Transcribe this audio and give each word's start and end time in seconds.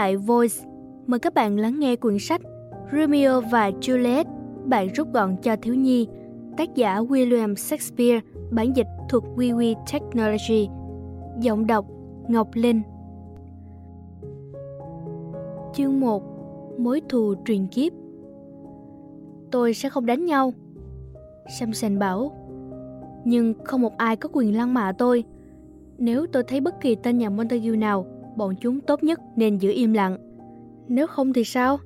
tại 0.00 0.16
Voice. 0.16 0.56
Mời 1.06 1.20
các 1.20 1.34
bạn 1.34 1.58
lắng 1.58 1.80
nghe 1.80 1.96
quyển 1.96 2.18
sách 2.18 2.40
Romeo 2.92 3.40
và 3.40 3.70
Juliet, 3.70 4.24
bạn 4.64 4.88
rút 4.94 5.08
gọn 5.12 5.36
cho 5.42 5.56
thiếu 5.62 5.74
nhi, 5.74 6.08
tác 6.56 6.74
giả 6.74 7.00
William 7.00 7.54
Shakespeare, 7.54 8.20
bản 8.50 8.76
dịch 8.76 8.86
thuộc 9.08 9.24
WeWe 9.36 9.74
Technology. 9.92 10.68
Giọng 11.40 11.66
đọc 11.66 11.86
Ngọc 12.28 12.48
Linh 12.54 12.82
Chương 15.74 16.00
1 16.00 16.22
Mối 16.78 17.00
thù 17.08 17.34
truyền 17.44 17.66
kiếp 17.66 17.92
Tôi 19.50 19.74
sẽ 19.74 19.88
không 19.88 20.06
đánh 20.06 20.24
nhau 20.24 20.52
Samson 21.58 21.98
bảo 21.98 22.32
Nhưng 23.24 23.54
không 23.64 23.80
một 23.80 23.96
ai 23.96 24.16
có 24.16 24.28
quyền 24.32 24.56
lăng 24.56 24.74
mạ 24.74 24.92
tôi 24.92 25.24
Nếu 25.98 26.26
tôi 26.32 26.42
thấy 26.42 26.60
bất 26.60 26.80
kỳ 26.80 26.94
tên 26.94 27.18
nhà 27.18 27.30
Montague 27.30 27.76
nào 27.76 28.19
Bọn 28.40 28.54
chúng 28.60 28.80
tốt 28.80 29.02
nhất 29.02 29.20
nên 29.36 29.58
giữ 29.58 29.70
im 29.70 29.92
lặng. 29.92 30.18
Nếu 30.88 31.06
không 31.06 31.32
thì 31.32 31.44
sao? 31.44 31.78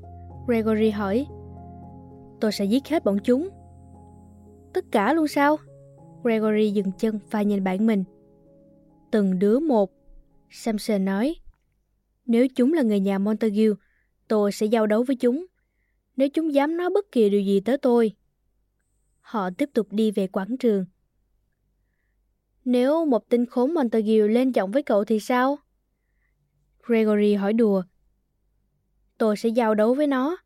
Gregory 0.46 0.90
hỏi. 0.90 1.26
Tôi 2.40 2.52
sẽ 2.52 2.64
giết 2.64 2.88
hết 2.88 3.04
bọn 3.04 3.18
chúng. 3.24 3.48
Tất 4.74 4.84
cả 4.92 5.12
luôn 5.12 5.28
sao? 5.28 5.56
Gregory 6.22 6.70
dừng 6.70 6.92
chân 6.98 7.18
và 7.30 7.42
nhìn 7.42 7.64
bản 7.64 7.86
mình. 7.86 8.04
Từng 9.10 9.38
đứa 9.38 9.58
một, 9.58 9.90
Samson 10.50 11.04
nói. 11.04 11.34
Nếu 12.26 12.48
chúng 12.48 12.72
là 12.72 12.82
người 12.82 13.00
nhà 13.00 13.18
Montague, 13.18 13.68
Tôi 14.28 14.52
sẽ 14.52 14.66
giao 14.66 14.86
đấu 14.86 15.02
với 15.02 15.16
chúng. 15.16 15.46
Nếu 16.16 16.28
chúng 16.28 16.54
dám 16.54 16.76
nói 16.76 16.90
bất 16.94 17.12
kỳ 17.12 17.30
điều 17.30 17.40
gì 17.40 17.60
tới 17.60 17.78
tôi, 17.78 18.12
Họ 19.20 19.50
tiếp 19.58 19.70
tục 19.74 19.86
đi 19.90 20.10
về 20.10 20.26
quảng 20.26 20.56
trường. 20.56 20.84
Nếu 22.64 23.04
một 23.04 23.28
tên 23.28 23.46
khốn 23.46 23.74
Montague 23.74 24.28
lên 24.28 24.50
giọng 24.52 24.70
với 24.70 24.82
cậu 24.82 25.04
thì 25.04 25.20
sao? 25.20 25.58
Gregory 26.86 27.34
hỏi 27.34 27.52
đùa 27.52 27.82
Tôi 29.18 29.36
sẽ 29.36 29.48
giao 29.48 29.74
đấu 29.74 29.94
với 29.94 30.06
nó 30.06 30.36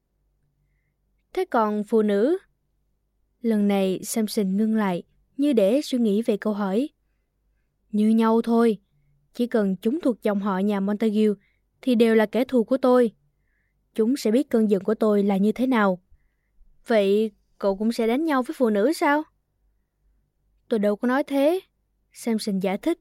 Thế 1.32 1.44
còn 1.44 1.84
phụ 1.84 2.02
nữ? 2.02 2.38
Lần 3.40 3.68
này 3.68 4.00
Samson 4.02 4.56
ngưng 4.56 4.76
lại 4.76 5.02
như 5.36 5.52
để 5.52 5.80
suy 5.82 5.98
nghĩ 5.98 6.22
về 6.22 6.36
câu 6.36 6.52
hỏi. 6.52 6.88
Như 7.92 8.08
nhau 8.08 8.42
thôi, 8.42 8.78
chỉ 9.34 9.46
cần 9.46 9.76
chúng 9.76 10.00
thuộc 10.00 10.22
dòng 10.22 10.40
họ 10.40 10.58
nhà 10.58 10.80
Montague 10.80 11.26
thì 11.82 11.94
đều 11.94 12.14
là 12.14 12.26
kẻ 12.26 12.44
thù 12.44 12.64
của 12.64 12.76
tôi. 12.76 13.12
Chúng 13.94 14.16
sẽ 14.16 14.30
biết 14.30 14.50
cơn 14.50 14.70
giận 14.70 14.84
của 14.84 14.94
tôi 14.94 15.22
là 15.22 15.36
như 15.36 15.52
thế 15.52 15.66
nào. 15.66 16.02
Vậy 16.86 17.30
cậu 17.58 17.76
cũng 17.76 17.92
sẽ 17.92 18.06
đánh 18.06 18.24
nhau 18.24 18.42
với 18.42 18.54
phụ 18.58 18.70
nữ 18.70 18.92
sao? 18.92 19.22
Tôi 20.68 20.78
đâu 20.78 20.96
có 20.96 21.08
nói 21.08 21.24
thế. 21.24 21.60
Samson 22.12 22.58
giải 22.58 22.78
thích. 22.78 22.98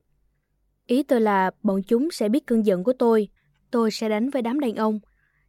Ý 0.88 1.04
tôi 1.04 1.22
là 1.22 1.52
bọn 1.64 1.84
chúng 1.84 2.12
sẽ 2.12 2.30
biết 2.30 2.46
cơn 2.46 2.66
giận 2.66 2.84
của 2.84 2.94
tôi. 2.94 3.30
Tôi 3.72 3.92
sẽ 3.92 4.10
đánh 4.10 4.30
với 4.30 4.42
đám 4.42 4.60
đàn 4.60 4.76
ông. 4.76 5.00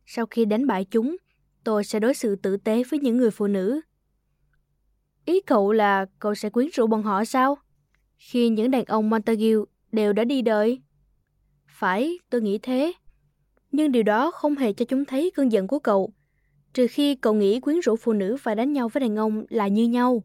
Sau 0.07 0.27
khi 0.27 0.45
đánh 0.45 0.67
bại 0.67 0.85
chúng, 0.85 1.17
tôi 1.65 1.85
sẽ 1.85 2.01
đối 2.01 2.15
xử 2.15 2.37
tử 2.37 2.57
tế 2.57 2.83
với 2.91 3.01
những 3.01 3.17
người 3.17 3.31
phụ 3.31 3.47
nữ. 3.47 3.81
Ý 5.25 5.41
cậu 5.41 5.73
là 5.73 6.07
cậu 6.19 6.35
sẽ 6.35 6.51
quyến 6.51 6.69
rũ 6.73 6.87
bọn 6.87 7.03
họ 7.03 7.25
sao? 7.25 7.59
Khi 8.17 8.49
những 8.49 8.71
đàn 8.71 8.85
ông 8.85 9.11
Montague 9.11 9.53
đều 9.93 10.13
đã 10.13 10.25
đi 10.25 10.43
đời. 10.43 10.81
Phải, 11.67 12.19
tôi 12.31 12.41
nghĩ 12.41 12.59
thế. 12.59 12.93
Nhưng 13.73 13.93
điều 13.93 14.03
đó 14.03 14.31
không 14.31 14.55
hề 14.55 14.73
cho 14.73 14.85
chúng 14.85 15.05
thấy 15.05 15.31
cơn 15.35 15.53
giận 15.53 15.67
của 15.67 15.79
cậu. 15.79 16.13
Trừ 16.73 16.87
khi 16.91 17.15
cậu 17.15 17.35
nghĩ 17.35 17.61
quyến 17.61 17.81
rũ 17.81 17.97
phụ 17.97 18.13
nữ 18.13 18.37
và 18.43 18.55
đánh 18.55 18.73
nhau 18.73 18.89
với 18.89 19.01
đàn 19.01 19.17
ông 19.17 19.45
là 19.49 19.69
như 19.69 19.89
nhau. 19.89 20.23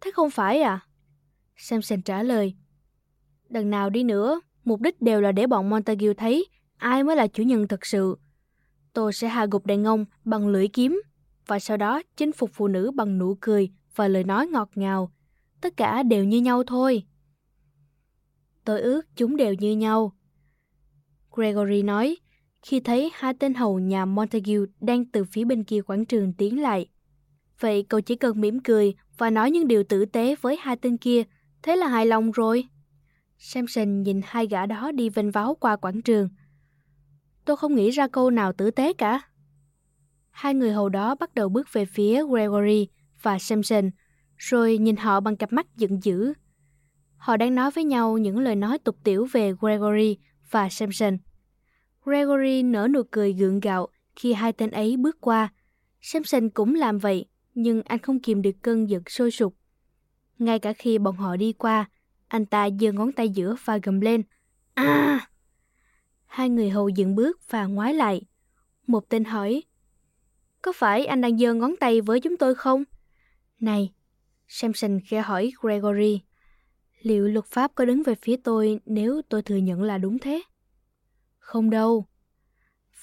Thế 0.00 0.10
không 0.10 0.30
phải 0.30 0.62
à? 0.62 0.80
Samson 1.56 2.02
trả 2.02 2.22
lời. 2.22 2.54
Đằng 3.52 3.70
nào 3.70 3.90
đi 3.90 4.02
nữa, 4.02 4.40
mục 4.64 4.80
đích 4.80 5.02
đều 5.02 5.20
là 5.20 5.32
để 5.32 5.46
bọn 5.46 5.70
Montague 5.70 6.14
thấy 6.14 6.46
ai 6.76 7.04
mới 7.04 7.16
là 7.16 7.26
chủ 7.26 7.42
nhân 7.42 7.68
thật 7.68 7.86
sự. 7.86 8.16
Tôi 8.92 9.12
sẽ 9.12 9.28
hạ 9.28 9.46
gục 9.50 9.66
đàn 9.66 9.84
ông 9.84 10.04
bằng 10.24 10.48
lưỡi 10.48 10.68
kiếm 10.68 11.02
và 11.46 11.58
sau 11.58 11.76
đó 11.76 12.02
chinh 12.16 12.32
phục 12.32 12.50
phụ 12.52 12.68
nữ 12.68 12.90
bằng 12.90 13.18
nụ 13.18 13.36
cười 13.40 13.70
và 13.94 14.08
lời 14.08 14.24
nói 14.24 14.46
ngọt 14.46 14.70
ngào. 14.74 15.12
Tất 15.60 15.76
cả 15.76 16.02
đều 16.02 16.24
như 16.24 16.40
nhau 16.40 16.62
thôi. 16.66 17.02
Tôi 18.64 18.80
ước 18.80 19.02
chúng 19.16 19.36
đều 19.36 19.54
như 19.54 19.76
nhau. 19.76 20.12
Gregory 21.32 21.82
nói, 21.82 22.16
khi 22.62 22.80
thấy 22.80 23.10
hai 23.14 23.34
tên 23.34 23.54
hầu 23.54 23.78
nhà 23.78 24.04
Montague 24.04 24.56
đang 24.80 25.04
từ 25.04 25.24
phía 25.24 25.44
bên 25.44 25.64
kia 25.64 25.80
quảng 25.80 26.04
trường 26.04 26.32
tiến 26.32 26.62
lại. 26.62 26.86
Vậy 27.60 27.86
cậu 27.88 28.00
chỉ 28.00 28.16
cần 28.16 28.40
mỉm 28.40 28.60
cười 28.60 28.94
và 29.18 29.30
nói 29.30 29.50
những 29.50 29.68
điều 29.68 29.84
tử 29.84 30.04
tế 30.04 30.34
với 30.40 30.56
hai 30.60 30.76
tên 30.76 30.96
kia, 30.96 31.22
thế 31.62 31.76
là 31.76 31.86
hài 31.86 32.06
lòng 32.06 32.30
rồi. 32.30 32.68
Samson 33.44 34.02
nhìn 34.02 34.20
hai 34.24 34.46
gã 34.46 34.66
đó 34.66 34.92
đi 34.92 35.08
vênh 35.08 35.30
váo 35.30 35.54
qua 35.60 35.76
quảng 35.76 36.02
trường. 36.02 36.28
Tôi 37.44 37.56
không 37.56 37.74
nghĩ 37.74 37.90
ra 37.90 38.08
câu 38.08 38.30
nào 38.30 38.52
tử 38.52 38.70
tế 38.70 38.92
cả. 38.92 39.20
Hai 40.30 40.54
người 40.54 40.72
hầu 40.72 40.88
đó 40.88 41.14
bắt 41.14 41.34
đầu 41.34 41.48
bước 41.48 41.72
về 41.72 41.84
phía 41.84 42.26
Gregory 42.26 42.88
và 43.22 43.38
Samson, 43.38 43.90
rồi 44.36 44.78
nhìn 44.78 44.96
họ 44.96 45.20
bằng 45.20 45.36
cặp 45.36 45.52
mắt 45.52 45.66
giận 45.76 46.02
dữ. 46.02 46.32
Họ 47.16 47.36
đang 47.36 47.54
nói 47.54 47.70
với 47.70 47.84
nhau 47.84 48.18
những 48.18 48.38
lời 48.38 48.56
nói 48.56 48.78
tục 48.78 48.96
tiểu 49.04 49.26
về 49.32 49.52
Gregory 49.60 50.16
và 50.50 50.68
Samson. 50.68 51.18
Gregory 52.04 52.62
nở 52.62 52.88
nụ 52.90 53.02
cười 53.10 53.32
gượng 53.32 53.60
gạo 53.60 53.88
khi 54.16 54.32
hai 54.32 54.52
tên 54.52 54.70
ấy 54.70 54.96
bước 54.96 55.20
qua. 55.20 55.52
Samson 56.00 56.50
cũng 56.50 56.74
làm 56.74 56.98
vậy, 56.98 57.26
nhưng 57.54 57.82
anh 57.82 57.98
không 57.98 58.20
kìm 58.20 58.42
được 58.42 58.62
cơn 58.62 58.88
giận 58.90 59.02
sôi 59.06 59.30
sục. 59.30 59.54
Ngay 60.38 60.58
cả 60.58 60.72
khi 60.72 60.98
bọn 60.98 61.16
họ 61.16 61.36
đi 61.36 61.52
qua, 61.52 61.88
anh 62.32 62.46
ta 62.46 62.68
giơ 62.80 62.92
ngón 62.92 63.12
tay 63.12 63.28
giữa 63.28 63.56
và 63.64 63.78
gầm 63.82 64.00
lên. 64.00 64.22
À! 64.74 65.28
Hai 66.26 66.48
người 66.48 66.70
hầu 66.70 66.88
dừng 66.88 67.14
bước 67.14 67.50
và 67.50 67.66
ngoái 67.66 67.94
lại. 67.94 68.22
Một 68.86 69.08
tên 69.08 69.24
hỏi, 69.24 69.62
có 70.62 70.72
phải 70.72 71.06
anh 71.06 71.20
đang 71.20 71.38
giơ 71.38 71.54
ngón 71.54 71.76
tay 71.80 72.00
với 72.00 72.20
chúng 72.20 72.36
tôi 72.36 72.54
không? 72.54 72.84
Này, 73.60 73.92
Samson 74.48 75.00
khẽ 75.06 75.20
hỏi 75.20 75.52
Gregory, 75.60 76.20
liệu 77.02 77.28
luật 77.28 77.46
pháp 77.46 77.74
có 77.74 77.84
đứng 77.84 78.02
về 78.02 78.14
phía 78.14 78.36
tôi 78.44 78.80
nếu 78.86 79.22
tôi 79.28 79.42
thừa 79.42 79.56
nhận 79.56 79.82
là 79.82 79.98
đúng 79.98 80.18
thế? 80.18 80.42
Không 81.38 81.70
đâu. 81.70 82.06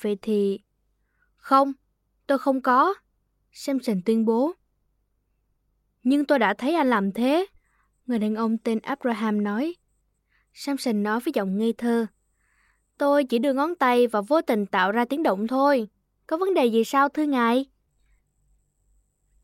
Vậy 0.01 0.18
thì... 0.22 0.59
Không, 1.35 1.73
tôi 2.28 2.38
không 2.38 2.62
có. 2.62 2.94
Samson 3.51 4.01
tuyên 4.06 4.25
bố. 4.25 4.53
Nhưng 6.03 6.25
tôi 6.25 6.39
đã 6.39 6.53
thấy 6.53 6.75
anh 6.75 6.89
làm 6.89 7.12
thế. 7.12 7.45
Người 8.09 8.20
đàn 8.20 8.36
ông 8.36 8.58
tên 8.58 8.80
Abraham 8.80 9.44
nói. 9.44 9.75
Samson 10.53 11.03
nói 11.03 11.20
với 11.20 11.31
giọng 11.36 11.58
ngây 11.58 11.74
thơ. 11.74 12.06
Tôi 12.97 13.24
chỉ 13.24 13.40
đưa 13.40 13.53
ngón 13.53 13.75
tay 13.75 14.08
và 14.08 14.22
vô 14.22 14.42
tình 14.42 14.66
tạo 14.66 14.92
ra 14.92 15.06
tiếng 15.06 15.24
động 15.24 15.47
thôi. 15.47 15.88
Có 16.28 16.38
vấn 16.38 16.53
đề 16.53 16.66
gì 16.66 16.84
sao 16.84 17.09
thưa 17.09 17.24
ngài? 17.24 17.66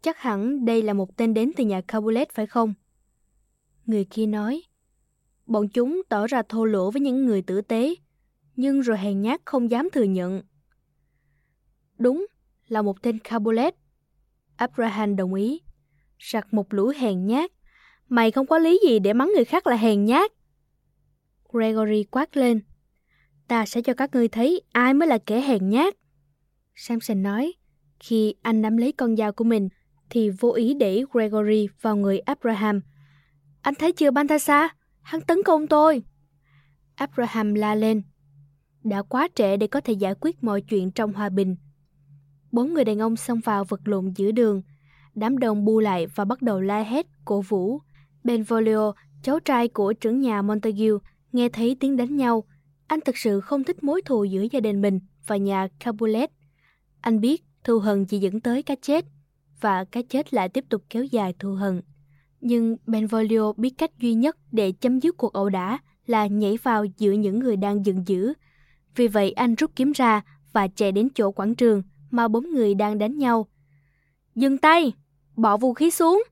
Chắc 0.01 0.17
hẳn 0.17 0.65
đây 0.65 0.81
là 0.81 0.93
một 0.93 1.17
tên 1.17 1.33
đến 1.33 1.51
từ 1.57 1.65
nhà 1.65 1.81
Capulet 1.81 2.29
phải 2.31 2.47
không? 2.47 2.73
Người 3.85 4.05
kia 4.09 4.25
nói. 4.25 4.63
Bọn 5.45 5.67
chúng 5.69 6.01
tỏ 6.09 6.27
ra 6.27 6.41
thô 6.49 6.65
lỗ 6.65 6.91
với 6.91 7.01
những 7.01 7.25
người 7.25 7.41
tử 7.41 7.61
tế, 7.61 7.95
nhưng 8.55 8.81
rồi 8.81 8.97
hèn 8.97 9.21
nhát 9.21 9.41
không 9.45 9.71
dám 9.71 9.89
thừa 9.93 10.03
nhận. 10.03 10.41
Đúng, 11.97 12.25
là 12.67 12.81
một 12.81 13.01
tên 13.01 13.19
Capulet. 13.19 13.75
Abraham 14.55 15.15
đồng 15.15 15.33
ý. 15.33 15.61
Sặc 16.19 16.53
một 16.53 16.73
lũ 16.73 16.91
hèn 16.97 17.25
nhát. 17.25 17.54
Mày 18.09 18.31
không 18.31 18.47
có 18.47 18.57
lý 18.57 18.79
gì 18.87 18.99
để 18.99 19.13
mắng 19.13 19.31
người 19.35 19.45
khác 19.45 19.67
là 19.67 19.75
hèn 19.75 20.05
nhát. 20.05 20.31
Gregory 21.53 22.03
quát 22.03 22.37
lên. 22.37 22.61
Ta 23.47 23.65
sẽ 23.65 23.81
cho 23.81 23.93
các 23.93 24.15
ngươi 24.15 24.27
thấy 24.27 24.61
ai 24.71 24.93
mới 24.93 25.07
là 25.07 25.17
kẻ 25.17 25.41
hèn 25.41 25.69
nhát. 25.69 25.95
Samson 26.75 27.23
nói, 27.23 27.53
khi 27.99 28.35
anh 28.41 28.61
nắm 28.61 28.77
lấy 28.77 28.91
con 28.91 29.15
dao 29.15 29.31
của 29.31 29.43
mình, 29.43 29.69
thì 30.09 30.29
vô 30.29 30.51
ý 30.51 30.73
để 30.73 31.03
Gregory 31.11 31.67
vào 31.81 31.95
người 31.95 32.19
Abraham. 32.19 32.81
Anh 33.61 33.75
thấy 33.75 33.91
chưa 33.91 34.11
Bantasa? 34.11 34.69
Hắn 35.01 35.21
tấn 35.21 35.43
công 35.43 35.67
tôi. 35.67 36.03
Abraham 36.95 37.53
la 37.53 37.75
lên. 37.75 38.01
Đã 38.83 39.01
quá 39.01 39.27
trễ 39.35 39.57
để 39.57 39.67
có 39.67 39.81
thể 39.81 39.93
giải 39.93 40.13
quyết 40.21 40.43
mọi 40.43 40.61
chuyện 40.61 40.91
trong 40.91 41.13
hòa 41.13 41.29
bình. 41.29 41.55
Bốn 42.51 42.73
người 42.73 42.85
đàn 42.85 42.99
ông 42.99 43.15
xông 43.15 43.39
vào 43.39 43.63
vật 43.63 43.81
lộn 43.85 44.13
giữa 44.15 44.31
đường. 44.31 44.61
Đám 45.15 45.37
đông 45.37 45.65
bu 45.65 45.79
lại 45.79 46.07
và 46.07 46.25
bắt 46.25 46.41
đầu 46.41 46.61
la 46.61 46.83
hét, 46.83 47.05
cổ 47.25 47.41
vũ. 47.41 47.79
Benvolio, 48.25 48.93
cháu 49.23 49.39
trai 49.39 49.67
của 49.67 49.93
trưởng 49.93 50.21
nhà 50.21 50.41
Montague, 50.41 50.89
nghe 51.31 51.49
thấy 51.49 51.77
tiếng 51.79 51.97
đánh 51.97 52.15
nhau. 52.15 52.43
Anh 52.87 52.99
thực 53.05 53.17
sự 53.17 53.41
không 53.41 53.63
thích 53.63 53.83
mối 53.83 54.01
thù 54.01 54.23
giữa 54.23 54.45
gia 54.51 54.59
đình 54.59 54.81
mình 54.81 54.99
và 55.27 55.37
nhà 55.37 55.67
Capulet. 55.79 56.31
Anh 57.01 57.19
biết 57.19 57.43
thù 57.63 57.79
hận 57.79 58.05
chỉ 58.05 58.19
dẫn 58.19 58.39
tới 58.39 58.63
cái 58.63 58.77
chết 58.81 59.05
và 59.61 59.83
cái 59.83 60.03
chết 60.03 60.33
lại 60.33 60.49
tiếp 60.49 60.65
tục 60.69 60.83
kéo 60.89 61.03
dài 61.03 61.33
thù 61.39 61.53
hận. 61.53 61.81
Nhưng 62.41 62.77
Benvolio 62.87 63.53
biết 63.53 63.73
cách 63.77 63.91
duy 63.99 64.13
nhất 64.13 64.37
để 64.51 64.71
chấm 64.71 64.99
dứt 64.99 65.17
cuộc 65.17 65.33
ẩu 65.33 65.49
đả 65.49 65.77
là 66.05 66.27
nhảy 66.27 66.57
vào 66.63 66.85
giữa 66.97 67.11
những 67.11 67.39
người 67.39 67.57
đang 67.57 67.85
giận 67.85 68.03
dữ. 68.07 68.33
Vì 68.95 69.07
vậy 69.07 69.31
anh 69.31 69.55
rút 69.55 69.71
kiếm 69.75 69.91
ra 69.91 70.21
và 70.53 70.67
chạy 70.67 70.91
đến 70.91 71.07
chỗ 71.15 71.31
quảng 71.31 71.55
trường 71.55 71.83
mà 72.11 72.27
bốn 72.27 72.49
người 72.49 72.75
đang 72.75 72.97
đánh 72.97 73.17
nhau. 73.17 73.47
Dừng 74.35 74.57
tay! 74.57 74.93
Bỏ 75.35 75.57
vũ 75.57 75.73
khí 75.73 75.91
xuống! 75.91 76.23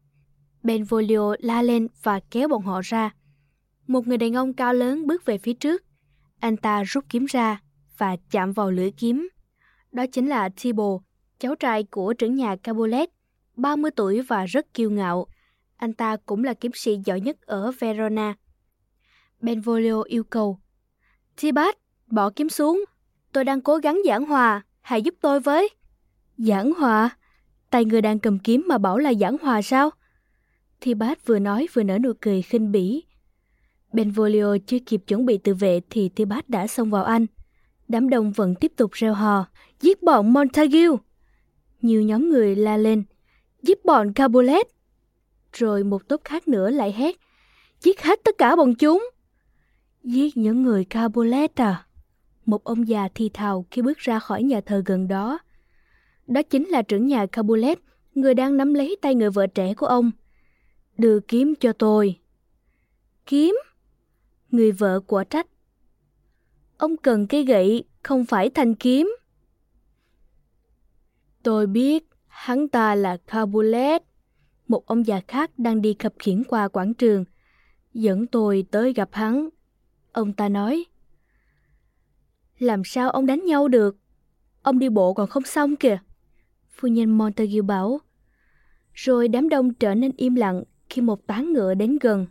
Benvolio 0.63 1.35
la 1.39 1.61
lên 1.61 1.87
và 2.03 2.19
kéo 2.31 2.47
bọn 2.47 2.61
họ 2.61 2.81
ra. 2.83 3.11
Một 3.87 4.07
người 4.07 4.17
đàn 4.17 4.33
ông 4.33 4.53
cao 4.53 4.73
lớn 4.73 5.07
bước 5.07 5.25
về 5.25 5.37
phía 5.37 5.53
trước. 5.53 5.83
Anh 6.39 6.57
ta 6.57 6.83
rút 6.83 7.05
kiếm 7.09 7.25
ra 7.25 7.61
và 7.97 8.15
chạm 8.31 8.53
vào 8.53 8.71
lưỡi 8.71 8.91
kiếm. 8.91 9.29
Đó 9.91 10.05
chính 10.11 10.27
là 10.27 10.49
Thibault, 10.55 11.01
cháu 11.39 11.55
trai 11.55 11.83
của 11.83 12.13
trưởng 12.13 12.35
nhà 12.35 12.55
Capulet, 12.55 13.09
30 13.55 13.91
tuổi 13.91 14.21
và 14.21 14.45
rất 14.45 14.73
kiêu 14.73 14.89
ngạo. 14.89 15.27
Anh 15.77 15.93
ta 15.93 16.17
cũng 16.25 16.43
là 16.43 16.53
kiếm 16.53 16.71
sĩ 16.75 16.97
giỏi 17.05 17.21
nhất 17.21 17.41
ở 17.41 17.71
Verona. 17.79 18.35
Benvolio 19.41 20.01
yêu 20.01 20.23
cầu. 20.23 20.59
Tibat, 21.41 21.77
bỏ 22.07 22.29
kiếm 22.29 22.49
xuống. 22.49 22.83
Tôi 23.31 23.43
đang 23.43 23.61
cố 23.61 23.77
gắng 23.77 24.01
giảng 24.05 24.25
hòa, 24.25 24.61
hãy 24.81 25.01
giúp 25.01 25.15
tôi 25.21 25.39
với. 25.39 25.69
Giảng 26.37 26.73
hòa? 26.73 27.09
Tay 27.69 27.85
người 27.85 28.01
đang 28.01 28.19
cầm 28.19 28.39
kiếm 28.39 28.65
mà 28.67 28.77
bảo 28.77 28.97
là 28.97 29.13
giảng 29.13 29.37
hòa 29.41 29.61
sao? 29.61 29.89
Tibat 30.83 31.25
vừa 31.25 31.39
nói 31.39 31.67
vừa 31.73 31.83
nở 31.83 31.99
nụ 31.99 32.11
cười 32.21 32.41
khinh 32.41 32.71
bỉ. 32.71 33.03
Benvolio 33.93 34.57
chưa 34.67 34.77
kịp 34.85 35.03
chuẩn 35.07 35.25
bị 35.25 35.37
tự 35.37 35.53
vệ 35.53 35.81
thì 35.89 36.09
Tibat 36.09 36.49
đã 36.49 36.67
xông 36.67 36.89
vào 36.89 37.03
anh. 37.03 37.25
Đám 37.87 38.09
đông 38.09 38.31
vẫn 38.31 38.55
tiếp 38.55 38.71
tục 38.75 38.91
reo 38.91 39.13
hò, 39.13 39.45
giết 39.81 40.03
bọn 40.03 40.33
Montague. 40.33 40.87
Nhiều 41.81 42.01
nhóm 42.01 42.29
người 42.29 42.55
la 42.55 42.77
lên, 42.77 43.03
giết 43.61 43.85
bọn 43.85 44.13
Capulet! 44.13 44.67
Rồi 45.53 45.83
một 45.83 46.07
tốp 46.07 46.21
khác 46.23 46.47
nữa 46.47 46.69
lại 46.69 46.91
hét, 46.91 47.15
giết 47.81 48.01
hết 48.01 48.19
tất 48.23 48.37
cả 48.37 48.55
bọn 48.55 48.75
chúng. 48.75 49.09
Giết 50.03 50.37
những 50.37 50.63
người 50.63 50.85
Capulet! 50.85 51.55
à? 51.55 51.85
Một 52.45 52.63
ông 52.63 52.87
già 52.87 53.07
thì 53.15 53.29
thào 53.29 53.65
khi 53.71 53.81
bước 53.81 53.97
ra 53.97 54.19
khỏi 54.19 54.43
nhà 54.43 54.61
thờ 54.61 54.83
gần 54.85 55.07
đó. 55.07 55.39
Đó 56.27 56.41
chính 56.41 56.67
là 56.67 56.81
trưởng 56.81 57.07
nhà 57.07 57.25
Capulet, 57.25 57.79
người 58.15 58.33
đang 58.33 58.57
nắm 58.57 58.73
lấy 58.73 58.97
tay 59.01 59.15
người 59.15 59.29
vợ 59.29 59.47
trẻ 59.47 59.73
của 59.73 59.85
ông. 59.85 60.11
Đưa 60.97 61.19
kiếm 61.19 61.53
cho 61.59 61.73
tôi. 61.73 62.19
Kiếm? 63.25 63.55
Người 64.51 64.71
vợ 64.71 64.99
của 64.99 65.23
trách. 65.23 65.47
Ông 66.77 66.97
cần 66.97 67.27
cây 67.27 67.45
gậy, 67.45 67.83
không 68.03 68.25
phải 68.25 68.49
thanh 68.49 68.75
kiếm. 68.75 69.15
Tôi 71.43 71.67
biết, 71.67 72.09
hắn 72.27 72.67
ta 72.67 72.95
là 72.95 73.17
kabulet, 73.17 74.03
Một 74.67 74.85
ông 74.85 75.07
già 75.07 75.21
khác 75.27 75.51
đang 75.57 75.81
đi 75.81 75.95
khập 75.99 76.13
khiển 76.19 76.43
qua 76.43 76.67
quảng 76.67 76.93
trường. 76.93 77.25
Dẫn 77.93 78.27
tôi 78.27 78.65
tới 78.71 78.93
gặp 78.93 79.09
hắn. 79.11 79.49
Ông 80.11 80.33
ta 80.33 80.49
nói. 80.49 80.85
Làm 82.59 82.83
sao 82.85 83.09
ông 83.09 83.25
đánh 83.25 83.45
nhau 83.45 83.67
được? 83.67 83.97
Ông 84.61 84.79
đi 84.79 84.89
bộ 84.89 85.13
còn 85.13 85.29
không 85.29 85.43
xong 85.43 85.75
kìa. 85.75 85.97
Phu 86.69 86.87
nhân 86.87 87.17
Montague 87.17 87.61
bảo. 87.61 87.99
Rồi 88.93 89.27
đám 89.27 89.49
đông 89.49 89.73
trở 89.73 89.95
nên 89.95 90.11
im 90.17 90.35
lặng 90.35 90.63
khi 90.93 91.01
một 91.01 91.27
tán 91.27 91.53
ngựa 91.53 91.73
đến 91.73 91.97
gần. 92.01 92.25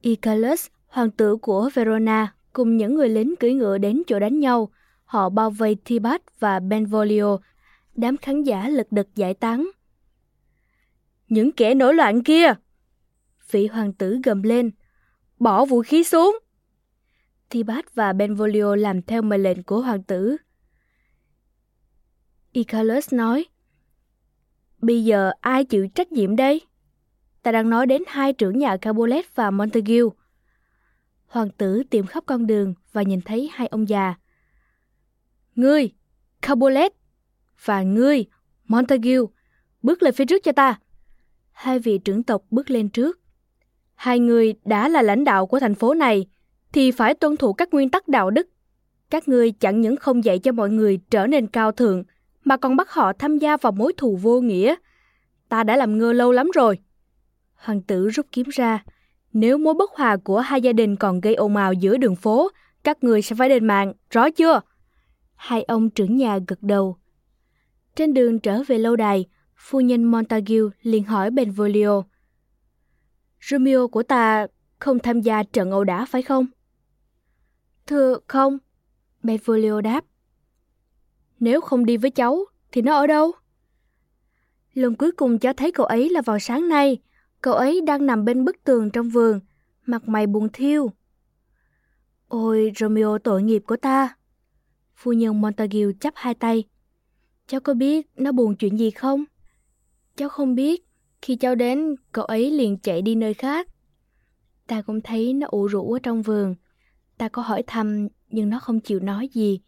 Icarus, 0.00 0.66
hoàng 0.86 1.10
tử 1.10 1.36
của 1.36 1.70
Verona, 1.74 2.34
cùng 2.52 2.76
những 2.76 2.94
người 2.94 3.08
lính 3.08 3.36
cưỡi 3.36 3.52
ngựa 3.52 3.78
đến 3.78 4.02
chỗ 4.06 4.18
đánh 4.18 4.40
nhau. 4.40 4.68
Họ 5.04 5.28
bao 5.28 5.50
vây 5.50 5.76
Tibat 5.84 6.40
và 6.40 6.60
Benvolio. 6.60 7.38
Đám 7.94 8.16
khán 8.16 8.42
giả 8.42 8.68
lật 8.68 8.92
đật 8.92 9.08
giải 9.14 9.34
tán. 9.34 9.70
Những 11.28 11.52
kẻ 11.52 11.74
nổi 11.74 11.94
loạn 11.94 12.22
kia! 12.22 12.54
Vị 13.50 13.66
hoàng 13.66 13.92
tử 13.92 14.18
gầm 14.24 14.42
lên. 14.42 14.70
Bỏ 15.38 15.64
vũ 15.64 15.82
khí 15.82 16.04
xuống! 16.04 16.38
Tibat 17.48 17.94
và 17.94 18.12
Benvolio 18.12 18.76
làm 18.76 19.02
theo 19.02 19.22
mệnh 19.22 19.42
lệnh 19.42 19.62
của 19.62 19.80
hoàng 19.80 20.02
tử. 20.02 20.36
Icarus 22.52 23.14
nói, 23.14 23.44
Bây 24.80 25.04
giờ 25.04 25.30
ai 25.40 25.64
chịu 25.64 25.88
trách 25.94 26.12
nhiệm 26.12 26.36
đây? 26.36 26.67
Ta 27.42 27.52
đang 27.52 27.70
nói 27.70 27.86
đến 27.86 28.02
hai 28.06 28.32
trưởng 28.32 28.58
nhà 28.58 28.76
Cabolet 28.76 29.36
và 29.36 29.50
Montague. 29.50 30.00
Hoàng 31.26 31.50
tử 31.50 31.82
tìm 31.90 32.06
khắp 32.06 32.24
con 32.26 32.46
đường 32.46 32.74
và 32.92 33.02
nhìn 33.02 33.20
thấy 33.20 33.50
hai 33.52 33.66
ông 33.66 33.88
già. 33.88 34.14
Ngươi, 35.54 35.90
Cabolet, 36.42 36.92
và 37.64 37.82
ngươi, 37.82 38.24
Montague, 38.64 39.18
bước 39.82 40.02
lên 40.02 40.14
phía 40.14 40.24
trước 40.24 40.42
cho 40.44 40.52
ta. 40.52 40.78
Hai 41.52 41.78
vị 41.78 41.98
trưởng 41.98 42.22
tộc 42.22 42.42
bước 42.50 42.70
lên 42.70 42.88
trước. 42.88 43.20
Hai 43.94 44.18
người 44.18 44.54
đã 44.64 44.88
là 44.88 45.02
lãnh 45.02 45.24
đạo 45.24 45.46
của 45.46 45.60
thành 45.60 45.74
phố 45.74 45.94
này, 45.94 46.26
thì 46.72 46.90
phải 46.90 47.14
tuân 47.14 47.36
thủ 47.36 47.52
các 47.52 47.74
nguyên 47.74 47.90
tắc 47.90 48.08
đạo 48.08 48.30
đức. 48.30 48.48
Các 49.10 49.28
ngươi 49.28 49.50
chẳng 49.50 49.80
những 49.80 49.96
không 49.96 50.24
dạy 50.24 50.38
cho 50.38 50.52
mọi 50.52 50.70
người 50.70 51.00
trở 51.10 51.26
nên 51.26 51.46
cao 51.46 51.72
thượng, 51.72 52.04
mà 52.44 52.56
còn 52.56 52.76
bắt 52.76 52.90
họ 52.90 53.12
tham 53.12 53.38
gia 53.38 53.56
vào 53.56 53.72
mối 53.72 53.92
thù 53.96 54.16
vô 54.16 54.40
nghĩa. 54.40 54.74
Ta 55.48 55.62
đã 55.62 55.76
làm 55.76 55.98
ngơ 55.98 56.12
lâu 56.12 56.32
lắm 56.32 56.50
rồi. 56.54 56.78
Hoàng 57.58 57.82
tử 57.82 58.08
rút 58.08 58.26
kiếm 58.32 58.46
ra. 58.52 58.84
Nếu 59.32 59.58
mối 59.58 59.74
bất 59.74 59.90
hòa 59.90 60.16
của 60.16 60.40
hai 60.40 60.60
gia 60.60 60.72
đình 60.72 60.96
còn 60.96 61.20
gây 61.20 61.34
ồn 61.34 61.56
ào 61.56 61.72
giữa 61.72 61.96
đường 61.96 62.16
phố, 62.16 62.48
các 62.84 63.04
người 63.04 63.22
sẽ 63.22 63.36
phải 63.38 63.48
đền 63.48 63.66
mạng, 63.66 63.92
rõ 64.10 64.30
chưa? 64.30 64.60
Hai 65.34 65.62
ông 65.62 65.90
trưởng 65.90 66.16
nhà 66.16 66.38
gật 66.48 66.62
đầu. 66.62 66.96
Trên 67.96 68.14
đường 68.14 68.40
trở 68.40 68.62
về 68.66 68.78
lâu 68.78 68.96
đài, 68.96 69.26
phu 69.56 69.80
nhân 69.80 70.04
Montague 70.04 70.56
liền 70.82 71.04
hỏi 71.04 71.30
Benvolio. 71.30 72.02
Romeo 73.40 73.88
của 73.88 74.02
ta 74.02 74.46
không 74.78 74.98
tham 74.98 75.20
gia 75.20 75.42
trận 75.42 75.70
ẩu 75.70 75.84
đả 75.84 76.04
phải 76.04 76.22
không? 76.22 76.46
Thưa 77.86 78.18
không, 78.26 78.58
Benvolio 79.22 79.80
đáp. 79.80 80.04
Nếu 81.40 81.60
không 81.60 81.86
đi 81.86 81.96
với 81.96 82.10
cháu, 82.10 82.44
thì 82.72 82.82
nó 82.82 82.94
ở 82.94 83.06
đâu? 83.06 83.32
Lần 84.74 84.94
cuối 84.94 85.12
cùng 85.12 85.38
cháu 85.38 85.52
thấy 85.52 85.72
cậu 85.72 85.86
ấy 85.86 86.08
là 86.08 86.22
vào 86.22 86.38
sáng 86.38 86.68
nay. 86.68 86.98
Cậu 87.40 87.54
ấy 87.54 87.80
đang 87.80 88.06
nằm 88.06 88.24
bên 88.24 88.44
bức 88.44 88.56
tường 88.64 88.90
trong 88.90 89.08
vườn, 89.08 89.40
mặt 89.86 90.08
mày 90.08 90.26
buồn 90.26 90.48
thiêu. 90.52 90.90
Ôi, 92.28 92.72
Romeo 92.76 93.18
tội 93.18 93.42
nghiệp 93.42 93.62
của 93.66 93.76
ta. 93.76 94.16
Phu 94.96 95.12
nhân 95.12 95.40
Montague 95.40 95.82
chắp 96.00 96.14
hai 96.16 96.34
tay. 96.34 96.64
Cháu 97.46 97.60
có 97.60 97.74
biết 97.74 98.06
nó 98.16 98.32
buồn 98.32 98.56
chuyện 98.56 98.78
gì 98.78 98.90
không? 98.90 99.24
Cháu 100.16 100.28
không 100.28 100.54
biết. 100.54 100.84
Khi 101.22 101.36
cháu 101.36 101.54
đến, 101.54 101.94
cậu 102.12 102.24
ấy 102.24 102.50
liền 102.50 102.78
chạy 102.78 103.02
đi 103.02 103.14
nơi 103.14 103.34
khác. 103.34 103.68
Ta 104.66 104.82
cũng 104.82 105.00
thấy 105.00 105.32
nó 105.32 105.46
ủ 105.50 105.66
rũ 105.66 105.92
ở 105.92 105.98
trong 106.02 106.22
vườn. 106.22 106.54
Ta 107.18 107.28
có 107.28 107.42
hỏi 107.42 107.62
thăm, 107.66 108.08
nhưng 108.28 108.50
nó 108.50 108.58
không 108.58 108.80
chịu 108.80 109.00
nói 109.00 109.28
gì. 109.32 109.60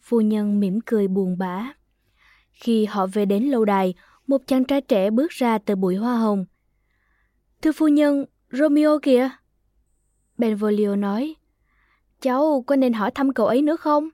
Phu 0.00 0.20
nhân 0.20 0.60
mỉm 0.60 0.80
cười 0.86 1.08
buồn 1.08 1.38
bã. 1.38 1.72
Khi 2.52 2.84
họ 2.84 3.06
về 3.06 3.24
đến 3.24 3.44
lâu 3.44 3.64
đài, 3.64 3.94
một 4.26 4.42
chàng 4.46 4.64
trai 4.64 4.80
trẻ 4.80 5.10
bước 5.10 5.30
ra 5.30 5.58
từ 5.58 5.76
bụi 5.76 5.96
hoa 5.96 6.16
hồng. 6.18 6.44
Thưa 7.62 7.72
phu 7.72 7.88
nhân, 7.88 8.24
Romeo 8.50 8.98
kìa. 8.98 9.28
Benvolio 10.38 10.96
nói, 10.96 11.34
cháu 12.20 12.64
có 12.66 12.76
nên 12.76 12.92
hỏi 12.92 13.10
thăm 13.10 13.32
cậu 13.32 13.46
ấy 13.46 13.62
nữa 13.62 13.76
không? 13.76 14.08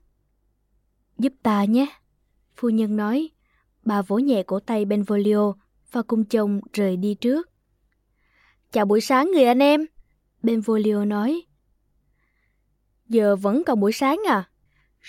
Giúp 1.18 1.32
ta 1.42 1.64
nhé. 1.64 1.86
Phu 2.56 2.68
nhân 2.68 2.96
nói, 2.96 3.30
bà 3.82 4.02
vỗ 4.02 4.18
nhẹ 4.18 4.42
cổ 4.42 4.60
tay 4.60 4.84
Benvolio 4.84 5.52
và 5.92 6.02
cùng 6.02 6.24
chồng 6.24 6.60
rời 6.72 6.96
đi 6.96 7.14
trước. 7.14 7.50
Chào 8.72 8.84
buổi 8.84 9.00
sáng 9.00 9.30
người 9.34 9.44
anh 9.44 9.58
em. 9.58 9.86
Benvolio 10.42 11.04
nói. 11.04 11.42
Giờ 13.08 13.36
vẫn 13.36 13.62
còn 13.64 13.80
buổi 13.80 13.92
sáng 13.92 14.20
à? 14.28 14.48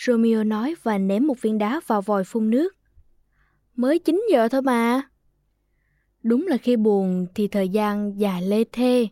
Romeo 0.05 0.43
nói 0.43 0.75
và 0.83 0.97
ném 0.97 1.27
một 1.27 1.41
viên 1.41 1.57
đá 1.57 1.81
vào 1.87 2.01
vòi 2.01 2.23
phun 2.23 2.49
nước. 2.49 2.75
Mới 3.75 3.99
9 3.99 4.23
giờ 4.31 4.47
thôi 4.47 4.61
mà. 4.61 5.01
Đúng 6.25 6.47
là 6.47 6.57
khi 6.57 6.75
buồn 6.75 7.27
thì 7.35 7.47
thời 7.47 7.69
gian 7.69 8.19
dài 8.19 8.41
lê 8.41 8.63
thê. 8.71 9.07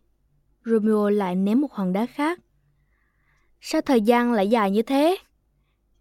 Romeo 0.65 1.09
lại 1.09 1.35
ném 1.35 1.61
một 1.61 1.73
hòn 1.73 1.93
đá 1.93 2.05
khác. 2.05 2.39
Sao 3.61 3.81
thời 3.81 4.01
gian 4.01 4.33
lại 4.33 4.47
dài 4.47 4.71
như 4.71 4.81
thế? 4.81 5.17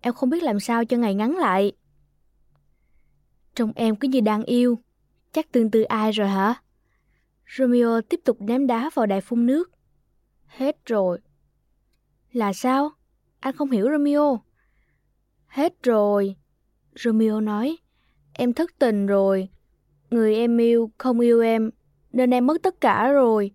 Em 0.00 0.14
không 0.14 0.30
biết 0.30 0.42
làm 0.42 0.60
sao 0.60 0.84
cho 0.84 0.96
ngày 0.96 1.14
ngắn 1.14 1.36
lại. 1.36 1.72
Trông 3.54 3.72
em 3.76 3.96
cứ 3.96 4.08
như 4.08 4.20
đang 4.20 4.44
yêu. 4.44 4.78
Chắc 5.32 5.52
tương 5.52 5.70
tư 5.70 5.82
ai 5.82 6.12
rồi 6.12 6.28
hả? 6.28 6.54
Romeo 7.56 8.00
tiếp 8.00 8.20
tục 8.24 8.40
ném 8.40 8.66
đá 8.66 8.90
vào 8.94 9.06
đài 9.06 9.20
phun 9.20 9.46
nước. 9.46 9.70
Hết 10.46 10.86
rồi. 10.86 11.18
Là 12.32 12.52
sao? 12.52 12.90
Anh 13.40 13.56
không 13.56 13.70
hiểu 13.70 13.88
Romeo. 13.92 14.40
Hết 15.46 15.82
rồi. 15.82 16.36
Romeo 16.94 17.40
nói. 17.40 17.76
Em 18.32 18.52
thất 18.52 18.70
tình 18.78 19.06
rồi. 19.06 19.48
Người 20.12 20.34
em 20.34 20.58
yêu 20.58 20.90
không 20.98 21.20
yêu 21.20 21.40
em, 21.40 21.70
nên 22.12 22.30
em 22.30 22.46
mất 22.46 22.62
tất 22.62 22.80
cả 22.80 23.12
rồi. 23.12 23.50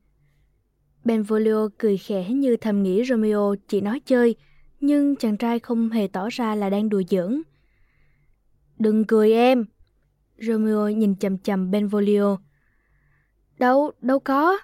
Benvolio 1.04 1.70
cười 1.78 1.98
khẽ 1.98 2.30
như 2.30 2.58
thầm 2.58 2.84
nghĩ 2.84 3.04
Romeo 3.04 3.56
chỉ 3.68 3.82
nói 3.82 4.00
chơi, 4.06 4.36
nhưng 4.80 5.16
chàng 5.16 5.38
trai 5.38 5.60
không 5.60 5.90
hề 5.90 6.08
tỏ 6.08 6.28
ra 6.32 6.56
là 6.56 6.70
đang 6.70 6.90
đùa 6.90 7.02
giỡn. 7.10 7.42
Đừng 8.80 9.06
cười 9.06 9.34
em. 9.34 9.66
Romeo 10.38 10.90
nhìn 10.90 11.16
chầm 11.16 11.38
chầm 11.38 11.72
Benvolio. 11.72 12.38
Đâu, 13.60 13.92
đâu 14.02 14.20
có. 14.20 14.58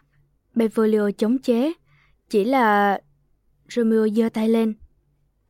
Benvolio 0.55 1.11
chống 1.17 1.37
chế. 1.37 1.73
Chỉ 2.29 2.43
là... 2.43 2.99
Romeo 3.69 4.07
giơ 4.09 4.29
tay 4.29 4.49
lên. 4.49 4.73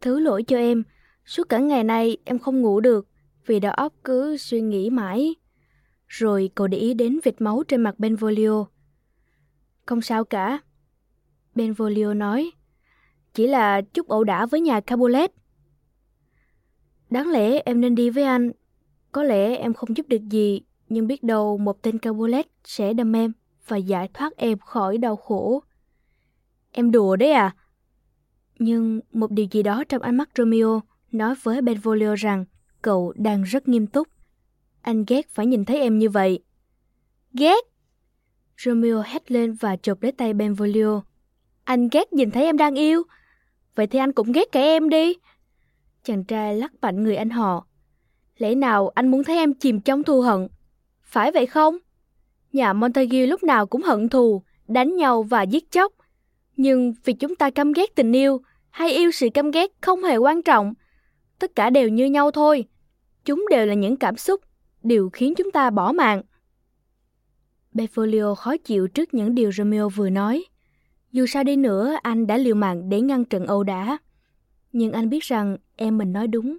Thứ 0.02 0.20
lỗi 0.20 0.44
cho 0.44 0.58
em. 0.58 0.84
Suốt 1.26 1.50
cả 1.50 1.60
ngày 1.60 1.84
nay 1.84 2.18
em 2.26 2.40
không 2.40 2.62
ngủ 2.62 2.80
được 2.80 3.08
vì 3.46 3.60
đầu 3.60 3.72
óc 3.72 3.94
cứ 4.04 4.38
suy 4.38 4.62
nghĩ 4.62 4.90
mãi. 4.90 5.36
Rồi 6.13 6.50
cậu 6.55 6.67
để 6.67 6.77
ý 6.77 6.93
đến 6.93 7.20
vệt 7.24 7.41
máu 7.41 7.63
trên 7.67 7.82
mặt 7.82 8.00
Benvolio. 8.00 8.65
Không 9.86 10.01
sao 10.01 10.24
cả. 10.24 10.60
Benvolio 11.55 12.13
nói. 12.13 12.51
Chỉ 13.34 13.48
là 13.48 13.82
chút 13.82 14.08
ẩu 14.08 14.24
đả 14.24 14.46
với 14.46 14.62
nhà 14.62 14.82
Capulet. 14.82 15.32
Đáng 17.10 17.29
lẽ 17.29 17.60
em 17.65 17.82
nên 17.82 17.96
đi 17.96 18.10
với 18.10 18.24
anh. 18.24 18.51
Có 19.12 19.24
lẽ 19.24 19.55
em 19.55 19.74
không 19.74 19.98
giúp 19.98 20.08
được 20.08 20.22
gì, 20.29 20.62
nhưng 20.89 21.08
biết 21.08 21.24
đâu 21.24 21.58
một 21.58 21.82
tên 21.82 22.00
Capulet 22.00 22.48
sẽ 22.63 22.93
đâm 22.93 23.15
em 23.15 23.32
và 23.67 23.77
giải 23.77 24.10
thoát 24.13 24.38
em 24.38 24.58
khỏi 24.60 24.98
đau 24.98 25.15
khổ. 25.15 25.63
Em 26.72 26.91
đùa 26.91 27.15
đấy 27.15 27.32
à? 27.32 27.55
Nhưng 28.60 29.00
một 29.13 29.32
điều 29.32 29.48
gì 29.51 29.63
đó 29.63 29.84
trong 29.89 30.01
ánh 30.01 30.17
mắt 30.17 30.29
Romeo 30.38 30.82
nói 31.12 31.36
với 31.43 31.62
Benvolio 31.62 32.15
rằng 32.15 32.46
cậu 32.82 33.13
đang 33.15 33.43
rất 33.43 33.67
nghiêm 33.67 33.88
túc. 33.88 34.12
Anh 34.84 35.04
ghét 35.08 35.30
phải 35.30 35.46
nhìn 35.46 35.66
thấy 35.66 35.80
em 35.80 36.00
như 36.00 36.10
vậy. 36.10 36.40
Ghét? 37.34 37.66
Romeo 38.58 39.02
hét 39.06 39.32
lên 39.32 39.54
và 39.54 39.75
chộp 39.75 40.02
lấy 40.02 40.12
tay 40.12 40.34
Benvolio. 40.34 41.02
Anh 41.63 41.90
ghét 41.92 42.13
nhìn 42.13 42.32
thấy 42.32 42.44
em 42.44 42.58
đang 42.58 42.75
yêu. 42.75 43.04
Vậy 43.75 43.88
thì 43.88 44.00
anh 44.00 44.12
cũng 44.12 44.32
ghét 44.32 44.52
cả 44.52 44.60
em 44.60 44.90
đi. 44.90 45.13
Chàng 46.04 46.24
trai 46.24 46.56
lắc 46.56 46.72
mạnh 46.82 47.04
người 47.04 47.16
anh 47.16 47.30
họ. 47.30 47.68
Lẽ 48.38 48.56
nào 48.56 48.90
anh 48.90 49.12
muốn 49.12 49.24
thấy 49.24 49.38
em 49.38 49.54
chìm 49.54 49.80
trong 49.82 50.04
thù 50.04 50.22
hận? 50.22 50.48
Phải 51.04 51.32
vậy 51.32 51.46
không? 51.46 51.78
Nhà 52.54 52.74
Montague 52.74 53.25
lúc 53.25 53.44
nào 53.44 53.66
cũng 53.66 53.82
hận 53.82 54.10
thù, 54.10 54.42
đánh 54.68 54.96
nhau 54.96 55.24
và 55.24 55.42
giết 55.42 55.72
chóc. 55.72 55.94
Nhưng 56.58 56.94
vì 57.04 57.13
chúng 57.13 57.36
ta 57.36 57.50
căm 57.50 57.72
ghét 57.72 57.96
tình 57.96 58.16
yêu 58.16 58.42
hay 58.70 58.92
yêu 58.92 59.12
sự 59.12 59.28
căm 59.34 59.52
ghét 59.52 59.72
không 59.82 60.04
hề 60.04 60.18
quan 60.18 60.44
trọng. 60.44 60.74
Tất 61.40 61.56
cả 61.56 61.70
đều 61.70 61.90
như 61.90 62.06
nhau 62.06 62.32
thôi. 62.32 62.66
Chúng 63.25 63.46
đều 63.50 63.66
là 63.66 63.74
những 63.74 63.98
cảm 63.98 64.18
xúc, 64.18 64.42
điều 64.84 65.10
khiến 65.10 65.34
chúng 65.38 65.52
ta 65.52 65.70
bỏ 65.70 65.92
mạng. 65.92 66.22
Befolio 67.74 68.36
khó 68.36 68.58
chịu 68.58 68.88
trước 68.88 69.13
những 69.13 69.36
điều 69.36 69.52
Romeo 69.52 69.90
vừa 69.90 70.10
nói. 70.10 70.46
Dù 71.12 71.25
sao 71.25 71.44
đi 71.44 71.56
nữa, 71.56 71.96
anh 72.04 72.28
đã 72.28 72.38
liều 72.38 72.56
mạng 72.56 72.90
để 72.90 73.02
ngăn 73.02 73.25
trận 73.25 73.46
âu 73.46 73.63
đả. 73.63 73.98
Nhưng 74.72 74.92
anh 74.92 75.10
biết 75.10 75.24
rằng 75.24 75.58
em 75.75 75.98
mình 75.98 76.13
nói 76.13 76.28
đúng. 76.28 76.58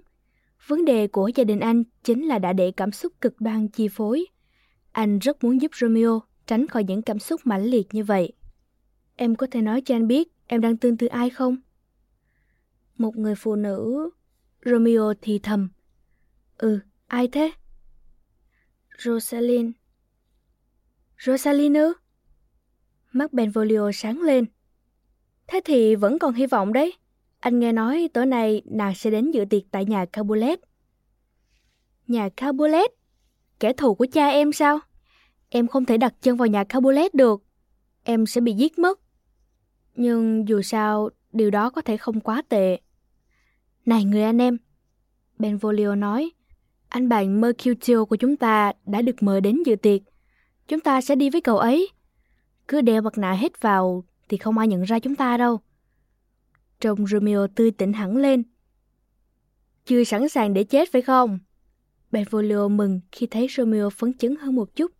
Vấn 0.67 0.85
đề 0.85 1.07
của 1.07 1.31
gia 1.35 1.43
đình 1.43 1.59
anh 1.59 1.83
chính 2.03 2.25
là 2.27 2.39
đã 2.39 2.53
để 2.53 2.71
cảm 2.71 2.91
xúc 2.91 3.13
cực 3.21 3.41
đoan 3.41 3.67
chi 3.67 3.87
phối. 3.87 4.25
Anh 4.91 5.19
rất 5.19 5.43
muốn 5.43 5.61
giúp 5.61 5.71
Romeo 5.75 6.21
tránh 6.47 6.67
khỏi 6.67 6.83
những 6.83 7.01
cảm 7.01 7.19
xúc 7.19 7.41
mãnh 7.43 7.63
liệt 7.63 7.93
như 7.93 8.03
vậy. 8.03 8.33
Em 9.15 9.35
có 9.35 9.47
thể 9.51 9.61
nói 9.61 9.81
cho 9.81 9.95
anh 9.95 10.07
biết 10.07 10.31
em 10.47 10.61
đang 10.61 10.77
tương 10.77 10.97
tư 10.97 11.07
ai 11.07 11.29
không? 11.29 11.57
Một 12.97 13.17
người 13.17 13.35
phụ 13.35 13.55
nữ... 13.55 14.09
Romeo 14.65 15.13
thì 15.21 15.39
thầm. 15.39 15.69
Ừ, 16.57 16.79
ai 17.07 17.27
thế? 17.27 17.51
Rosalind. 18.97 19.71
Rosalind 21.19 21.77
ư? 21.77 21.93
Mắt 23.11 23.33
Benvolio 23.33 23.91
sáng 23.93 24.21
lên. 24.21 24.45
Thế 25.47 25.61
thì 25.65 25.95
vẫn 25.95 26.19
còn 26.19 26.33
hy 26.33 26.45
vọng 26.45 26.73
đấy. 26.73 26.93
Anh 27.39 27.59
nghe 27.59 27.71
nói 27.71 28.09
tối 28.13 28.25
nay 28.25 28.61
nàng 28.65 28.95
sẽ 28.95 29.09
đến 29.09 29.31
dự 29.31 29.45
tiệc 29.49 29.63
tại 29.71 29.85
nhà 29.85 30.05
Capulet. 30.05 30.59
Nhà 32.07 32.29
Capulet? 32.29 32.91
Kẻ 33.59 33.73
thù 33.73 33.95
của 33.95 34.07
cha 34.11 34.27
em 34.27 34.53
sao? 34.53 34.79
Em 35.49 35.67
không 35.67 35.85
thể 35.85 35.97
đặt 35.97 36.13
chân 36.21 36.37
vào 36.37 36.47
nhà 36.47 36.63
Capulet 36.63 37.13
được. 37.13 37.43
Em 38.03 38.25
sẽ 38.25 38.41
bị 38.41 38.53
giết 38.53 38.79
mất. 38.79 38.99
Nhưng 39.95 40.47
dù 40.47 40.61
sao, 40.61 41.09
điều 41.31 41.51
đó 41.51 41.69
có 41.69 41.81
thể 41.81 41.97
không 41.97 42.19
quá 42.19 42.41
tệ. 42.49 42.79
Này 43.85 44.03
người 44.03 44.23
anh 44.23 44.41
em, 44.41 44.57
Benvolio 45.39 45.95
nói, 45.95 46.31
anh 46.89 47.09
bạn 47.09 47.41
Mercutio 47.41 48.05
của 48.05 48.15
chúng 48.15 48.37
ta 48.37 48.71
đã 48.85 49.01
được 49.01 49.23
mời 49.23 49.41
đến 49.41 49.63
dự 49.65 49.75
tiệc. 49.75 50.01
Chúng 50.67 50.79
ta 50.79 51.01
sẽ 51.01 51.15
đi 51.15 51.29
với 51.29 51.41
cậu 51.41 51.57
ấy. 51.57 51.89
Cứ 52.67 52.81
đeo 52.81 53.01
mặt 53.01 53.17
nạ 53.17 53.33
hết 53.33 53.61
vào 53.61 54.03
thì 54.29 54.37
không 54.37 54.57
ai 54.57 54.67
nhận 54.67 54.83
ra 54.83 54.99
chúng 54.99 55.15
ta 55.15 55.37
đâu. 55.37 55.59
Trông 56.79 57.07
Romeo 57.07 57.47
tươi 57.47 57.71
tỉnh 57.71 57.93
hẳn 57.93 58.17
lên. 58.17 58.43
Chưa 59.85 60.03
sẵn 60.03 60.29
sàng 60.29 60.53
để 60.53 60.63
chết 60.63 60.91
phải 60.91 61.01
không? 61.01 61.39
Benvolio 62.11 62.67
mừng 62.67 62.99
khi 63.11 63.27
thấy 63.27 63.47
Romeo 63.49 63.89
phấn 63.89 64.17
chấn 64.17 64.35
hơn 64.35 64.55
một 64.55 64.75
chút. 64.75 64.91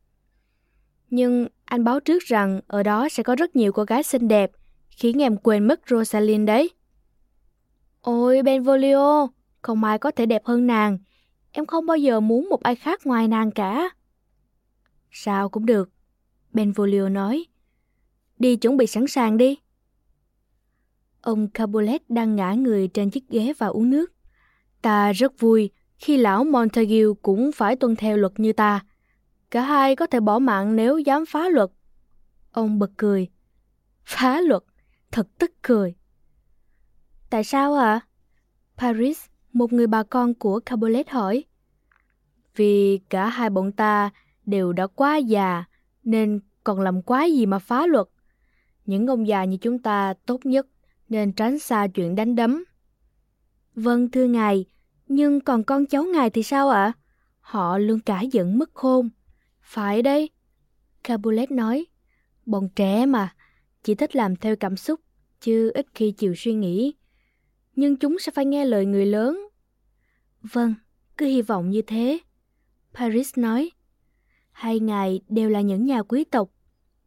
Nhưng 1.09 1.47
anh 1.65 1.83
báo 1.83 1.99
trước 1.99 2.23
rằng 2.23 2.61
ở 2.67 2.83
đó 2.83 3.09
sẽ 3.09 3.23
có 3.23 3.35
rất 3.35 3.55
nhiều 3.55 3.71
cô 3.71 3.83
gái 3.83 4.03
xinh 4.03 4.27
đẹp, 4.27 4.51
khiến 4.89 5.21
em 5.21 5.37
quên 5.37 5.67
mất 5.67 5.81
Rosalind 5.89 6.47
đấy. 6.47 6.69
Ôi 8.01 8.41
Benvolio, 8.43 9.27
không 9.61 9.83
ai 9.83 9.99
có 9.99 10.11
thể 10.11 10.25
đẹp 10.25 10.45
hơn 10.45 10.67
nàng. 10.67 10.97
Em 11.57 11.65
không 11.65 11.85
bao 11.85 11.97
giờ 11.97 12.19
muốn 12.19 12.49
một 12.49 12.63
ai 12.63 12.75
khác 12.75 13.05
ngoài 13.05 13.27
nàng 13.27 13.51
cả. 13.51 13.89
Sao 15.11 15.49
cũng 15.49 15.65
được. 15.65 15.89
Benvolio 16.53 17.09
nói. 17.09 17.45
Đi 18.39 18.55
chuẩn 18.55 18.77
bị 18.77 18.87
sẵn 18.87 19.07
sàng 19.07 19.37
đi. 19.37 19.57
Ông 21.21 21.47
Capulet 21.47 22.09
đang 22.09 22.35
ngã 22.35 22.53
người 22.53 22.87
trên 22.87 23.09
chiếc 23.09 23.29
ghế 23.29 23.53
và 23.57 23.67
uống 23.67 23.89
nước. 23.89 24.13
Ta 24.81 25.11
rất 25.11 25.39
vui 25.39 25.71
khi 25.97 26.17
lão 26.17 26.43
Montague 26.43 27.03
cũng 27.21 27.51
phải 27.51 27.75
tuân 27.75 27.95
theo 27.95 28.17
luật 28.17 28.39
như 28.39 28.53
ta. 28.53 28.85
Cả 29.51 29.61
hai 29.61 29.95
có 29.95 30.07
thể 30.07 30.19
bỏ 30.19 30.39
mạng 30.39 30.75
nếu 30.75 30.99
dám 30.99 31.25
phá 31.25 31.49
luật. 31.49 31.69
Ông 32.51 32.79
bật 32.79 32.91
cười. 32.97 33.27
Phá 34.05 34.41
luật? 34.41 34.63
Thật 35.11 35.27
tức 35.37 35.51
cười. 35.61 35.95
Tại 37.29 37.43
sao 37.43 37.73
ạ? 37.73 37.93
À? 37.93 38.05
Paris, 38.77 39.25
một 39.55 39.73
người 39.73 39.87
bà 39.87 40.03
con 40.03 40.33
của 40.33 40.59
Cabolet 40.59 41.09
hỏi. 41.09 41.43
Vì 42.55 42.99
cả 43.09 43.29
hai 43.29 43.49
bọn 43.49 43.71
ta 43.71 44.09
đều 44.45 44.73
đã 44.73 44.87
quá 44.87 45.17
già, 45.17 45.63
nên 46.03 46.39
còn 46.63 46.79
làm 46.79 47.01
quá 47.01 47.25
gì 47.25 47.45
mà 47.45 47.59
phá 47.59 47.85
luật. 47.87 48.07
Những 48.85 49.07
ông 49.07 49.27
già 49.27 49.43
như 49.43 49.57
chúng 49.57 49.79
ta 49.79 50.13
tốt 50.25 50.45
nhất 50.45 50.67
nên 51.09 51.31
tránh 51.31 51.59
xa 51.59 51.87
chuyện 51.87 52.15
đánh 52.15 52.35
đấm. 52.35 52.63
Vâng 53.75 54.11
thưa 54.11 54.25
ngài, 54.25 54.65
nhưng 55.07 55.41
còn 55.41 55.63
con 55.63 55.85
cháu 55.85 56.03
ngài 56.03 56.29
thì 56.29 56.43
sao 56.43 56.69
ạ? 56.69 56.93
Họ 57.39 57.77
luôn 57.77 57.99
cả 57.99 58.21
giận 58.21 58.57
mất 58.57 58.69
khôn. 58.73 59.09
Phải 59.61 60.01
đấy, 60.01 60.29
Capulet 61.03 61.51
nói. 61.51 61.85
Bọn 62.45 62.69
trẻ 62.75 63.05
mà, 63.05 63.35
chỉ 63.83 63.95
thích 63.95 64.15
làm 64.15 64.35
theo 64.35 64.55
cảm 64.55 64.77
xúc, 64.77 64.99
chứ 65.41 65.71
ít 65.73 65.85
khi 65.93 66.11
chịu 66.11 66.33
suy 66.37 66.53
nghĩ. 66.53 66.93
Nhưng 67.75 67.95
chúng 67.95 68.19
sẽ 68.19 68.31
phải 68.31 68.45
nghe 68.45 68.65
lời 68.65 68.85
người 68.85 69.05
lớn. 69.05 69.47
Vâng, 70.41 70.73
cứ 71.17 71.25
hy 71.25 71.41
vọng 71.41 71.69
như 71.69 71.81
thế. 71.81 72.19
Paris 72.93 73.37
nói. 73.37 73.71
Hai 74.51 74.79
ngài 74.79 75.21
đều 75.29 75.49
là 75.49 75.61
những 75.61 75.85
nhà 75.85 76.03
quý 76.03 76.23
tộc. 76.23 76.49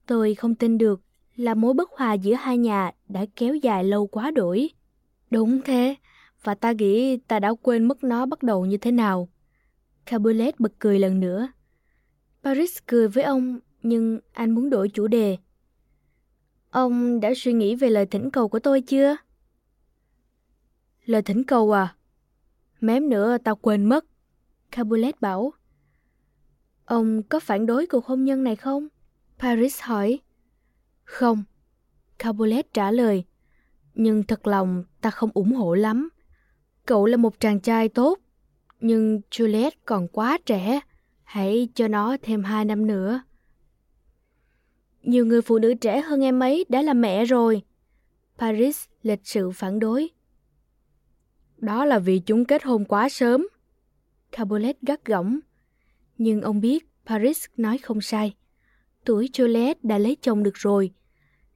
Tôi 0.07 0.35
không 0.35 0.55
tin 0.55 0.79
được 0.79 1.01
là 1.37 1.55
mối 1.55 1.75
bất 1.75 1.91
hòa 1.91 2.13
giữa 2.13 2.35
hai 2.35 2.59
nhà 2.59 2.91
đã 3.09 3.27
kéo 3.37 3.55
dài 3.55 3.85
lâu 3.85 4.07
quá 4.07 4.31
đổi. 4.31 4.71
Đúng 5.31 5.61
thế, 5.63 5.95
và 6.43 6.55
ta 6.55 6.73
nghĩ 6.73 7.17
ta 7.17 7.41
đã 7.41 7.55
quên 7.63 7.85
mất 7.85 8.05
nó 8.05 8.27
bắt 8.27 8.43
đầu 8.43 8.67
như 8.67 8.77
thế 8.77 8.91
nào. 8.91 9.29
Capulet 10.07 10.61
bật 10.61 10.73
cười 10.79 10.99
lần 10.99 11.21
nữa. 11.21 11.49
Paris 12.43 12.79
cười 12.87 13.09
với 13.09 13.25
ông, 13.25 13.59
nhưng 13.83 14.21
anh 14.33 14.51
muốn 14.51 14.71
đổi 14.71 14.89
chủ 14.89 15.07
đề. 15.07 15.37
Ông 16.71 17.21
đã 17.21 17.33
suy 17.37 17.53
nghĩ 17.53 17.75
về 17.75 17.91
lời 17.91 18.07
thỉnh 18.07 18.31
cầu 18.31 18.49
của 18.49 18.59
tôi 18.59 18.81
chưa? 18.81 19.17
Lời 21.09 21.23
thỉnh 21.23 21.45
cầu 21.45 21.73
à? 21.73 21.95
Mém 22.81 23.09
nữa 23.09 23.38
tao 23.45 23.57
quên 23.57 23.85
mất. 23.85 24.05
Capulet 24.71 25.21
bảo. 25.21 25.53
Ông 26.85 27.23
có 27.23 27.41
phản 27.41 27.67
đối 27.67 27.87
cuộc 27.87 28.07
hôn 28.07 28.25
nhân 28.25 28.45
này 28.45 28.57
không? 28.57 28.88
Paris 29.38 29.81
hỏi. 29.81 30.21
Không. 31.05 31.45
Capulet 32.19 32.73
trả 32.73 32.91
lời. 32.91 33.25
Nhưng 33.95 34.23
thật 34.23 34.47
lòng 34.47 34.85
ta 35.00 35.11
không 35.11 35.31
ủng 35.35 35.53
hộ 35.53 35.75
lắm. 35.75 36.09
Cậu 36.87 37.07
là 37.07 37.17
một 37.17 37.41
chàng 37.41 37.61
trai 37.61 37.88
tốt, 37.88 38.19
nhưng 38.81 39.21
Juliet 39.31 39.71
còn 39.85 40.09
quá 40.09 40.38
trẻ. 40.47 40.81
Hãy 41.23 41.69
cho 41.75 41.88
nó 41.88 42.17
thêm 42.23 42.45
hai 42.45 42.65
năm 42.65 42.87
nữa. 42.87 43.23
Nhiều 45.03 45.27
người 45.27 45.43
phụ 45.43 45.59
nữ 45.59 45.75
trẻ 45.75 46.00
hơn 46.00 46.25
em 46.25 46.41
ấy 46.41 46.65
đã 46.69 46.83
là 46.83 46.95
mẹ 46.95 47.25
rồi. 47.25 47.62
Paris 48.38 48.85
lịch 49.03 49.27
sự 49.27 49.50
phản 49.50 49.79
đối. 49.79 50.11
Đó 51.59 51.85
là 51.85 51.99
vì 51.99 52.19
chúng 52.19 52.45
kết 52.45 52.65
hôn 52.65 52.85
quá 52.85 53.09
sớm. 53.09 53.49
Cabolet 54.33 54.81
gắt 54.83 55.05
gỏng. 55.05 55.41
Nhưng 56.19 56.43
ông 56.43 56.61
biết 56.61 56.88
Paris 57.07 57.47
nói 57.57 57.79
không 57.79 58.00
sai. 58.00 58.35
Tuổi 59.05 59.31
Juliet 59.33 59.75
đã 59.83 59.99
lấy 59.99 60.17
chồng 60.23 60.43
được 60.43 60.55
rồi. 60.55 60.91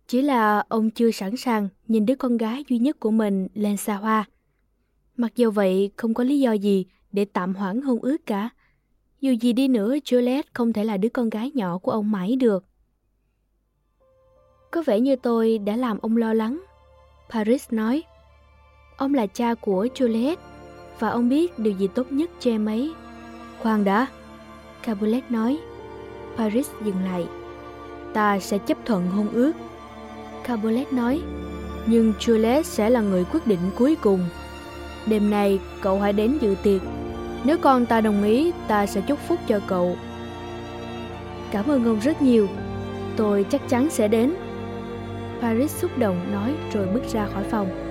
Chỉ 0.07 0.23
là 0.23 0.65
ông 0.69 0.91
chưa 0.91 1.11
sẵn 1.11 1.37
sàng 1.37 1.69
nhìn 1.89 2.07
đứa 2.07 2.15
con 2.15 2.37
gái 2.37 2.65
duy 2.69 2.79
nhất 2.79 3.01
của 3.01 3.11
mình 3.11 3.49
lên 3.55 3.77
xa 3.77 3.95
hoa. 3.95 4.25
Mặc 5.17 5.33
dù 5.37 5.51
vậy 5.51 5.91
không 5.97 6.15
có 6.15 6.25
lý 6.25 6.41
do 6.41 6.53
gì 6.53 6.87
để 7.13 7.25
tạm 7.25 7.55
hoãn 7.55 7.83
hôn 7.83 7.99
ước 8.03 8.27
cả. 8.27 8.51
Dù 9.21 9.33
gì 9.33 9.53
đi 9.53 9.69
nữa, 9.69 9.97
Juliet 9.97 10.43
không 10.53 10.73
thể 10.73 10.85
là 10.85 10.97
đứa 10.97 11.09
con 11.09 11.31
gái 11.31 11.51
nhỏ 11.55 11.79
của 11.79 11.91
ông 11.91 12.11
mãi 12.11 12.37
được. 12.37 12.65
Có 14.71 14.83
vẻ 14.87 15.01
như 15.01 15.17
tôi 15.17 15.59
đã 15.59 15.77
làm 15.77 15.99
ông 15.99 16.17
lo 16.17 16.35
lắng. 16.35 16.65
Paris 17.31 17.73
nói. 17.73 18.03
Ông 19.03 19.15
là 19.15 19.27
cha 19.27 19.55
của 19.55 19.87
Juliet 19.95 20.37
và 20.99 21.09
ông 21.09 21.29
biết 21.29 21.59
điều 21.59 21.73
gì 21.73 21.87
tốt 21.87 22.13
nhất 22.13 22.31
cho 22.41 22.51
em 22.51 22.67
ấy. 22.67 22.93
Khoan 23.63 23.85
đã, 23.85 24.07
Capulet 24.83 25.31
nói. 25.31 25.59
Paris 26.37 26.69
dừng 26.85 27.05
lại. 27.05 27.27
Ta 28.13 28.39
sẽ 28.39 28.59
chấp 28.59 28.79
thuận 28.85 29.07
hôn 29.07 29.29
ước. 29.33 29.53
Capulet 30.45 30.93
nói. 30.93 31.23
Nhưng 31.87 32.13
Juliet 32.21 32.63
sẽ 32.63 32.91
là 32.91 33.01
người 33.01 33.25
quyết 33.33 33.47
định 33.47 33.59
cuối 33.79 33.97
cùng. 34.03 34.29
đêm 35.07 35.31
nay 35.31 35.61
cậu 35.81 36.01
hãy 36.01 36.13
đến 36.13 36.39
dự 36.41 36.55
tiệc. 36.63 36.81
Nếu 37.45 37.59
con 37.59 37.87
ta 37.87 38.01
đồng 38.01 38.23
ý, 38.23 38.53
ta 38.69 38.87
sẽ 38.87 39.01
chúc 39.01 39.19
phúc 39.29 39.39
cho 39.47 39.61
cậu. 39.67 39.97
Cảm 41.51 41.71
ơn 41.71 41.85
ông 41.85 42.01
rất 42.01 42.23
nhiều. 42.23 42.49
Tôi 43.17 43.47
chắc 43.51 43.69
chắn 43.69 43.91
sẽ 43.91 44.09
đến. 44.09 44.35
Paris 45.41 45.77
xúc 45.77 45.99
động 45.99 46.33
nói 46.33 46.55
rồi 46.73 46.87
bước 46.87 47.03
ra 47.13 47.27
khỏi 47.27 47.45
phòng. 47.45 47.82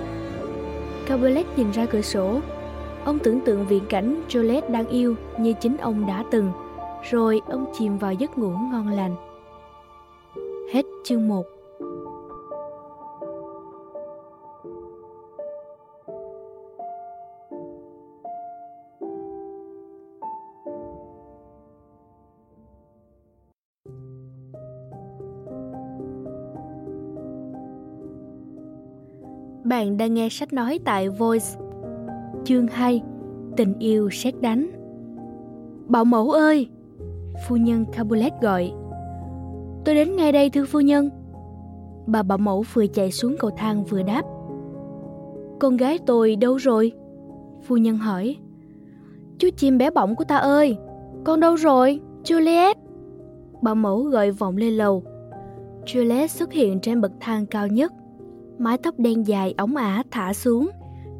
Caberlet 1.06 1.46
nhìn 1.56 1.70
ra 1.70 1.86
cửa 1.86 2.00
sổ. 2.00 2.40
Ông 3.04 3.18
tưởng 3.18 3.40
tượng 3.40 3.66
viễn 3.66 3.86
cảnh 3.88 4.22
Jolette 4.28 4.72
đang 4.72 4.88
yêu 4.88 5.14
như 5.38 5.52
chính 5.60 5.76
ông 5.76 6.06
đã 6.06 6.24
từng. 6.30 6.52
Rồi 7.10 7.40
ông 7.46 7.72
chìm 7.78 7.98
vào 7.98 8.12
giấc 8.12 8.38
ngủ 8.38 8.50
ngon 8.50 8.88
lành. 8.88 9.16
Hết 10.72 10.86
chương 11.04 11.28
1 11.28 11.46
Bạn 29.82 29.96
đang 29.96 30.14
nghe 30.14 30.28
sách 30.28 30.52
nói 30.52 30.80
tại 30.84 31.08
Voice. 31.08 31.46
Chương 32.44 32.66
2 32.66 33.02
Tình 33.56 33.78
yêu 33.78 34.10
xét 34.10 34.40
đánh 34.40 34.70
Bảo 35.86 36.04
mẫu 36.04 36.30
ơi! 36.30 36.68
Phu 37.48 37.56
nhân 37.56 37.84
Capulet 37.92 38.32
gọi. 38.40 38.72
Tôi 39.84 39.94
đến 39.94 40.16
ngay 40.16 40.32
đây, 40.32 40.50
thưa 40.50 40.64
phu 40.64 40.80
nhân. 40.80 41.10
Bà 42.06 42.22
bảo 42.22 42.38
mẫu 42.38 42.64
vừa 42.72 42.86
chạy 42.86 43.12
xuống 43.12 43.36
cầu 43.38 43.50
thang 43.56 43.84
vừa 43.84 44.02
đáp. 44.02 44.22
Con 45.60 45.76
gái 45.76 45.98
tôi 46.06 46.36
đâu 46.36 46.56
rồi? 46.56 46.92
Phu 47.62 47.76
nhân 47.76 47.96
hỏi. 47.96 48.36
Chú 49.38 49.48
chim 49.56 49.78
bé 49.78 49.90
bỏng 49.90 50.16
của 50.16 50.24
ta 50.24 50.36
ơi! 50.36 50.76
Con 51.24 51.40
đâu 51.40 51.54
rồi? 51.54 52.00
Juliet! 52.24 52.74
Bảo 53.62 53.74
mẫu 53.74 54.02
gọi 54.02 54.30
vọng 54.30 54.56
lên 54.56 54.72
lầu. 54.72 55.02
Juliet 55.86 56.26
xuất 56.26 56.52
hiện 56.52 56.80
trên 56.80 57.00
bậc 57.00 57.12
thang 57.20 57.46
cao 57.46 57.66
nhất 57.66 57.92
mái 58.58 58.78
tóc 58.78 58.94
đen 58.98 59.26
dài 59.26 59.54
ống 59.58 59.76
ả 59.76 60.02
thả 60.10 60.32
xuống, 60.32 60.70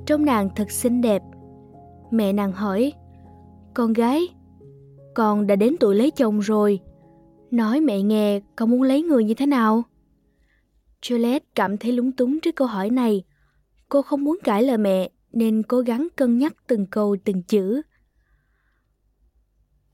trông 0.07 0.25
nàng 0.25 0.49
thật 0.57 0.71
xinh 0.71 1.01
đẹp. 1.01 1.23
Mẹ 2.11 2.33
nàng 2.33 2.53
hỏi, 2.53 2.93
con 3.75 3.93
gái, 3.93 4.29
con 5.15 5.47
đã 5.47 5.57
đến 5.57 5.77
tuổi 5.81 5.95
lấy 5.95 6.11
chồng 6.11 6.41
rồi, 6.41 6.81
nói 7.51 7.81
mẹ 7.81 8.03
nghe 8.03 8.41
con 8.57 8.71
muốn 8.71 8.83
lấy 8.83 9.03
người 9.03 9.25
như 9.25 9.35
thế 9.35 9.47
nào? 9.47 9.83
Juliet 11.03 11.41
cảm 11.55 11.79
thấy 11.79 11.93
lúng 11.93 12.13
túng 12.13 12.41
trước 12.41 12.57
câu 12.57 12.69
hỏi 12.69 12.91
này. 12.91 13.25
Cô 13.89 14.03
không 14.03 14.25
muốn 14.25 14.39
cãi 14.45 14.63
lời 14.63 14.79
mẹ 14.79 15.11
nên 15.33 15.63
cố 15.63 15.81
gắng 15.81 16.09
cân 16.17 16.39
nhắc 16.39 16.53
từng 16.67 16.87
câu 16.87 17.17
từng 17.25 17.43
chữ. 17.43 17.83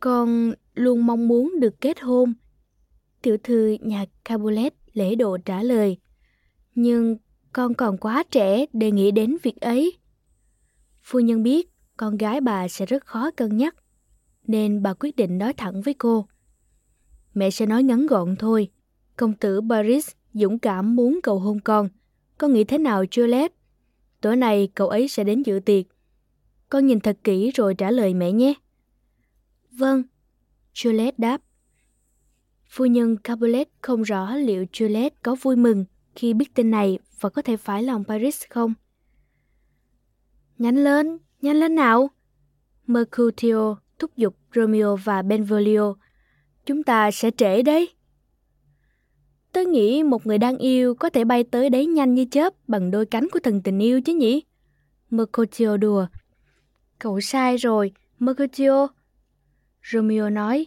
Con 0.01 0.53
luôn 0.75 1.07
mong 1.07 1.29
muốn 1.29 1.61
được 1.61 1.81
kết 1.81 2.01
hôn. 2.01 2.35
Tiểu 3.23 3.37
thư 3.43 3.77
nhà 3.81 4.05
Capulet 4.25 4.75
lễ 4.93 5.15
độ 5.15 5.39
trả 5.45 5.63
lời. 5.63 5.97
Nhưng 6.75 7.17
con 7.59 7.75
còn 7.75 7.99
quá 7.99 8.23
trẻ 8.31 8.67
để 8.73 8.91
nghĩ 8.91 9.11
đến 9.11 9.37
việc 9.43 9.61
ấy. 9.61 9.99
Phu 11.03 11.19
nhân 11.19 11.43
biết 11.43 11.69
con 11.97 12.17
gái 12.17 12.41
bà 12.41 12.69
sẽ 12.69 12.87
rất 12.87 13.07
khó 13.07 13.31
cân 13.31 13.57
nhắc, 13.57 13.77
nên 14.47 14.83
bà 14.83 14.95
quyết 14.95 15.17
định 15.17 15.39
nói 15.39 15.53
thẳng 15.53 15.83
với 15.83 15.95
cô. 15.95 16.27
Mẹ 17.35 17.51
sẽ 17.51 17.67
nói 17.67 17.83
ngắn 17.83 18.07
gọn 18.07 18.37
thôi. 18.37 18.69
Công 19.17 19.33
tử 19.33 19.61
Paris 19.71 20.11
dũng 20.35 20.59
cảm 20.59 20.97
muốn 20.97 21.21
cầu 21.23 21.39
hôn 21.39 21.61
con. 21.61 21.89
Con 22.39 22.53
nghĩ 22.53 22.65
thế 22.65 22.79
nào 22.79 23.05
Juliet? 23.05 23.49
Tối 24.21 24.37
nay 24.37 24.69
cậu 24.75 24.89
ấy 24.89 25.09
sẽ 25.09 25.25
đến 25.25 25.43
dự 25.43 25.61
tiệc. 25.65 25.87
Con 26.69 26.87
nhìn 26.87 27.01
thật 27.01 27.19
kỹ 27.25 27.51
rồi 27.55 27.75
trả 27.75 27.91
lời 27.91 28.15
mẹ 28.15 28.33
nhé. 28.33 28.55
Vâng, 29.71 30.03
Juliet 30.75 31.13
đáp. 31.19 31.41
Phu 32.69 32.87
nhân 32.87 33.17
Capulet 33.17 33.69
không 33.81 34.03
rõ 34.03 34.35
liệu 34.35 34.65
Juliet 34.73 35.11
có 35.23 35.37
vui 35.43 35.57
mừng 35.57 35.85
khi 36.15 36.35
biết 36.35 36.55
tin 36.55 36.71
này 36.71 36.99
và 37.21 37.29
có 37.29 37.43
thể 37.43 37.57
phải 37.57 37.83
lòng 37.83 38.05
Paris 38.05 38.43
không? 38.51 38.75
Nhanh 40.59 40.85
lên, 40.85 41.19
nhanh 41.43 41.57
lên 41.57 41.75
nào! 41.75 42.11
Mercutio 42.87 43.77
thúc 43.99 44.17
giục 44.17 44.37
Romeo 44.55 44.97
và 44.97 45.23
Benvolio. 45.23 45.95
Chúng 46.67 46.83
ta 46.83 47.11
sẽ 47.11 47.31
trễ 47.31 47.63
đấy. 47.63 47.89
Tớ 49.53 49.65
nghĩ 49.65 50.03
một 50.03 50.27
người 50.27 50.39
đang 50.39 50.59
yêu 50.59 50.95
có 50.95 51.11
thể 51.11 51.25
bay 51.25 51.45
tới 51.45 51.71
đấy 51.71 51.87
nhanh 51.87 52.15
như 52.15 52.25
chớp 52.31 52.55
bằng 52.69 52.91
đôi 52.91 53.07
cánh 53.07 53.29
của 53.33 53.39
thần 53.39 53.63
tình 53.63 53.79
yêu 53.79 54.01
chứ 54.01 54.15
nhỉ? 54.15 54.43
Mercutio 55.11 55.77
đùa. 55.77 56.07
Cậu 56.99 57.21
sai 57.21 57.57
rồi, 57.57 57.93
Mercutio. 58.19 58.89
Romeo 59.93 60.31
nói, 60.31 60.67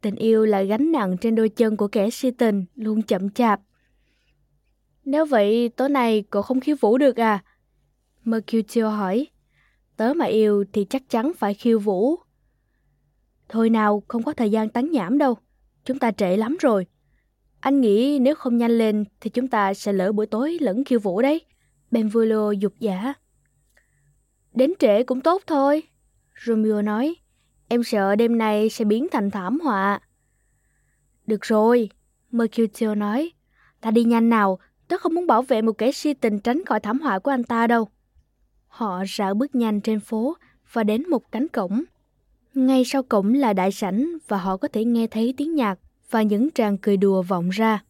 tình 0.00 0.16
yêu 0.16 0.44
là 0.46 0.62
gánh 0.62 0.92
nặng 0.92 1.16
trên 1.20 1.34
đôi 1.34 1.48
chân 1.48 1.76
của 1.76 1.88
kẻ 1.88 2.10
si 2.10 2.30
tình, 2.30 2.64
luôn 2.74 3.02
chậm 3.02 3.30
chạp. 3.30 3.60
Nếu 5.04 5.24
vậy, 5.24 5.70
tối 5.76 5.88
nay 5.88 6.24
cậu 6.30 6.42
không 6.42 6.60
khiêu 6.60 6.76
vũ 6.80 6.98
được 6.98 7.20
à? 7.20 7.44
Mercutio 8.24 8.88
hỏi. 8.88 9.26
Tớ 9.96 10.14
mà 10.14 10.24
yêu 10.24 10.64
thì 10.72 10.84
chắc 10.90 11.02
chắn 11.08 11.32
phải 11.38 11.54
khiêu 11.54 11.78
vũ. 11.78 12.16
Thôi 13.48 13.70
nào, 13.70 14.02
không 14.08 14.22
có 14.22 14.32
thời 14.32 14.50
gian 14.50 14.68
tán 14.68 14.90
nhảm 14.90 15.18
đâu. 15.18 15.36
Chúng 15.84 15.98
ta 15.98 16.10
trễ 16.10 16.36
lắm 16.36 16.56
rồi. 16.60 16.86
Anh 17.60 17.80
nghĩ 17.80 18.18
nếu 18.18 18.34
không 18.34 18.56
nhanh 18.58 18.70
lên 18.70 19.04
thì 19.20 19.30
chúng 19.30 19.48
ta 19.48 19.74
sẽ 19.74 19.92
lỡ 19.92 20.12
buổi 20.12 20.26
tối 20.26 20.58
lẫn 20.60 20.84
khiêu 20.84 20.98
vũ 20.98 21.22
đấy. 21.22 21.40
Benvolio 21.90 22.50
dục 22.50 22.72
giả. 22.78 23.14
Đến 24.54 24.72
trễ 24.78 25.02
cũng 25.02 25.20
tốt 25.20 25.42
thôi. 25.46 25.82
Romeo 26.44 26.82
nói. 26.82 27.14
Em 27.68 27.82
sợ 27.82 28.16
đêm 28.16 28.38
nay 28.38 28.68
sẽ 28.68 28.84
biến 28.84 29.06
thành 29.12 29.30
thảm 29.30 29.60
họa. 29.60 30.00
Được 31.26 31.42
rồi, 31.42 31.90
Mercutio 32.30 32.94
nói. 32.94 33.32
Ta 33.80 33.90
đi 33.90 34.04
nhanh 34.04 34.28
nào, 34.30 34.58
Tớ 34.92 34.98
không 34.98 35.14
muốn 35.14 35.26
bảo 35.26 35.42
vệ 35.42 35.62
một 35.62 35.72
kẻ 35.72 35.92
si 35.92 36.14
tình 36.14 36.38
tránh 36.38 36.64
khỏi 36.64 36.80
thảm 36.80 37.00
họa 37.00 37.18
của 37.18 37.30
anh 37.30 37.44
ta 37.44 37.66
đâu. 37.66 37.88
Họ 38.68 39.04
rảo 39.08 39.34
bước 39.34 39.54
nhanh 39.54 39.80
trên 39.80 40.00
phố 40.00 40.36
và 40.72 40.84
đến 40.84 41.08
một 41.10 41.32
cánh 41.32 41.48
cổng. 41.48 41.82
Ngay 42.54 42.84
sau 42.84 43.02
cổng 43.02 43.34
là 43.34 43.52
đại 43.52 43.72
sảnh 43.72 44.12
và 44.28 44.38
họ 44.38 44.56
có 44.56 44.68
thể 44.68 44.84
nghe 44.84 45.06
thấy 45.06 45.34
tiếng 45.36 45.54
nhạc 45.54 45.78
và 46.10 46.22
những 46.22 46.50
tràng 46.50 46.78
cười 46.78 46.96
đùa 46.96 47.22
vọng 47.22 47.50
ra. 47.50 47.84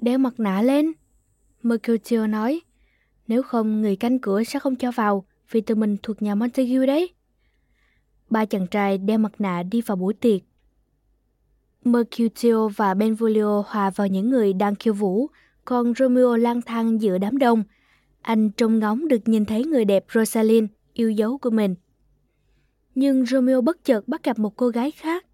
Đeo 0.00 0.18
mặt 0.18 0.40
nạ 0.40 0.62
lên, 0.62 0.92
Mercutio 1.62 2.26
nói. 2.26 2.60
Nếu 3.28 3.42
không, 3.42 3.80
người 3.80 3.96
canh 3.96 4.18
cửa 4.18 4.44
sẽ 4.44 4.58
không 4.58 4.76
cho 4.76 4.90
vào 4.90 5.24
vì 5.50 5.60
tụi 5.60 5.76
mình 5.76 5.96
thuộc 6.02 6.22
nhà 6.22 6.34
Montague 6.34 6.86
đấy. 6.86 7.14
Ba 8.30 8.44
chàng 8.44 8.66
trai 8.66 8.98
đeo 8.98 9.18
mặt 9.18 9.32
nạ 9.38 9.62
đi 9.62 9.80
vào 9.80 9.96
buổi 9.96 10.14
tiệc. 10.14 10.42
Mercutio 11.84 12.68
và 12.68 12.94
Benvolio 12.94 13.62
hòa 13.66 13.90
vào 13.90 14.06
những 14.06 14.30
người 14.30 14.52
đang 14.52 14.74
khiêu 14.74 14.94
vũ 14.94 15.30
còn 15.68 15.94
Romeo 15.94 16.36
lang 16.36 16.62
thang 16.62 17.02
giữa 17.02 17.18
đám 17.18 17.38
đông. 17.38 17.62
Anh 18.22 18.50
trông 18.50 18.78
ngóng 18.78 19.08
được 19.08 19.28
nhìn 19.28 19.44
thấy 19.44 19.64
người 19.64 19.84
đẹp 19.84 20.04
Rosaline, 20.14 20.66
yêu 20.92 21.10
dấu 21.10 21.38
của 21.38 21.50
mình. 21.50 21.74
Nhưng 22.94 23.26
Romeo 23.26 23.60
bất 23.60 23.84
chợt 23.84 24.08
bắt 24.08 24.24
gặp 24.24 24.38
một 24.38 24.56
cô 24.56 24.68
gái 24.68 24.90
khác. 24.90 25.26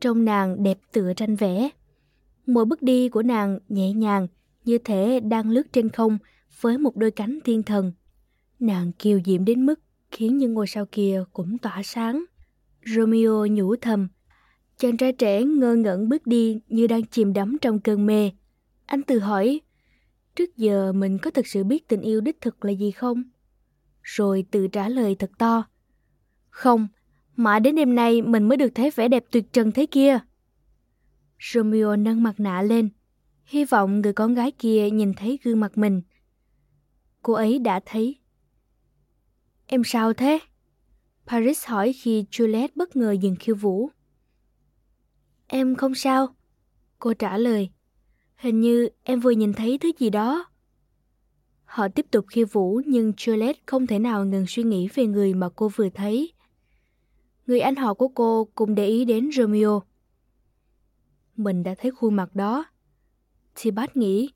Trông 0.00 0.24
nàng 0.24 0.62
đẹp 0.62 0.78
tựa 0.92 1.12
tranh 1.14 1.36
vẽ. 1.36 1.68
Mỗi 2.46 2.64
bước 2.64 2.82
đi 2.82 3.08
của 3.08 3.22
nàng 3.22 3.58
nhẹ 3.68 3.92
nhàng, 3.92 4.26
như 4.64 4.78
thể 4.78 5.20
đang 5.20 5.50
lướt 5.50 5.72
trên 5.72 5.88
không 5.88 6.18
với 6.60 6.78
một 6.78 6.96
đôi 6.96 7.10
cánh 7.10 7.38
thiên 7.44 7.62
thần. 7.62 7.92
Nàng 8.60 8.92
kiều 8.92 9.20
diễm 9.24 9.44
đến 9.44 9.66
mức 9.66 9.80
khiến 10.10 10.38
những 10.38 10.54
ngôi 10.54 10.66
sao 10.66 10.86
kia 10.92 11.24
cũng 11.32 11.58
tỏa 11.58 11.82
sáng. 11.84 12.24
Romeo 12.86 13.46
nhủ 13.46 13.76
thầm. 13.76 14.08
Chàng 14.78 14.96
trai 14.96 15.12
trẻ 15.12 15.42
ngơ 15.42 15.74
ngẩn 15.74 16.08
bước 16.08 16.26
đi 16.26 16.60
như 16.68 16.86
đang 16.86 17.06
chìm 17.06 17.32
đắm 17.32 17.56
trong 17.60 17.80
cơn 17.80 18.06
mê. 18.06 18.30
Anh 18.92 19.02
tự 19.02 19.18
hỏi, 19.18 19.60
trước 20.36 20.56
giờ 20.56 20.92
mình 20.92 21.18
có 21.18 21.30
thực 21.30 21.46
sự 21.46 21.64
biết 21.64 21.88
tình 21.88 22.00
yêu 22.00 22.20
đích 22.20 22.40
thực 22.40 22.64
là 22.64 22.70
gì 22.72 22.90
không? 22.90 23.22
Rồi 24.02 24.44
tự 24.50 24.68
trả 24.68 24.88
lời 24.88 25.16
thật 25.18 25.30
to. 25.38 25.64
Không, 26.50 26.88
mãi 27.36 27.60
đến 27.60 27.76
đêm 27.76 27.94
nay 27.94 28.22
mình 28.22 28.48
mới 28.48 28.56
được 28.56 28.68
thấy 28.74 28.90
vẻ 28.90 29.08
đẹp 29.08 29.24
tuyệt 29.30 29.52
trần 29.52 29.72
thế 29.72 29.86
kia. 29.86 30.18
Romeo 31.52 31.96
nâng 31.96 32.22
mặt 32.22 32.40
nạ 32.40 32.62
lên, 32.62 32.88
hy 33.44 33.64
vọng 33.64 34.00
người 34.00 34.12
con 34.12 34.34
gái 34.34 34.50
kia 34.50 34.90
nhìn 34.90 35.14
thấy 35.14 35.38
gương 35.42 35.60
mặt 35.60 35.78
mình. 35.78 36.02
Cô 37.22 37.32
ấy 37.32 37.58
đã 37.58 37.80
thấy. 37.86 38.16
Em 39.66 39.84
sao 39.84 40.12
thế? 40.12 40.38
Paris 41.26 41.66
hỏi 41.66 41.92
khi 41.92 42.24
Juliet 42.30 42.68
bất 42.74 42.96
ngờ 42.96 43.12
dừng 43.12 43.36
khiêu 43.40 43.54
vũ. 43.54 43.90
Em 45.46 45.74
không 45.74 45.94
sao. 45.94 46.34
Cô 46.98 47.14
trả 47.14 47.38
lời. 47.38 47.70
Hình 48.42 48.60
như 48.60 48.88
em 49.04 49.20
vừa 49.20 49.30
nhìn 49.30 49.52
thấy 49.52 49.78
thứ 49.78 49.90
gì 49.98 50.10
đó. 50.10 50.44
Họ 51.64 51.88
tiếp 51.88 52.06
tục 52.10 52.24
khiêu 52.28 52.46
vũ 52.52 52.80
nhưng 52.86 53.10
Juliet 53.10 53.54
không 53.66 53.86
thể 53.86 53.98
nào 53.98 54.24
ngừng 54.24 54.46
suy 54.46 54.62
nghĩ 54.62 54.88
về 54.94 55.06
người 55.06 55.34
mà 55.34 55.48
cô 55.56 55.68
vừa 55.68 55.88
thấy. 55.88 56.32
Người 57.46 57.60
anh 57.60 57.76
họ 57.76 57.94
của 57.94 58.08
cô 58.08 58.48
cũng 58.54 58.74
để 58.74 58.86
ý 58.86 59.04
đến 59.04 59.30
Romeo. 59.32 59.82
Mình 61.36 61.62
đã 61.62 61.74
thấy 61.78 61.90
khuôn 61.90 62.14
mặt 62.14 62.34
đó. 62.34 62.64
Thì 63.54 63.70
bát 63.70 63.96
nghĩ, 63.96 64.30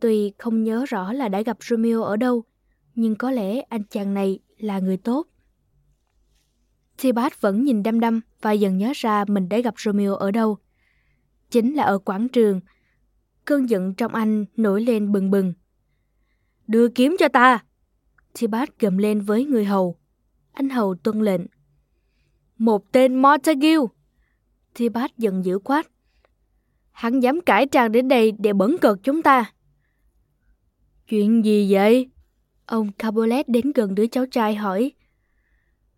tuy 0.00 0.32
không 0.38 0.62
nhớ 0.62 0.84
rõ 0.88 1.12
là 1.12 1.28
đã 1.28 1.42
gặp 1.42 1.56
Romeo 1.60 2.02
ở 2.02 2.16
đâu, 2.16 2.44
nhưng 2.94 3.16
có 3.16 3.30
lẽ 3.30 3.60
anh 3.60 3.82
chàng 3.90 4.14
này 4.14 4.38
là 4.58 4.78
người 4.78 4.96
tốt. 4.96 5.26
Tibat 7.02 7.40
vẫn 7.40 7.64
nhìn 7.64 7.82
đăm 7.82 8.00
đăm 8.00 8.20
và 8.40 8.52
dần 8.52 8.78
nhớ 8.78 8.92
ra 8.94 9.24
mình 9.28 9.48
đã 9.48 9.58
gặp 9.58 9.74
Romeo 9.78 10.14
ở 10.14 10.30
đâu. 10.30 10.58
Chính 11.50 11.74
là 11.74 11.82
ở 11.82 11.98
quảng 11.98 12.28
trường. 12.28 12.60
Cơn 13.44 13.70
giận 13.70 13.94
trong 13.94 14.14
anh 14.14 14.44
nổi 14.56 14.82
lên 14.82 15.12
bừng 15.12 15.30
bừng. 15.30 15.54
Đưa 16.66 16.88
kiếm 16.88 17.16
cho 17.18 17.28
ta! 17.28 17.64
Tibat 18.40 18.78
gầm 18.78 18.98
lên 18.98 19.20
với 19.20 19.44
người 19.44 19.64
hầu. 19.64 19.98
Anh 20.52 20.68
hầu 20.68 20.94
tuân 20.94 21.20
lệnh. 21.20 21.40
Một 22.58 22.92
tên 22.92 23.14
Montague! 23.14 23.76
Tibat 24.74 25.18
giận 25.18 25.44
dữ 25.44 25.58
quát. 25.58 25.90
Hắn 26.90 27.20
dám 27.20 27.40
cải 27.40 27.66
trang 27.66 27.92
đến 27.92 28.08
đây 28.08 28.32
để 28.38 28.52
bẩn 28.52 28.76
cợt 28.80 28.98
chúng 29.02 29.22
ta. 29.22 29.52
Chuyện 31.08 31.44
gì 31.44 31.72
vậy? 31.72 32.10
Ông 32.66 32.92
Cabolet 32.92 33.48
đến 33.48 33.72
gần 33.74 33.94
đứa 33.94 34.06
cháu 34.06 34.26
trai 34.26 34.54
hỏi. 34.54 34.92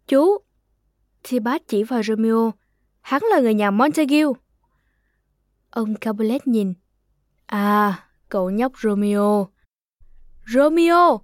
Chú! 0.08 0.38
Tibat 1.30 1.62
chỉ 1.68 1.82
vào 1.82 2.02
Romeo. 2.02 2.52
Hắn 3.00 3.22
là 3.30 3.40
người 3.40 3.54
nhà 3.54 3.70
Montague. 3.70 4.22
Ông 5.70 5.94
Cabolet 5.94 6.46
nhìn. 6.46 6.74
À, 7.46 8.04
cậu 8.28 8.50
nhóc 8.50 8.72
Romeo. 8.82 9.48
Romeo! 10.46 11.20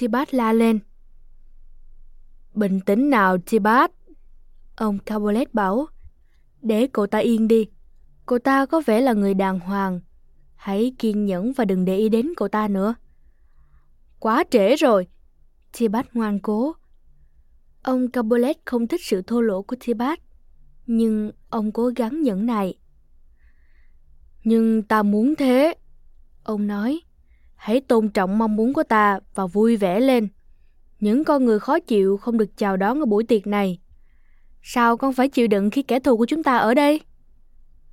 Tibat 0.00 0.34
la 0.34 0.52
lên. 0.52 0.78
Bình 2.54 2.80
tĩnh 2.80 3.10
nào 3.10 3.38
Tibat. 3.38 3.90
Ông 4.76 4.98
Cabolet 4.98 5.54
bảo. 5.54 5.86
Để 6.62 6.88
cậu 6.92 7.06
ta 7.06 7.18
yên 7.18 7.48
đi. 7.48 7.68
Cậu 8.26 8.38
ta 8.38 8.66
có 8.66 8.82
vẻ 8.86 9.00
là 9.00 9.12
người 9.12 9.34
đàng 9.34 9.60
hoàng. 9.60 10.00
Hãy 10.54 10.94
kiên 10.98 11.26
nhẫn 11.26 11.52
và 11.52 11.64
đừng 11.64 11.84
để 11.84 11.96
ý 11.96 12.08
đến 12.08 12.28
cậu 12.36 12.48
ta 12.48 12.68
nữa. 12.68 12.94
Quá 14.18 14.44
trễ 14.50 14.76
rồi. 14.76 15.06
Tibat 15.78 16.14
ngoan 16.14 16.38
cố. 16.38 16.72
Ông 17.82 18.10
Cabolet 18.10 18.56
không 18.64 18.88
thích 18.88 19.00
sự 19.04 19.22
thô 19.22 19.40
lỗ 19.40 19.62
của 19.62 19.76
Tibat, 19.86 20.20
nhưng 20.86 21.32
ông 21.50 21.72
cố 21.72 21.92
gắng 21.96 22.22
nhẫn 22.22 22.46
nại. 22.46 22.78
Nhưng 24.44 24.82
ta 24.82 25.02
muốn 25.02 25.34
thế. 25.36 25.74
Ông 26.42 26.66
nói, 26.66 27.00
hãy 27.54 27.80
tôn 27.80 28.08
trọng 28.08 28.38
mong 28.38 28.56
muốn 28.56 28.72
của 28.72 28.82
ta 28.82 29.20
và 29.34 29.46
vui 29.46 29.76
vẻ 29.76 30.00
lên. 30.00 30.28
Những 31.00 31.24
con 31.24 31.44
người 31.44 31.58
khó 31.58 31.80
chịu 31.80 32.16
không 32.16 32.38
được 32.38 32.56
chào 32.56 32.76
đón 32.76 33.00
ở 33.00 33.06
buổi 33.06 33.24
tiệc 33.24 33.46
này. 33.46 33.78
Sao 34.62 34.96
con 34.96 35.12
phải 35.12 35.28
chịu 35.28 35.48
đựng 35.48 35.70
khi 35.70 35.82
kẻ 35.82 36.00
thù 36.00 36.16
của 36.16 36.26
chúng 36.26 36.42
ta 36.42 36.56
ở 36.56 36.74
đây? 36.74 37.00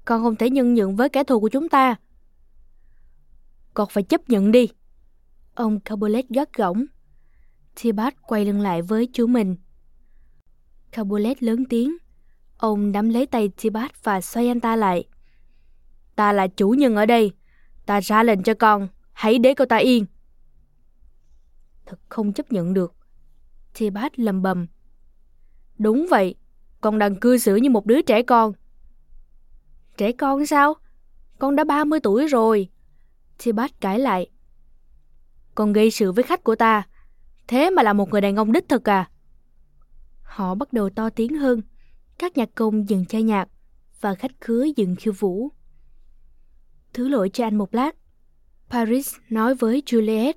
Con 0.05 0.23
không 0.23 0.35
thể 0.35 0.49
nhân 0.49 0.73
nhượng 0.73 0.95
với 0.95 1.09
kẻ 1.09 1.23
thù 1.23 1.39
của 1.39 1.49
chúng 1.49 1.69
ta. 1.69 1.95
Con 3.73 3.89
phải 3.91 4.03
chấp 4.03 4.29
nhận 4.29 4.51
đi. 4.51 4.69
Ông 5.55 5.79
Cabolet 5.79 6.29
gắt 6.29 6.53
gỏng. 6.53 6.85
Tibat 7.83 8.27
quay 8.27 8.45
lưng 8.45 8.61
lại 8.61 8.81
với 8.81 9.09
chú 9.13 9.27
mình. 9.27 9.55
Cabolet 10.91 11.43
lớn 11.43 11.65
tiếng. 11.69 11.97
Ông 12.57 12.91
nắm 12.91 13.09
lấy 13.09 13.25
tay 13.25 13.49
Tibat 13.61 14.03
và 14.03 14.21
xoay 14.21 14.47
anh 14.47 14.59
ta 14.59 14.75
lại. 14.75 15.07
Ta 16.17 16.33
là 16.33 16.47
chủ 16.47 16.69
nhân 16.69 16.95
ở 16.95 17.05
đây. 17.05 17.31
Ta 17.85 18.01
ra 18.01 18.23
lệnh 18.23 18.43
cho 18.43 18.53
con. 18.53 18.87
Hãy 19.13 19.39
để 19.39 19.53
cô 19.53 19.65
ta 19.65 19.77
yên. 19.77 20.05
Thật 21.85 21.99
không 22.09 22.33
chấp 22.33 22.51
nhận 22.51 22.73
được. 22.73 22.95
Tibat 23.79 24.19
lầm 24.19 24.41
bầm. 24.41 24.67
Đúng 25.77 26.07
vậy. 26.09 26.35
Con 26.81 26.99
đang 26.99 27.15
cư 27.15 27.37
xử 27.37 27.55
như 27.55 27.69
một 27.69 27.85
đứa 27.85 28.01
trẻ 28.01 28.21
con. 28.21 28.53
Trẻ 29.97 30.11
con 30.11 30.45
sao? 30.45 30.73
Con 31.39 31.55
đã 31.55 31.63
30 31.63 31.99
tuổi 31.99 32.27
rồi. 32.27 32.69
Tibat 33.43 33.81
cãi 33.81 33.99
lại. 33.99 34.29
Con 35.55 35.73
gây 35.73 35.91
sự 35.91 36.11
với 36.11 36.23
khách 36.23 36.43
của 36.43 36.55
ta. 36.55 36.87
Thế 37.47 37.69
mà 37.69 37.83
là 37.83 37.93
một 37.93 38.09
người 38.09 38.21
đàn 38.21 38.35
ông 38.35 38.51
đích 38.51 38.69
thực 38.69 38.89
à? 38.89 39.09
Họ 40.21 40.55
bắt 40.55 40.73
đầu 40.73 40.89
to 40.89 41.09
tiếng 41.09 41.37
hơn. 41.37 41.61
Các 42.19 42.37
nhạc 42.37 42.49
công 42.55 42.89
dừng 42.89 43.05
chơi 43.05 43.23
nhạc 43.23 43.49
và 44.01 44.15
khách 44.15 44.31
khứa 44.41 44.65
dừng 44.75 44.95
khiêu 44.95 45.13
vũ. 45.19 45.51
Thứ 46.97 47.07
lỗi 47.07 47.29
cho 47.33 47.43
anh 47.43 47.55
một 47.55 47.75
lát. 47.75 47.95
Paris 48.69 49.15
nói 49.29 49.55
với 49.55 49.83
Juliet. 49.85 50.33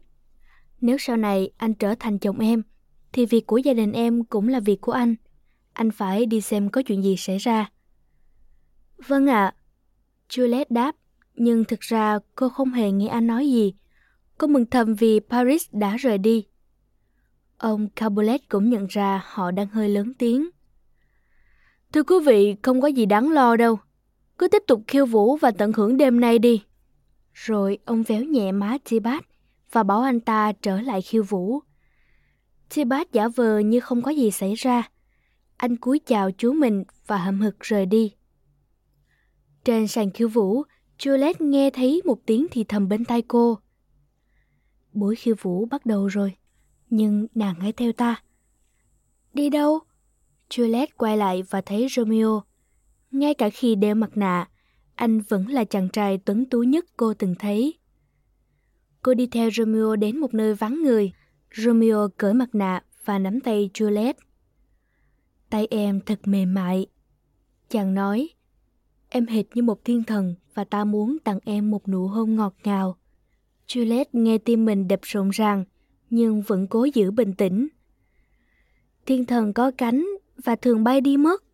Nếu 0.81 0.97
sau 0.99 1.17
này 1.17 1.51
anh 1.57 1.75
trở 1.75 1.95
thành 1.95 2.19
chồng 2.19 2.39
em, 2.39 2.63
thì 3.13 3.27
việc 3.27 3.47
của 3.47 3.57
gia 3.57 3.73
đình 3.73 3.93
em 3.93 4.25
cũng 4.25 4.49
là 4.49 4.61
việc 4.61 4.81
của 4.81 4.93
anh. 4.93 5.15
Anh 5.73 5.91
phải 5.91 6.27
đi 6.27 6.41
xem 6.41 6.69
có 6.69 6.83
chuyện 6.83 7.03
gì 7.05 7.17
xảy 7.17 7.39
ra. 7.39 7.71
Vâng 9.07 9.27
ạ. 9.27 9.55
Juliet 10.29 10.65
đáp, 10.71 10.97
nhưng 11.35 11.65
thực 11.65 11.81
ra 11.81 12.19
cô 12.35 12.49
không 12.49 12.73
hề 12.73 12.91
nghe 12.91 13.07
anh 13.07 13.27
nói 13.27 13.47
gì. 13.47 13.75
Cô 14.39 14.47
mừng 14.47 14.67
thầm 14.67 14.95
vì 14.95 15.21
Paris 15.31 15.69
đã 15.73 15.97
rời 15.97 16.19
đi. 16.19 16.47
Ông 17.59 17.89
Capulet 17.89 18.49
cũng 18.49 18.71
nhận 18.71 18.87
ra 18.87 19.23
họ 19.25 19.51
đang 19.51 19.69
hơi 19.69 19.89
lớn 19.89 20.15
tiếng. 20.19 20.51
Thưa 21.93 22.03
quý 22.03 22.17
vị, 22.27 22.57
không 22.63 22.81
có 22.81 22.89
gì 22.89 23.07
đáng 23.07 23.31
lo 23.31 23.57
đâu. 23.57 23.79
Cứ 24.41 24.49
tiếp 24.49 24.63
tục 24.67 24.83
khiêu 24.87 25.07
vũ 25.07 25.37
và 25.37 25.51
tận 25.51 25.73
hưởng 25.73 25.97
đêm 25.97 26.21
nay 26.21 26.39
đi. 26.39 26.63
Rồi 27.33 27.79
ông 27.85 28.03
véo 28.03 28.25
nhẹ 28.25 28.53
má 28.53 28.79
Tibat 28.91 29.25
và 29.73 29.83
bảo 29.83 30.01
anh 30.01 30.21
ta 30.21 30.53
trở 30.53 30.81
lại 30.81 31.03
khiêu 31.03 31.23
vũ. 31.23 31.61
Tibat 32.75 33.13
giả 33.13 33.29
vờ 33.29 33.59
như 33.59 33.81
không 33.81 34.03
có 34.03 34.11
gì 34.11 34.31
xảy 34.31 34.55
ra. 34.55 34.91
Anh 35.57 35.77
cúi 35.77 35.99
chào 35.99 36.31
chú 36.31 36.53
mình 36.53 36.85
và 37.07 37.19
hậm 37.19 37.41
hực 37.41 37.61
rời 37.61 37.87
đi. 37.87 38.15
Trên 39.65 39.89
sàn 39.89 40.11
khiêu 40.11 40.29
vũ, 40.29 40.63
Juliet 40.99 41.35
nghe 41.39 41.71
thấy 41.71 42.03
một 42.05 42.19
tiếng 42.27 42.47
thì 42.51 42.65
thầm 42.65 42.89
bên 42.89 43.05
tai 43.05 43.23
cô. 43.23 43.59
Buổi 44.93 45.17
khiêu 45.17 45.35
vũ 45.41 45.65
bắt 45.65 45.87
đầu 45.87 46.07
rồi 46.07 46.37
nhưng 46.91 47.27
nàng 47.35 47.55
hãy 47.55 47.73
theo 47.73 47.93
ta. 47.93 48.23
Đi 49.35 49.51
đâu? 49.51 49.79
Juliet 50.51 50.87
quay 50.97 51.17
lại 51.17 51.43
và 51.43 51.61
thấy 51.61 51.87
Romeo. 51.91 52.43
Ngay 53.11 53.35
cả 53.35 53.51
khi 53.51 53.75
đeo 53.75 53.95
mặt 53.95 54.11
nạ, 54.15 54.49
anh 54.95 55.21
vẫn 55.21 55.49
là 55.49 55.65
chàng 55.65 55.89
trai 55.89 56.19
tuấn 56.19 56.47
tú 56.47 56.63
nhất 56.63 56.85
cô 56.97 57.15
từng 57.15 57.35
thấy. 57.39 57.79
Cô 59.03 59.15
đi 59.15 59.27
theo 59.27 59.51
Romeo 59.51 59.97
đến 59.97 60.17
một 60.17 60.35
nơi 60.35 60.55
vắng 60.55 60.83
người. 60.83 61.13
Romeo 61.57 62.09
cởi 62.17 62.35
mặt 62.35 62.55
nạ 62.55 62.83
và 63.05 63.19
nắm 63.19 63.41
tay 63.41 63.71
Juliet. 63.75 64.15
Tay 65.51 65.67
em 65.71 66.01
thật 66.07 66.21
mềm 66.25 66.55
mại. 66.55 66.87
Chàng 67.69 67.95
nói, 67.95 68.29
em 69.09 69.27
hệt 69.27 69.47
như 69.55 69.63
một 69.63 69.85
thiên 69.85 70.05
thần 70.05 70.35
và 70.55 70.65
ta 70.65 70.85
muốn 70.85 71.19
tặng 71.25 71.39
em 71.45 71.71
một 71.71 71.89
nụ 71.89 72.07
hôn 72.07 72.37
ngọt 72.37 72.55
ngào. 72.65 72.97
Juliet 73.69 74.05
nghe 74.13 74.39
tim 74.39 74.65
mình 74.65 74.89
đập 74.89 75.01
rộn 75.03 75.31
ràng, 75.31 75.65
nhưng 76.11 76.43
vẫn 76.43 76.67
cố 76.67 76.85
giữ 76.85 77.11
bình 77.11 77.33
tĩnh. 77.33 77.69
Thiên 79.07 79.27
thần 79.27 79.53
có 79.53 79.71
cánh 79.79 80.07
và 80.45 80.57
thường 80.57 80.85
bay 80.85 81.01
đi 81.01 81.17
mất. 81.17 81.45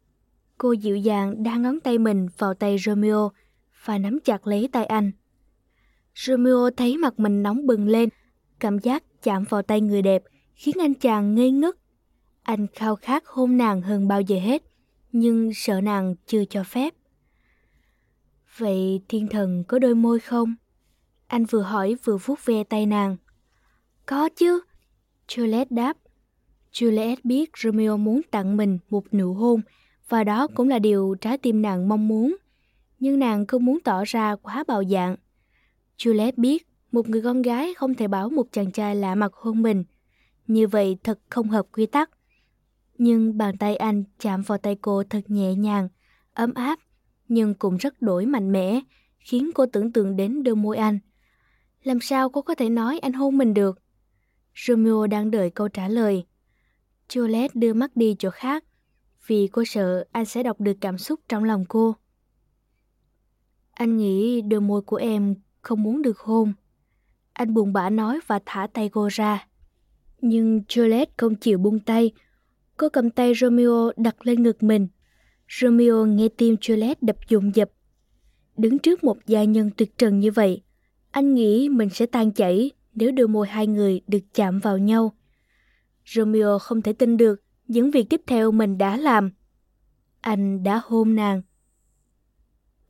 Cô 0.58 0.72
dịu 0.72 0.96
dàng 0.96 1.42
đa 1.42 1.56
ngón 1.56 1.80
tay 1.80 1.98
mình 1.98 2.28
vào 2.38 2.54
tay 2.54 2.76
Romeo 2.78 3.30
và 3.84 3.98
nắm 3.98 4.20
chặt 4.20 4.46
lấy 4.46 4.68
tay 4.72 4.84
anh. 4.84 5.10
Romeo 6.14 6.70
thấy 6.76 6.96
mặt 6.96 7.18
mình 7.20 7.42
nóng 7.42 7.66
bừng 7.66 7.88
lên, 7.88 8.08
cảm 8.58 8.78
giác 8.78 9.22
chạm 9.22 9.44
vào 9.48 9.62
tay 9.62 9.80
người 9.80 10.02
đẹp 10.02 10.22
khiến 10.54 10.76
anh 10.80 10.94
chàng 10.94 11.34
ngây 11.34 11.50
ngất. 11.50 11.76
Anh 12.42 12.66
khao 12.74 12.96
khát 12.96 13.26
hôn 13.26 13.56
nàng 13.56 13.82
hơn 13.82 14.08
bao 14.08 14.20
giờ 14.20 14.36
hết, 14.38 14.62
nhưng 15.12 15.50
sợ 15.54 15.80
nàng 15.80 16.14
chưa 16.26 16.44
cho 16.44 16.64
phép. 16.64 16.94
Vậy 18.56 19.00
thiên 19.08 19.28
thần 19.28 19.64
có 19.68 19.78
đôi 19.78 19.94
môi 19.94 20.20
không? 20.20 20.54
Anh 21.26 21.44
vừa 21.44 21.62
hỏi 21.62 21.96
vừa 22.04 22.16
vuốt 22.16 22.44
ve 22.44 22.64
tay 22.64 22.86
nàng. 22.86 23.16
Có 24.06 24.28
chứ. 24.28 24.60
Juliet 25.28 25.66
đáp. 25.70 25.96
Juliet 26.72 27.16
biết 27.24 27.50
Romeo 27.56 27.96
muốn 27.96 28.20
tặng 28.30 28.56
mình 28.56 28.78
một 28.90 29.14
nụ 29.14 29.34
hôn 29.34 29.60
và 30.08 30.24
đó 30.24 30.46
cũng 30.54 30.68
là 30.68 30.78
điều 30.78 31.16
trái 31.20 31.38
tim 31.38 31.62
nàng 31.62 31.88
mong 31.88 32.08
muốn. 32.08 32.36
Nhưng 32.98 33.18
nàng 33.18 33.46
không 33.46 33.64
muốn 33.64 33.78
tỏ 33.80 34.04
ra 34.06 34.36
quá 34.36 34.64
bạo 34.66 34.84
dạng. 34.84 35.16
Juliet 35.98 36.32
biết 36.36 36.66
một 36.92 37.08
người 37.08 37.22
con 37.22 37.42
gái 37.42 37.74
không 37.74 37.94
thể 37.94 38.08
bảo 38.08 38.28
một 38.28 38.46
chàng 38.52 38.72
trai 38.72 38.96
lạ 38.96 39.14
mặt 39.14 39.34
hôn 39.34 39.62
mình. 39.62 39.84
Như 40.46 40.66
vậy 40.66 40.96
thật 41.04 41.18
không 41.30 41.48
hợp 41.48 41.66
quy 41.72 41.86
tắc. 41.86 42.10
Nhưng 42.98 43.38
bàn 43.38 43.56
tay 43.56 43.76
anh 43.76 44.04
chạm 44.18 44.42
vào 44.42 44.58
tay 44.58 44.76
cô 44.80 45.02
thật 45.04 45.20
nhẹ 45.28 45.54
nhàng, 45.54 45.88
ấm 46.34 46.54
áp, 46.54 46.78
nhưng 47.28 47.54
cũng 47.54 47.76
rất 47.76 48.02
đổi 48.02 48.26
mạnh 48.26 48.52
mẽ, 48.52 48.80
khiến 49.18 49.50
cô 49.54 49.66
tưởng 49.66 49.92
tượng 49.92 50.16
đến 50.16 50.42
đôi 50.42 50.56
môi 50.56 50.76
anh. 50.76 50.98
Làm 51.82 52.00
sao 52.00 52.30
cô 52.30 52.42
có 52.42 52.54
thể 52.54 52.68
nói 52.68 52.98
anh 52.98 53.12
hôn 53.12 53.38
mình 53.38 53.54
được? 53.54 53.78
Romeo 54.66 55.06
đang 55.06 55.30
đợi 55.30 55.50
câu 55.50 55.68
trả 55.68 55.88
lời. 55.88 56.24
Juliet 57.08 57.48
đưa 57.54 57.74
mắt 57.74 57.96
đi 57.96 58.16
chỗ 58.18 58.30
khác, 58.30 58.64
vì 59.26 59.48
cô 59.52 59.64
sợ 59.64 60.04
anh 60.12 60.24
sẽ 60.24 60.42
đọc 60.42 60.60
được 60.60 60.76
cảm 60.80 60.98
xúc 60.98 61.20
trong 61.28 61.44
lòng 61.44 61.64
cô. 61.68 61.96
Anh 63.70 63.96
nghĩ 63.96 64.40
đôi 64.40 64.60
môi 64.60 64.82
của 64.82 64.96
em 64.96 65.34
không 65.62 65.82
muốn 65.82 66.02
được 66.02 66.18
hôn. 66.18 66.52
Anh 67.32 67.54
buồn 67.54 67.72
bã 67.72 67.90
nói 67.90 68.20
và 68.26 68.40
thả 68.46 68.66
tay 68.72 68.88
cô 68.88 69.08
ra. 69.12 69.48
Nhưng 70.20 70.60
Juliet 70.68 71.06
không 71.16 71.34
chịu 71.34 71.58
buông 71.58 71.80
tay. 71.80 72.12
Cô 72.76 72.88
cầm 72.88 73.10
tay 73.10 73.34
Romeo 73.34 73.92
đặt 73.96 74.26
lên 74.26 74.42
ngực 74.42 74.62
mình. 74.62 74.88
Romeo 75.48 76.06
nghe 76.06 76.28
tim 76.28 76.54
Juliet 76.54 76.94
đập 77.00 77.16
dồn 77.28 77.54
dập. 77.54 77.70
Đứng 78.56 78.78
trước 78.78 79.04
một 79.04 79.16
gia 79.26 79.44
nhân 79.44 79.70
tuyệt 79.76 79.98
trần 79.98 80.20
như 80.20 80.30
vậy, 80.30 80.62
anh 81.10 81.34
nghĩ 81.34 81.68
mình 81.68 81.88
sẽ 81.90 82.06
tan 82.06 82.32
chảy 82.32 82.70
nếu 82.94 83.12
đôi 83.12 83.28
môi 83.28 83.46
hai 83.48 83.66
người 83.66 84.00
được 84.06 84.18
chạm 84.34 84.58
vào 84.58 84.78
nhau. 84.78 85.12
Romeo 86.06 86.58
không 86.58 86.82
thể 86.82 86.92
tin 86.92 87.16
được 87.16 87.45
những 87.66 87.90
việc 87.90 88.06
tiếp 88.10 88.20
theo 88.26 88.50
mình 88.50 88.78
đã 88.78 88.96
làm. 88.96 89.30
Anh 90.20 90.62
đã 90.62 90.80
hôn 90.84 91.14
nàng. 91.14 91.42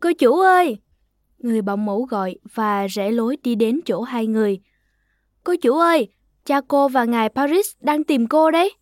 Cô 0.01 0.11
chủ 0.19 0.41
ơi! 0.41 0.79
Người 1.39 1.63
bảo 1.63 1.77
mẫu 1.77 2.05
gọi 2.05 2.39
và 2.55 2.87
rẽ 2.87 3.11
lối 3.11 3.37
đi 3.43 3.55
đến 3.55 3.81
chỗ 3.85 4.03
hai 4.03 4.27
người. 4.27 4.61
Cô 5.45 5.55
chủ 5.63 5.79
ơi! 5.79 6.09
Cha 6.45 6.61
cô 6.69 6.89
và 6.89 7.05
ngài 7.05 7.29
Paris 7.29 7.75
đang 7.81 8.05
tìm 8.05 8.27
cô 8.27 8.51
đấy. 8.51 8.77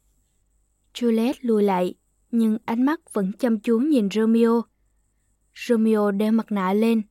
Juliet 0.94 1.34
lùi 1.40 1.62
lại, 1.62 1.94
nhưng 2.30 2.58
ánh 2.64 2.82
mắt 2.82 3.00
vẫn 3.12 3.32
chăm 3.38 3.60
chú 3.60 3.78
nhìn 3.78 4.08
Romeo. 4.10 4.62
Romeo 5.54 6.10
đeo 6.10 6.32
mặt 6.32 6.52
nạ 6.52 6.72
lên. 6.72 7.02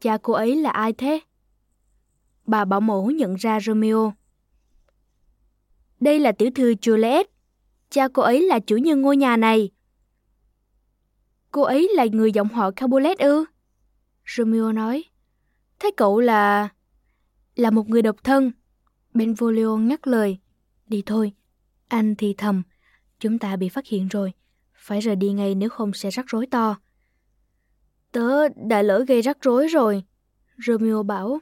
Cha 0.00 0.18
cô 0.22 0.32
ấy 0.32 0.56
là 0.56 0.70
ai 0.70 0.92
thế? 0.92 1.20
Bà 2.46 2.64
bảo 2.64 2.80
mẫu 2.80 3.10
nhận 3.10 3.34
ra 3.34 3.60
Romeo. 3.60 4.12
Đây 6.00 6.18
là 6.18 6.32
tiểu 6.32 6.50
thư 6.54 6.74
Juliet. 6.74 7.24
Cha 7.90 8.08
cô 8.08 8.22
ấy 8.22 8.42
là 8.42 8.58
chủ 8.58 8.76
nhân 8.76 9.02
ngôi 9.02 9.16
nhà 9.16 9.36
này. 9.36 9.70
Cô 11.50 11.62
ấy 11.62 11.88
là 11.94 12.06
người 12.12 12.32
dòng 12.32 12.48
họ 12.48 12.70
Capulet 12.70 13.18
ư? 13.18 13.44
Romeo 14.36 14.72
nói. 14.72 15.04
Thế 15.78 15.90
cậu 15.96 16.20
là... 16.20 16.68
Là 17.54 17.70
một 17.70 17.88
người 17.88 18.02
độc 18.02 18.16
thân. 18.24 18.52
Benvolio 19.14 19.76
ngắt 19.76 20.08
lời. 20.08 20.38
Đi 20.86 21.02
thôi. 21.06 21.32
Anh 21.88 22.14
thì 22.14 22.34
thầm. 22.38 22.62
Chúng 23.18 23.38
ta 23.38 23.56
bị 23.56 23.68
phát 23.68 23.86
hiện 23.86 24.08
rồi. 24.08 24.32
Phải 24.74 25.00
rời 25.00 25.16
đi 25.16 25.32
ngay 25.32 25.54
nếu 25.54 25.68
không 25.68 25.92
sẽ 25.92 26.10
rắc 26.10 26.26
rối 26.28 26.46
to. 26.46 26.76
Tớ 28.12 28.48
đã 28.48 28.82
lỡ 28.82 29.04
gây 29.08 29.22
rắc 29.22 29.38
rối 29.40 29.66
rồi. 29.66 30.04
Romeo 30.66 31.02
bảo. 31.02 31.38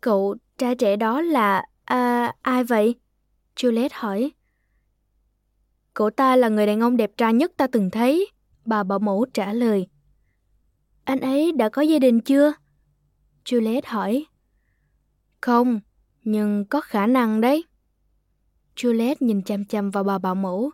Cậu 0.00 0.36
trai 0.58 0.74
trẻ 0.74 0.96
đó 0.96 1.20
là... 1.20 1.62
À, 1.84 2.32
ai 2.42 2.64
vậy? 2.64 2.94
Juliet 3.56 3.88
hỏi. 3.92 4.32
Cậu 5.94 6.10
ta 6.10 6.36
là 6.36 6.48
người 6.48 6.66
đàn 6.66 6.80
ông 6.80 6.96
đẹp 6.96 7.10
trai 7.16 7.34
nhất 7.34 7.52
ta 7.56 7.66
từng 7.66 7.90
thấy. 7.90 8.30
Bà 8.64 8.82
bảo 8.82 8.98
mẫu 8.98 9.26
trả 9.34 9.52
lời. 9.52 9.86
Anh 11.04 11.20
ấy 11.20 11.52
đã 11.52 11.68
có 11.68 11.82
gia 11.82 11.98
đình 11.98 12.20
chưa? 12.20 12.52
Juliet 13.44 13.82
hỏi. 13.84 14.26
Không, 15.40 15.80
nhưng 16.24 16.64
có 16.64 16.80
khả 16.80 17.06
năng 17.06 17.40
đấy. 17.40 17.64
Juliet 18.76 19.14
nhìn 19.20 19.42
chăm 19.42 19.64
chăm 19.64 19.90
vào 19.90 20.04
bà 20.04 20.18
bảo 20.18 20.34
mẫu. 20.34 20.70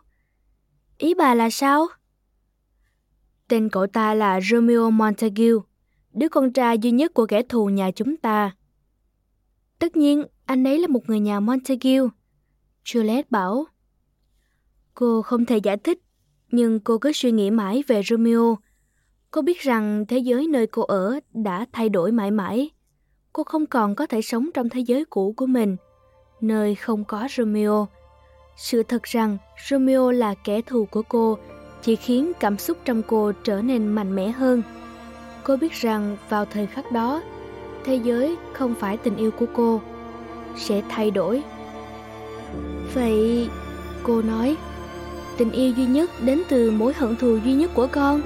Ý 0.97 1.13
bà 1.13 1.35
là 1.35 1.49
sao? 1.49 1.87
Tên 3.47 3.69
cậu 3.69 3.87
ta 3.87 4.13
là 4.13 4.39
Romeo 4.41 4.91
Montague, 4.91 5.51
đứa 6.13 6.29
con 6.29 6.53
trai 6.53 6.77
duy 6.77 6.91
nhất 6.91 7.13
của 7.13 7.25
kẻ 7.25 7.43
thù 7.43 7.69
nhà 7.69 7.91
chúng 7.91 8.17
ta. 8.17 8.55
Tất 9.79 9.95
nhiên, 9.95 10.23
anh 10.45 10.63
ấy 10.63 10.79
là 10.79 10.87
một 10.87 11.09
người 11.09 11.19
nhà 11.19 11.39
Montague. 11.39 11.99
Juliet 12.85 13.23
bảo. 13.29 13.65
Cô 14.93 15.21
không 15.21 15.45
thể 15.45 15.57
giải 15.57 15.77
thích, 15.77 15.99
nhưng 16.51 16.79
cô 16.79 16.97
cứ 16.97 17.11
suy 17.11 17.31
nghĩ 17.31 17.51
mãi 17.51 17.83
về 17.87 18.01
Romeo. 18.03 18.57
Cô 19.31 19.41
biết 19.41 19.59
rằng 19.59 20.05
thế 20.07 20.17
giới 20.17 20.47
nơi 20.47 20.67
cô 20.67 20.81
ở 20.81 21.19
đã 21.33 21.65
thay 21.71 21.89
đổi 21.89 22.11
mãi 22.11 22.31
mãi. 22.31 22.69
Cô 23.33 23.43
không 23.43 23.65
còn 23.65 23.95
có 23.95 24.05
thể 24.05 24.21
sống 24.21 24.49
trong 24.53 24.69
thế 24.69 24.79
giới 24.79 25.05
cũ 25.05 25.33
của 25.37 25.45
mình, 25.45 25.77
nơi 26.41 26.75
không 26.75 27.05
có 27.05 27.27
Romeo. 27.37 27.87
Sự 28.57 28.83
thật 28.83 29.03
rằng 29.03 29.37
Romeo 29.69 30.11
là 30.11 30.33
kẻ 30.33 30.61
thù 30.61 30.85
của 30.85 31.01
cô 31.01 31.37
chỉ 31.81 31.95
khiến 31.95 32.31
cảm 32.39 32.57
xúc 32.57 32.77
trong 32.85 33.01
cô 33.07 33.31
trở 33.43 33.61
nên 33.61 33.87
mạnh 33.87 34.15
mẽ 34.15 34.31
hơn. 34.31 34.61
Cô 35.43 35.57
biết 35.57 35.73
rằng 35.73 36.17
vào 36.29 36.45
thời 36.45 36.67
khắc 36.67 36.91
đó, 36.91 37.21
thế 37.83 37.95
giới 37.95 38.37
không 38.53 38.75
phải 38.75 38.97
tình 38.97 39.15
yêu 39.15 39.31
của 39.31 39.45
cô, 39.53 39.81
sẽ 40.55 40.81
thay 40.89 41.11
đổi. 41.11 41.43
Vậy, 42.93 43.49
cô 44.03 44.21
nói, 44.21 44.57
tình 45.37 45.51
yêu 45.51 45.71
duy 45.71 45.85
nhất 45.85 46.09
đến 46.25 46.41
từ 46.49 46.71
mối 46.71 46.93
hận 46.93 47.15
thù 47.15 47.37
duy 47.45 47.53
nhất 47.53 47.71
của 47.73 47.87
con. 47.91 48.21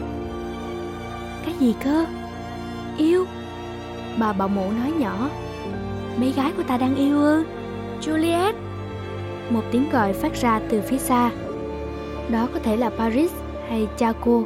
Cái 1.46 1.54
gì 1.60 1.76
cơ? 1.84 2.06
Yêu? 2.98 3.26
Bà 4.20 4.34
bảo 4.34 4.48
mẫu 4.48 4.72
nói 4.72 4.94
nhỏ. 5.00 5.30
Mấy 6.18 6.32
gái 6.32 6.52
của 6.58 6.64
ta 6.64 6.78
đang 6.78 6.96
yêu 6.96 7.22
ư? 7.22 7.44
Juliet! 8.02 8.54
Một 9.50 9.62
tiếng 9.72 9.90
gọi 9.90 10.14
phát 10.14 10.34
ra 10.42 10.62
từ 10.70 10.82
phía 10.82 10.98
xa. 10.98 11.32
Đó 12.32 12.48
có 12.54 12.60
thể 12.60 12.78
là 12.78 12.90
Paris 12.90 13.32
hay 13.70 13.88
cha 13.98 14.14
cô 14.26 14.44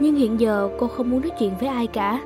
nhưng 0.00 0.14
hiện 0.14 0.40
giờ 0.40 0.70
cô 0.78 0.86
không 0.86 1.10
muốn 1.10 1.20
nói 1.20 1.30
chuyện 1.38 1.52
với 1.60 1.68
ai 1.68 1.86
cả 1.86 2.20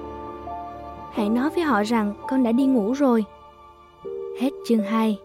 hãy 1.13 1.29
nói 1.29 1.51
với 1.51 1.65
họ 1.65 1.83
rằng 1.83 2.15
con 2.29 2.43
đã 2.43 2.53
đi 2.53 2.67
ngủ 2.67 2.93
rồi 2.93 3.25
hết 4.41 4.51
chương 4.69 4.83
2 4.83 5.19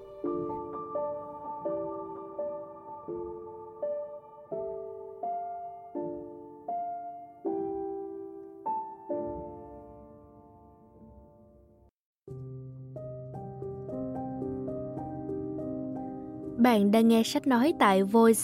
Bạn 16.63 16.91
đang 16.91 17.07
nghe 17.07 17.23
sách 17.23 17.47
nói 17.47 17.73
tại 17.79 18.03
Voice, 18.03 18.41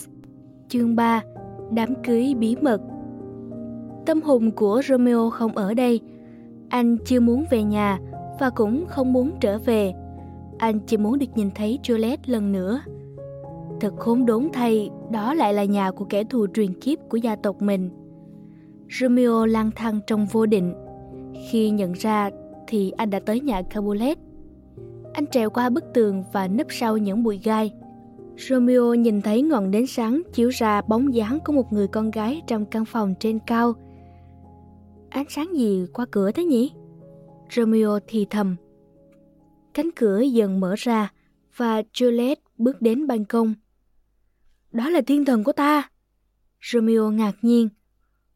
chương 0.68 0.96
3 0.96 1.22
đám 1.70 1.94
cưới 2.04 2.34
bí 2.38 2.56
mật. 2.62 2.80
Tâm 4.06 4.22
hồn 4.22 4.50
của 4.50 4.82
Romeo 4.88 5.30
không 5.30 5.56
ở 5.56 5.74
đây. 5.74 6.00
Anh 6.68 6.96
chưa 7.04 7.20
muốn 7.20 7.44
về 7.50 7.62
nhà 7.62 7.98
và 8.40 8.50
cũng 8.50 8.84
không 8.88 9.12
muốn 9.12 9.30
trở 9.40 9.58
về. 9.58 9.92
Anh 10.58 10.78
chỉ 10.86 10.96
muốn 10.96 11.18
được 11.18 11.26
nhìn 11.34 11.50
thấy 11.54 11.78
Juliet 11.82 12.16
lần 12.26 12.52
nữa. 12.52 12.82
Thật 13.80 13.94
khốn 13.98 14.26
đốn 14.26 14.48
thay, 14.52 14.90
đó 15.10 15.34
lại 15.34 15.54
là 15.54 15.64
nhà 15.64 15.90
của 15.90 16.04
kẻ 16.04 16.24
thù 16.24 16.46
truyền 16.54 16.80
kiếp 16.80 16.98
của 17.08 17.16
gia 17.16 17.36
tộc 17.36 17.62
mình. 17.62 17.90
Romeo 19.00 19.46
lang 19.46 19.70
thang 19.76 20.00
trong 20.06 20.26
vô 20.26 20.46
định. 20.46 20.74
Khi 21.50 21.70
nhận 21.70 21.92
ra 21.92 22.30
thì 22.66 22.90
anh 22.90 23.10
đã 23.10 23.20
tới 23.20 23.40
nhà 23.40 23.62
Capulet. 23.62 24.18
Anh 25.12 25.26
trèo 25.26 25.50
qua 25.50 25.70
bức 25.70 25.84
tường 25.94 26.24
và 26.32 26.48
nấp 26.48 26.66
sau 26.70 26.96
những 26.96 27.22
bụi 27.22 27.40
gai. 27.44 27.72
Romeo 28.48 28.94
nhìn 28.94 29.22
thấy 29.22 29.42
ngọn 29.42 29.70
nến 29.70 29.86
sáng 29.86 30.22
chiếu 30.32 30.48
ra 30.48 30.82
bóng 30.82 31.14
dáng 31.14 31.38
của 31.44 31.52
một 31.52 31.72
người 31.72 31.88
con 31.88 32.10
gái 32.10 32.42
trong 32.46 32.66
căn 32.66 32.84
phòng 32.84 33.14
trên 33.20 33.38
cao. 33.46 33.74
Ánh 35.10 35.24
sáng 35.28 35.56
gì 35.56 35.86
qua 35.92 36.06
cửa 36.10 36.32
thế 36.32 36.44
nhỉ? 36.44 36.72
Romeo 37.50 37.98
thì 38.06 38.26
thầm. 38.30 38.56
Cánh 39.74 39.90
cửa 39.96 40.20
dần 40.20 40.60
mở 40.60 40.74
ra 40.78 41.12
và 41.56 41.82
Juliet 41.92 42.36
bước 42.58 42.82
đến 42.82 43.06
ban 43.06 43.24
công. 43.24 43.54
Đó 44.72 44.88
là 44.88 45.00
thiên 45.06 45.24
thần 45.24 45.44
của 45.44 45.52
ta. 45.52 45.90
Romeo 46.72 47.10
ngạc 47.10 47.34
nhiên. 47.42 47.68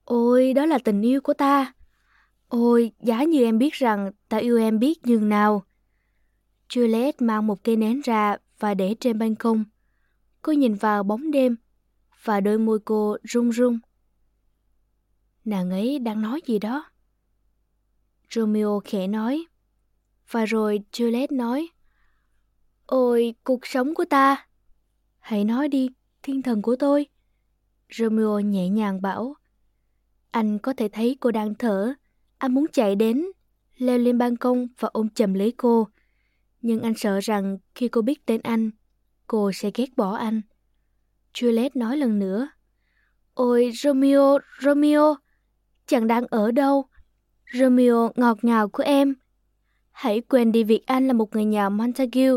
Ôi, 0.04 0.52
đó 0.52 0.66
là 0.66 0.78
tình 0.78 1.02
yêu 1.02 1.20
của 1.20 1.34
ta. 1.34 1.72
Ôi, 2.48 2.92
giá 3.02 3.24
như 3.24 3.44
em 3.44 3.58
biết 3.58 3.74
rằng 3.74 4.10
ta 4.28 4.36
yêu 4.36 4.58
em 4.58 4.78
biết 4.78 5.06
nhường 5.06 5.28
nào. 5.28 5.62
Juliet 6.68 7.12
mang 7.18 7.46
một 7.46 7.64
cây 7.64 7.76
nến 7.76 8.00
ra 8.04 8.36
và 8.58 8.74
để 8.74 8.94
trên 9.00 9.18
ban 9.18 9.34
công. 9.34 9.64
Cô 10.44 10.52
nhìn 10.52 10.74
vào 10.74 11.02
bóng 11.02 11.30
đêm 11.30 11.56
và 12.24 12.40
đôi 12.40 12.58
môi 12.58 12.78
cô 12.84 13.16
run 13.22 13.50
run. 13.50 13.78
Nàng 15.44 15.70
ấy 15.70 15.98
đang 15.98 16.22
nói 16.22 16.40
gì 16.46 16.58
đó? 16.58 16.90
Romeo 18.30 18.80
khẽ 18.84 19.06
nói. 19.06 19.44
Và 20.30 20.44
rồi 20.44 20.80
Juliet 20.92 21.26
nói. 21.30 21.68
Ôi, 22.86 23.34
cuộc 23.44 23.66
sống 23.66 23.94
của 23.94 24.04
ta! 24.04 24.46
Hãy 25.18 25.44
nói 25.44 25.68
đi, 25.68 25.88
thiên 26.22 26.42
thần 26.42 26.62
của 26.62 26.76
tôi. 26.76 27.06
Romeo 27.92 28.40
nhẹ 28.40 28.68
nhàng 28.68 29.02
bảo. 29.02 29.34
Anh 30.30 30.58
có 30.58 30.72
thể 30.76 30.88
thấy 30.88 31.16
cô 31.20 31.30
đang 31.30 31.54
thở. 31.54 31.94
Anh 32.38 32.54
muốn 32.54 32.66
chạy 32.72 32.94
đến, 32.96 33.26
leo 33.76 33.98
lên 33.98 34.18
ban 34.18 34.36
công 34.36 34.68
và 34.78 34.88
ôm 34.92 35.08
chầm 35.08 35.34
lấy 35.34 35.52
cô. 35.56 35.88
Nhưng 36.62 36.82
anh 36.82 36.94
sợ 36.96 37.20
rằng 37.20 37.58
khi 37.74 37.88
cô 37.88 38.02
biết 38.02 38.26
tên 38.26 38.40
anh, 38.40 38.70
cô 39.26 39.52
sẽ 39.52 39.70
ghét 39.74 39.96
bỏ 39.96 40.14
anh. 40.14 40.40
Juliet 41.34 41.70
nói 41.74 41.96
lần 41.96 42.18
nữa. 42.18 42.48
Ôi 43.34 43.70
Romeo, 43.74 44.38
Romeo, 44.60 45.16
chàng 45.86 46.06
đang 46.06 46.26
ở 46.26 46.50
đâu. 46.50 46.84
Romeo 47.52 48.12
ngọt 48.16 48.38
ngào 48.42 48.68
của 48.68 48.82
em. 48.82 49.14
Hãy 49.90 50.20
quên 50.20 50.52
đi 50.52 50.64
việc 50.64 50.86
anh 50.86 51.06
là 51.06 51.12
một 51.12 51.34
người 51.34 51.44
nhà 51.44 51.68
Montague. 51.68 52.30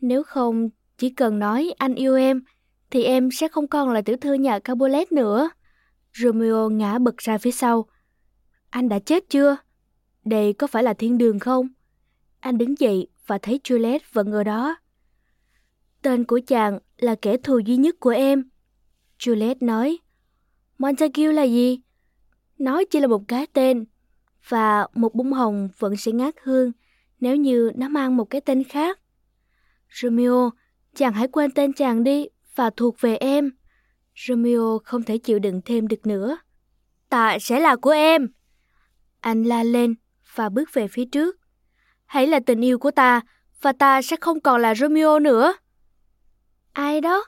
Nếu 0.00 0.22
không, 0.22 0.68
chỉ 0.98 1.10
cần 1.10 1.38
nói 1.38 1.74
anh 1.78 1.94
yêu 1.94 2.16
em, 2.16 2.42
thì 2.90 3.04
em 3.04 3.30
sẽ 3.30 3.48
không 3.48 3.68
còn 3.68 3.90
là 3.90 4.02
tiểu 4.02 4.16
thư 4.20 4.34
nhà 4.34 4.58
Capulet 4.58 5.12
nữa. 5.12 5.50
Romeo 6.14 6.70
ngã 6.70 6.98
bật 6.98 7.16
ra 7.16 7.38
phía 7.38 7.50
sau. 7.50 7.86
Anh 8.70 8.88
đã 8.88 8.98
chết 8.98 9.24
chưa? 9.28 9.56
Đây 10.24 10.52
có 10.52 10.66
phải 10.66 10.82
là 10.82 10.94
thiên 10.94 11.18
đường 11.18 11.38
không? 11.38 11.68
Anh 12.40 12.58
đứng 12.58 12.78
dậy 12.78 13.08
và 13.26 13.38
thấy 13.38 13.60
Juliet 13.64 13.98
vẫn 14.12 14.32
ở 14.32 14.44
đó. 14.44 14.76
Tên 16.02 16.24
của 16.24 16.40
chàng 16.46 16.78
là 16.96 17.14
kẻ 17.22 17.36
thù 17.36 17.58
duy 17.58 17.76
nhất 17.76 17.96
của 18.00 18.10
em. 18.10 18.44
Juliet 19.18 19.54
nói. 19.60 19.98
Montague 20.78 21.32
là 21.32 21.42
gì? 21.42 21.80
Nó 22.58 22.82
chỉ 22.90 23.00
là 23.00 23.06
một 23.06 23.22
cái 23.28 23.46
tên. 23.46 23.84
Và 24.48 24.86
một 24.94 25.14
bông 25.14 25.32
hồng 25.32 25.68
vẫn 25.78 25.96
sẽ 25.96 26.12
ngát 26.12 26.34
hương 26.42 26.72
nếu 27.20 27.36
như 27.36 27.70
nó 27.74 27.88
mang 27.88 28.16
một 28.16 28.24
cái 28.24 28.40
tên 28.40 28.64
khác. 28.64 28.98
Romeo, 30.00 30.50
chàng 30.94 31.12
hãy 31.12 31.28
quên 31.28 31.50
tên 31.50 31.72
chàng 31.72 32.04
đi 32.04 32.26
và 32.54 32.70
thuộc 32.70 33.00
về 33.00 33.16
em. 33.16 33.50
Romeo 34.26 34.78
không 34.84 35.02
thể 35.02 35.18
chịu 35.18 35.38
đựng 35.38 35.60
thêm 35.64 35.88
được 35.88 36.06
nữa. 36.06 36.38
Tạ 37.08 37.38
sẽ 37.40 37.60
là 37.60 37.76
của 37.76 37.90
em. 37.90 38.28
Anh 39.20 39.44
la 39.44 39.62
lên 39.62 39.94
và 40.34 40.48
bước 40.48 40.74
về 40.74 40.88
phía 40.88 41.04
trước. 41.04 41.36
Hãy 42.04 42.26
là 42.26 42.40
tình 42.46 42.64
yêu 42.64 42.78
của 42.78 42.90
ta 42.90 43.20
và 43.60 43.72
ta 43.72 44.02
sẽ 44.02 44.16
không 44.20 44.40
còn 44.40 44.60
là 44.60 44.74
Romeo 44.74 45.18
nữa. 45.18 45.54
Ai 46.72 47.00
đó? 47.00 47.24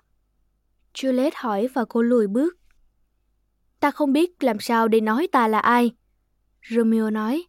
Juliet 0.94 1.30
hỏi 1.34 1.68
và 1.74 1.84
cô 1.88 2.02
lùi 2.02 2.26
bước. 2.26 2.56
Ta 3.80 3.90
không 3.90 4.12
biết 4.12 4.44
làm 4.44 4.60
sao 4.60 4.88
để 4.88 5.00
nói 5.00 5.28
ta 5.32 5.48
là 5.48 5.58
ai. 5.58 5.90
Romeo 6.70 7.10
nói. 7.10 7.44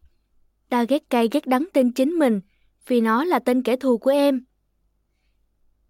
Ta 0.68 0.84
ghét 0.84 1.10
cay 1.10 1.28
ghét 1.32 1.46
đắng 1.46 1.66
tên 1.72 1.92
chính 1.92 2.10
mình 2.10 2.40
vì 2.86 3.00
nó 3.00 3.24
là 3.24 3.38
tên 3.38 3.62
kẻ 3.62 3.76
thù 3.76 3.98
của 3.98 4.10
em. 4.10 4.44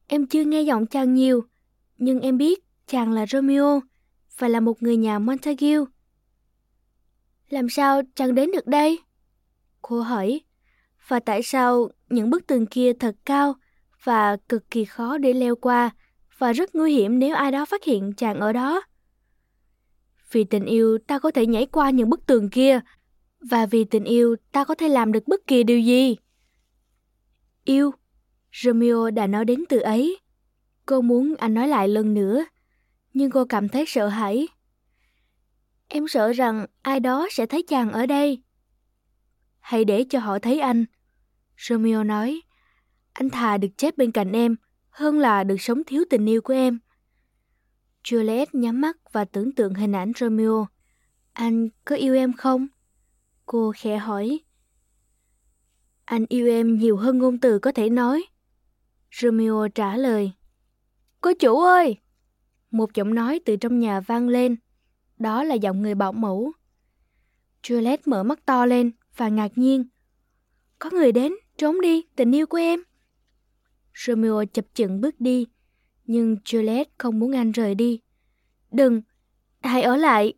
Em 0.06 0.26
chưa 0.26 0.44
nghe 0.44 0.62
giọng 0.62 0.86
chàng 0.86 1.14
nhiều, 1.14 1.44
nhưng 1.98 2.20
em 2.20 2.38
biết 2.38 2.64
chàng 2.86 3.12
là 3.12 3.26
Romeo 3.26 3.80
và 4.38 4.48
là 4.48 4.60
một 4.60 4.82
người 4.82 4.96
nhà 4.96 5.18
Montague. 5.18 5.78
Làm 7.48 7.68
sao 7.68 8.02
chàng 8.14 8.34
đến 8.34 8.50
được 8.50 8.66
đây? 8.66 8.98
Cô 9.82 10.00
hỏi. 10.00 10.40
Và 11.08 11.20
tại 11.20 11.42
sao 11.42 11.88
những 12.08 12.30
bức 12.30 12.46
tường 12.46 12.66
kia 12.66 12.92
thật 12.92 13.16
cao 13.24 13.54
và 14.04 14.36
cực 14.48 14.70
kỳ 14.70 14.84
khó 14.84 15.18
để 15.18 15.32
leo 15.32 15.56
qua 15.56 15.90
và 16.38 16.52
rất 16.52 16.74
nguy 16.74 16.94
hiểm 16.94 17.18
nếu 17.18 17.34
ai 17.34 17.52
đó 17.52 17.64
phát 17.64 17.84
hiện 17.84 18.12
chàng 18.12 18.40
ở 18.40 18.52
đó? 18.52 18.82
Vì 20.32 20.44
tình 20.44 20.64
yêu 20.64 20.98
ta 21.06 21.18
có 21.18 21.30
thể 21.30 21.46
nhảy 21.46 21.66
qua 21.66 21.90
những 21.90 22.10
bức 22.10 22.26
tường 22.26 22.50
kia 22.50 22.80
và 23.40 23.66
vì 23.66 23.84
tình 23.84 24.04
yêu 24.04 24.36
ta 24.52 24.64
có 24.64 24.74
thể 24.74 24.88
làm 24.88 25.12
được 25.12 25.28
bất 25.28 25.46
kỳ 25.46 25.62
điều 25.62 25.80
gì. 25.80 26.16
Yêu, 27.64 27.90
Romeo 28.52 29.10
đã 29.10 29.26
nói 29.26 29.44
đến 29.44 29.64
từ 29.68 29.78
ấy. 29.78 30.18
Cô 30.86 31.00
muốn 31.00 31.34
anh 31.38 31.54
nói 31.54 31.68
lại 31.68 31.88
lần 31.88 32.14
nữa, 32.14 32.44
nhưng 33.14 33.30
cô 33.30 33.44
cảm 33.44 33.68
thấy 33.68 33.84
sợ 33.86 34.08
hãi. 34.08 34.48
Em 35.88 36.08
sợ 36.08 36.32
rằng 36.32 36.66
ai 36.82 37.00
đó 37.00 37.28
sẽ 37.30 37.46
thấy 37.46 37.62
chàng 37.68 37.92
ở 37.92 38.06
đây. 38.06 38.42
Hãy 39.58 39.84
để 39.84 40.04
cho 40.10 40.18
họ 40.18 40.38
thấy 40.38 40.60
anh. 40.60 40.84
Romeo 41.58 42.04
nói, 42.04 42.40
anh 43.12 43.30
thà 43.30 43.56
được 43.56 43.68
chết 43.76 43.96
bên 43.96 44.12
cạnh 44.12 44.32
em 44.32 44.56
hơn 44.96 45.18
là 45.18 45.44
được 45.44 45.60
sống 45.60 45.82
thiếu 45.86 46.04
tình 46.10 46.26
yêu 46.26 46.40
của 46.40 46.52
em. 46.52 46.78
Juliet 48.04 48.46
nhắm 48.52 48.80
mắt 48.80 48.96
và 49.12 49.24
tưởng 49.24 49.52
tượng 49.52 49.74
hình 49.74 49.92
ảnh 49.92 50.12
Romeo. 50.16 50.66
Anh 51.32 51.68
có 51.84 51.96
yêu 51.96 52.14
em 52.14 52.32
không? 52.32 52.66
Cô 53.46 53.72
khẽ 53.76 53.96
hỏi. 53.96 54.40
Anh 56.04 56.24
yêu 56.28 56.48
em 56.48 56.78
nhiều 56.78 56.96
hơn 56.96 57.18
ngôn 57.18 57.38
từ 57.40 57.58
có 57.58 57.72
thể 57.72 57.90
nói. 57.90 58.24
Romeo 59.12 59.68
trả 59.74 59.96
lời. 59.96 60.32
Cô 61.20 61.32
chủ 61.38 61.60
ơi! 61.60 61.96
Một 62.70 62.94
giọng 62.94 63.14
nói 63.14 63.40
từ 63.44 63.56
trong 63.56 63.78
nhà 63.78 64.00
vang 64.00 64.28
lên. 64.28 64.56
Đó 65.18 65.44
là 65.44 65.54
giọng 65.54 65.82
người 65.82 65.94
bảo 65.94 66.12
mẫu. 66.12 66.52
Juliet 67.62 67.98
mở 68.06 68.22
mắt 68.22 68.46
to 68.46 68.66
lên 68.66 68.90
và 69.16 69.28
ngạc 69.28 69.58
nhiên. 69.58 69.84
Có 70.78 70.90
người 70.90 71.12
đến, 71.12 71.32
trốn 71.58 71.80
đi, 71.80 72.02
tình 72.16 72.34
yêu 72.34 72.46
của 72.46 72.58
em. 72.58 72.82
Romeo 73.96 74.44
chập 74.44 74.64
chững 74.74 75.00
bước 75.00 75.20
đi, 75.20 75.46
nhưng 76.04 76.36
Juliet 76.44 76.84
không 76.98 77.18
muốn 77.18 77.32
anh 77.36 77.52
rời 77.52 77.74
đi. 77.74 78.00
Đừng, 78.72 79.02
hãy 79.60 79.82
ở 79.82 79.96
lại. 79.96 80.34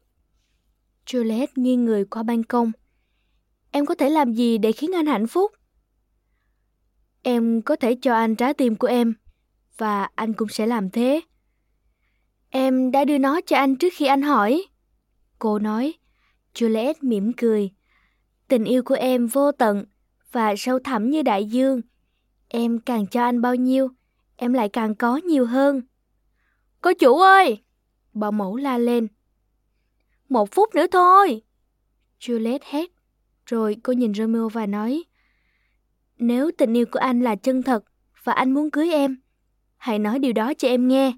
Juliet 1.07 1.47
nghiêng 1.57 1.85
người 1.85 2.05
qua 2.05 2.23
ban 2.23 2.43
công. 2.43 2.73
Em 3.71 3.87
có 3.87 3.95
thể 3.95 4.11
làm 4.11 4.33
gì 4.33 4.59
để 4.59 4.73
khiến 4.73 4.95
anh 4.95 5.07
hạnh 5.07 5.27
phúc? 5.27 5.53
Em 7.23 7.63
có 7.63 7.77
thể 7.77 7.97
cho 8.03 8.15
anh 8.15 8.37
trái 8.37 8.55
tim 8.55 8.77
của 8.77 8.87
em, 8.87 9.15
và 9.77 10.09
anh 10.15 10.33
cũng 10.33 10.49
sẽ 10.49 10.67
làm 10.67 10.91
thế. 10.91 11.21
Em 12.51 12.91
đã 12.91 13.05
đưa 13.05 13.19
nó 13.19 13.41
cho 13.47 13.57
anh 13.57 13.77
trước 13.77 13.93
khi 13.97 14.07
anh 14.07 14.23
hỏi. 14.23 14.65
Cô 15.39 15.59
nói, 15.59 15.95
Juliet 16.55 16.95
mỉm 17.01 17.33
cười. 17.33 17.71
Tình 18.49 18.65
yêu 18.65 18.83
của 18.83 18.95
em 18.95 19.27
vô 19.27 19.53
tận 19.53 19.85
và 20.33 20.55
sâu 20.57 20.79
thẳm 20.79 21.11
như 21.11 21.23
đại 21.23 21.45
dương. 21.45 21.81
Em 22.49 22.79
càng 22.79 23.07
cho 23.07 23.23
anh 23.23 23.41
bao 23.41 23.55
nhiêu, 23.55 23.89
em 24.37 24.53
lại 24.53 24.69
càng 24.69 24.95
có 24.95 25.17
nhiều 25.17 25.47
hơn. 25.47 25.83
Cô 26.81 26.93
chủ 26.99 27.19
ơi! 27.19 27.63
Bảo 28.13 28.33
mẫu 28.33 28.57
la 28.57 28.79
lên. 28.79 29.09
Một 30.29 30.51
phút 30.51 30.75
nữa 30.75 30.87
thôi! 30.93 31.43
Juliet 32.21 32.59
hét. 32.63 32.91
Rồi 33.47 33.77
cô 33.83 33.93
nhìn 33.93 34.15
Romeo 34.15 34.49
và 34.49 34.67
nói. 34.67 35.05
Nếu 36.19 36.51
tình 36.59 36.77
yêu 36.77 36.87
của 36.93 36.99
anh 36.99 37.21
là 37.21 37.37
chân 37.37 37.63
thật 37.63 37.85
và 38.25 38.33
anh 38.33 38.55
muốn 38.55 38.71
cưới 38.71 38.91
em, 38.91 39.17
hãy 39.77 39.99
nói 39.99 40.19
điều 40.19 40.33
đó 40.33 40.55
cho 40.55 40.69
em 40.69 40.89
nghe. 40.89 41.13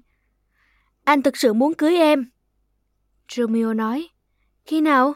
Anh 1.03 1.21
thực 1.21 1.37
sự 1.37 1.53
muốn 1.53 1.73
cưới 1.73 1.97
em. 1.97 2.25
Romeo 3.35 3.73
nói. 3.73 4.09
Khi 4.65 4.81
nào? 4.81 5.13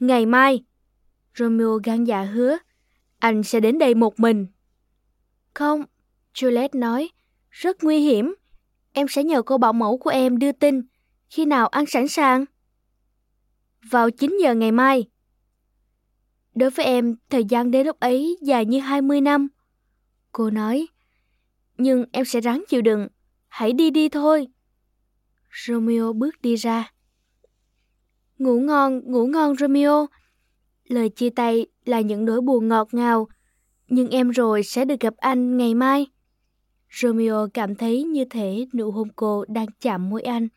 Ngày 0.00 0.26
mai. 0.26 0.64
Romeo 1.34 1.78
gan 1.84 2.04
dạ 2.04 2.22
hứa. 2.22 2.58
Anh 3.18 3.42
sẽ 3.42 3.60
đến 3.60 3.78
đây 3.78 3.94
một 3.94 4.20
mình. 4.20 4.46
Không, 5.58 5.84
Juliet 6.34 6.68
nói. 6.72 7.10
Rất 7.50 7.84
nguy 7.84 7.98
hiểm. 7.98 8.34
Em 8.92 9.08
sẽ 9.08 9.24
nhờ 9.24 9.42
cô 9.42 9.58
bảo 9.58 9.72
mẫu 9.72 9.98
của 9.98 10.10
em 10.10 10.38
đưa 10.38 10.52
tin. 10.52 10.82
Khi 11.30 11.44
nào 11.44 11.68
ăn 11.68 11.86
sẵn 11.86 12.08
sàng? 12.08 12.44
Vào 13.90 14.10
9 14.10 14.38
giờ 14.42 14.54
ngày 14.54 14.72
mai. 14.72 15.08
Đối 16.54 16.70
với 16.70 16.86
em, 16.86 17.16
thời 17.30 17.44
gian 17.44 17.70
đến 17.70 17.86
lúc 17.86 18.00
ấy 18.00 18.38
dài 18.42 18.64
như 18.64 18.80
20 18.80 19.20
năm. 19.20 19.48
Cô 20.32 20.50
nói. 20.50 20.86
Nhưng 21.78 22.04
em 22.12 22.24
sẽ 22.24 22.40
ráng 22.40 22.64
chịu 22.68 22.82
đựng. 22.82 23.08
Hãy 23.48 23.72
đi 23.72 23.90
đi 23.90 24.08
thôi. 24.08 24.48
Romeo 25.66 26.12
bước 26.12 26.34
đi 26.42 26.56
ra. 26.56 26.92
Ngủ 28.38 28.60
ngon, 28.60 29.00
ngủ 29.04 29.26
ngon 29.26 29.56
Romeo. 29.56 30.06
Lời 30.84 31.08
chia 31.08 31.30
tay 31.30 31.66
là 31.84 32.00
những 32.00 32.24
nỗi 32.24 32.40
buồn 32.40 32.68
ngọt 32.68 32.88
ngào, 32.92 33.28
nhưng 33.88 34.08
em 34.10 34.30
rồi 34.30 34.62
sẽ 34.62 34.84
được 34.84 35.00
gặp 35.00 35.14
anh 35.16 35.56
ngày 35.56 35.74
mai. 35.74 36.06
Romeo 36.90 37.48
cảm 37.54 37.74
thấy 37.74 38.02
như 38.02 38.24
thể 38.30 38.66
nụ 38.74 38.90
hôn 38.90 39.08
cô 39.16 39.44
đang 39.48 39.66
chạm 39.80 40.10
môi 40.10 40.22
anh. 40.22 40.48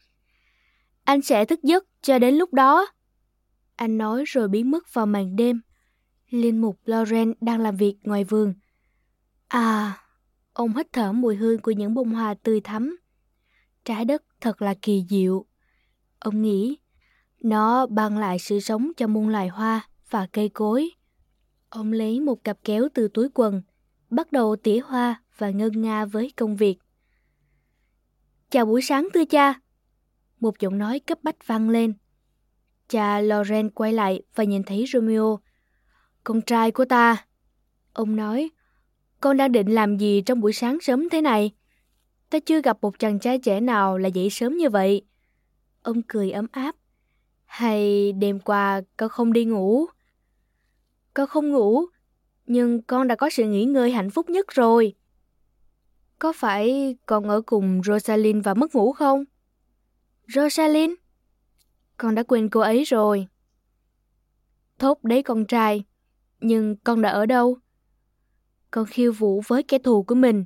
Anh 1.04 1.22
sẽ 1.22 1.46
thức 1.46 1.63
giấc 1.63 1.86
cho 2.02 2.20
đến 2.20 2.36
lúc 2.36 2.54
đó. 2.54 2.88
Anh 3.76 3.98
nói 3.98 4.24
rồi 4.28 4.48
biến 4.48 4.72
mất 4.72 4.94
vào 4.94 5.06
màn 5.06 5.36
đêm. 5.36 5.62
Linh 6.30 6.62
mục 6.62 6.80
Lauren 6.86 7.34
đang 7.41 7.60
làm 7.60 7.76
việc 7.76 7.96
ngoài 8.04 8.24
vườn. 8.24 8.54
À, 9.48 9.98
ông 10.54 10.76
hít 10.76 10.88
thở 10.94 11.12
mùi 11.12 11.36
hương 11.36 11.62
của 11.62 11.72
những 11.72 11.94
bông 11.94 12.10
hoa 12.10 12.34
tươi 12.34 12.62
thắm. 12.62 12.98
Trái 13.86 14.06
đất 14.06 14.24
thật 14.41 14.62
là 14.62 14.74
kỳ 14.82 15.06
diệu. 15.10 15.46
Ông 16.20 16.41
nghĩ, 16.41 16.78
nó 17.44 17.86
ban 17.86 18.17
lại 18.17 18.39
sự 18.39 18.60
sống 18.60 18.91
cho 18.98 19.08
muôn 19.08 19.30
loài 19.30 19.48
hoa 19.48 19.88
và 20.10 20.28
cây 20.32 20.50
cối. 20.50 20.91
Ông 21.72 21.92
lấy 21.92 22.20
một 22.20 22.44
cặp 22.44 22.58
kéo 22.64 22.88
từ 22.94 23.08
túi 23.08 23.30
quần, 23.34 23.62
bắt 24.10 24.32
đầu 24.32 24.56
tỉa 24.56 24.80
hoa 24.80 25.22
và 25.38 25.50
ngân 25.50 25.82
nga 25.82 26.06
với 26.06 26.32
công 26.38 26.56
việc. 26.56 26.78
Chào 28.50 28.66
buổi 28.66 28.82
sáng 28.82 29.08
thưa 29.14 29.26
cha. 29.26 29.54
Một 30.40 30.60
giọng 30.60 30.78
nói 30.78 31.00
cấp 31.00 31.18
bách 31.24 31.48
vang 31.48 31.70
lên. 31.70 31.94
Cha 32.90 33.22
Loren 33.22 33.70
quay 33.70 33.94
lại 33.94 34.22
và 34.36 34.44
nhìn 34.44 34.64
thấy 34.64 34.86
Romeo. 34.94 35.40
Con 36.24 36.42
trai 36.42 36.72
của 36.72 36.86
ta. 36.86 37.26
Ông 37.93 38.16
nói, 38.16 38.50
con 39.22 39.38
đang 39.38 39.52
định 39.52 39.68
làm 39.68 39.98
gì 39.98 40.22
trong 40.22 40.39
buổi 40.41 40.54
sáng 40.54 40.78
sớm 40.82 41.10
thế 41.10 41.22
này? 41.22 41.52
Ta 42.30 42.39
chưa 42.39 42.62
gặp 42.62 42.78
một 42.82 43.00
chàng 43.00 43.20
trai 43.20 43.39
trẻ 43.39 43.60
nào 43.60 43.98
là 43.98 44.08
dậy 44.08 44.30
sớm 44.30 44.58
như 44.58 44.70
vậy. 44.70 45.02
Ông 45.82 46.02
cười 46.08 46.32
ấm 46.32 46.48
áp. 46.52 46.76
Hay 47.45 48.12
đêm 48.12 48.39
qua 48.39 48.82
con 48.98 49.10
không 49.10 49.34
đi 49.34 49.45
ngủ? 49.45 49.88
Con 51.14 51.28
không 51.28 51.51
ngủ, 51.51 51.86
nhưng 52.45 52.82
con 52.82 53.07
đã 53.07 53.16
có 53.16 53.30
sự 53.30 53.43
nghỉ 53.43 53.66
ngơi 53.66 53.91
hạnh 53.91 54.09
phúc 54.09 54.30
nhất 54.30 54.45
rồi. 54.49 54.95
Có 56.20 56.34
phải 56.34 56.95
con 57.05 57.30
ở 57.30 57.41
cùng 57.41 57.82
Rosalind 57.84 58.45
và 58.45 58.53
mất 58.53 58.76
ngủ 58.76 58.91
không? 58.93 59.24
Rosalind? 60.28 60.93
Con 61.97 62.16
đã 62.16 62.24
quên 62.24 62.49
cô 62.49 62.59
ấy 62.59 62.84
rồi. 62.84 63.28
Thốt 64.80 65.03
đấy 65.03 65.24
con 65.24 65.45
trai, 65.45 65.84
nhưng 66.39 66.76
con 66.76 67.01
đã 67.01 67.09
ở 67.09 67.26
đâu? 67.26 67.57
Con 68.72 68.86
khiêu 68.86 69.12
vũ 69.12 69.41
với 69.47 69.64
kẻ 69.64 69.80
thù 69.80 70.03
của 70.03 70.16
mình. 70.16 70.45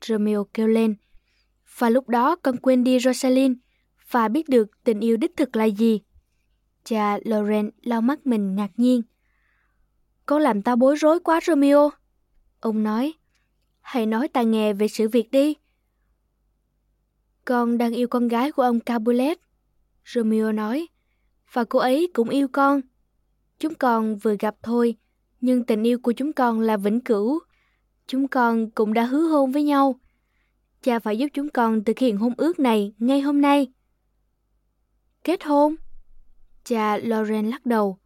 Romeo 0.00 0.44
kêu 0.54 0.68
lên. 0.68 0.94
Và 1.78 1.90
lúc 1.90 2.08
đó 2.08 2.36
con 2.36 2.56
quên 2.56 2.84
đi 2.84 2.98
Rosalind 2.98 3.56
và 4.10 4.28
biết 4.28 4.48
được 4.48 4.84
tình 4.84 5.00
yêu 5.00 5.16
đích 5.16 5.36
thực 5.36 5.56
là 5.56 5.64
gì. 5.64 6.00
Cha 6.84 7.18
Lauren 7.24 7.70
lau 7.82 8.00
mắt 8.00 8.26
mình 8.26 8.54
ngạc 8.54 8.70
nhiên. 8.76 9.02
Con 10.26 10.42
làm 10.42 10.62
tao 10.62 10.76
bối 10.76 10.96
rối 10.96 11.20
quá 11.20 11.40
Romeo. 11.46 11.90
Ông 12.60 12.82
nói, 12.82 13.14
hãy 13.80 14.06
nói 14.06 14.28
ta 14.28 14.42
nghe 14.42 14.72
về 14.72 14.88
sự 14.88 15.08
việc 15.08 15.30
đi. 15.30 15.56
Con 17.44 17.78
đang 17.78 17.92
yêu 17.92 18.08
con 18.08 18.28
gái 18.28 18.52
của 18.52 18.62
ông 18.62 18.80
Capulet. 18.80 19.38
Romeo 20.04 20.52
nói, 20.52 20.88
và 21.52 21.64
cô 21.64 21.78
ấy 21.78 22.10
cũng 22.14 22.28
yêu 22.28 22.48
con. 22.52 22.80
Chúng 23.58 23.74
con 23.74 24.16
vừa 24.16 24.36
gặp 24.38 24.54
thôi, 24.62 24.96
Nhưng 25.40 25.64
tình 25.64 25.82
yêu 25.82 25.98
của 25.98 26.12
chúng 26.12 26.32
con 26.32 26.60
là 26.60 26.76
vĩnh 26.76 27.00
cửu. 27.00 27.38
Chúng 28.06 28.28
con 28.28 28.70
cũng 28.70 28.94
đã 28.94 29.04
hứa 29.04 29.22
hôn 29.22 29.52
với 29.52 29.62
nhau. 29.62 30.00
Cha 30.82 30.98
phải 30.98 31.18
giúp 31.18 31.28
chúng 31.34 31.48
con 31.48 31.84
thực 31.84 31.98
hiện 31.98 32.16
hôn 32.16 32.34
ước 32.36 32.58
này 32.58 32.94
ngay 32.98 33.20
hôm 33.20 33.40
nay. 33.40 33.72
Kết 35.24 35.44
hôn? 35.44 35.74
Cha 36.64 36.96
Lauren 36.96 37.50
lắc 37.50 37.66
đầu. 37.66 37.98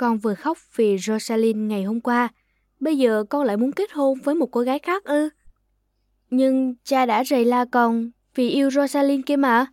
Con 0.00 0.18
vừa 0.18 0.34
khóc 0.34 0.58
vì 0.76 0.98
Rosalind 0.98 1.56
ngày 1.56 1.84
hôm 1.84 2.00
qua. 2.00 2.28
Bây 2.80 2.98
giờ 2.98 3.24
con 3.30 3.44
lại 3.44 3.56
muốn 3.56 3.72
kết 3.72 3.92
hôn 3.92 4.18
với 4.20 4.34
một 4.34 4.46
cô 4.46 4.60
gái 4.60 4.78
khác 4.78 5.04
ư? 5.04 5.28
Nhưng 6.30 6.74
cha 6.84 7.06
đã 7.06 7.24
rầy 7.24 7.44
la 7.44 7.64
con 7.72 8.10
vì 8.34 8.48
yêu 8.48 8.70
Rosalind 8.70 9.24
kia 9.26 9.36
mà. 9.36 9.66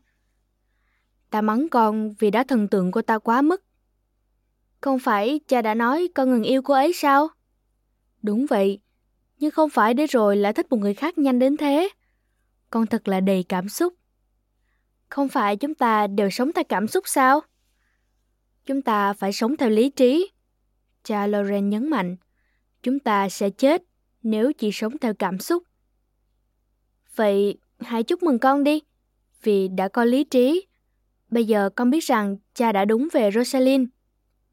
Ta 1.30 1.42
mắng 1.42 1.70
con 1.70 2.14
vì 2.20 2.32
đã 2.32 2.44
thần 2.44 2.68
tượng 2.68 2.92
cô 2.92 3.02
ta 3.02 3.20
quá 3.20 3.42
mức. 3.42 3.64
Không 4.82 5.00
phải 5.00 5.40
cha 5.48 5.62
đã 5.62 5.74
nói 5.74 6.10
con 6.16 6.30
ngừng 6.30 6.44
yêu 6.44 6.62
cô 6.62 6.74
ấy 6.74 6.94
sao? 6.94 7.28
Đúng 8.22 8.46
vậy, 8.46 8.80
nhưng 9.40 9.52
không 9.52 9.70
phải 9.70 9.94
để 9.94 10.06
rồi 10.06 10.36
lại 10.36 10.54
thích 10.54 10.70
một 10.70 10.78
người 10.78 10.94
khác 10.94 11.18
nhanh 11.18 11.40
đến 11.40 11.58
thế. 11.58 11.90
Con 12.70 12.88
thật 12.88 13.08
là 13.08 13.20
đầy 13.20 13.46
cảm 13.50 13.70
xúc. 13.70 13.94
Không 15.10 15.30
phải 15.30 15.56
chúng 15.56 15.76
ta 15.76 16.08
đều 16.08 16.30
sống 16.30 16.52
theo 16.54 16.64
cảm 16.70 16.88
xúc 16.88 17.04
sao? 17.08 17.42
Chúng 18.68 18.82
ta 18.82 19.14
phải 19.14 19.34
sống 19.34 19.58
theo 19.58 19.70
lý 19.70 19.90
trí. 19.90 20.32
Cha 21.04 21.28
Loren 21.28 21.70
nhấn 21.70 21.90
mạnh, 21.90 22.16
chúng 22.84 23.00
ta 23.00 23.30
sẽ 23.30 23.50
chết 23.50 23.84
nếu 24.24 24.54
chỉ 24.54 24.72
sống 24.72 24.98
theo 24.98 25.14
cảm 25.14 25.40
xúc. 25.40 25.64
Vậy 27.16 27.58
hãy 27.80 28.04
chúc 28.04 28.24
mừng 28.24 28.40
con 28.40 28.64
đi, 28.64 28.82
vì 29.44 29.68
đã 29.68 29.88
có 29.88 30.04
lý 30.06 30.24
trí. 30.24 30.68
Bây 31.30 31.46
giờ 31.46 31.70
con 31.76 31.90
biết 31.90 32.04
rằng 32.04 32.38
cha 32.54 32.72
đã 32.72 32.86
đúng 32.86 33.08
về 33.14 33.32
Rosalind. 33.32 33.88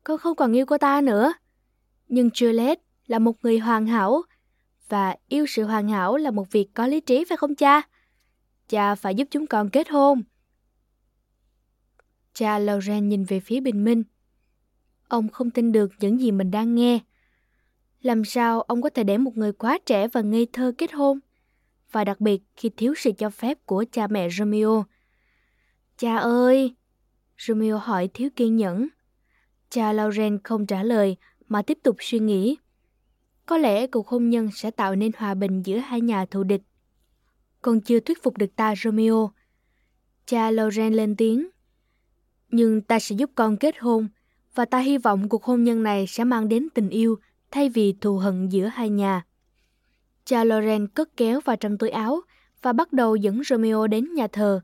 Con 0.05 0.19
không 0.19 0.37
còn 0.37 0.53
yêu 0.53 0.67
cô 0.67 0.79
ta 0.79 1.01
nữa. 1.01 1.33
Nhưng 2.09 2.29
Juliet 2.29 2.77
là 3.07 3.19
một 3.19 3.37
người 3.43 3.59
hoàn 3.59 3.87
hảo, 3.87 4.23
và 4.89 5.17
yêu 5.29 5.47
sự 5.49 5.65
hoàn 5.65 5.89
hảo 5.89 6.17
là 6.17 6.31
một 6.31 6.53
việc 6.53 6.67
có 6.75 6.87
lý 6.87 7.01
trí 7.01 7.25
phải 7.25 7.37
không 7.37 7.55
cha? 7.55 7.83
Cha 8.69 8.95
phải 8.95 9.15
giúp 9.15 9.29
chúng 9.31 9.47
con 9.47 9.71
kết 9.71 9.89
hôn. 9.89 10.23
Cha 12.35 12.59
Lauren 12.59 13.09
nhìn 13.09 13.25
về 13.25 13.41
phía 13.41 13.61
bình 13.61 13.85
minh. 13.85 14.03
Ông 15.09 15.29
không 15.29 15.51
tin 15.51 15.73
được 15.73 15.93
những 16.01 16.21
gì 16.21 16.33
mình 16.33 16.51
đang 16.51 16.75
nghe. 16.75 16.99
Làm 18.03 18.25
sao 18.25 18.61
ông 18.61 18.83
có 18.83 18.91
thể 18.91 19.05
để 19.05 19.19
một 19.19 19.37
người 19.37 19.53
quá 19.53 19.79
trẻ 19.87 20.09
và 20.09 20.21
ngây 20.21 20.47
thơ 20.53 20.73
kết 20.79 20.93
hôn? 20.93 21.19
Và 21.93 22.05
đặc 22.05 22.21
biệt 22.21 22.43
khi 22.57 22.71
thiếu 22.77 22.95
sự 22.97 23.13
cho 23.19 23.31
phép 23.31 23.59
của 23.67 23.85
cha 23.93 24.07
mẹ 24.07 24.29
Romeo. 24.31 24.85
Cha 25.99 26.17
ơi! 26.17 26.75
Romeo 27.39 27.79
hỏi 27.79 28.09
thiếu 28.15 28.29
kiên 28.37 28.57
nhẫn. 28.57 28.89
Cha 29.71 29.93
Lauren 29.93 30.39
không 30.45 30.67
trả 30.67 30.83
lời 30.83 31.17
mà 31.49 31.63
tiếp 31.63 31.79
tục 31.83 31.97
suy 32.01 32.19
nghĩ. 32.19 32.57
Có 33.47 33.59
lẽ 33.59 33.87
cuộc 33.87 34.09
hôn 34.09 34.31
nhân 34.31 34.49
sẽ 34.55 34.71
tạo 34.71 34.97
nên 34.97 35.13
hòa 35.17 35.35
bình 35.35 35.63
giữa 35.63 35.79
hai 35.79 36.01
nhà 36.01 36.27
thù 36.27 36.43
địch. 36.43 36.63
Còn 37.63 37.81
chưa 37.81 38.01
thuyết 38.01 38.23
phục 38.23 38.37
được 38.37 38.57
ta, 38.57 38.75
Romeo. 38.77 39.31
Cha 40.27 40.51
Lauren 40.51 40.95
lên 40.95 41.17
tiếng. 41.17 41.49
Nhưng 42.55 42.81
ta 42.81 42.99
sẽ 42.99 43.17
giúp 43.17 43.31
con 43.35 43.57
kết 43.57 43.75
hôn 43.79 44.09
và 44.55 44.65
ta 44.65 44.79
hy 44.79 44.99
vọng 44.99 45.29
cuộc 45.29 45.45
hôn 45.45 45.65
nhân 45.65 45.83
này 45.83 46.07
sẽ 46.07 46.25
mang 46.25 46.49
đến 46.49 46.69
tình 46.75 46.89
yêu 46.89 47.19
thay 47.51 47.69
vì 47.69 47.93
thù 48.01 48.19
hận 48.19 48.49
giữa 48.49 48.67
hai 48.67 48.91
nhà. 48.91 49.23
Cha 50.25 50.45
Loren 50.45 50.87
cất 50.87 51.17
kéo 51.17 51.41
vào 51.41 51.57
trong 51.57 51.79
túi 51.79 51.91
áo 51.91 52.21
và 52.63 52.73
bắt 52.73 52.93
đầu 52.93 53.17
dẫn 53.17 53.45
Romeo 53.45 53.87
đến 53.87 54.15
nhà 54.15 54.27
thờ. 54.27 54.61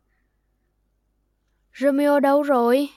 Romeo 1.78 2.20
đâu 2.20 2.42
rồi? 2.42 2.88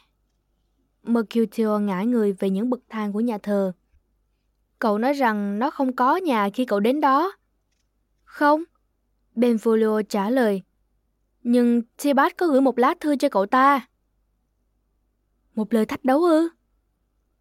Mercutio 1.03 1.79
ngã 1.79 2.01
người 2.01 2.33
về 2.33 2.49
những 2.49 2.69
bậc 2.69 2.79
thang 2.89 3.13
của 3.13 3.21
nhà 3.21 3.37
thờ. 3.37 3.71
Cậu 4.79 4.97
nói 4.97 5.13
rằng 5.13 5.59
nó 5.59 5.69
không 5.69 5.95
có 5.95 6.15
nhà 6.15 6.49
khi 6.53 6.65
cậu 6.65 6.79
đến 6.79 7.01
đó. 7.01 7.33
Không, 8.23 8.63
Benvolio 9.35 10.01
trả 10.09 10.29
lời. 10.29 10.61
Nhưng 11.43 11.81
Tibat 12.03 12.37
có 12.37 12.47
gửi 12.47 12.61
một 12.61 12.79
lá 12.79 12.93
thư 12.99 13.15
cho 13.15 13.29
cậu 13.29 13.45
ta. 13.45 13.87
Một 15.55 15.73
lời 15.73 15.85
thách 15.85 16.05
đấu 16.05 16.23
ư? 16.23 16.49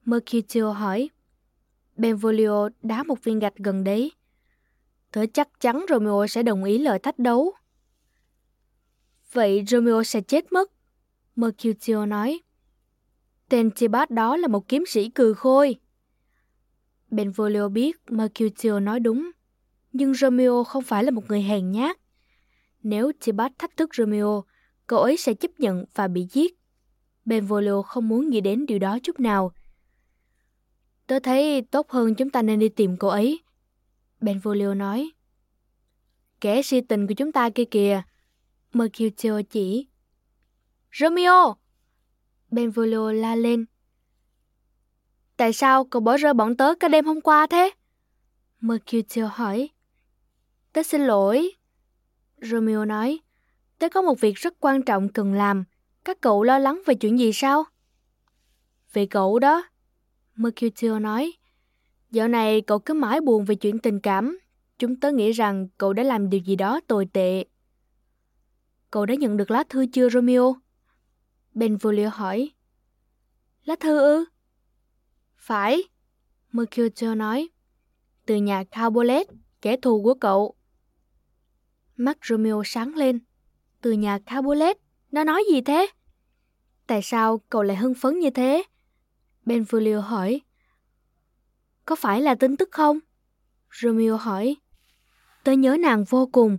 Mercutio 0.04 0.72
hỏi. 0.72 1.10
Benvolio 1.96 2.68
đá 2.82 3.02
một 3.02 3.24
viên 3.24 3.38
gạch 3.38 3.56
gần 3.56 3.84
đấy. 3.84 4.12
Tớ 5.12 5.26
chắc 5.34 5.60
chắn 5.60 5.84
Romeo 5.88 6.26
sẽ 6.26 6.42
đồng 6.42 6.64
ý 6.64 6.78
lời 6.78 6.98
thách 6.98 7.18
đấu. 7.18 7.52
Vậy 9.32 9.64
Romeo 9.68 10.02
sẽ 10.04 10.20
chết 10.20 10.52
mất. 10.52 10.72
Mercutio 11.36 12.06
nói. 12.06 12.40
Tên 13.48 13.70
Tibat 13.70 14.10
đó 14.10 14.36
là 14.36 14.48
một 14.48 14.68
kiếm 14.68 14.84
sĩ 14.86 15.08
cừ 15.08 15.34
khôi. 15.34 15.76
Benvolio 17.10 17.68
biết 17.68 17.96
Mercutio 18.08 18.80
nói 18.80 19.00
đúng, 19.00 19.30
nhưng 19.92 20.14
Romeo 20.14 20.64
không 20.64 20.82
phải 20.82 21.04
là 21.04 21.10
một 21.10 21.28
người 21.28 21.42
hèn 21.42 21.70
nhát. 21.70 21.98
Nếu 22.82 23.12
Tibat 23.24 23.52
thách 23.58 23.76
thức 23.76 23.94
Romeo, 23.94 24.44
cậu 24.86 24.98
ấy 24.98 25.16
sẽ 25.16 25.34
chấp 25.34 25.60
nhận 25.60 25.84
và 25.94 26.08
bị 26.08 26.26
giết. 26.30 26.61
Benvolio 27.24 27.82
không 27.82 28.08
muốn 28.08 28.30
nghĩ 28.30 28.40
đến 28.40 28.66
điều 28.66 28.78
đó 28.78 28.98
chút 29.02 29.20
nào. 29.20 29.52
Tớ 31.06 31.18
thấy 31.18 31.62
tốt 31.62 31.90
hơn 31.90 32.14
chúng 32.14 32.30
ta 32.30 32.42
nên 32.42 32.58
đi 32.58 32.68
tìm 32.68 32.96
cô 32.96 33.08
ấy. 33.08 33.40
Benvolio 34.20 34.74
nói. 34.74 35.10
Kẻ 36.40 36.62
si 36.62 36.80
tình 36.80 37.06
của 37.06 37.14
chúng 37.14 37.32
ta 37.32 37.50
kia 37.50 37.64
kìa. 37.64 38.02
Mercutio 38.72 39.40
chỉ. 39.50 39.86
Romeo! 40.92 41.56
Benvolio 42.50 43.12
la 43.12 43.34
lên. 43.34 43.64
Tại 45.36 45.52
sao 45.52 45.84
cậu 45.84 46.02
bỏ 46.02 46.16
rơi 46.16 46.34
bọn 46.34 46.56
tớ 46.56 46.74
cả 46.80 46.88
đêm 46.88 47.04
hôm 47.04 47.20
qua 47.20 47.46
thế? 47.46 47.70
Mercutio 48.60 49.26
hỏi. 49.26 49.68
Tớ 50.72 50.82
xin 50.82 51.00
lỗi. 51.00 51.50
Romeo 52.40 52.84
nói. 52.84 53.20
Tớ 53.78 53.88
có 53.88 54.02
một 54.02 54.20
việc 54.20 54.36
rất 54.36 54.54
quan 54.60 54.82
trọng 54.82 55.08
cần 55.08 55.34
làm. 55.34 55.64
Các 56.04 56.20
cậu 56.20 56.42
lo 56.42 56.58
lắng 56.58 56.82
về 56.86 56.94
chuyện 56.94 57.18
gì 57.18 57.32
sao? 57.32 57.64
Về 58.92 59.06
cậu 59.06 59.38
đó. 59.38 59.64
Mercutio 60.36 60.98
nói. 60.98 61.32
Dạo 62.10 62.28
này 62.28 62.60
cậu 62.60 62.78
cứ 62.78 62.94
mãi 62.94 63.20
buồn 63.20 63.44
về 63.44 63.54
chuyện 63.54 63.78
tình 63.78 64.00
cảm. 64.00 64.38
Chúng 64.78 65.00
tớ 65.00 65.12
nghĩ 65.12 65.32
rằng 65.32 65.68
cậu 65.78 65.92
đã 65.92 66.02
làm 66.02 66.30
điều 66.30 66.40
gì 66.40 66.56
đó 66.56 66.80
tồi 66.86 67.06
tệ. 67.12 67.44
Cậu 68.90 69.06
đã 69.06 69.14
nhận 69.14 69.36
được 69.36 69.50
lá 69.50 69.64
thư 69.68 69.86
chưa 69.92 70.08
Romeo? 70.08 70.56
Benvolio 71.54 72.08
hỏi. 72.08 72.50
Lá 73.64 73.76
thư 73.80 73.98
ư? 73.98 74.24
Phải. 75.36 75.82
Mercutio 76.52 77.14
nói. 77.14 77.48
Từ 78.26 78.36
nhà 78.36 78.64
Carbolet, 78.64 79.26
kẻ 79.60 79.76
thù 79.76 80.02
của 80.02 80.14
cậu. 80.14 80.54
Mắt 81.96 82.18
Romeo 82.22 82.62
sáng 82.64 82.94
lên. 82.94 83.20
Từ 83.80 83.92
nhà 83.92 84.18
Carbolet, 84.26 84.78
nó 85.12 85.24
nói 85.24 85.44
gì 85.50 85.60
thế? 85.60 85.86
Tại 86.86 87.02
sao 87.02 87.40
cậu 87.48 87.62
lại 87.62 87.76
hưng 87.76 87.94
phấn 87.94 88.18
như 88.18 88.30
thế? 88.30 88.62
Benvolio 89.44 90.00
hỏi. 90.00 90.40
Có 91.84 91.96
phải 91.96 92.20
là 92.20 92.34
tin 92.34 92.56
tức 92.56 92.68
không? 92.72 92.98
Romeo 93.80 94.16
hỏi. 94.16 94.56
Tớ 95.44 95.52
nhớ 95.52 95.76
nàng 95.80 96.04
vô 96.04 96.26
cùng, 96.32 96.58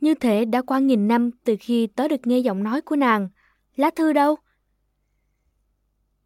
như 0.00 0.14
thể 0.14 0.44
đã 0.44 0.62
qua 0.62 0.78
nghìn 0.78 1.08
năm 1.08 1.30
từ 1.44 1.56
khi 1.60 1.86
tớ 1.86 2.08
được 2.08 2.26
nghe 2.26 2.38
giọng 2.38 2.62
nói 2.62 2.80
của 2.80 2.96
nàng. 2.96 3.28
Lá 3.76 3.90
thư 3.96 4.12
đâu? 4.12 4.36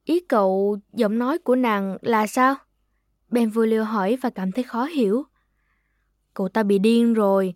Ý 0.04 0.20
cậu, 0.20 0.78
giọng 0.92 1.18
nói 1.18 1.38
của 1.38 1.56
nàng 1.56 1.98
là 2.02 2.26
sao? 2.26 2.54
Benvolio 3.28 3.84
hỏi 3.84 4.16
và 4.20 4.30
cảm 4.30 4.52
thấy 4.52 4.64
khó 4.64 4.84
hiểu. 4.84 5.24
Cậu 6.34 6.48
ta 6.48 6.62
bị 6.62 6.78
điên 6.78 7.14
rồi. 7.14 7.54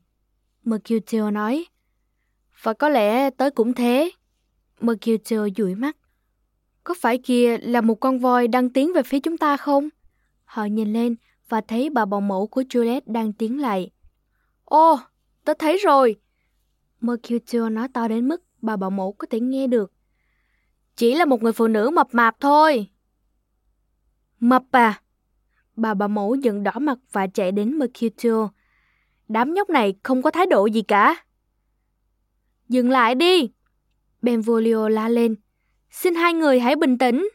Mercutio 0.64 1.30
nói. 1.30 1.66
Và 2.62 2.72
có 2.72 2.88
lẽ 2.88 3.30
tớ 3.30 3.50
cũng 3.50 3.74
thế. 3.74 4.10
Mercutio 4.80 5.48
dụi 5.56 5.74
mắt. 5.74 5.96
Có 6.84 6.94
phải 7.00 7.18
kia 7.18 7.58
là 7.58 7.80
một 7.80 7.94
con 7.94 8.18
voi 8.18 8.48
đang 8.48 8.70
tiến 8.70 8.92
về 8.92 9.02
phía 9.02 9.20
chúng 9.20 9.38
ta 9.38 9.56
không? 9.56 9.88
Họ 10.44 10.64
nhìn 10.64 10.92
lên 10.92 11.16
và 11.48 11.60
thấy 11.60 11.90
bà 11.90 12.04
bầu 12.04 12.20
mẫu 12.20 12.46
của 12.46 12.62
Juliet 12.62 13.00
đang 13.06 13.32
tiến 13.32 13.60
lại. 13.60 13.90
Ô, 14.64 14.98
tớ 15.44 15.54
thấy 15.58 15.78
rồi. 15.78 16.16
Mercutio 17.00 17.68
nói 17.68 17.88
to 17.88 18.08
đến 18.08 18.28
mức 18.28 18.42
bà 18.62 18.76
bầu 18.76 18.90
mẫu 18.90 19.12
có 19.12 19.26
thể 19.30 19.40
nghe 19.40 19.66
được. 19.66 19.92
Chỉ 20.96 21.14
là 21.14 21.24
một 21.24 21.42
người 21.42 21.52
phụ 21.52 21.66
nữ 21.66 21.90
mập 21.90 22.08
mạp 22.12 22.40
thôi. 22.40 22.86
Mập 24.40 24.62
à? 24.70 25.00
Bà 25.76 25.94
bà 25.94 26.08
mẫu 26.08 26.34
giận 26.34 26.62
đỏ 26.62 26.72
mặt 26.80 26.98
và 27.12 27.26
chạy 27.26 27.52
đến 27.52 27.78
Mercutio. 27.78 28.48
Đám 29.28 29.54
nhóc 29.54 29.70
này 29.70 29.94
không 30.02 30.22
có 30.22 30.30
thái 30.30 30.46
độ 30.46 30.66
gì 30.66 30.82
cả. 30.82 31.24
Dừng 32.70 32.90
lại 32.90 33.14
đi! 33.14 33.50
Benvolio 34.22 34.88
la 34.88 35.08
lên. 35.08 35.34
Xin 35.90 36.14
hai 36.14 36.34
người 36.34 36.60
hãy 36.60 36.76
bình 36.76 36.98
tĩnh. 36.98 37.28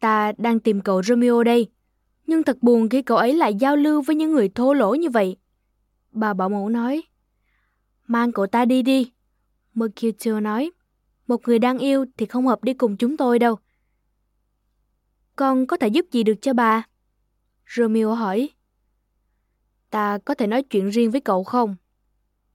Ta 0.00 0.32
đang 0.38 0.60
tìm 0.60 0.80
cậu 0.80 1.02
Romeo 1.02 1.42
đây. 1.42 1.70
Nhưng 2.26 2.42
thật 2.42 2.56
buồn 2.60 2.88
khi 2.88 3.02
cậu 3.02 3.16
ấy 3.16 3.32
lại 3.34 3.54
giao 3.54 3.76
lưu 3.76 4.02
với 4.02 4.16
những 4.16 4.32
người 4.32 4.48
thô 4.48 4.72
lỗ 4.72 4.94
như 4.94 5.10
vậy. 5.10 5.36
Bà 6.12 6.34
bảo 6.34 6.48
mẫu 6.48 6.68
nói. 6.68 7.02
Mang 8.06 8.32
cậu 8.32 8.46
ta 8.46 8.64
đi 8.64 8.82
đi. 8.82 9.12
Mercutio 9.74 10.40
nói. 10.40 10.70
Một 11.26 11.48
người 11.48 11.58
đang 11.58 11.78
yêu 11.78 12.04
thì 12.16 12.26
không 12.26 12.46
hợp 12.46 12.64
đi 12.64 12.74
cùng 12.74 12.96
chúng 12.96 13.16
tôi 13.16 13.38
đâu. 13.38 13.56
Con 15.36 15.66
có 15.66 15.76
thể 15.76 15.88
giúp 15.88 16.06
gì 16.12 16.22
được 16.22 16.42
cho 16.42 16.52
bà? 16.52 16.82
Romeo 17.76 18.14
hỏi. 18.14 18.50
Ta 19.90 20.18
có 20.24 20.34
thể 20.34 20.46
nói 20.46 20.62
chuyện 20.62 20.88
riêng 20.88 21.10
với 21.10 21.20
cậu 21.20 21.44
không? 21.44 21.76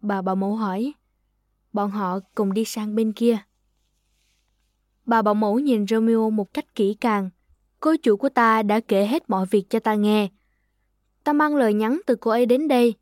Bà 0.02 0.22
bảo 0.22 0.36
mẫu 0.36 0.56
hỏi. 0.56 0.94
Bọn 1.74 1.92
họ 1.92 2.20
cùng 2.36 2.54
đi 2.54 2.66
sang 2.66 2.96
bên 2.96 3.14
kia. 3.14 3.38
Bà 5.06 5.22
bảo 5.22 5.34
mẫu 5.34 5.60
nhìn 5.60 5.88
Romeo 5.88 6.30
một 6.30 6.54
cách 6.54 6.76
kỹ 6.76 6.94
càng. 7.02 7.30
Cô 7.80 7.96
chủ 8.04 8.18
của 8.18 8.30
ta 8.30 8.64
đã 8.64 8.80
kể 8.80 9.06
hết 9.06 9.30
mọi 9.30 9.46
việc 9.52 9.70
cho 9.70 9.80
ta 9.80 9.96
nghe. 9.96 10.30
Ta 11.24 11.34
mang 11.34 11.56
lời 11.56 11.74
nhắn 11.74 12.02
từ 12.06 12.16
cô 12.16 12.32
ấy 12.32 12.46
đến 12.46 12.68
đây. 12.68 12.96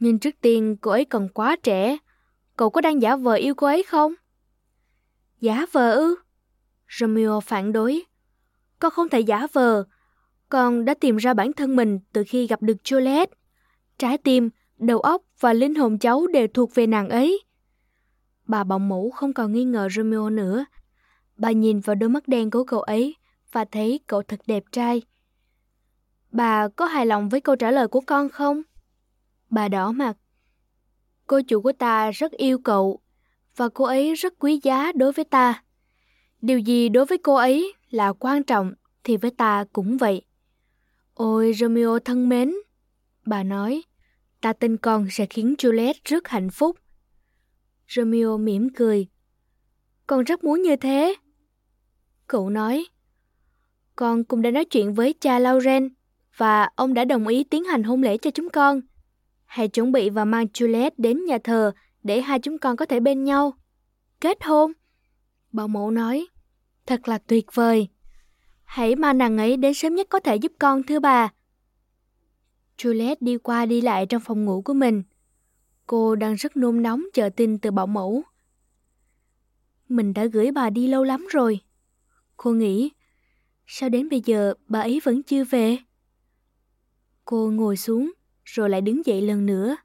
Nhưng 0.00 0.18
trước 0.18 0.34
tiên 0.40 0.76
cô 0.80 0.90
ấy 0.90 1.04
còn 1.04 1.28
quá 1.28 1.56
trẻ. 1.62 1.98
Cậu 2.56 2.70
có 2.70 2.80
đang 2.80 3.02
giả 3.02 3.16
vờ 3.16 3.34
yêu 3.34 3.54
cô 3.54 3.66
ấy 3.66 3.82
không? 3.82 4.14
Giả 5.40 5.66
vờ 5.72 5.92
ư? 5.92 6.16
Romeo 6.98 7.40
phản 7.40 7.72
đối. 7.72 8.02
Con 8.78 8.90
không 8.90 9.08
thể 9.08 9.20
giả 9.20 9.46
vờ. 9.52 9.84
Con 10.48 10.84
đã 10.84 10.94
tìm 10.94 11.16
ra 11.16 11.34
bản 11.34 11.52
thân 11.52 11.76
mình 11.76 11.98
từ 12.12 12.24
khi 12.28 12.46
gặp 12.46 12.62
được 12.62 12.76
Juliet. 12.84 13.26
Trái 13.98 14.18
tim, 14.18 14.50
đầu 14.78 15.00
óc 15.00 15.22
và 15.40 15.52
linh 15.52 15.74
hồn 15.74 15.98
cháu 15.98 16.26
đều 16.26 16.46
thuộc 16.54 16.74
về 16.74 16.86
nàng 16.86 17.08
ấy. 17.08 17.44
Bà 18.46 18.64
bọng 18.64 18.88
mũ 18.88 19.10
không 19.10 19.32
còn 19.32 19.52
nghi 19.52 19.64
ngờ 19.64 19.88
Romeo 19.90 20.30
nữa. 20.30 20.64
Bà 21.36 21.50
nhìn 21.50 21.80
vào 21.80 21.94
đôi 21.94 22.10
mắt 22.10 22.28
đen 22.28 22.50
của 22.50 22.64
cậu 22.64 22.80
ấy 22.80 23.16
và 23.52 23.64
thấy 23.64 24.00
cậu 24.06 24.22
thật 24.22 24.40
đẹp 24.46 24.62
trai. 24.72 25.02
Bà 26.30 26.68
có 26.68 26.86
hài 26.86 27.06
lòng 27.06 27.28
với 27.28 27.40
câu 27.40 27.56
trả 27.56 27.70
lời 27.70 27.88
của 27.88 28.00
con 28.00 28.28
không? 28.28 28.62
Bà 29.50 29.68
đỏ 29.68 29.92
mặt. 29.92 30.16
Cô 31.26 31.40
chủ 31.48 31.60
của 31.62 31.72
ta 31.72 32.10
rất 32.10 32.32
yêu 32.32 32.58
cậu 32.58 33.00
và 33.56 33.68
cô 33.68 33.84
ấy 33.84 34.14
rất 34.14 34.34
quý 34.38 34.60
giá 34.62 34.92
đối 34.92 35.12
với 35.12 35.24
ta. 35.24 35.62
Điều 36.40 36.58
gì 36.58 36.88
đối 36.88 37.06
với 37.06 37.18
cô 37.18 37.34
ấy 37.34 37.72
là 37.90 38.12
quan 38.12 38.44
trọng 38.44 38.72
thì 39.04 39.16
với 39.16 39.30
ta 39.30 39.64
cũng 39.72 39.96
vậy. 39.96 40.22
Ôi 41.14 41.52
Romeo 41.52 41.98
thân 41.98 42.28
mến, 42.28 42.54
bà 43.26 43.42
nói, 43.42 43.82
ta 44.40 44.52
tin 44.52 44.76
con 44.76 45.06
sẽ 45.10 45.26
khiến 45.26 45.54
Juliet 45.58 45.94
rất 46.04 46.28
hạnh 46.28 46.50
phúc. 46.50 46.76
Romeo 47.88 48.38
mỉm 48.38 48.68
cười. 48.76 49.06
Con 50.06 50.24
rất 50.24 50.44
muốn 50.44 50.62
như 50.62 50.76
thế. 50.76 51.14
Cậu 52.26 52.50
nói, 52.50 52.86
con 53.96 54.24
cũng 54.24 54.42
đã 54.42 54.50
nói 54.50 54.64
chuyện 54.64 54.94
với 54.94 55.14
cha 55.20 55.38
Lauren 55.38 55.88
và 56.36 56.68
ông 56.76 56.94
đã 56.94 57.04
đồng 57.04 57.26
ý 57.26 57.44
tiến 57.44 57.64
hành 57.64 57.82
hôn 57.82 58.02
lễ 58.02 58.18
cho 58.18 58.30
chúng 58.30 58.50
con. 58.50 58.80
Hãy 59.44 59.68
chuẩn 59.68 59.92
bị 59.92 60.10
và 60.10 60.24
mang 60.24 60.46
Juliet 60.54 60.90
đến 60.98 61.24
nhà 61.24 61.38
thờ 61.44 61.72
để 62.02 62.20
hai 62.20 62.38
chúng 62.38 62.58
con 62.58 62.76
có 62.76 62.86
thể 62.86 63.00
bên 63.00 63.24
nhau. 63.24 63.52
Kết 64.20 64.44
hôn? 64.44 64.72
Bảo 65.52 65.68
mẫu 65.68 65.90
nói, 65.90 66.26
thật 66.86 67.08
là 67.08 67.18
tuyệt 67.18 67.46
vời. 67.54 67.88
Hãy 68.64 68.96
mang 68.96 69.18
nàng 69.18 69.38
ấy 69.38 69.56
đến 69.56 69.74
sớm 69.74 69.94
nhất 69.94 70.06
có 70.10 70.20
thể 70.20 70.36
giúp 70.36 70.52
con 70.58 70.82
thưa 70.82 71.00
bà. 71.00 71.28
Juliet 72.78 73.16
đi 73.20 73.38
qua 73.38 73.66
đi 73.66 73.80
lại 73.80 74.06
trong 74.06 74.22
phòng 74.22 74.44
ngủ 74.44 74.62
của 74.62 74.74
mình. 74.74 75.02
Cô 75.86 76.14
đang 76.14 76.34
rất 76.34 76.56
nôn 76.56 76.82
nóng 76.82 77.04
chờ 77.14 77.30
tin 77.36 77.58
từ 77.58 77.70
bảo 77.70 77.86
mẫu. 77.86 78.22
Mình 79.88 80.14
đã 80.14 80.24
gửi 80.24 80.52
bà 80.52 80.70
đi 80.70 80.86
lâu 80.86 81.04
lắm 81.04 81.26
rồi. 81.30 81.60
Cô 82.36 82.52
nghĩ, 82.52 82.90
sao 83.66 83.88
đến 83.88 84.08
bây 84.08 84.22
giờ 84.24 84.54
bà 84.66 84.80
ấy 84.80 85.00
vẫn 85.04 85.22
chưa 85.22 85.44
về? 85.44 85.78
Cô 87.24 87.50
ngồi 87.50 87.76
xuống, 87.76 88.12
rồi 88.44 88.70
lại 88.70 88.80
đứng 88.80 89.06
dậy 89.06 89.22
lần 89.22 89.46
nữa. 89.46 89.76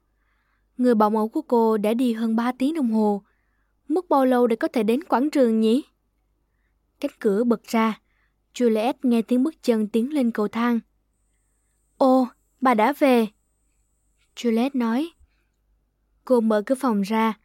Người 0.76 0.94
bảo 0.94 1.10
mẫu 1.10 1.28
của 1.28 1.42
cô 1.42 1.76
đã 1.76 1.94
đi 1.94 2.12
hơn 2.12 2.36
3 2.36 2.52
tiếng 2.52 2.74
đồng 2.74 2.90
hồ. 2.90 3.22
Mất 3.88 4.08
bao 4.08 4.26
lâu 4.26 4.46
để 4.46 4.56
có 4.56 4.68
thể 4.68 4.82
đến 4.82 5.04
quảng 5.04 5.30
trường 5.30 5.60
nhỉ? 5.60 5.84
Cánh 7.00 7.10
cửa 7.18 7.44
bật 7.44 7.62
ra. 7.62 8.00
Juliet 8.54 8.94
nghe 9.02 9.22
tiếng 9.22 9.42
bước 9.42 9.62
chân 9.62 9.88
tiến 9.88 10.12
lên 10.12 10.30
cầu 10.30 10.48
thang. 10.48 10.80
Ô, 11.98 12.28
bà 12.64 12.74
đã 12.74 12.92
về. 12.98 13.26
Juliet 14.36 14.70
nói. 14.74 15.10
Cô 16.24 16.40
mở 16.40 16.62
cửa 16.66 16.74
phòng 16.74 17.02
ra. 17.02 17.38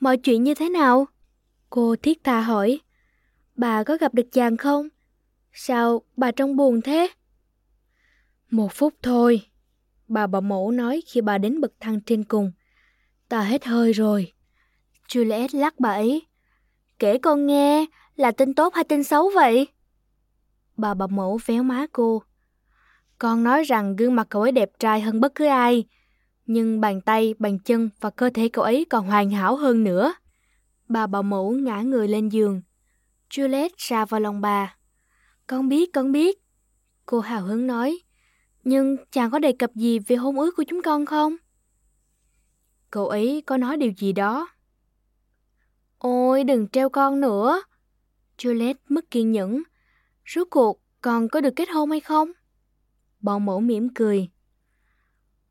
Mọi 0.00 0.16
chuyện 0.16 0.44
như 0.44 0.54
thế 0.54 0.68
nào? 0.68 1.06
Cô 1.70 1.96
thiết 1.96 2.24
tha 2.24 2.40
hỏi. 2.40 2.80
Bà 3.56 3.84
có 3.84 3.96
gặp 4.00 4.14
được 4.14 4.32
chàng 4.32 4.56
không? 4.56 4.88
Sao 5.52 6.02
bà 6.16 6.30
trông 6.30 6.56
buồn 6.56 6.82
thế? 6.82 7.08
Một 8.50 8.72
phút 8.72 8.94
thôi. 9.02 9.46
Bà 10.08 10.26
bảo 10.26 10.42
mẫu 10.42 10.70
nói 10.70 11.02
khi 11.06 11.20
bà 11.20 11.38
đến 11.38 11.60
bậc 11.60 11.72
thang 11.80 12.00
trên 12.00 12.24
cùng. 12.24 12.52
Ta 13.28 13.42
hết 13.42 13.64
hơi 13.64 13.92
rồi. 13.92 14.32
Juliet 15.08 15.48
lắc 15.52 15.80
bà 15.80 15.90
ấy. 15.90 16.26
Kể 16.98 17.18
con 17.18 17.46
nghe, 17.46 17.86
là 18.16 18.30
tin 18.30 18.54
tốt 18.54 18.74
hay 18.74 18.84
tin 18.84 19.04
xấu 19.04 19.30
vậy? 19.34 19.68
Bà 20.76 20.94
bảo 20.94 21.08
mẫu 21.08 21.40
véo 21.46 21.62
má 21.62 21.86
cô. 21.92 22.22
Con 23.24 23.44
nói 23.44 23.64
rằng 23.64 23.96
gương 23.96 24.14
mặt 24.14 24.26
cậu 24.30 24.42
ấy 24.42 24.52
đẹp 24.52 24.70
trai 24.78 25.00
hơn 25.00 25.20
bất 25.20 25.34
cứ 25.34 25.46
ai. 25.46 25.84
Nhưng 26.46 26.80
bàn 26.80 27.00
tay, 27.00 27.34
bàn 27.38 27.58
chân 27.58 27.90
và 28.00 28.10
cơ 28.10 28.30
thể 28.34 28.48
cậu 28.48 28.64
ấy 28.64 28.86
còn 28.90 29.06
hoàn 29.06 29.30
hảo 29.30 29.56
hơn 29.56 29.84
nữa. 29.84 30.14
Bà 30.88 31.06
bảo 31.06 31.22
mẫu 31.22 31.52
ngã 31.52 31.80
người 31.80 32.08
lên 32.08 32.28
giường. 32.28 32.62
Juliet 33.30 33.68
ra 33.76 34.04
vào 34.04 34.20
lòng 34.20 34.40
bà. 34.40 34.76
Con 35.46 35.68
biết, 35.68 35.92
con 35.92 36.12
biết. 36.12 36.38
Cô 37.06 37.20
hào 37.20 37.42
hứng 37.42 37.66
nói. 37.66 37.98
Nhưng 38.64 38.96
chàng 39.12 39.30
có 39.30 39.38
đề 39.38 39.52
cập 39.52 39.74
gì 39.74 39.98
về 39.98 40.16
hôn 40.16 40.38
ước 40.38 40.56
của 40.56 40.64
chúng 40.68 40.82
con 40.82 41.06
không? 41.06 41.36
Cậu 42.90 43.08
ấy 43.08 43.42
có 43.46 43.56
nói 43.56 43.76
điều 43.76 43.92
gì 43.98 44.12
đó. 44.12 44.48
Ôi 45.98 46.44
đừng 46.44 46.68
treo 46.68 46.88
con 46.88 47.20
nữa. 47.20 47.62
Juliet 48.38 48.74
mất 48.88 49.10
kiên 49.10 49.32
nhẫn. 49.32 49.62
Rốt 50.26 50.48
cuộc 50.50 50.80
con 51.00 51.28
có 51.28 51.40
được 51.40 51.56
kết 51.56 51.68
hôn 51.70 51.90
hay 51.90 52.00
không? 52.00 52.32
Bọn 53.24 53.44
mẫu 53.44 53.60
mỉm 53.60 53.88
cười. 53.94 54.28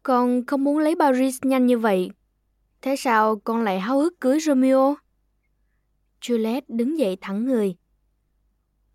Con 0.03 0.45
không 0.45 0.63
muốn 0.63 0.77
lấy 0.77 0.95
Paris 0.99 1.39
nhanh 1.41 1.65
như 1.65 1.77
vậy. 1.77 2.09
Thế 2.81 2.95
sao 2.95 3.39
con 3.39 3.61
lại 3.61 3.79
háo 3.79 3.99
hức 3.99 4.19
cưới 4.19 4.39
Romeo? 4.39 4.95
Juliet 6.21 6.61
đứng 6.67 6.99
dậy 6.99 7.17
thẳng 7.21 7.45
người. 7.45 7.75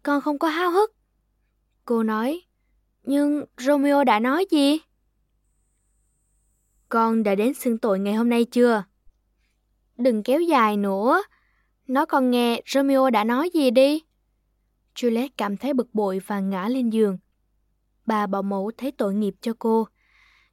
Con 0.03 0.21
không 0.21 0.39
có 0.39 0.49
háo 0.49 0.71
hức. 0.71 0.93
Cô 1.85 2.03
nói, 2.03 2.43
nhưng 3.03 3.45
Romeo 3.57 4.05
đã 4.05 4.21
nói 4.21 4.47
gì? 4.51 4.79
Con 6.89 7.23
đã 7.23 7.35
đến 7.35 7.55
xưng 7.55 7.79
tội 7.79 7.99
ngày 7.99 8.15
hôm 8.15 8.29
nay 8.29 8.45
chưa? 8.45 8.85
Đừng 9.97 10.23
kéo 10.23 10.41
dài 10.41 10.77
nữa. 10.77 11.23
Nói 11.87 12.07
con 12.07 12.31
nghe 12.31 12.63
Romeo 12.67 13.11
đã 13.11 13.25
nói 13.25 13.51
gì 13.55 13.71
đi. 13.71 14.03
Juliet 14.95 15.29
cảm 15.37 15.57
thấy 15.57 15.75
bực 15.75 15.95
bội 15.95 16.21
và 16.27 16.41
ngã 16.41 16.69
lên 16.69 16.91
giường. 16.91 17.19
Bà 18.09 18.27
bảo 18.27 18.43
mẫu 18.43 18.71
thấy 18.79 18.93
tội 18.93 19.15
nghiệp 19.15 19.35
cho 19.41 19.53
cô. 19.59 19.89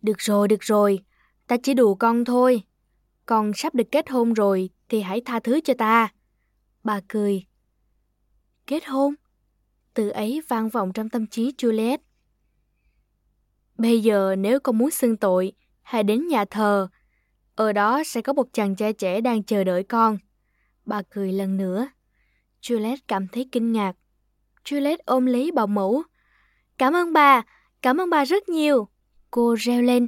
Được 0.01 0.17
rồi, 0.17 0.47
được 0.47 0.61
rồi. 0.61 0.99
Ta 1.47 1.57
chỉ 1.63 1.73
đùa 1.73 1.95
con 1.95 2.25
thôi. 2.25 2.63
Con 3.25 3.51
sắp 3.55 3.75
được 3.75 3.87
kết 3.91 4.09
hôn 4.09 4.33
rồi 4.33 4.69
thì 4.89 5.01
hãy 5.01 5.21
tha 5.25 5.39
thứ 5.39 5.61
cho 5.61 5.73
ta. 5.77 6.13
Bà 6.83 7.01
cười. 7.07 7.45
Kết 8.67 8.85
hôn? 8.85 9.13
Từ 9.93 10.09
ấy 10.09 10.41
vang 10.47 10.69
vọng 10.69 10.93
trong 10.93 11.09
tâm 11.09 11.27
trí 11.27 11.51
Juliet. 11.57 11.97
Bây 13.77 14.01
giờ 14.01 14.35
nếu 14.35 14.59
con 14.59 14.77
muốn 14.77 14.91
xưng 14.91 15.17
tội, 15.17 15.51
hãy 15.81 16.03
đến 16.03 16.27
nhà 16.27 16.45
thờ. 16.45 16.87
Ở 17.55 17.73
đó 17.73 18.03
sẽ 18.05 18.21
có 18.21 18.33
một 18.33 18.47
chàng 18.53 18.75
trai 18.75 18.93
trẻ 18.93 19.21
đang 19.21 19.43
chờ 19.43 19.63
đợi 19.63 19.83
con. 19.83 20.17
Bà 20.85 21.01
cười 21.09 21.31
lần 21.31 21.57
nữa. 21.57 21.87
Juliet 22.61 22.97
cảm 23.07 23.27
thấy 23.27 23.49
kinh 23.51 23.71
ngạc. 23.71 23.93
Juliet 24.65 24.97
ôm 25.05 25.25
lấy 25.25 25.51
bảo 25.51 25.67
mẫu. 25.67 26.03
Cảm 26.77 26.93
ơn 26.93 27.13
bà, 27.13 27.41
cảm 27.81 27.97
ơn 28.01 28.09
bà 28.09 28.25
rất 28.25 28.49
nhiều. 28.49 28.87
Cô 29.31 29.55
reo 29.59 29.81
lên. 29.81 30.07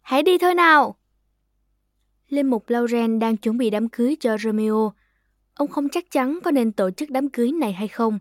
Hãy 0.00 0.22
đi 0.22 0.38
thôi 0.38 0.54
nào. 0.54 0.96
Linh 2.28 2.50
mục 2.50 2.64
Lauren 2.68 3.18
đang 3.18 3.36
chuẩn 3.36 3.58
bị 3.58 3.70
đám 3.70 3.88
cưới 3.88 4.16
cho 4.20 4.38
Romeo. 4.38 4.92
Ông 5.54 5.68
không 5.68 5.88
chắc 5.88 6.10
chắn 6.10 6.38
có 6.44 6.50
nên 6.50 6.72
tổ 6.72 6.90
chức 6.90 7.10
đám 7.10 7.28
cưới 7.28 7.52
này 7.52 7.72
hay 7.72 7.88
không. 7.88 8.18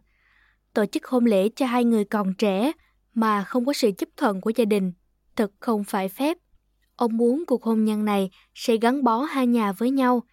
Tổ 0.74 0.86
chức 0.86 1.08
hôn 1.08 1.26
lễ 1.26 1.50
cho 1.50 1.66
hai 1.66 1.84
người 1.84 2.06
còn 2.06 2.34
trẻ 2.34 2.72
mà 3.14 3.44
không 3.44 3.66
có 3.66 3.74
sự 3.74 3.92
chấp 3.92 4.10
thuận 4.18 4.42
của 4.42 4.52
gia 4.56 4.66
đình, 4.66 4.92
thật 5.36 5.52
không 5.60 5.84
phải 5.84 6.10
phép. 6.10 6.38
Ông 6.96 7.18
muốn 7.18 7.44
cuộc 7.48 7.64
hôn 7.64 7.86
nhân 7.86 8.06
này 8.06 8.32
sẽ 8.54 8.78
gắn 8.78 9.04
bó 9.04 9.22
hai 9.22 9.48
nhà 9.48 9.72
với 9.72 9.92
nhau, 9.92 10.24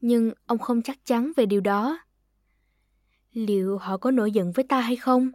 nhưng 0.00 0.32
ông 0.46 0.58
không 0.58 0.82
chắc 0.82 0.98
chắn 1.04 1.32
về 1.36 1.46
điều 1.46 1.60
đó. 1.60 1.98
Liệu 3.32 3.78
họ 3.78 3.96
có 3.96 4.10
nổi 4.10 4.32
giận 4.32 4.52
với 4.52 4.64
ta 4.68 4.80
hay 4.80 4.96
không? 4.96 5.32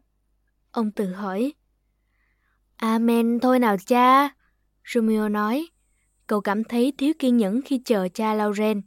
Ông 0.71 0.91
tự 0.91 1.13
hỏi. 1.13 1.53
Amen 2.75 3.39
thôi 3.39 3.59
nào 3.59 3.77
cha, 3.85 4.29
Romeo 4.93 5.29
nói. 5.29 5.67
Cậu 6.27 6.41
cảm 6.41 6.63
thấy 6.63 6.93
thiếu 6.97 7.13
kiên 7.19 7.37
nhẫn 7.37 7.61
khi 7.61 7.81
chờ 7.85 8.07
cha 8.13 8.33
Lauren. 8.33 8.81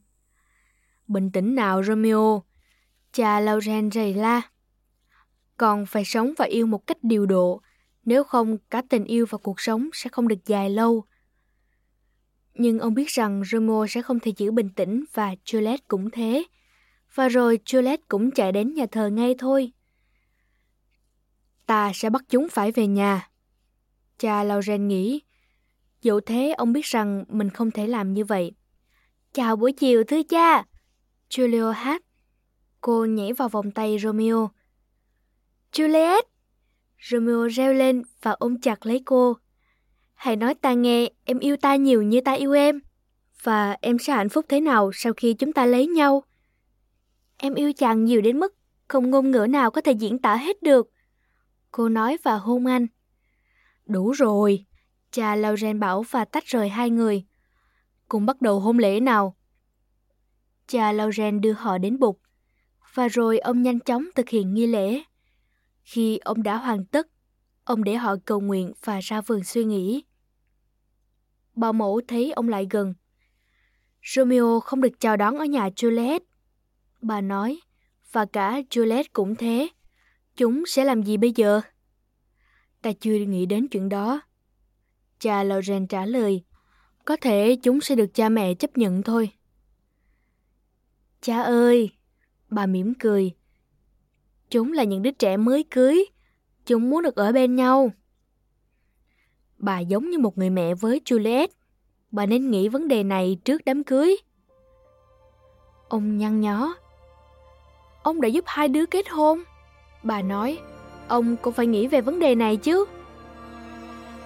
Bình 1.09 1.31
tĩnh 1.31 1.55
nào 1.55 1.83
Romeo, 1.83 2.43
cha 3.13 3.41
Lauren 3.41 3.91
rầy 3.91 4.15
la. 4.15 4.43
Còn 5.57 5.87
phải 5.87 6.05
sống 6.05 6.33
và 6.39 6.45
yêu 6.45 6.67
một 6.67 6.87
cách 6.87 6.99
điều 7.03 7.27
độ, 7.27 7.61
nếu 8.05 8.25
không 8.25 8.59
cả 8.71 8.83
tình 8.89 9.05
yêu 9.05 9.27
và 9.31 9.39
cuộc 9.39 9.61
sống 9.61 9.89
sẽ 9.93 10.11
không 10.11 10.29
được 10.29 10.47
dài 10.47 10.71
lâu. 10.71 11.05
Nhưng 12.55 12.79
ông 12.79 12.95
biết 12.95 13.09
rằng 13.09 13.43
Romeo 13.45 13.87
sẽ 13.89 14.03
không 14.03 14.21
thể 14.21 14.33
giữ 14.37 14.51
bình 14.51 14.69
tĩnh 14.69 15.05
và 15.13 15.35
Juliet 15.45 15.79
cũng 15.89 16.11
thế. 16.11 16.45
Và 17.15 17.29
rồi 17.29 17.59
Juliet 17.65 17.99
cũng 18.09 18.31
chạy 18.31 18.53
đến 18.53 18.75
nhà 18.75 18.87
thờ 18.91 19.09
ngay 19.09 19.35
thôi 19.39 19.73
ta 21.67 21.93
sẽ 21.95 22.11
bắt 22.11 22.23
chúng 22.29 22.49
phải 22.51 22.73
về 22.73 22.87
nhà. 22.87 23.29
Cha 24.19 24.45
Lauren 24.45 24.89
nghĩ, 24.89 25.21
dẫu 26.03 26.21
thế 26.21 26.55
ông 26.59 26.73
biết 26.73 26.85
rằng 26.85 27.25
mình 27.29 27.51
không 27.51 27.71
thể 27.71 27.87
làm 27.87 28.15
như 28.15 28.25
vậy. 28.25 28.53
Chào 29.33 29.57
buổi 29.57 29.73
chiều 29.73 30.05
thưa 30.05 30.23
cha. 30.23 30.65
Julio 31.31 31.71
hát. 31.71 32.03
Cô 32.81 33.05
nhảy 33.05 33.33
vào 33.33 33.49
vòng 33.49 33.71
tay 33.71 33.99
Romeo. 33.99 34.51
Juliet! 35.73 36.23
Romeo 37.11 37.49
reo 37.49 37.75
lên 37.75 38.03
và 38.23 38.31
ôm 38.31 38.61
chặt 38.61 38.87
lấy 38.87 39.03
cô. 39.05 39.37
Hãy 40.15 40.37
nói 40.37 40.55
ta 40.55 40.73
nghe 40.73 41.11
em 41.25 41.39
yêu 41.39 41.57
ta 41.57 41.77
nhiều 41.77 42.03
như 42.03 42.21
ta 42.21 42.33
yêu 42.33 42.53
em. 42.53 42.81
Và 43.43 43.77
em 43.81 43.99
sẽ 43.99 44.13
hạnh 44.13 44.29
phúc 44.29 44.47
thế 44.49 44.61
nào 44.61 44.91
sau 44.95 45.13
khi 45.13 45.35
chúng 45.35 45.53
ta 45.53 45.67
lấy 45.67 45.87
nhau? 45.87 46.23
Em 47.37 47.55
yêu 47.55 47.73
chàng 47.73 48.05
nhiều 48.05 48.21
đến 48.21 48.39
mức 48.39 48.55
không 48.89 49.11
ngôn 49.11 49.31
ngữ 49.31 49.47
nào 49.51 49.71
có 49.71 49.81
thể 49.81 49.93
diễn 49.93 50.19
tả 50.19 50.37
hết 50.37 50.63
được. 50.63 50.92
Cô 51.73 51.89
nói 51.89 52.17
và 52.23 52.37
hôn 52.37 52.67
anh. 52.67 52.87
Đủ 53.87 54.11
rồi, 54.11 54.67
cha 55.11 55.35
Lauren 55.35 55.81
bảo 55.81 56.03
và 56.11 56.25
tách 56.25 56.45
rời 56.47 56.69
hai 56.69 56.91
người. 56.91 57.25
Cùng 58.09 58.27
bắt 58.27 58.41
đầu 58.43 58.61
hôn 58.61 58.79
lễ 58.79 59.01
nào. 59.01 59.37
Cha 60.67 60.93
Lauren 60.93 61.41
đưa 61.41 61.53
họ 61.53 61.79
đến 61.79 61.99
bục, 61.99 62.21
và 62.95 63.09
rồi 63.09 63.39
ông 63.39 63.63
nhanh 63.63 63.81
chóng 63.81 64.05
thực 64.15 64.29
hiện 64.29 64.55
nghi 64.55 64.67
lễ. 64.67 65.03
Khi 65.83 66.19
ông 66.19 66.43
đã 66.43 66.57
hoàn 66.57 66.85
tất, 66.85 67.07
ông 67.65 67.85
để 67.85 67.95
họ 67.95 68.17
cầu 68.25 68.41
nguyện 68.41 68.73
và 68.85 69.01
ra 69.01 69.21
vườn 69.21 69.45
suy 69.45 69.65
nghĩ. 69.65 70.05
bà 71.55 71.73
mẫu 71.73 72.01
thấy 72.09 72.33
ông 72.33 72.49
lại 72.49 72.67
gần. 72.71 72.95
Romeo 74.03 74.61
không 74.61 74.81
được 74.81 75.01
chào 75.01 75.17
đón 75.17 75.39
ở 75.39 75.45
nhà 75.45 75.69
Juliet. 75.69 76.21
Bà 77.03 77.21
nói, 77.21 77.61
và 78.13 78.25
cả 78.25 78.61
Juliet 78.71 79.05
cũng 79.13 79.35
thế. 79.35 79.69
Chúng 80.37 80.67
sẽ 80.67 80.85
làm 80.85 81.03
gì 81.03 81.17
bây 81.17 81.33
giờ? 81.37 81.61
Ta 82.83 82.93
chưa 83.01 83.15
nghĩ 83.15 83.47
đến 83.47 83.69
chuyện 83.69 83.89
đó. 83.89 84.21
Cha 85.19 85.43
Lauren 85.43 85.87
trả 85.87 86.07
lời, 86.07 86.43
có 87.05 87.17
thể 87.21 87.57
chúng 87.63 87.81
sẽ 87.81 87.95
được 87.95 88.15
cha 88.15 88.29
mẹ 88.29 88.55
chấp 88.55 88.79
nhận 88.79 89.03
thôi. 89.03 89.31
Cha 91.21 91.43
ơi! 91.43 91.91
Bà 92.51 92.67
mỉm 92.67 92.95
cười. 92.95 93.33
Chúng 94.51 94.73
là 94.73 94.85
những 94.85 95.03
đứa 95.03 95.11
trẻ 95.11 95.37
mới 95.37 95.65
cưới. 95.71 96.05
Chúng 96.67 96.91
muốn 96.91 97.03
được 97.03 97.17
ở 97.17 97.33
bên 97.33 97.57
nhau. 97.57 97.91
Bà 99.59 99.79
giống 99.79 100.11
như 100.11 100.19
một 100.19 100.39
người 100.39 100.51
mẹ 100.51 100.75
với 100.75 101.01
Juliet. 101.05 101.49
Bà 102.11 102.27
nên 102.27 102.51
nghĩ 102.51 102.69
vấn 102.69 102.89
đề 102.89 103.03
này 103.03 103.39
trước 103.45 103.63
đám 103.65 103.85
cưới. 103.85 104.17
Ông 105.89 106.19
nhăn 106.19 106.41
nhó. 106.41 106.75
Ông 108.03 108.21
đã 108.21 108.29
giúp 108.29 108.45
hai 108.47 108.69
đứa 108.69 108.87
kết 108.87 109.09
hôn. 109.09 109.43
Bà 110.03 110.23
nói, 110.23 110.59
ông 111.09 111.37
cũng 111.37 111.53
phải 111.53 111.67
nghĩ 111.67 111.87
về 111.87 112.01
vấn 112.01 112.19
đề 112.19 112.35
này 112.35 112.57
chứ. 112.57 112.85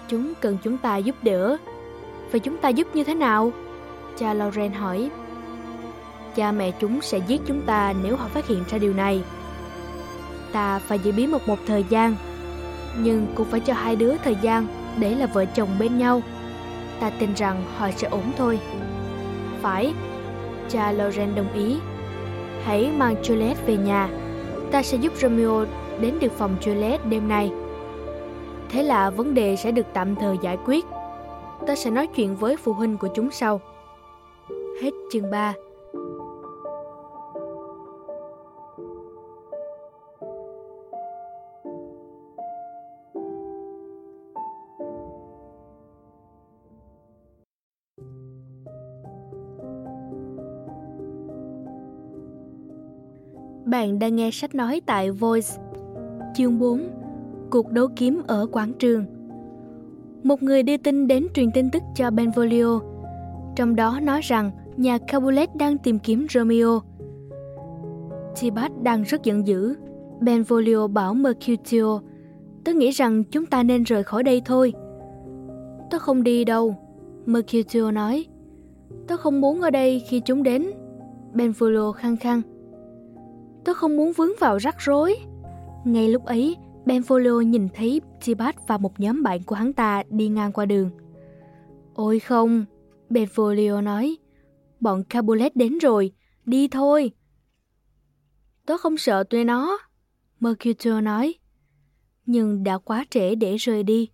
Chúng 0.07 0.33
cần 0.41 0.57
chúng 0.63 0.77
ta 0.77 0.97
giúp 0.97 1.15
đỡ. 1.21 1.57
Và 2.31 2.39
chúng 2.39 2.57
ta 2.57 2.69
giúp 2.69 2.87
như 2.93 3.03
thế 3.03 3.15
nào? 3.15 3.51
Cha 4.17 4.33
Lauren 4.33 4.71
hỏi. 4.71 5.09
Cha 6.35 6.51
mẹ 6.51 6.71
chúng 6.79 7.01
sẽ 7.01 7.17
giết 7.27 7.41
chúng 7.45 7.61
ta 7.61 7.93
nếu 8.03 8.15
họ 8.15 8.27
phát 8.27 8.47
hiện 8.47 8.63
ra 8.69 8.77
điều 8.77 8.93
này. 8.93 9.23
Ta 10.51 10.79
phải 10.79 10.99
giữ 10.99 11.11
bí 11.11 11.27
mật 11.27 11.47
một 11.47 11.59
thời 11.67 11.85
gian, 11.89 12.15
nhưng 12.99 13.27
cũng 13.35 13.47
phải 13.47 13.59
cho 13.59 13.73
hai 13.73 13.95
đứa 13.95 14.17
thời 14.17 14.35
gian 14.41 14.67
để 14.99 15.15
là 15.15 15.25
vợ 15.25 15.45
chồng 15.45 15.69
bên 15.79 15.97
nhau. 15.97 16.21
Ta 16.99 17.09
tin 17.09 17.33
rằng 17.33 17.63
họ 17.77 17.91
sẽ 17.91 18.07
ổn 18.07 18.31
thôi. 18.37 18.59
Phải, 19.61 19.93
cha 20.69 20.91
Lauren 20.91 21.35
đồng 21.35 21.53
ý. 21.53 21.77
Hãy 22.63 22.91
mang 22.97 23.15
Juliet 23.23 23.55
về 23.65 23.77
nhà. 23.77 24.09
Ta 24.71 24.83
sẽ 24.83 24.97
giúp 24.97 25.13
Romeo 25.15 25.65
đến 26.01 26.13
được 26.19 26.31
phòng 26.31 26.55
Juliet 26.61 26.97
đêm 27.09 27.27
nay. 27.27 27.51
Thế 28.69 28.83
là 28.83 29.09
vấn 29.09 29.33
đề 29.33 29.55
sẽ 29.55 29.71
được 29.71 29.85
tạm 29.93 30.15
thời 30.15 30.37
giải 30.41 30.57
quyết. 30.65 30.85
Ta 31.67 31.75
sẽ 31.75 31.89
nói 31.89 32.07
chuyện 32.07 32.35
với 32.35 32.57
phụ 32.57 32.73
huynh 32.73 32.97
của 32.97 33.07
chúng 33.15 33.31
sau. 33.31 33.61
Hết 34.81 34.91
chương 35.11 35.31
3 35.31 35.53
Bạn 53.77 53.99
đang 53.99 54.15
nghe 54.15 54.31
sách 54.31 54.55
nói 54.55 54.81
tại 54.85 55.11
Voice. 55.11 55.47
Chương 56.35 56.59
4 56.59 56.81
Cuộc 57.49 57.71
đấu 57.71 57.87
kiếm 57.95 58.21
ở 58.27 58.47
quảng 58.51 58.73
trường 58.73 59.05
Một 60.23 60.43
người 60.43 60.63
đưa 60.63 60.77
tin 60.77 61.07
đến 61.07 61.27
truyền 61.33 61.51
tin 61.51 61.69
tức 61.71 61.83
cho 61.95 62.11
Benvolio, 62.11 62.79
trong 63.55 63.75
đó 63.75 63.99
nói 64.03 64.21
rằng 64.21 64.51
nhà 64.77 64.97
Capulet 64.97 65.55
đang 65.55 65.77
tìm 65.77 65.99
kiếm 65.99 66.27
Romeo. 66.29 66.81
Tibat 68.41 68.71
đang 68.83 69.03
rất 69.03 69.23
giận 69.23 69.47
dữ. 69.47 69.75
Benvolio 70.19 70.87
bảo 70.87 71.13
Mercutio, 71.13 72.01
tôi 72.65 72.75
nghĩ 72.75 72.91
rằng 72.91 73.23
chúng 73.23 73.45
ta 73.45 73.63
nên 73.63 73.83
rời 73.83 74.03
khỏi 74.03 74.23
đây 74.23 74.41
thôi. 74.45 74.73
Tôi 75.89 75.99
không 75.99 76.23
đi 76.23 76.45
đâu, 76.45 76.75
Mercutio 77.25 77.91
nói. 77.91 78.25
Tôi 79.07 79.17
không 79.17 79.41
muốn 79.41 79.61
ở 79.61 79.69
đây 79.69 79.99
khi 80.07 80.19
chúng 80.19 80.43
đến. 80.43 80.71
Benvolio 81.33 81.91
khăng 81.91 82.17
khăng. 82.17 82.41
Tôi 83.67 83.75
không 83.75 83.97
muốn 83.97 84.13
vướng 84.13 84.31
vào 84.39 84.57
rắc 84.57 84.75
rối. 84.79 85.15
Ngay 85.85 86.09
lúc 86.09 86.25
ấy, 86.25 86.55
Benfolio 86.85 87.41
nhìn 87.41 87.67
thấy 87.73 88.01
Tibat 88.25 88.67
và 88.67 88.77
một 88.77 88.99
nhóm 88.99 89.23
bạn 89.23 89.43
của 89.43 89.55
hắn 89.55 89.73
ta 89.73 90.03
đi 90.09 90.27
ngang 90.27 90.51
qua 90.51 90.65
đường. 90.65 90.91
Ôi 91.93 92.19
không, 92.19 92.65
Benfolio 93.09 93.83
nói, 93.83 94.17
bọn 94.79 95.03
Cabulet 95.03 95.55
đến 95.55 95.77
rồi, 95.77 96.13
đi 96.45 96.67
thôi. 96.67 97.11
Tôi 98.65 98.77
không 98.77 98.97
sợ 98.97 99.23
tụi 99.23 99.43
nó, 99.43 99.77
Mercutio 100.39 101.01
nói, 101.01 101.35
nhưng 102.25 102.63
đã 102.63 102.77
quá 102.77 103.05
trễ 103.09 103.35
để 103.35 103.55
rời 103.55 103.83
đi. 103.83 104.09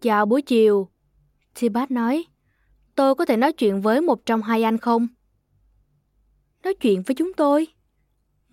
Chào 0.00 0.26
buổi 0.26 0.42
chiều, 0.42 0.88
Tibat 1.60 1.90
nói, 1.90 2.24
tôi 2.94 3.14
có 3.14 3.24
thể 3.24 3.36
nói 3.36 3.52
chuyện 3.52 3.80
với 3.80 4.00
một 4.00 4.26
trong 4.26 4.42
hai 4.42 4.62
anh 4.62 4.78
không? 4.78 5.06
Nói 6.62 6.74
chuyện 6.74 7.02
với 7.02 7.14
chúng 7.14 7.32
tôi? 7.32 7.66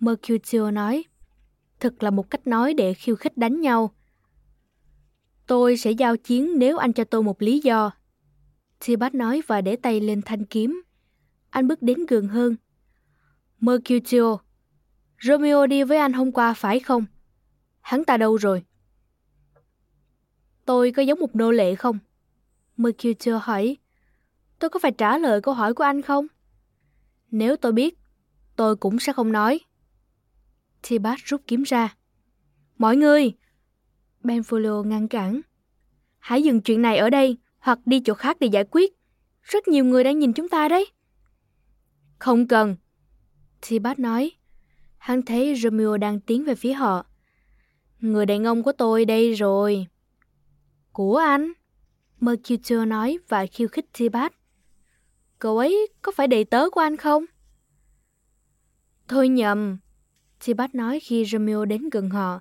Mercutio 0.02 0.70
nói. 0.70 1.04
Thật 1.80 2.02
là 2.02 2.10
một 2.10 2.30
cách 2.30 2.46
nói 2.46 2.74
để 2.74 2.94
khiêu 2.94 3.16
khích 3.16 3.36
đánh 3.36 3.60
nhau. 3.60 3.94
Tôi 5.46 5.76
sẽ 5.76 5.90
giao 5.90 6.16
chiến 6.16 6.58
nếu 6.58 6.76
anh 6.76 6.92
cho 6.92 7.04
tôi 7.04 7.22
một 7.22 7.42
lý 7.42 7.60
do. 7.60 7.90
Tibat 8.86 9.14
nói 9.14 9.42
và 9.46 9.60
để 9.60 9.76
tay 9.76 10.00
lên 10.00 10.22
thanh 10.22 10.44
kiếm. 10.44 10.82
Anh 11.50 11.68
bước 11.68 11.82
đến 11.82 12.06
gần 12.08 12.28
hơn. 12.28 12.56
Mercutio, 13.60 14.38
Romeo 15.22 15.66
đi 15.66 15.84
với 15.84 15.98
anh 15.98 16.12
hôm 16.12 16.32
qua 16.32 16.54
phải 16.54 16.80
không? 16.80 17.04
Hắn 17.80 18.04
ta 18.04 18.16
đâu 18.16 18.36
rồi? 18.36 18.62
Tôi 20.64 20.92
có 20.92 21.02
giống 21.02 21.20
một 21.20 21.36
nô 21.36 21.50
lệ 21.50 21.74
không? 21.74 21.98
Mercutio 22.76 23.40
hỏi. 23.42 23.76
Tôi 24.58 24.70
có 24.70 24.80
phải 24.82 24.92
trả 24.92 25.18
lời 25.18 25.40
câu 25.40 25.54
hỏi 25.54 25.74
của 25.74 25.84
anh 25.84 26.02
không? 26.02 26.26
Nếu 27.30 27.56
tôi 27.56 27.72
biết, 27.72 27.98
tôi 28.56 28.76
cũng 28.76 28.98
sẽ 28.98 29.12
không 29.12 29.32
nói. 29.32 29.60
Tibat 30.88 31.18
rút 31.24 31.42
kiếm 31.46 31.62
ra. 31.62 31.96
Mọi 32.78 32.96
người! 32.96 33.32
Benfolio 34.24 34.82
ngăn 34.82 35.08
cản. 35.08 35.40
Hãy 36.18 36.42
dừng 36.42 36.60
chuyện 36.60 36.82
này 36.82 36.96
ở 36.96 37.10
đây 37.10 37.36
hoặc 37.58 37.78
đi 37.84 38.00
chỗ 38.04 38.14
khác 38.14 38.36
để 38.40 38.46
giải 38.46 38.64
quyết. 38.70 38.92
Rất 39.42 39.68
nhiều 39.68 39.84
người 39.84 40.04
đang 40.04 40.18
nhìn 40.18 40.32
chúng 40.32 40.48
ta 40.48 40.68
đấy. 40.68 40.86
Không 42.18 42.48
cần. 42.48 42.76
Tibat 43.68 43.98
nói. 43.98 44.30
Hắn 44.98 45.22
thấy 45.22 45.54
Romeo 45.56 45.96
đang 45.96 46.20
tiến 46.20 46.44
về 46.44 46.54
phía 46.54 46.72
họ. 46.72 47.06
Người 48.00 48.26
đàn 48.26 48.44
ông 48.44 48.62
của 48.62 48.72
tôi 48.72 49.04
đây 49.04 49.32
rồi. 49.34 49.86
Của 50.92 51.16
anh? 51.16 51.52
Mercutio 52.20 52.84
nói 52.84 53.18
và 53.28 53.46
khiêu 53.46 53.68
khích 53.68 53.86
Tibat. 53.98 54.32
Cậu 55.38 55.58
ấy 55.58 55.88
có 56.02 56.12
phải 56.12 56.26
đầy 56.26 56.44
tớ 56.44 56.70
của 56.70 56.80
anh 56.80 56.96
không? 56.96 57.24
Thôi 59.08 59.28
nhầm, 59.28 59.78
Tibat 60.44 60.74
nói 60.74 61.00
khi 61.00 61.24
Romeo 61.24 61.64
đến 61.64 61.88
gần 61.90 62.10
họ. 62.10 62.40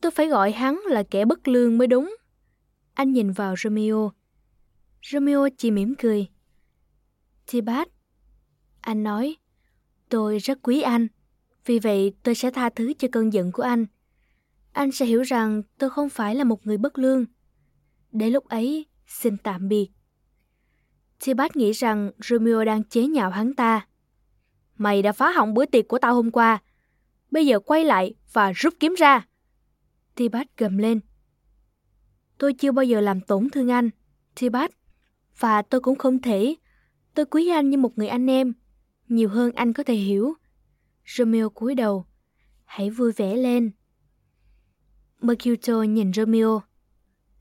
Tôi 0.00 0.10
phải 0.10 0.28
gọi 0.28 0.52
hắn 0.52 0.80
là 0.86 1.02
kẻ 1.02 1.24
bất 1.24 1.48
lương 1.48 1.78
mới 1.78 1.86
đúng. 1.86 2.16
Anh 2.94 3.12
nhìn 3.12 3.32
vào 3.32 3.54
Romeo. 3.58 4.12
Romeo 5.02 5.48
chỉ 5.58 5.70
mỉm 5.70 5.94
cười. 5.98 6.28
Tibat, 7.52 7.88
anh 8.80 9.02
nói, 9.02 9.36
tôi 10.08 10.38
rất 10.38 10.58
quý 10.62 10.80
anh, 10.80 11.08
vì 11.66 11.78
vậy 11.78 12.12
tôi 12.22 12.34
sẽ 12.34 12.50
tha 12.50 12.70
thứ 12.70 12.92
cho 12.98 13.08
cơn 13.12 13.32
giận 13.32 13.52
của 13.52 13.62
anh. 13.62 13.86
Anh 14.72 14.92
sẽ 14.92 15.06
hiểu 15.06 15.22
rằng 15.22 15.62
tôi 15.78 15.90
không 15.90 16.08
phải 16.08 16.34
là 16.34 16.44
một 16.44 16.66
người 16.66 16.78
bất 16.78 16.98
lương. 16.98 17.24
Để 18.12 18.30
lúc 18.30 18.48
ấy, 18.48 18.86
xin 19.06 19.36
tạm 19.36 19.68
biệt. 19.68 19.88
Tibat 21.24 21.56
nghĩ 21.56 21.72
rằng 21.72 22.10
Romeo 22.18 22.64
đang 22.64 22.84
chế 22.84 23.06
nhạo 23.06 23.30
hắn 23.30 23.54
ta. 23.54 23.86
Mày 24.76 25.02
đã 25.02 25.12
phá 25.12 25.30
hỏng 25.30 25.54
bữa 25.54 25.66
tiệc 25.66 25.88
của 25.88 25.98
tao 25.98 26.14
hôm 26.14 26.30
qua, 26.30 26.62
Bây 27.30 27.46
giờ 27.46 27.60
quay 27.60 27.84
lại 27.84 28.14
và 28.32 28.52
rút 28.52 28.74
kiếm 28.80 28.94
ra. 28.94 29.26
Tibat 30.14 30.46
gầm 30.56 30.78
lên. 30.78 31.00
Tôi 32.38 32.52
chưa 32.52 32.72
bao 32.72 32.84
giờ 32.84 33.00
làm 33.00 33.20
tổn 33.20 33.50
thương 33.50 33.70
anh, 33.70 33.90
Tibat. 34.40 34.70
Và 35.38 35.62
tôi 35.62 35.80
cũng 35.80 35.98
không 35.98 36.22
thể. 36.22 36.54
Tôi 37.14 37.26
quý 37.26 37.48
anh 37.48 37.70
như 37.70 37.78
một 37.78 37.98
người 37.98 38.08
anh 38.08 38.30
em. 38.30 38.52
Nhiều 39.08 39.28
hơn 39.28 39.52
anh 39.52 39.72
có 39.72 39.82
thể 39.82 39.94
hiểu. 39.94 40.34
Romeo 41.06 41.50
cúi 41.50 41.74
đầu. 41.74 42.06
Hãy 42.64 42.90
vui 42.90 43.12
vẻ 43.12 43.36
lên. 43.36 43.70
Mercutio 45.20 45.82
nhìn 45.82 46.12
Romeo. 46.12 46.60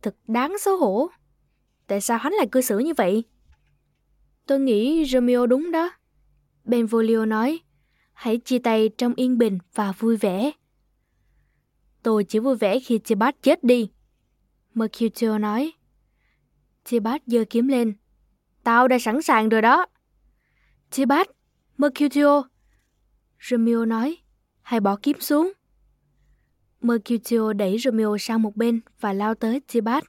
Thật 0.02 0.16
đáng 0.28 0.56
xấu 0.60 0.78
hổ. 0.78 1.10
Tại 1.88 2.02
sao 2.02 2.18
hắn 2.18 2.34
lại 2.34 2.48
cư 2.52 2.62
xử 2.62 2.80
như 2.80 2.94
vậy? 2.98 3.24
Tôi 4.46 4.60
nghĩ 4.60 5.06
Romeo 5.06 5.48
đúng 5.48 5.72
đó. 5.72 5.92
Benvolio 6.66 7.26
nói. 7.26 7.60
Hãy 8.20 8.38
chia 8.38 8.59
tay 8.59 8.89
trong 8.97 9.13
yên 9.15 9.38
bình 9.38 9.57
và 9.74 9.91
vui 9.91 10.17
vẻ. 10.17 10.51
Tôi 12.03 12.24
chỉ 12.24 12.39
vui 12.39 12.55
vẻ 12.55 12.80
khi 12.80 12.97
Tibat 12.97 13.36
chết 13.41 13.63
đi. 13.63 13.89
Mercutio 14.74 15.38
nói. 15.38 15.72
Tibat 16.89 17.22
giơ 17.26 17.43
kiếm 17.49 17.67
lên. 17.67 17.93
Tao 18.63 18.88
đã 18.88 18.99
sẵn 18.99 19.22
sàng 19.22 19.49
rồi 19.49 19.61
đó. 19.61 19.86
Tibat, 20.95 21.28
Mercutio. 21.78 22.43
Romeo 23.39 23.86
nói. 23.86 24.17
Hãy 24.61 24.80
bỏ 24.80 24.97
kiếm 25.01 25.20
xuống. 25.20 25.51
Mercutio 26.82 27.53
đẩy 27.53 27.78
Romeo 27.80 28.17
sang 28.17 28.41
một 28.41 28.55
bên 28.55 28.82
và 28.99 29.13
lao 29.13 29.36
tới 29.36 29.61
Tibat. 29.74 30.03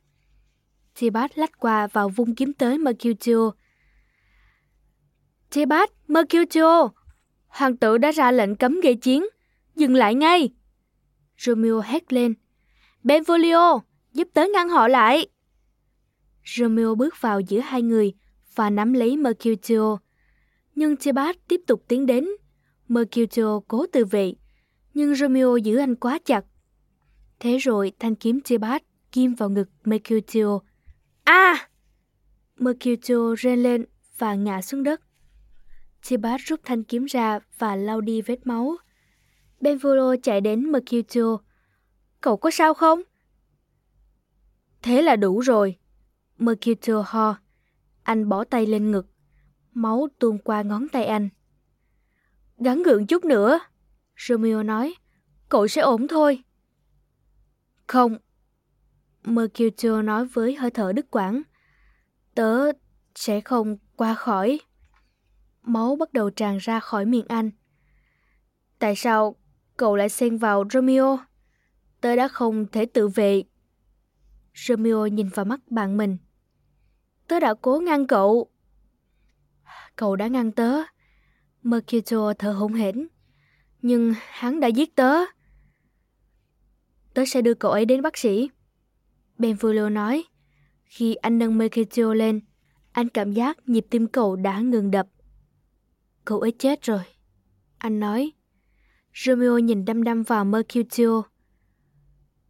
Tibat 1.01 1.39
lách 1.39 1.59
qua 1.59 1.87
vào 1.87 2.09
vung 2.09 2.35
kiếm 2.35 2.53
tới 2.53 2.79
Mercutio. 2.79 3.51
Tibat, 5.51 5.91
Mercutio! 6.09 7.00
Hoàng 7.51 7.77
tử 7.77 7.99
đã 7.99 8.11
ra 8.11 8.33
lệnh 8.33 8.57
cấm 8.57 8.81
gây 8.81 8.95
chiến. 8.95 9.25
Dừng 9.77 9.95
lại 9.95 10.15
ngay! 10.15 10.51
Romeo 11.39 11.81
hét 11.81 12.13
lên. 12.13 12.35
Benvolio, 13.03 13.81
giúp 14.13 14.29
tớ 14.35 14.45
ngăn 14.55 14.69
họ 14.69 14.89
lại! 14.89 15.27
Romeo 16.45 16.95
bước 16.95 17.15
vào 17.21 17.41
giữa 17.41 17.61
hai 17.61 17.83
người 17.83 18.13
và 18.55 18.71
nắm 18.71 18.93
lấy 18.93 19.17
Mercutio. 19.17 19.99
Nhưng 20.75 20.97
Tibat 20.97 21.37
tiếp 21.49 21.61
tục 21.67 21.85
tiến 21.89 22.07
đến. 22.07 22.29
Mercutio 22.89 23.61
cố 23.69 23.87
tự 23.87 24.05
vệ, 24.05 24.35
nhưng 24.95 25.15
Romeo 25.15 25.57
giữ 25.57 25.77
anh 25.77 25.95
quá 25.95 26.19
chặt. 26.25 26.45
Thế 27.41 27.59
rồi 27.59 27.93
thanh 27.99 28.15
kiếm 28.15 28.41
Tibat 28.41 28.83
kim 29.13 29.35
vào 29.35 29.51
ngực 29.51 29.69
Mercutio. 29.85 30.59
A! 31.25 31.35
À! 31.35 31.69
Mercutio 32.57 33.35
rên 33.39 33.63
lên 33.63 33.85
và 34.19 34.35
ngã 34.35 34.63
xuống 34.63 34.83
đất. 34.83 35.01
Tibat 36.09 36.41
rút 36.41 36.61
thanh 36.65 36.85
kiếm 36.85 37.05
ra 37.05 37.39
và 37.59 37.77
lau 37.77 38.01
đi 38.01 38.23
vết 38.23 38.47
máu. 38.47 38.77
Benvolo 39.61 40.17
chạy 40.23 40.41
đến 40.41 40.73
Mercutio. 40.73 41.39
Cậu 42.21 42.37
có 42.37 42.51
sao 42.51 42.75
không? 42.75 43.03
Thế 44.83 45.03
là 45.03 45.17
đủ 45.17 45.41
rồi. 45.41 45.77
Mercutio 46.39 47.05
ho. 47.07 47.37
Anh 48.03 48.29
bỏ 48.29 48.45
tay 48.45 48.67
lên 48.67 48.91
ngực. 48.91 49.07
Máu 49.73 50.09
tuôn 50.19 50.39
qua 50.39 50.63
ngón 50.63 50.89
tay 50.89 51.05
anh. 51.05 51.29
Gắn 52.59 52.83
gượng 52.83 53.07
chút 53.07 53.25
nữa. 53.25 53.59
Romeo 54.17 54.63
nói. 54.63 54.95
Cậu 55.49 55.69
sẽ 55.69 55.83
ổn 55.83 56.09
thôi. 56.09 56.43
Không. 57.87 58.19
Mercutio 59.25 60.03
nói 60.03 60.27
với 60.27 60.55
hơi 60.55 60.71
thở 60.71 60.93
đứt 60.93 61.11
quãng. 61.11 61.43
Tớ 62.35 62.73
sẽ 63.15 63.41
không 63.41 63.77
qua 63.97 64.15
khỏi. 64.15 64.61
Máu 65.63 65.97
bắt 65.97 66.13
đầu 66.13 66.31
tràn 66.31 66.59
ra 66.59 66.81
khỏi 66.81 67.05
miệng 67.05 67.27
anh. 67.29 67.51
Tại 68.79 68.97
sao 68.97 69.37
cậu 69.77 69.97
lại 69.97 70.09
xen 70.09 70.37
vào 70.37 70.65
Romeo? 70.73 71.19
Tớ 72.01 72.17
đã 72.17 72.29
không 72.29 72.67
thể 72.67 72.87
tự 72.87 73.09
vệ. 73.09 73.43
Romeo 74.55 75.07
nhìn 75.07 75.29
vào 75.29 75.45
mắt 75.45 75.61
bạn 75.71 75.97
mình. 75.97 76.17
Tớ 77.29 77.41
đã 77.41 77.55
cố 77.55 77.81
ngăn 77.81 78.07
cậu. 78.07 78.51
Cậu 79.97 80.17
đã 80.17 80.27
ngăn 80.27 80.53
tớ. 80.53 80.83
Mercutio 81.63 82.33
thở 82.39 82.53
hổn 82.53 82.73
hển. 82.73 83.09
Nhưng 83.83 84.15
hắn 84.31 84.61
đã 84.61 84.69
giết 84.69 84.97
tớ. 84.97 85.15
Tớ 87.15 87.25
sẽ 87.27 87.43
đưa 87.43 87.55
cậu 87.55 87.71
ấy 87.71 87.85
đến 87.85 88.03
bác 88.03 88.19
sĩ. 88.19 88.51
Benvolio 89.39 89.89
nói. 89.89 90.25
Khi 90.85 91.15
anh 91.15 91.39
nâng 91.39 91.59
Mercutio 91.59 92.15
lên, 92.15 92.41
anh 92.93 93.09
cảm 93.09 93.33
giác 93.33 93.69
nhịp 93.69 93.87
tim 93.91 94.07
cậu 94.07 94.37
đã 94.37 94.61
ngừng 94.61 94.91
đập. 94.91 95.07
Cậu 96.31 96.41
ấy 96.41 96.53
chết 96.53 96.83
rồi. 96.83 97.01
Anh 97.79 98.01
nói. 98.01 98.33
Romeo 99.15 99.59
nhìn 99.59 99.85
đăm 99.85 100.03
đăm 100.03 100.23
vào 100.23 100.45
Mercutio. 100.45 101.23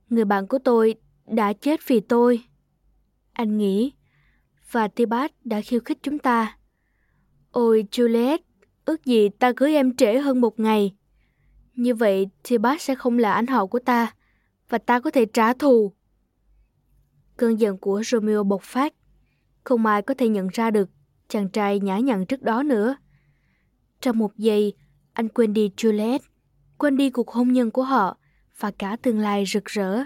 Người 0.08 0.24
bạn 0.24 0.46
của 0.46 0.58
tôi 0.58 0.94
đã 1.26 1.52
chết 1.52 1.80
vì 1.86 2.00
tôi. 2.00 2.44
Anh 3.32 3.58
nghĩ. 3.58 3.92
Và 4.70 4.88
Tibat 4.88 5.32
đã 5.44 5.60
khiêu 5.60 5.80
khích 5.84 5.98
chúng 6.02 6.18
ta. 6.18 6.58
Ôi 7.50 7.84
Juliet, 7.90 8.38
ước 8.84 9.04
gì 9.04 9.28
ta 9.28 9.52
cưới 9.56 9.74
em 9.74 9.96
trễ 9.96 10.18
hơn 10.18 10.40
một 10.40 10.60
ngày. 10.60 10.94
Như 11.74 11.94
vậy 11.94 12.28
Tibat 12.48 12.82
sẽ 12.82 12.94
không 12.94 13.18
là 13.18 13.32
anh 13.32 13.46
họ 13.46 13.66
của 13.66 13.78
ta. 13.78 14.14
Và 14.68 14.78
ta 14.78 15.00
có 15.00 15.10
thể 15.10 15.26
trả 15.26 15.52
thù. 15.52 15.92
Cơn 17.36 17.60
giận 17.60 17.78
của 17.78 18.02
Romeo 18.04 18.44
bộc 18.44 18.62
phát. 18.62 18.94
Không 19.64 19.86
ai 19.86 20.02
có 20.02 20.14
thể 20.14 20.28
nhận 20.28 20.48
ra 20.52 20.70
được 20.70 20.90
chàng 21.28 21.48
trai 21.48 21.80
nhã 21.80 21.98
nhặn 21.98 22.26
trước 22.26 22.42
đó 22.42 22.62
nữa. 22.62 22.96
Trong 24.00 24.18
một 24.18 24.36
giây, 24.36 24.72
anh 25.12 25.28
quên 25.28 25.52
đi 25.52 25.70
Juliet, 25.76 26.18
quên 26.78 26.96
đi 26.96 27.10
cuộc 27.10 27.30
hôn 27.30 27.52
nhân 27.52 27.70
của 27.70 27.82
họ 27.82 28.16
và 28.58 28.70
cả 28.70 28.96
tương 29.02 29.18
lai 29.18 29.44
rực 29.46 29.64
rỡ. 29.64 30.02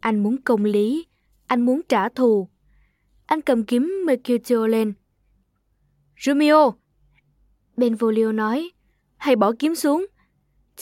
Anh 0.00 0.22
muốn 0.22 0.36
công 0.42 0.64
lý, 0.64 1.06
anh 1.46 1.60
muốn 1.60 1.80
trả 1.88 2.08
thù. 2.08 2.48
Anh 3.26 3.40
cầm 3.40 3.64
kiếm 3.64 3.92
Mercutio 4.06 4.66
lên. 4.66 4.92
Romeo! 6.20 6.74
Benvolio 7.76 8.32
nói, 8.32 8.70
hãy 9.16 9.36
bỏ 9.36 9.52
kiếm 9.58 9.74
xuống. 9.74 10.06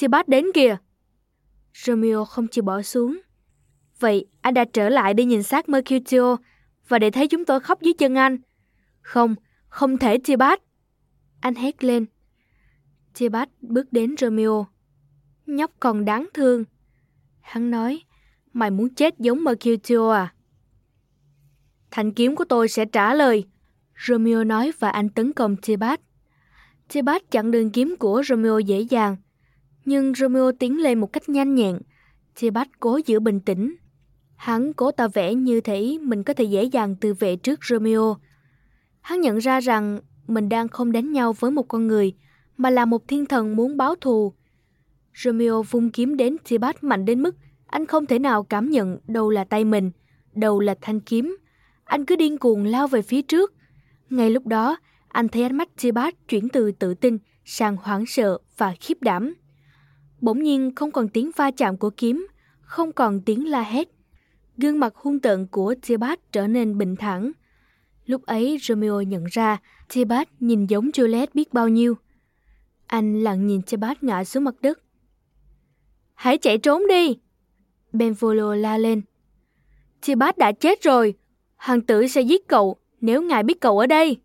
Tibat 0.00 0.28
đến 0.28 0.46
kìa. 0.54 0.76
Romeo 1.74 2.24
không 2.24 2.48
chịu 2.48 2.64
bỏ 2.64 2.82
xuống. 2.82 3.20
Vậy 3.98 4.26
anh 4.40 4.54
đã 4.54 4.64
trở 4.64 4.88
lại 4.88 5.14
để 5.14 5.24
nhìn 5.24 5.42
xác 5.42 5.68
Mercutio 5.68 6.36
và 6.88 6.98
để 6.98 7.10
thấy 7.10 7.28
chúng 7.28 7.44
tôi 7.44 7.60
khóc 7.60 7.82
dưới 7.82 7.94
chân 7.98 8.14
anh. 8.14 8.38
Không, 9.00 9.34
không 9.68 9.98
thể 9.98 10.18
Tibat. 10.18 10.60
Anh 11.40 11.54
hét 11.54 11.84
lên. 11.84 12.06
Tibat 13.18 13.48
bước 13.60 13.92
đến 13.92 14.14
Romeo. 14.18 14.66
Nhóc 15.46 15.70
còn 15.80 16.04
đáng 16.04 16.28
thương. 16.34 16.64
Hắn 17.40 17.70
nói, 17.70 18.02
mày 18.52 18.70
muốn 18.70 18.94
chết 18.94 19.18
giống 19.18 19.44
Mercutio 19.44 20.12
à? 20.12 20.34
Thanh 21.90 22.12
kiếm 22.12 22.36
của 22.36 22.44
tôi 22.44 22.68
sẽ 22.68 22.84
trả 22.84 23.14
lời. 23.14 23.44
Romeo 24.06 24.44
nói 24.44 24.72
và 24.78 24.90
anh 24.90 25.08
tấn 25.08 25.32
công 25.32 25.56
Tibat. 25.56 26.00
Tibat 26.92 27.30
chặn 27.30 27.50
đường 27.50 27.70
kiếm 27.70 27.94
của 27.98 28.22
Romeo 28.28 28.60
dễ 28.60 28.80
dàng. 28.80 29.16
Nhưng 29.84 30.14
Romeo 30.14 30.52
tiến 30.52 30.82
lên 30.82 31.00
một 31.00 31.12
cách 31.12 31.28
nhanh 31.28 31.54
nhẹn. 31.54 31.78
Tibat 32.40 32.68
cố 32.80 33.00
giữ 33.06 33.20
bình 33.20 33.40
tĩnh. 33.40 33.76
Hắn 34.36 34.72
cố 34.72 34.90
tỏ 34.90 35.08
vẻ 35.08 35.34
như 35.34 35.60
thể 35.60 35.98
mình 36.02 36.22
có 36.22 36.34
thể 36.34 36.44
dễ 36.44 36.64
dàng 36.64 36.96
tự 36.96 37.14
vệ 37.14 37.36
trước 37.36 37.60
Romeo. 37.64 38.16
Hắn 39.00 39.20
nhận 39.20 39.38
ra 39.38 39.60
rằng 39.60 40.00
mình 40.26 40.48
đang 40.48 40.68
không 40.68 40.92
đánh 40.92 41.12
nhau 41.12 41.32
với 41.32 41.50
một 41.50 41.68
con 41.68 41.86
người, 41.86 42.14
mà 42.56 42.70
là 42.70 42.84
một 42.84 43.08
thiên 43.08 43.26
thần 43.26 43.56
muốn 43.56 43.76
báo 43.76 43.94
thù. 43.94 44.32
Romeo 45.14 45.62
vung 45.62 45.90
kiếm 45.90 46.16
đến 46.16 46.36
Tibat 46.48 46.84
mạnh 46.84 47.04
đến 47.04 47.22
mức 47.22 47.36
anh 47.72 47.86
không 47.86 48.06
thể 48.06 48.18
nào 48.18 48.42
cảm 48.42 48.70
nhận 48.70 48.98
đâu 49.06 49.30
là 49.30 49.44
tay 49.44 49.64
mình, 49.64 49.90
đâu 50.34 50.60
là 50.60 50.74
thanh 50.80 51.00
kiếm. 51.00 51.36
Anh 51.84 52.04
cứ 52.04 52.16
điên 52.16 52.38
cuồng 52.38 52.64
lao 52.64 52.86
về 52.88 53.02
phía 53.02 53.22
trước. 53.22 53.54
Ngay 54.10 54.30
lúc 54.30 54.46
đó, 54.46 54.76
anh 55.08 55.28
thấy 55.28 55.42
ánh 55.42 55.56
mắt 55.56 55.68
Tibat 55.82 56.14
chuyển 56.28 56.48
từ 56.48 56.72
tự 56.72 56.94
tin 56.94 57.18
sang 57.44 57.76
hoảng 57.76 58.06
sợ 58.06 58.38
và 58.56 58.74
khiếp 58.80 59.02
đảm. 59.02 59.34
Bỗng 60.20 60.42
nhiên 60.42 60.74
không 60.74 60.90
còn 60.90 61.08
tiếng 61.08 61.30
va 61.36 61.50
chạm 61.50 61.76
của 61.76 61.90
kiếm, 61.90 62.26
không 62.60 62.92
còn 62.92 63.20
tiếng 63.20 63.48
la 63.48 63.62
hét. 63.62 63.88
Gương 64.56 64.80
mặt 64.80 64.96
hung 64.96 65.20
tợn 65.20 65.46
của 65.46 65.74
Tibat 65.86 66.32
trở 66.32 66.46
nên 66.46 66.78
bình 66.78 66.96
thản. 66.96 67.32
Lúc 68.06 68.22
ấy 68.22 68.58
Romeo 68.62 69.02
nhận 69.02 69.24
ra 69.24 69.60
Tibat 69.94 70.28
nhìn 70.40 70.66
giống 70.66 70.90
Juliet 70.90 71.26
biết 71.34 71.52
bao 71.52 71.68
nhiêu. 71.68 71.94
Anh 72.92 73.22
lặng 73.22 73.46
nhìn 73.46 73.62
Tibat 73.62 74.02
ngã 74.02 74.24
xuống 74.24 74.44
mặt 74.44 74.54
đất. 74.60 74.78
Hãy 76.14 76.38
chạy 76.38 76.58
trốn 76.58 76.82
đi! 76.88 77.16
Benvolo 77.92 78.54
la 78.54 78.78
lên. 78.78 79.02
Tibat 80.06 80.38
đã 80.38 80.52
chết 80.52 80.82
rồi. 80.82 81.14
Hoàng 81.56 81.80
tử 81.80 82.06
sẽ 82.06 82.20
giết 82.20 82.48
cậu 82.48 82.76
nếu 83.00 83.22
ngài 83.22 83.42
biết 83.42 83.60
cậu 83.60 83.78
ở 83.78 83.86
đây. 83.86 84.16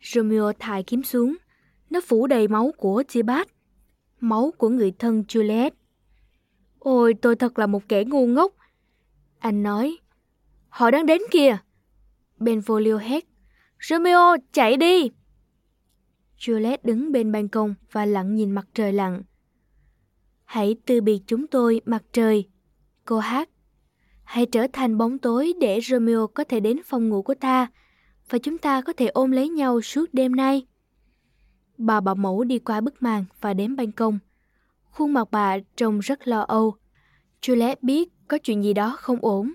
Romeo 0.00 0.52
thải 0.58 0.82
kiếm 0.82 1.02
xuống. 1.02 1.36
Nó 1.90 2.00
phủ 2.00 2.26
đầy 2.26 2.48
máu 2.48 2.72
của 2.76 3.02
Tibat. 3.12 3.48
Máu 4.20 4.52
của 4.58 4.68
người 4.68 4.92
thân 4.98 5.24
Juliet. 5.28 5.70
Ôi, 6.78 7.14
tôi 7.14 7.36
thật 7.36 7.58
là 7.58 7.66
một 7.66 7.88
kẻ 7.88 8.04
ngu 8.04 8.26
ngốc. 8.26 8.52
Anh 9.38 9.62
nói. 9.62 9.98
Họ 10.68 10.90
đang 10.90 11.06
đến 11.06 11.22
kìa. 11.30 11.56
Benvolio 12.38 12.96
hét. 12.96 13.24
Romeo, 13.80 14.36
chạy 14.52 14.76
đi! 14.76 15.10
Juliet 16.38 16.78
đứng 16.82 17.12
bên 17.12 17.32
ban 17.32 17.48
công 17.48 17.74
và 17.92 18.04
lặng 18.04 18.34
nhìn 18.34 18.50
mặt 18.50 18.66
trời 18.74 18.92
lặn. 18.92 19.22
Hãy 20.44 20.76
từ 20.86 21.00
biệt 21.00 21.22
chúng 21.26 21.46
tôi, 21.46 21.80
mặt 21.84 22.02
trời. 22.12 22.48
Cô 23.04 23.18
hát. 23.18 23.48
Hãy 24.24 24.46
trở 24.46 24.66
thành 24.72 24.98
bóng 24.98 25.18
tối 25.18 25.52
để 25.60 25.80
Romeo 25.80 26.26
có 26.26 26.44
thể 26.44 26.60
đến 26.60 26.80
phòng 26.84 27.08
ngủ 27.08 27.22
của 27.22 27.34
ta 27.34 27.66
và 28.28 28.38
chúng 28.38 28.58
ta 28.58 28.82
có 28.82 28.92
thể 28.92 29.06
ôm 29.06 29.30
lấy 29.30 29.48
nhau 29.48 29.80
suốt 29.80 30.06
đêm 30.12 30.36
nay. 30.36 30.66
Bà 31.78 32.00
bảo 32.00 32.14
mẫu 32.14 32.44
đi 32.44 32.58
qua 32.58 32.80
bức 32.80 33.02
màn 33.02 33.24
và 33.40 33.54
đến 33.54 33.76
ban 33.76 33.92
công. 33.92 34.18
Khuôn 34.90 35.12
mặt 35.12 35.28
bà 35.30 35.58
trông 35.76 35.98
rất 35.98 36.28
lo 36.28 36.40
âu. 36.40 36.74
Juliet 37.42 37.76
biết 37.82 38.08
có 38.28 38.38
chuyện 38.38 38.64
gì 38.64 38.72
đó 38.72 38.96
không 38.98 39.18
ổn. 39.22 39.52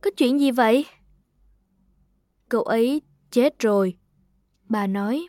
Có 0.00 0.10
chuyện 0.16 0.40
gì 0.40 0.50
vậy? 0.50 0.86
Cậu 2.48 2.62
ấy 2.62 3.02
chết 3.30 3.58
rồi. 3.58 3.96
Bà 4.68 4.86
nói. 4.86 5.28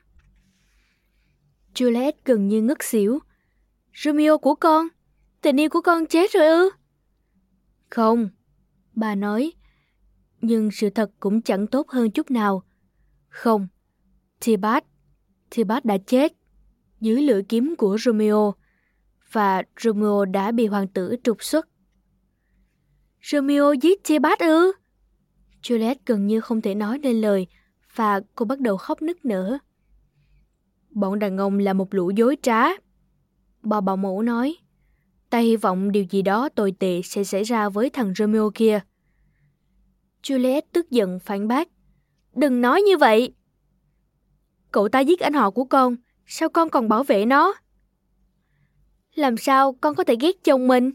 Juliet 1.79 2.11
gần 2.25 2.47
như 2.47 2.61
ngất 2.61 2.77
xỉu. 2.83 3.19
Romeo 3.93 4.37
của 4.37 4.55
con? 4.55 4.87
Tình 5.41 5.59
yêu 5.59 5.69
của 5.69 5.81
con 5.81 6.05
chết 6.05 6.31
rồi 6.31 6.47
ư? 6.47 6.69
Không, 7.89 8.29
bà 8.95 9.15
nói. 9.15 9.53
Nhưng 10.41 10.71
sự 10.71 10.89
thật 10.89 11.11
cũng 11.19 11.41
chẳng 11.41 11.67
tốt 11.67 11.89
hơn 11.89 12.11
chút 12.11 12.31
nào. 12.31 12.63
Không, 13.29 13.67
Tibat, 14.45 14.83
Tibat 15.55 15.85
đã 15.85 15.97
chết 15.97 16.33
dưới 16.99 17.21
lưỡi 17.21 17.43
kiếm 17.43 17.75
của 17.77 17.97
Romeo 17.99 18.53
và 19.31 19.63
Romeo 19.79 20.25
đã 20.25 20.51
bị 20.51 20.67
hoàng 20.67 20.87
tử 20.87 21.15
trục 21.23 21.43
xuất. 21.43 21.67
Romeo 23.21 23.73
giết 23.73 24.03
Tibat 24.07 24.39
ư? 24.39 24.71
Juliet 25.63 25.95
gần 26.05 26.27
như 26.27 26.41
không 26.41 26.61
thể 26.61 26.75
nói 26.75 26.99
nên 26.99 27.21
lời 27.21 27.47
và 27.95 28.21
cô 28.35 28.45
bắt 28.45 28.59
đầu 28.59 28.77
khóc 28.77 29.01
nức 29.01 29.25
nở. 29.25 29.59
Bọn 30.99 31.19
đàn 31.19 31.37
ông 31.37 31.59
là 31.59 31.73
một 31.73 31.93
lũ 31.93 32.09
dối 32.09 32.37
trá. 32.41 32.63
Bà 33.61 33.81
bảo 33.81 33.97
mẫu 33.97 34.21
nói, 34.21 34.55
ta 35.29 35.37
hy 35.37 35.55
vọng 35.55 35.91
điều 35.91 36.03
gì 36.03 36.21
đó 36.21 36.49
tồi 36.49 36.73
tệ 36.79 37.01
sẽ 37.03 37.23
xảy 37.23 37.43
ra 37.43 37.69
với 37.69 37.89
thằng 37.89 38.13
Romeo 38.17 38.51
kia. 38.55 38.79
Juliet 40.23 40.61
tức 40.71 40.89
giận 40.89 41.19
phản 41.19 41.47
bác. 41.47 41.67
Đừng 42.35 42.61
nói 42.61 42.81
như 42.81 42.97
vậy. 42.97 43.33
Cậu 44.71 44.89
ta 44.89 44.99
giết 44.99 45.19
anh 45.19 45.33
họ 45.33 45.51
của 45.51 45.65
con, 45.65 45.95
sao 46.25 46.49
con 46.49 46.69
còn 46.69 46.89
bảo 46.89 47.03
vệ 47.03 47.25
nó? 47.25 47.53
Làm 49.15 49.37
sao 49.37 49.73
con 49.81 49.95
có 49.95 50.03
thể 50.03 50.15
ghét 50.19 50.43
chồng 50.43 50.67
mình? 50.67 50.91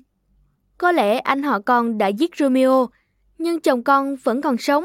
Có 0.78 0.92
lẽ 0.92 1.18
anh 1.18 1.42
họ 1.42 1.60
con 1.60 1.98
đã 1.98 2.08
giết 2.08 2.36
Romeo, 2.36 2.88
nhưng 3.38 3.60
chồng 3.60 3.84
con 3.84 4.16
vẫn 4.16 4.42
còn 4.42 4.58
sống. 4.58 4.84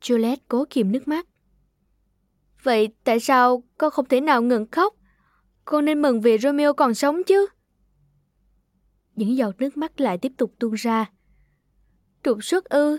Juliet 0.00 0.36
cố 0.48 0.64
kìm 0.70 0.92
nước 0.92 1.08
mắt. 1.08 1.26
Vậy 2.64 2.88
tại 3.04 3.20
sao 3.20 3.62
con 3.78 3.90
không 3.90 4.08
thể 4.08 4.20
nào 4.20 4.42
ngừng 4.42 4.66
khóc? 4.70 4.94
Con 5.64 5.84
nên 5.84 6.02
mừng 6.02 6.20
vì 6.20 6.38
Romeo 6.38 6.74
còn 6.74 6.94
sống 6.94 7.22
chứ. 7.26 7.46
Những 9.14 9.36
giọt 9.36 9.54
nước 9.58 9.76
mắt 9.76 10.00
lại 10.00 10.18
tiếp 10.18 10.32
tục 10.36 10.54
tuôn 10.58 10.74
ra. 10.74 11.10
Trục 12.22 12.44
xuất 12.44 12.64
ư, 12.64 12.98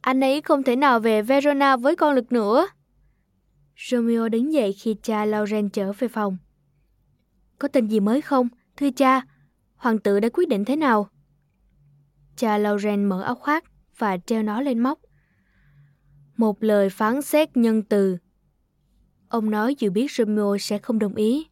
anh 0.00 0.20
ấy 0.20 0.40
không 0.40 0.62
thể 0.62 0.76
nào 0.76 1.00
về 1.00 1.22
Verona 1.22 1.76
với 1.76 1.96
con 1.96 2.14
lực 2.14 2.32
nữa. 2.32 2.66
Romeo 3.90 4.28
đứng 4.28 4.52
dậy 4.52 4.72
khi 4.72 4.96
cha 5.02 5.24
Lauren 5.24 5.68
trở 5.68 5.92
về 5.92 6.08
phòng. 6.08 6.36
Có 7.58 7.68
tin 7.68 7.86
gì 7.86 8.00
mới 8.00 8.20
không, 8.20 8.48
thưa 8.76 8.90
cha? 8.90 9.22
Hoàng 9.76 9.98
tử 9.98 10.20
đã 10.20 10.28
quyết 10.32 10.48
định 10.48 10.64
thế 10.64 10.76
nào? 10.76 11.08
Cha 12.36 12.58
Lauren 12.58 13.04
mở 13.04 13.22
áo 13.22 13.34
khoác 13.34 13.64
và 13.98 14.16
treo 14.16 14.42
nó 14.42 14.60
lên 14.60 14.78
móc. 14.78 14.98
Một 16.36 16.62
lời 16.62 16.90
phán 16.90 17.22
xét 17.22 17.56
nhân 17.56 17.82
từ. 17.82 18.18
Ông 19.34 19.50
nói 19.50 19.74
dù 19.78 19.90
biết 19.90 20.12
Romeo 20.12 20.58
sẽ 20.58 20.78
không 20.78 20.98
đồng 20.98 21.14
ý. 21.14 21.46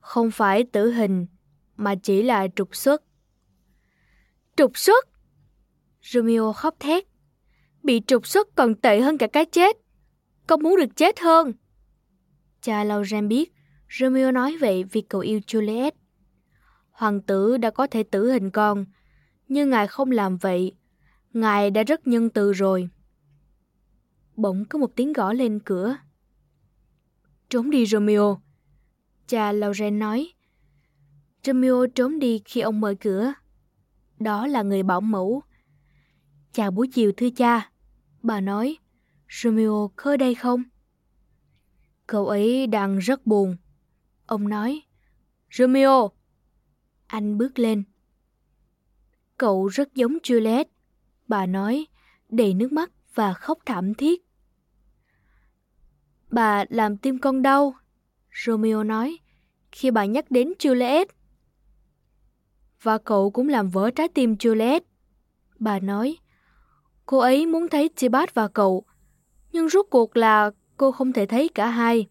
Không 0.00 0.30
phải 0.30 0.64
tử 0.64 0.92
hình, 0.92 1.26
mà 1.76 1.94
chỉ 1.94 2.22
là 2.22 2.48
trục 2.56 2.76
xuất. 2.76 3.02
Trục 4.56 4.78
xuất? 4.78 5.08
Romeo 6.02 6.52
khóc 6.52 6.74
thét. 6.80 7.04
Bị 7.82 8.00
trục 8.06 8.26
xuất 8.26 8.48
còn 8.54 8.74
tệ 8.74 9.00
hơn 9.00 9.18
cả 9.18 9.26
cái 9.26 9.44
chết. 9.44 9.76
Con 10.46 10.62
muốn 10.62 10.76
được 10.76 10.96
chết 10.96 11.20
hơn. 11.20 11.52
Cha 12.60 12.84
Lauren 12.84 13.28
biết 13.28 13.52
Romeo 13.98 14.32
nói 14.32 14.56
vậy 14.60 14.84
vì 14.84 15.00
cậu 15.00 15.20
yêu 15.20 15.40
Juliet. 15.46 15.90
Hoàng 16.90 17.20
tử 17.20 17.56
đã 17.56 17.70
có 17.70 17.86
thể 17.86 18.02
tử 18.02 18.32
hình 18.32 18.50
con, 18.50 18.84
nhưng 19.48 19.70
ngài 19.70 19.86
không 19.86 20.10
làm 20.10 20.36
vậy. 20.36 20.72
Ngài 21.32 21.70
đã 21.70 21.82
rất 21.82 22.06
nhân 22.06 22.30
từ 22.30 22.52
rồi. 22.52 22.88
Bỗng 24.36 24.64
có 24.64 24.78
một 24.78 24.96
tiếng 24.96 25.12
gõ 25.12 25.32
lên 25.32 25.58
cửa. 25.58 25.96
Trốn 27.48 27.70
đi 27.70 27.86
Romeo. 27.86 28.40
Cha 29.26 29.52
Lauren 29.52 29.98
nói. 29.98 30.32
Romeo 31.44 31.86
trốn 31.86 32.18
đi 32.18 32.42
khi 32.44 32.60
ông 32.60 32.80
mở 32.80 32.94
cửa. 33.00 33.32
Đó 34.20 34.46
là 34.46 34.62
người 34.62 34.82
bảo 34.82 35.00
mẫu. 35.00 35.42
Chào 36.52 36.70
buổi 36.70 36.88
chiều 36.88 37.12
thưa 37.16 37.30
cha. 37.30 37.70
Bà 38.22 38.40
nói. 38.40 38.76
Romeo 39.28 39.90
có 39.96 40.10
ở 40.10 40.16
đây 40.16 40.34
không? 40.34 40.62
Cậu 42.06 42.26
ấy 42.26 42.66
đang 42.66 42.98
rất 42.98 43.26
buồn. 43.26 43.56
Ông 44.26 44.48
nói. 44.48 44.82
Romeo! 45.50 46.10
Anh 47.06 47.38
bước 47.38 47.58
lên. 47.58 47.82
Cậu 49.36 49.66
rất 49.66 49.94
giống 49.94 50.18
Juliet. 50.22 50.64
Bà 51.28 51.46
nói, 51.46 51.86
đầy 52.28 52.54
nước 52.54 52.72
mắt 52.72 52.90
và 53.14 53.32
khóc 53.32 53.58
thảm 53.66 53.94
thiết. 53.94 54.22
Bà 56.34 56.64
làm 56.68 56.96
tim 56.96 57.18
con 57.18 57.42
đau, 57.42 57.74
Romeo 58.44 58.84
nói, 58.84 59.18
khi 59.72 59.90
bà 59.90 60.04
nhắc 60.04 60.30
đến 60.30 60.52
Juliet. 60.58 61.06
Và 62.82 62.98
cậu 62.98 63.30
cũng 63.30 63.48
làm 63.48 63.70
vỡ 63.70 63.90
trái 63.90 64.08
tim 64.08 64.34
Juliet. 64.34 64.80
Bà 65.58 65.78
nói, 65.78 66.16
cô 67.06 67.18
ấy 67.18 67.46
muốn 67.46 67.68
thấy 67.68 67.88
Tibat 67.88 68.34
và 68.34 68.48
cậu, 68.48 68.84
nhưng 69.52 69.68
rốt 69.68 69.86
cuộc 69.90 70.16
là 70.16 70.50
cô 70.76 70.92
không 70.92 71.12
thể 71.12 71.26
thấy 71.26 71.48
cả 71.48 71.66
hai. 71.66 72.06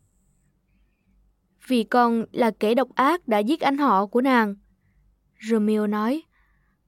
Vì 1.68 1.84
con 1.84 2.26
là 2.32 2.52
kẻ 2.52 2.76
độc 2.76 2.96
ác 2.96 3.28
đã 3.28 3.40
giết 3.40 3.62
anh 3.62 3.78
họ 3.78 4.06
của 4.06 4.22
nàng. 4.22 4.56
Romeo 5.50 5.88
nói, 5.88 6.24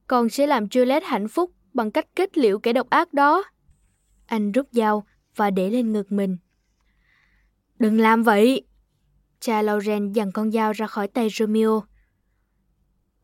con 0.06 0.28
sẽ 0.28 0.46
làm 0.46 0.64
Juliet 0.64 1.00
hạnh 1.04 1.28
phúc 1.28 1.52
bằng 1.72 1.90
cách 1.90 2.06
kết 2.14 2.38
liễu 2.38 2.58
kẻ 2.58 2.72
độc 2.72 2.90
ác 2.90 3.14
đó. 3.14 3.44
Anh 4.26 4.52
rút 4.52 4.66
dao 4.72 5.06
và 5.36 5.50
để 5.50 5.70
lên 5.70 5.92
ngực 5.92 6.12
mình. 6.12 6.36
Đừng 7.78 8.00
làm 8.00 8.22
vậy! 8.22 8.62
Cha 9.40 9.62
Lauren 9.62 10.14
giằng 10.14 10.32
con 10.32 10.50
dao 10.52 10.72
ra 10.72 10.86
khỏi 10.86 11.08
tay 11.08 11.28
Romeo. 11.30 11.82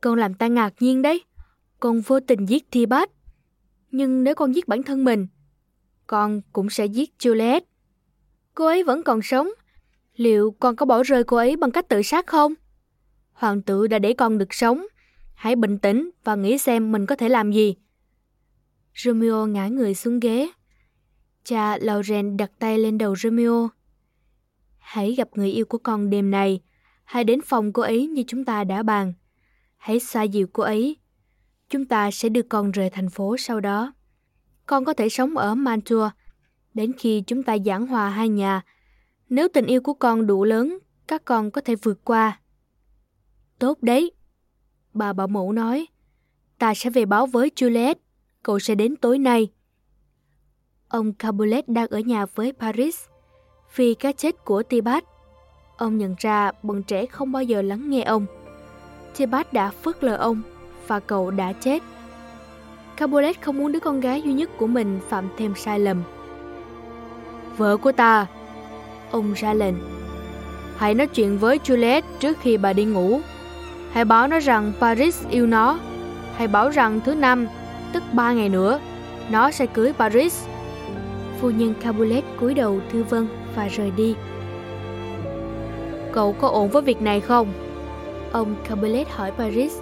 Con 0.00 0.18
làm 0.18 0.34
ta 0.34 0.46
ngạc 0.46 0.74
nhiên 0.80 1.02
đấy. 1.02 1.24
Con 1.80 2.00
vô 2.00 2.20
tình 2.20 2.46
giết 2.46 2.70
Thibat. 2.70 3.10
Nhưng 3.90 4.24
nếu 4.24 4.34
con 4.34 4.54
giết 4.54 4.68
bản 4.68 4.82
thân 4.82 5.04
mình, 5.04 5.26
con 6.06 6.40
cũng 6.52 6.70
sẽ 6.70 6.86
giết 6.86 7.10
Juliet. 7.18 7.60
Cô 8.54 8.66
ấy 8.66 8.84
vẫn 8.84 9.02
còn 9.02 9.22
sống. 9.22 9.48
Liệu 10.16 10.50
con 10.60 10.76
có 10.76 10.86
bỏ 10.86 11.02
rơi 11.02 11.24
cô 11.24 11.36
ấy 11.36 11.56
bằng 11.56 11.70
cách 11.70 11.88
tự 11.88 12.02
sát 12.02 12.26
không? 12.26 12.54
Hoàng 13.32 13.62
tử 13.62 13.86
đã 13.86 13.98
để 13.98 14.12
con 14.12 14.38
được 14.38 14.54
sống. 14.54 14.86
Hãy 15.34 15.56
bình 15.56 15.78
tĩnh 15.78 16.10
và 16.24 16.34
nghĩ 16.34 16.58
xem 16.58 16.92
mình 16.92 17.06
có 17.06 17.16
thể 17.16 17.28
làm 17.28 17.52
gì. 17.52 17.74
Romeo 18.94 19.46
ngã 19.46 19.66
người 19.66 19.94
xuống 19.94 20.20
ghế. 20.20 20.50
Cha 21.44 21.78
Lauren 21.78 22.36
đặt 22.36 22.50
tay 22.58 22.78
lên 22.78 22.98
đầu 22.98 23.16
Romeo. 23.16 23.68
Hãy 24.82 25.14
gặp 25.14 25.28
người 25.34 25.50
yêu 25.50 25.64
của 25.64 25.78
con 25.78 26.10
đêm 26.10 26.30
nay 26.30 26.60
Hãy 27.12 27.24
đến 27.24 27.40
phòng 27.44 27.72
cô 27.72 27.82
ấy 27.82 28.06
như 28.06 28.22
chúng 28.26 28.44
ta 28.44 28.64
đã 28.64 28.82
bàn. 28.82 29.12
Hãy 29.76 30.00
xoa 30.00 30.22
dịu 30.22 30.46
cô 30.52 30.62
ấy. 30.62 30.96
Chúng 31.68 31.86
ta 31.86 32.10
sẽ 32.10 32.28
đưa 32.28 32.42
con 32.42 32.70
rời 32.70 32.90
thành 32.90 33.10
phố 33.10 33.36
sau 33.36 33.60
đó. 33.60 33.92
Con 34.66 34.84
có 34.84 34.92
thể 34.94 35.08
sống 35.08 35.36
ở 35.36 35.54
Mantua 35.54 36.10
đến 36.74 36.92
khi 36.98 37.22
chúng 37.26 37.42
ta 37.42 37.56
giảng 37.66 37.86
hòa 37.86 38.10
hai 38.10 38.28
nhà. 38.28 38.62
Nếu 39.28 39.48
tình 39.48 39.66
yêu 39.66 39.80
của 39.80 39.94
con 39.94 40.26
đủ 40.26 40.44
lớn, 40.44 40.78
các 41.06 41.24
con 41.24 41.50
có 41.50 41.60
thể 41.60 41.74
vượt 41.74 42.04
qua. 42.04 42.40
Tốt 43.58 43.78
đấy, 43.82 44.12
bà 44.94 45.12
bảo 45.12 45.26
mẫu 45.26 45.52
nói. 45.52 45.86
Ta 46.58 46.74
sẽ 46.74 46.90
về 46.90 47.04
báo 47.04 47.26
với 47.26 47.50
Juliet, 47.56 47.94
cậu 48.42 48.58
sẽ 48.58 48.74
đến 48.74 48.96
tối 48.96 49.18
nay. 49.18 49.48
Ông 50.88 51.12
Capulet 51.12 51.68
đang 51.68 51.88
ở 51.88 51.98
nhà 51.98 52.26
với 52.26 52.52
Paris 52.52 53.04
vì 53.76 53.94
cái 53.94 54.12
chết 54.12 54.44
của 54.44 54.62
Tibat. 54.62 55.04
Ông 55.76 55.98
nhận 55.98 56.14
ra 56.18 56.50
bọn 56.62 56.82
trẻ 56.82 57.06
không 57.06 57.32
bao 57.32 57.42
giờ 57.42 57.62
lắng 57.62 57.90
nghe 57.90 58.02
ông. 58.02 58.26
Tibat 59.16 59.52
đã 59.52 59.70
phớt 59.70 60.04
lờ 60.04 60.16
ông 60.16 60.42
và 60.86 61.00
cậu 61.00 61.30
đã 61.30 61.52
chết. 61.52 61.82
Capulet 62.96 63.42
không 63.42 63.58
muốn 63.58 63.72
đứa 63.72 63.80
con 63.80 64.00
gái 64.00 64.22
duy 64.22 64.32
nhất 64.32 64.50
của 64.58 64.66
mình 64.66 65.00
phạm 65.08 65.28
thêm 65.36 65.54
sai 65.56 65.80
lầm. 65.80 66.02
Vợ 67.56 67.76
của 67.76 67.92
ta, 67.92 68.26
ông 69.10 69.32
ra 69.32 69.54
lệnh. 69.54 69.74
Hãy 70.76 70.94
nói 70.94 71.06
chuyện 71.06 71.38
với 71.38 71.58
Juliet 71.64 72.02
trước 72.20 72.38
khi 72.40 72.56
bà 72.56 72.72
đi 72.72 72.84
ngủ. 72.84 73.20
Hãy 73.92 74.04
báo 74.04 74.28
nó 74.28 74.38
rằng 74.38 74.72
Paris 74.80 75.24
yêu 75.30 75.46
nó. 75.46 75.78
Hãy 76.36 76.48
bảo 76.48 76.70
rằng 76.70 77.00
thứ 77.04 77.14
năm, 77.14 77.46
tức 77.92 78.02
ba 78.12 78.32
ngày 78.32 78.48
nữa, 78.48 78.80
nó 79.30 79.50
sẽ 79.50 79.66
cưới 79.66 79.92
Paris. 79.92 80.46
Phu 81.40 81.50
nhân 81.50 81.74
Capulet 81.80 82.24
cúi 82.40 82.54
đầu 82.54 82.80
thư 82.90 83.02
vân 83.02 83.28
và 83.56 83.68
rời 83.68 83.90
đi. 83.90 84.14
Cậu 86.12 86.32
có 86.32 86.48
ổn 86.48 86.68
với 86.68 86.82
việc 86.82 87.02
này 87.02 87.20
không? 87.20 87.52
Ông 88.32 88.54
Capulet 88.68 89.08
hỏi 89.10 89.32
Paris. 89.38 89.80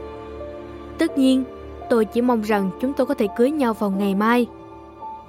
Tất 0.99 1.19
nhiên, 1.19 1.45
Tôi 1.91 2.05
chỉ 2.05 2.23
mong 2.23 2.43
rằng 2.43 2.71
chúng 2.81 2.93
tôi 2.93 3.07
có 3.07 3.15
thể 3.15 3.27
cưới 3.37 3.51
nhau 3.51 3.75
vào 3.75 3.91
ngày 3.91 4.15
mai. 4.15 4.47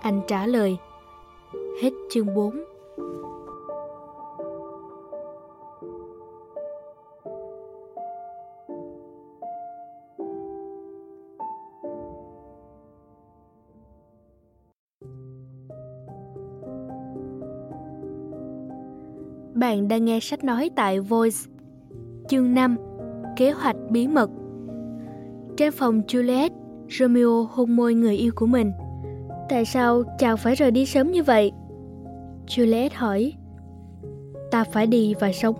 Anh 0.01 0.21
trả 0.27 0.45
lời. 0.45 0.77
Hết 1.81 1.91
chương 2.11 2.35
4 2.35 2.63
Bạn 19.71 19.87
đang 19.87 20.05
nghe 20.05 20.19
sách 20.19 20.43
nói 20.43 20.69
tại 20.75 20.99
Voice. 20.99 21.37
Chương 22.27 22.53
5 22.53 22.77
Kế 23.37 23.51
hoạch 23.51 23.75
bí 23.89 24.07
mật 24.07 24.29
Trên 25.57 25.71
phòng 25.71 26.01
Juliet, 26.07 26.49
Romeo 26.89 27.43
hôn 27.43 27.75
môi 27.75 27.93
người 27.93 28.15
yêu 28.15 28.31
của 28.35 28.45
mình. 28.45 28.71
Tại 29.49 29.65
sao 29.65 30.03
chàng 30.19 30.37
phải 30.37 30.55
rời 30.55 30.71
đi 30.71 30.85
sớm 30.85 31.11
như 31.11 31.23
vậy? 31.23 31.51
Juliet 32.47 32.89
hỏi. 32.93 33.33
Ta 34.51 34.63
phải 34.63 34.87
đi 34.87 35.13
và 35.19 35.31
sống, 35.31 35.55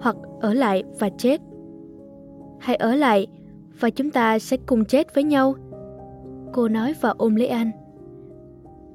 hoặc 0.00 0.16
ở 0.40 0.54
lại 0.54 0.84
và 0.98 1.08
chết. 1.18 1.40
Hãy 2.58 2.76
ở 2.76 2.94
lại, 2.94 3.26
và 3.80 3.90
chúng 3.90 4.10
ta 4.10 4.38
sẽ 4.38 4.56
cùng 4.56 4.84
chết 4.84 5.14
với 5.14 5.24
nhau. 5.24 5.54
Cô 6.52 6.68
nói 6.68 6.94
và 7.00 7.14
ôm 7.18 7.34
lấy 7.34 7.48
anh. 7.48 7.70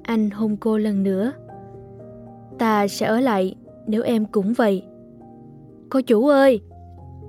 Anh 0.02 0.30
hôn 0.30 0.56
cô 0.56 0.78
lần 0.78 1.02
nữa. 1.02 1.32
Ta 2.58 2.88
sẽ 2.88 3.06
ở 3.06 3.20
lại 3.20 3.54
nếu 3.86 4.02
em 4.02 4.26
cũng 4.26 4.52
vậy. 4.52 4.82
Cô 5.90 6.00
chủ 6.00 6.26
ơi! 6.26 6.60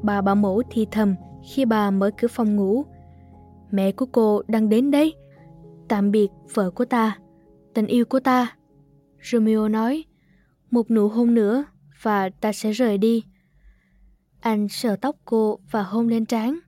Bà 0.03 0.21
bảo 0.21 0.35
mẫu 0.35 0.63
thì 0.71 0.87
thầm 0.91 1.15
khi 1.43 1.65
bà 1.65 1.91
mở 1.91 2.11
cửa 2.17 2.27
phòng 2.27 2.55
ngủ. 2.55 2.85
Mẹ 3.71 3.91
của 3.91 4.05
cô 4.05 4.41
đang 4.47 4.69
đến 4.69 4.91
đấy. 4.91 5.13
Tạm 5.87 6.11
biệt 6.11 6.27
vợ 6.53 6.71
của 6.71 6.85
ta, 6.85 7.17
tình 7.73 7.87
yêu 7.87 8.05
của 8.05 8.19
ta. 8.19 8.55
Romeo 9.31 9.69
nói, 9.69 10.03
một 10.71 10.91
nụ 10.91 11.07
hôn 11.07 11.33
nữa 11.33 11.65
và 12.01 12.29
ta 12.29 12.51
sẽ 12.51 12.71
rời 12.71 12.97
đi. 12.97 13.23
Anh 14.39 14.67
sờ 14.69 14.95
tóc 14.95 15.15
cô 15.25 15.59
và 15.71 15.83
hôn 15.83 16.07
lên 16.07 16.25
trán. 16.25 16.59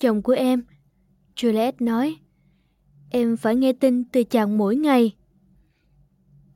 Chồng 0.00 0.22
của 0.22 0.32
em, 0.32 0.62
Juliet 1.36 1.72
nói, 1.80 2.16
em 3.10 3.36
phải 3.36 3.56
nghe 3.56 3.72
tin 3.72 4.04
từ 4.04 4.24
chàng 4.24 4.58
mỗi 4.58 4.76
ngày. 4.76 5.16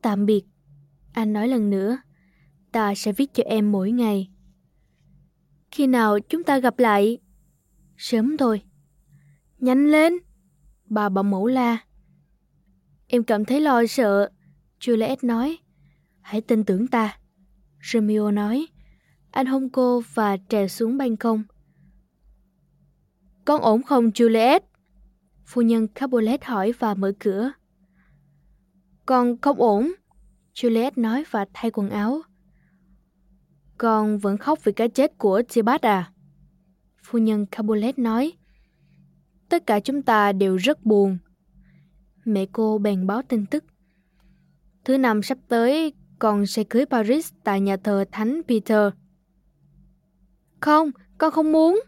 Tạm 0.02 0.26
biệt, 0.26 0.44
anh 1.18 1.32
nói 1.32 1.48
lần 1.48 1.70
nữa, 1.70 1.98
ta 2.72 2.94
sẽ 2.94 3.12
viết 3.12 3.34
cho 3.34 3.42
em 3.46 3.72
mỗi 3.72 3.90
ngày. 3.90 4.30
Khi 5.70 5.86
nào 5.86 6.18
chúng 6.20 6.44
ta 6.44 6.58
gặp 6.58 6.78
lại? 6.78 7.18
Sớm 7.96 8.36
thôi. 8.36 8.62
Nhanh 9.58 9.86
lên! 9.86 10.12
Bà 10.84 11.08
bảo 11.08 11.24
mẫu 11.24 11.46
la. 11.46 11.78
Em 13.06 13.24
cảm 13.24 13.44
thấy 13.44 13.60
lo 13.60 13.86
sợ, 13.86 14.30
Juliet 14.80 15.16
nói. 15.22 15.58
Hãy 16.20 16.40
tin 16.40 16.64
tưởng 16.64 16.86
ta. 16.86 17.18
Romeo 17.92 18.30
nói. 18.30 18.66
Anh 19.30 19.46
hôn 19.46 19.68
cô 19.68 20.02
và 20.14 20.36
trèo 20.48 20.68
xuống 20.68 20.96
ban 20.96 21.16
công. 21.16 21.42
Con 23.44 23.60
ổn 23.60 23.82
không 23.82 24.10
Juliet? 24.10 24.60
Phu 25.46 25.62
nhân 25.62 25.88
Capulet 25.88 26.44
hỏi 26.44 26.72
và 26.78 26.94
mở 26.94 27.12
cửa. 27.18 27.52
Con 29.06 29.40
không 29.40 29.60
ổn, 29.60 29.92
Juliet 30.58 30.92
nói 30.96 31.24
và 31.30 31.46
thay 31.54 31.70
quần 31.70 31.90
áo. 31.90 32.22
Con 33.76 34.18
vẫn 34.18 34.38
khóc 34.38 34.64
vì 34.64 34.72
cái 34.72 34.88
chết 34.88 35.18
của 35.18 35.42
Tibat 35.54 35.82
à? 35.82 36.12
Phu 37.02 37.18
nhân 37.18 37.46
Capulet 37.46 37.98
nói. 37.98 38.32
Tất 39.48 39.66
cả 39.66 39.80
chúng 39.80 40.02
ta 40.02 40.32
đều 40.32 40.56
rất 40.56 40.84
buồn. 40.84 41.18
Mẹ 42.24 42.46
cô 42.52 42.78
bèn 42.78 43.06
báo 43.06 43.22
tin 43.22 43.46
tức. 43.46 43.64
Thứ 44.84 44.98
năm 44.98 45.22
sắp 45.22 45.38
tới, 45.48 45.92
con 46.18 46.46
sẽ 46.46 46.64
cưới 46.64 46.86
Paris 46.86 47.32
tại 47.44 47.60
nhà 47.60 47.76
thờ 47.76 48.04
Thánh 48.12 48.40
Peter. 48.48 48.92
Không, 50.60 50.90
con 51.18 51.32
không 51.32 51.52
muốn. 51.52 51.80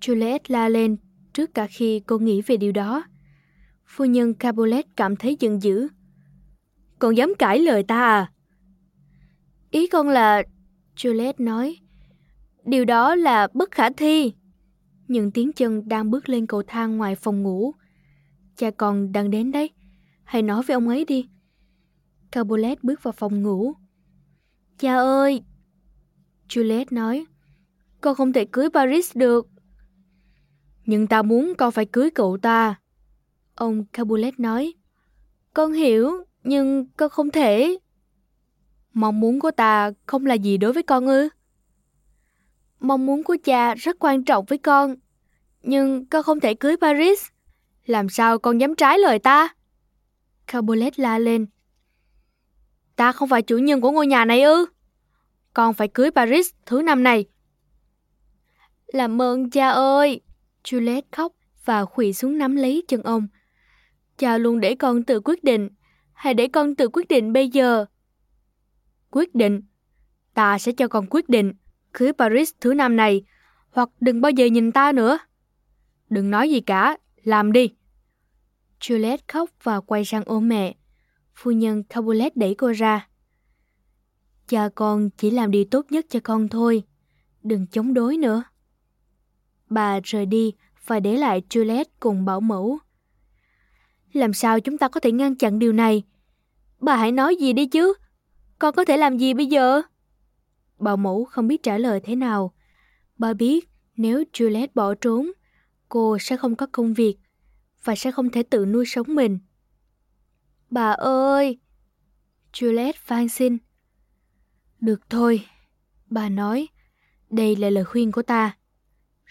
Juliet 0.00 0.38
la 0.46 0.68
lên 0.68 0.96
trước 1.32 1.54
cả 1.54 1.66
khi 1.66 2.00
cô 2.00 2.18
nghĩ 2.18 2.42
về 2.42 2.56
điều 2.56 2.72
đó. 2.72 3.04
Phu 3.86 4.04
nhân 4.04 4.34
Capulet 4.34 4.86
cảm 4.96 5.16
thấy 5.16 5.36
giận 5.40 5.62
dữ. 5.62 5.88
Con 6.98 7.16
dám 7.16 7.34
cãi 7.38 7.58
lời 7.58 7.82
ta 7.82 8.00
à? 8.00 8.32
Ý 9.70 9.86
con 9.86 10.08
là... 10.08 10.42
Juliet 10.96 11.32
nói. 11.38 11.76
Điều 12.64 12.84
đó 12.84 13.14
là 13.14 13.48
bất 13.54 13.70
khả 13.70 13.90
thi. 13.90 14.32
Những 15.08 15.30
tiếng 15.30 15.52
chân 15.52 15.88
đang 15.88 16.10
bước 16.10 16.28
lên 16.28 16.46
cầu 16.46 16.62
thang 16.66 16.96
ngoài 16.96 17.14
phòng 17.14 17.42
ngủ. 17.42 17.72
Cha 18.56 18.70
con 18.70 19.12
đang 19.12 19.30
đến 19.30 19.52
đấy. 19.52 19.70
Hãy 20.24 20.42
nói 20.42 20.62
với 20.62 20.74
ông 20.74 20.88
ấy 20.88 21.04
đi. 21.04 21.28
Capulet 22.30 22.84
bước 22.84 23.02
vào 23.02 23.12
phòng 23.12 23.42
ngủ. 23.42 23.74
Cha 24.78 24.96
ơi! 24.96 25.42
Juliet 26.48 26.84
nói. 26.90 27.26
Con 28.00 28.14
không 28.14 28.32
thể 28.32 28.44
cưới 28.44 28.68
Paris 28.74 29.16
được. 29.16 29.48
Nhưng 30.86 31.06
ta 31.06 31.22
muốn 31.22 31.54
con 31.58 31.72
phải 31.72 31.86
cưới 31.86 32.10
cậu 32.10 32.38
ta. 32.42 32.74
Ông 33.54 33.84
Capulet 33.84 34.40
nói. 34.40 34.74
Con 35.54 35.72
hiểu, 35.72 36.10
nhưng 36.42 36.86
con 36.96 37.10
không 37.10 37.30
thể. 37.30 37.78
Mong 38.92 39.20
muốn 39.20 39.40
của 39.40 39.50
ta 39.50 39.90
không 40.06 40.26
là 40.26 40.34
gì 40.34 40.56
đối 40.56 40.72
với 40.72 40.82
con 40.82 41.06
ư? 41.06 41.28
Mong 42.80 43.06
muốn 43.06 43.24
của 43.24 43.36
cha 43.44 43.74
rất 43.74 43.96
quan 44.00 44.24
trọng 44.24 44.44
với 44.44 44.58
con. 44.58 44.94
Nhưng 45.62 46.06
con 46.06 46.22
không 46.22 46.40
thể 46.40 46.54
cưới 46.54 46.76
Paris. 46.80 47.26
Làm 47.86 48.08
sao 48.08 48.38
con 48.38 48.58
dám 48.58 48.74
trái 48.74 48.98
lời 48.98 49.18
ta? 49.18 49.48
Cabolet 50.46 50.98
la 50.98 51.18
lên. 51.18 51.46
Ta 52.96 53.12
không 53.12 53.28
phải 53.28 53.42
chủ 53.42 53.58
nhân 53.58 53.80
của 53.80 53.90
ngôi 53.90 54.06
nhà 54.06 54.24
này 54.24 54.42
ư? 54.42 54.66
Con 55.54 55.74
phải 55.74 55.88
cưới 55.88 56.10
Paris 56.10 56.50
thứ 56.66 56.82
năm 56.82 57.02
này. 57.02 57.24
Làm 58.86 59.22
ơn 59.22 59.50
cha 59.50 59.68
ơi! 59.68 60.20
Juliet 60.64 61.02
khóc 61.12 61.32
và 61.64 61.84
khủy 61.84 62.12
xuống 62.12 62.38
nắm 62.38 62.56
lấy 62.56 62.84
chân 62.88 63.02
ông. 63.02 63.28
Cha 64.18 64.38
luôn 64.38 64.60
để 64.60 64.74
con 64.74 65.02
tự 65.02 65.20
quyết 65.24 65.44
định. 65.44 65.68
Hãy 66.18 66.34
để 66.34 66.48
con 66.48 66.74
tự 66.74 66.88
quyết 66.92 67.08
định 67.08 67.32
bây 67.32 67.48
giờ. 67.48 67.86
Quyết 69.10 69.34
định? 69.34 69.62
Ta 70.34 70.58
sẽ 70.58 70.72
cho 70.72 70.88
con 70.88 71.06
quyết 71.10 71.28
định 71.28 71.52
cưới 71.92 72.12
Paris 72.12 72.50
thứ 72.60 72.74
năm 72.74 72.96
này 72.96 73.22
hoặc 73.70 73.88
đừng 74.00 74.20
bao 74.20 74.30
giờ 74.30 74.46
nhìn 74.46 74.72
ta 74.72 74.92
nữa. 74.92 75.18
Đừng 76.10 76.30
nói 76.30 76.50
gì 76.50 76.60
cả, 76.60 76.96
làm 77.22 77.52
đi. 77.52 77.74
Juliet 78.80 79.18
khóc 79.28 79.50
và 79.62 79.80
quay 79.80 80.04
sang 80.04 80.22
ôm 80.26 80.48
mẹ. 80.48 80.74
Phu 81.34 81.50
nhân 81.50 81.82
Capulet 81.82 82.36
đẩy 82.36 82.54
cô 82.54 82.72
ra. 82.72 83.08
Cha 84.48 84.68
con 84.74 85.10
chỉ 85.10 85.30
làm 85.30 85.50
điều 85.50 85.64
tốt 85.64 85.86
nhất 85.90 86.06
cho 86.08 86.20
con 86.24 86.48
thôi. 86.48 86.82
Đừng 87.42 87.66
chống 87.66 87.94
đối 87.94 88.16
nữa. 88.16 88.42
Bà 89.70 90.00
rời 90.04 90.26
đi 90.26 90.52
và 90.86 91.00
để 91.00 91.16
lại 91.16 91.42
Juliet 91.50 91.84
cùng 92.00 92.24
bảo 92.24 92.40
mẫu. 92.40 92.78
Làm 94.12 94.32
sao 94.32 94.60
chúng 94.60 94.78
ta 94.78 94.88
có 94.88 95.00
thể 95.00 95.12
ngăn 95.12 95.34
chặn 95.34 95.58
điều 95.58 95.72
này? 95.72 96.02
Bà 96.80 96.96
hãy 96.96 97.12
nói 97.12 97.36
gì 97.36 97.52
đi 97.52 97.66
chứ? 97.66 97.94
Con 98.58 98.74
có 98.74 98.84
thể 98.84 98.96
làm 98.96 99.18
gì 99.18 99.34
bây 99.34 99.46
giờ? 99.46 99.82
Bảo 100.78 100.96
mẫu 100.96 101.24
không 101.24 101.48
biết 101.48 101.62
trả 101.62 101.78
lời 101.78 102.00
thế 102.00 102.16
nào. 102.16 102.54
Bà 103.18 103.32
biết 103.32 103.68
nếu 103.96 104.24
Juliet 104.32 104.68
bỏ 104.74 104.94
trốn, 104.94 105.32
cô 105.88 106.18
sẽ 106.20 106.36
không 106.36 106.56
có 106.56 106.66
công 106.72 106.94
việc 106.94 107.16
và 107.84 107.94
sẽ 107.96 108.12
không 108.12 108.30
thể 108.30 108.42
tự 108.42 108.66
nuôi 108.66 108.86
sống 108.86 109.06
mình. 109.08 109.38
Bà 110.70 110.90
ơi! 110.90 111.58
Juliet 112.52 112.92
van 113.06 113.28
xin. 113.28 113.58
Được 114.80 115.10
thôi, 115.10 115.46
bà 116.10 116.28
nói. 116.28 116.68
Đây 117.30 117.56
là 117.56 117.70
lời 117.70 117.84
khuyên 117.84 118.12
của 118.12 118.22
ta. 118.22 118.56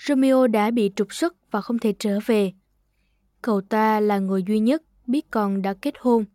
Romeo 0.07 0.47
đã 0.47 0.71
bị 0.71 0.91
trục 0.95 1.13
xuất 1.13 1.51
và 1.51 1.61
không 1.61 1.79
thể 1.79 1.93
trở 1.99 2.19
về. 2.25 2.53
Cậu 3.41 3.61
ta 3.61 3.99
là 3.99 4.19
người 4.19 4.43
duy 4.47 4.59
nhất 4.59 4.83
biết 5.07 5.31
con 5.31 5.61
đã 5.61 5.73
kết 5.73 5.93
hôn. 5.99 6.25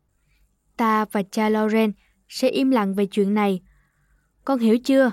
Ta 0.76 1.04
và 1.04 1.22
cha 1.22 1.48
Lauren 1.48 1.92
sẽ 2.28 2.48
im 2.48 2.70
lặng 2.70 2.94
về 2.94 3.06
chuyện 3.06 3.34
này. 3.34 3.62
Con 4.44 4.58
hiểu 4.58 4.78
chưa? 4.78 5.12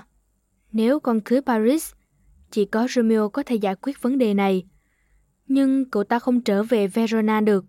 Nếu 0.72 1.00
con 1.00 1.20
cưới 1.20 1.40
Paris, 1.40 1.92
chỉ 2.50 2.64
có 2.64 2.86
Romeo 2.90 3.28
có 3.28 3.42
thể 3.46 3.56
giải 3.56 3.74
quyết 3.74 4.02
vấn 4.02 4.18
đề 4.18 4.34
này. 4.34 4.66
Nhưng 5.46 5.90
cậu 5.90 6.04
ta 6.04 6.18
không 6.18 6.40
trở 6.40 6.62
về 6.62 6.86
Verona 6.86 7.40
được. 7.40 7.64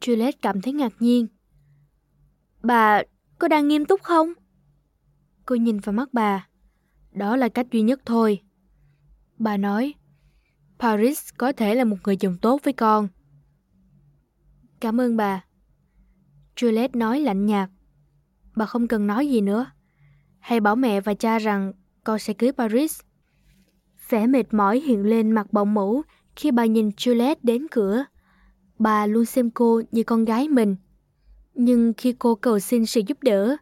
Juliet 0.00 0.32
cảm 0.42 0.60
thấy 0.60 0.72
ngạc 0.72 0.92
nhiên. 0.98 1.26
Bà, 2.62 3.02
có 3.38 3.48
đang 3.48 3.68
nghiêm 3.68 3.84
túc 3.84 4.02
không? 4.02 4.32
Cô 5.46 5.54
nhìn 5.54 5.78
vào 5.78 5.92
mắt 5.92 6.08
bà. 6.12 6.48
Đó 7.12 7.36
là 7.36 7.48
cách 7.48 7.66
duy 7.72 7.82
nhất 7.82 8.00
thôi. 8.04 8.40
Bà 9.38 9.56
nói, 9.56 9.94
Paris 10.84 11.28
có 11.36 11.52
thể 11.52 11.74
là 11.74 11.84
một 11.84 11.96
người 12.04 12.16
chồng 12.16 12.36
tốt 12.42 12.60
với 12.64 12.72
con. 12.72 13.08
Cảm 14.80 15.00
ơn 15.00 15.16
bà. 15.16 15.44
Juliet 16.56 16.88
nói 16.92 17.20
lạnh 17.20 17.46
nhạt. 17.46 17.70
Bà 18.56 18.66
không 18.66 18.88
cần 18.88 19.06
nói 19.06 19.28
gì 19.28 19.40
nữa. 19.40 19.66
Hãy 20.38 20.60
bảo 20.60 20.76
mẹ 20.76 21.00
và 21.00 21.14
cha 21.14 21.38
rằng 21.38 21.72
con 22.04 22.18
sẽ 22.18 22.32
cưới 22.32 22.52
Paris. 22.52 23.00
Vẻ 24.08 24.26
mệt 24.26 24.54
mỏi 24.54 24.80
hiện 24.80 25.02
lên 25.02 25.30
mặt 25.30 25.52
bọng 25.52 25.74
mũ 25.74 26.02
Khi 26.36 26.50
bà 26.50 26.66
nhìn 26.66 26.88
Juliet 26.88 27.36
đến 27.42 27.66
cửa, 27.70 28.04
bà 28.78 29.06
luôn 29.06 29.24
xem 29.24 29.50
cô 29.50 29.82
như 29.92 30.02
con 30.02 30.24
gái 30.24 30.48
mình. 30.48 30.76
Nhưng 31.54 31.92
khi 31.96 32.12
cô 32.18 32.34
cầu 32.34 32.58
xin 32.58 32.86
sự 32.86 33.00
giúp 33.06 33.22
đỡ, 33.22 33.56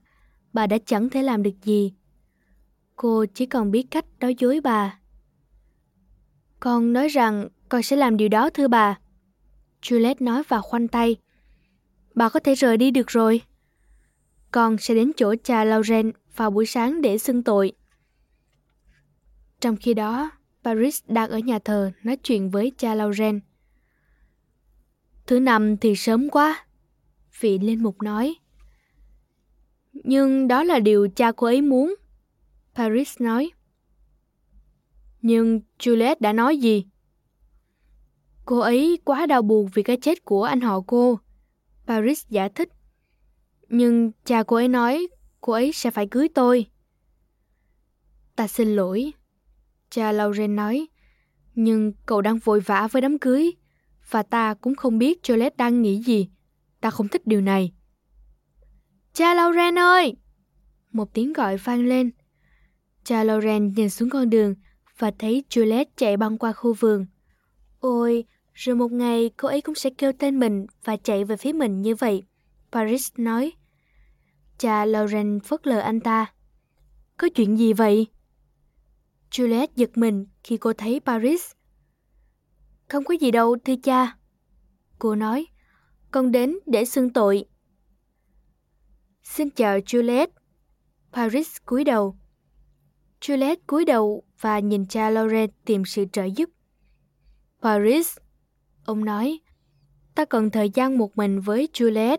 bà 0.52 0.66
đã 0.66 0.78
chẳng 0.86 1.10
thể 1.10 1.22
làm 1.22 1.42
được 1.42 1.62
gì. 1.62 1.92
Cô 2.96 3.24
chỉ 3.34 3.46
còn 3.46 3.70
biết 3.70 3.82
cách 3.90 4.04
nói 4.20 4.34
dối 4.38 4.60
bà. 4.60 5.01
Con 6.62 6.92
nói 6.92 7.08
rằng 7.08 7.48
con 7.68 7.82
sẽ 7.82 7.96
làm 7.96 8.16
điều 8.16 8.28
đó 8.28 8.50
thưa 8.50 8.68
bà. 8.68 8.98
Juliet 9.82 10.14
nói 10.20 10.42
và 10.48 10.60
khoanh 10.60 10.88
tay. 10.88 11.16
Bà 12.14 12.28
có 12.28 12.40
thể 12.40 12.54
rời 12.54 12.76
đi 12.76 12.90
được 12.90 13.06
rồi. 13.06 13.42
Con 14.50 14.78
sẽ 14.78 14.94
đến 14.94 15.12
chỗ 15.16 15.34
cha 15.44 15.64
Lauren 15.64 16.12
vào 16.36 16.50
buổi 16.50 16.66
sáng 16.66 17.02
để 17.02 17.18
xưng 17.18 17.42
tội. 17.42 17.72
Trong 19.60 19.76
khi 19.76 19.94
đó, 19.94 20.30
Paris 20.64 21.02
đang 21.06 21.30
ở 21.30 21.38
nhà 21.38 21.58
thờ 21.58 21.92
nói 22.02 22.16
chuyện 22.16 22.50
với 22.50 22.72
cha 22.78 22.94
Lauren. 22.94 23.40
Thứ 25.26 25.40
năm 25.40 25.76
thì 25.76 25.96
sớm 25.96 26.28
quá, 26.30 26.66
vị 27.40 27.58
linh 27.58 27.82
mục 27.82 28.02
nói. 28.02 28.34
Nhưng 29.92 30.48
đó 30.48 30.62
là 30.62 30.78
điều 30.78 31.08
cha 31.16 31.32
cô 31.32 31.46
ấy 31.46 31.62
muốn. 31.62 31.94
Paris 32.74 33.20
nói. 33.20 33.50
Nhưng 35.22 35.60
Juliet 35.78 36.16
đã 36.20 36.32
nói 36.32 36.56
gì? 36.56 36.86
Cô 38.44 38.58
ấy 38.58 38.98
quá 39.04 39.26
đau 39.26 39.42
buồn 39.42 39.68
vì 39.74 39.82
cái 39.82 39.96
chết 39.96 40.24
của 40.24 40.44
anh 40.44 40.60
họ 40.60 40.80
cô. 40.86 41.18
Paris 41.86 42.26
giải 42.28 42.48
thích. 42.48 42.68
Nhưng 43.68 44.12
cha 44.24 44.42
cô 44.42 44.56
ấy 44.56 44.68
nói 44.68 45.08
cô 45.40 45.52
ấy 45.52 45.72
sẽ 45.72 45.90
phải 45.90 46.06
cưới 46.06 46.28
tôi. 46.28 46.66
Ta 48.36 48.48
xin 48.48 48.68
lỗi. 48.76 49.12
Cha 49.90 50.12
Lauren 50.12 50.56
nói. 50.56 50.86
Nhưng 51.54 51.92
cậu 52.06 52.22
đang 52.22 52.38
vội 52.38 52.60
vã 52.60 52.88
với 52.92 53.02
đám 53.02 53.18
cưới. 53.18 53.50
Và 54.10 54.22
ta 54.22 54.54
cũng 54.54 54.74
không 54.74 54.98
biết 54.98 55.20
Juliet 55.22 55.50
đang 55.56 55.82
nghĩ 55.82 56.02
gì. 56.02 56.28
Ta 56.80 56.90
không 56.90 57.08
thích 57.08 57.26
điều 57.26 57.40
này. 57.40 57.72
Cha 59.12 59.34
Lauren 59.34 59.78
ơi! 59.78 60.16
Một 60.92 61.14
tiếng 61.14 61.32
gọi 61.32 61.56
vang 61.56 61.86
lên. 61.86 62.10
Cha 63.04 63.24
Lauren 63.24 63.72
nhìn 63.72 63.90
xuống 63.90 64.10
con 64.10 64.30
đường 64.30 64.54
và 65.02 65.10
thấy 65.18 65.44
Juliet 65.50 65.84
chạy 65.96 66.16
băng 66.16 66.38
qua 66.38 66.52
khu 66.52 66.74
vườn. 66.74 67.06
Ôi, 67.80 68.24
rồi 68.54 68.76
một 68.76 68.92
ngày 68.92 69.30
cô 69.36 69.48
ấy 69.48 69.60
cũng 69.60 69.74
sẽ 69.74 69.90
kêu 69.98 70.12
tên 70.18 70.38
mình 70.38 70.66
và 70.84 70.96
chạy 70.96 71.24
về 71.24 71.36
phía 71.36 71.52
mình 71.52 71.82
như 71.82 71.94
vậy. 71.94 72.22
Paris 72.72 73.12
nói. 73.16 73.52
Cha 74.58 74.84
Lauren 74.84 75.40
phớt 75.40 75.66
lờ 75.66 75.78
anh 75.80 76.00
ta. 76.00 76.32
Có 77.16 77.28
chuyện 77.34 77.58
gì 77.58 77.72
vậy? 77.72 78.06
Juliet 79.30 79.66
giật 79.76 79.90
mình 79.94 80.26
khi 80.44 80.56
cô 80.56 80.72
thấy 80.72 81.00
Paris. 81.00 81.52
Không 82.88 83.04
có 83.04 83.14
gì 83.20 83.30
đâu, 83.30 83.56
thưa 83.64 83.76
cha. 83.82 84.16
Cô 84.98 85.14
nói, 85.14 85.46
con 86.10 86.32
đến 86.32 86.58
để 86.66 86.84
xưng 86.84 87.12
tội. 87.12 87.44
Xin 89.22 89.50
chào 89.50 89.78
Juliet. 89.78 90.26
Paris 91.12 91.56
cúi 91.64 91.84
đầu. 91.84 92.16
Juliet 93.20 93.56
cúi 93.66 93.84
đầu 93.84 94.24
và 94.42 94.58
nhìn 94.58 94.86
cha 94.86 95.10
laurent 95.10 95.50
tìm 95.64 95.84
sự 95.84 96.04
trợ 96.12 96.24
giúp. 96.24 96.50
Paris, 97.62 98.16
ông 98.84 99.04
nói, 99.04 99.40
ta 100.14 100.24
cần 100.24 100.50
thời 100.50 100.70
gian 100.70 100.98
một 100.98 101.16
mình 101.16 101.40
với 101.40 101.68
Juliet. 101.72 102.18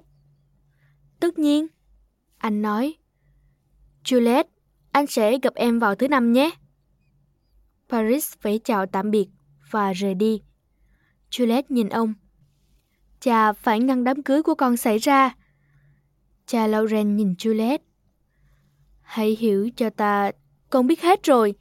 Tất 1.19 1.39
nhiên, 1.39 1.67
anh 2.37 2.61
nói. 2.61 2.95
Juliet, 4.03 4.43
anh 4.91 5.07
sẽ 5.07 5.37
gặp 5.41 5.53
em 5.55 5.79
vào 5.79 5.95
thứ 5.95 6.07
năm 6.07 6.33
nhé. 6.33 6.51
Paris 7.89 8.33
vẫy 8.41 8.59
chào 8.63 8.85
tạm 8.85 9.11
biệt 9.11 9.27
và 9.71 9.93
rời 9.93 10.13
đi. 10.13 10.41
Juliet 11.31 11.63
nhìn 11.69 11.89
ông. 11.89 12.13
Cha 13.19 13.53
phải 13.53 13.79
ngăn 13.79 14.03
đám 14.03 14.23
cưới 14.23 14.43
của 14.43 14.55
con 14.55 14.77
xảy 14.77 14.97
ra. 14.97 15.35
Cha 16.45 16.67
Lauren 16.67 17.15
nhìn 17.15 17.33
Juliet. 17.33 17.77
Hãy 19.01 19.37
hiểu 19.39 19.69
cho 19.75 19.89
ta, 19.89 20.31
con 20.69 20.87
biết 20.87 21.01
hết 21.01 21.23
rồi. 21.23 21.55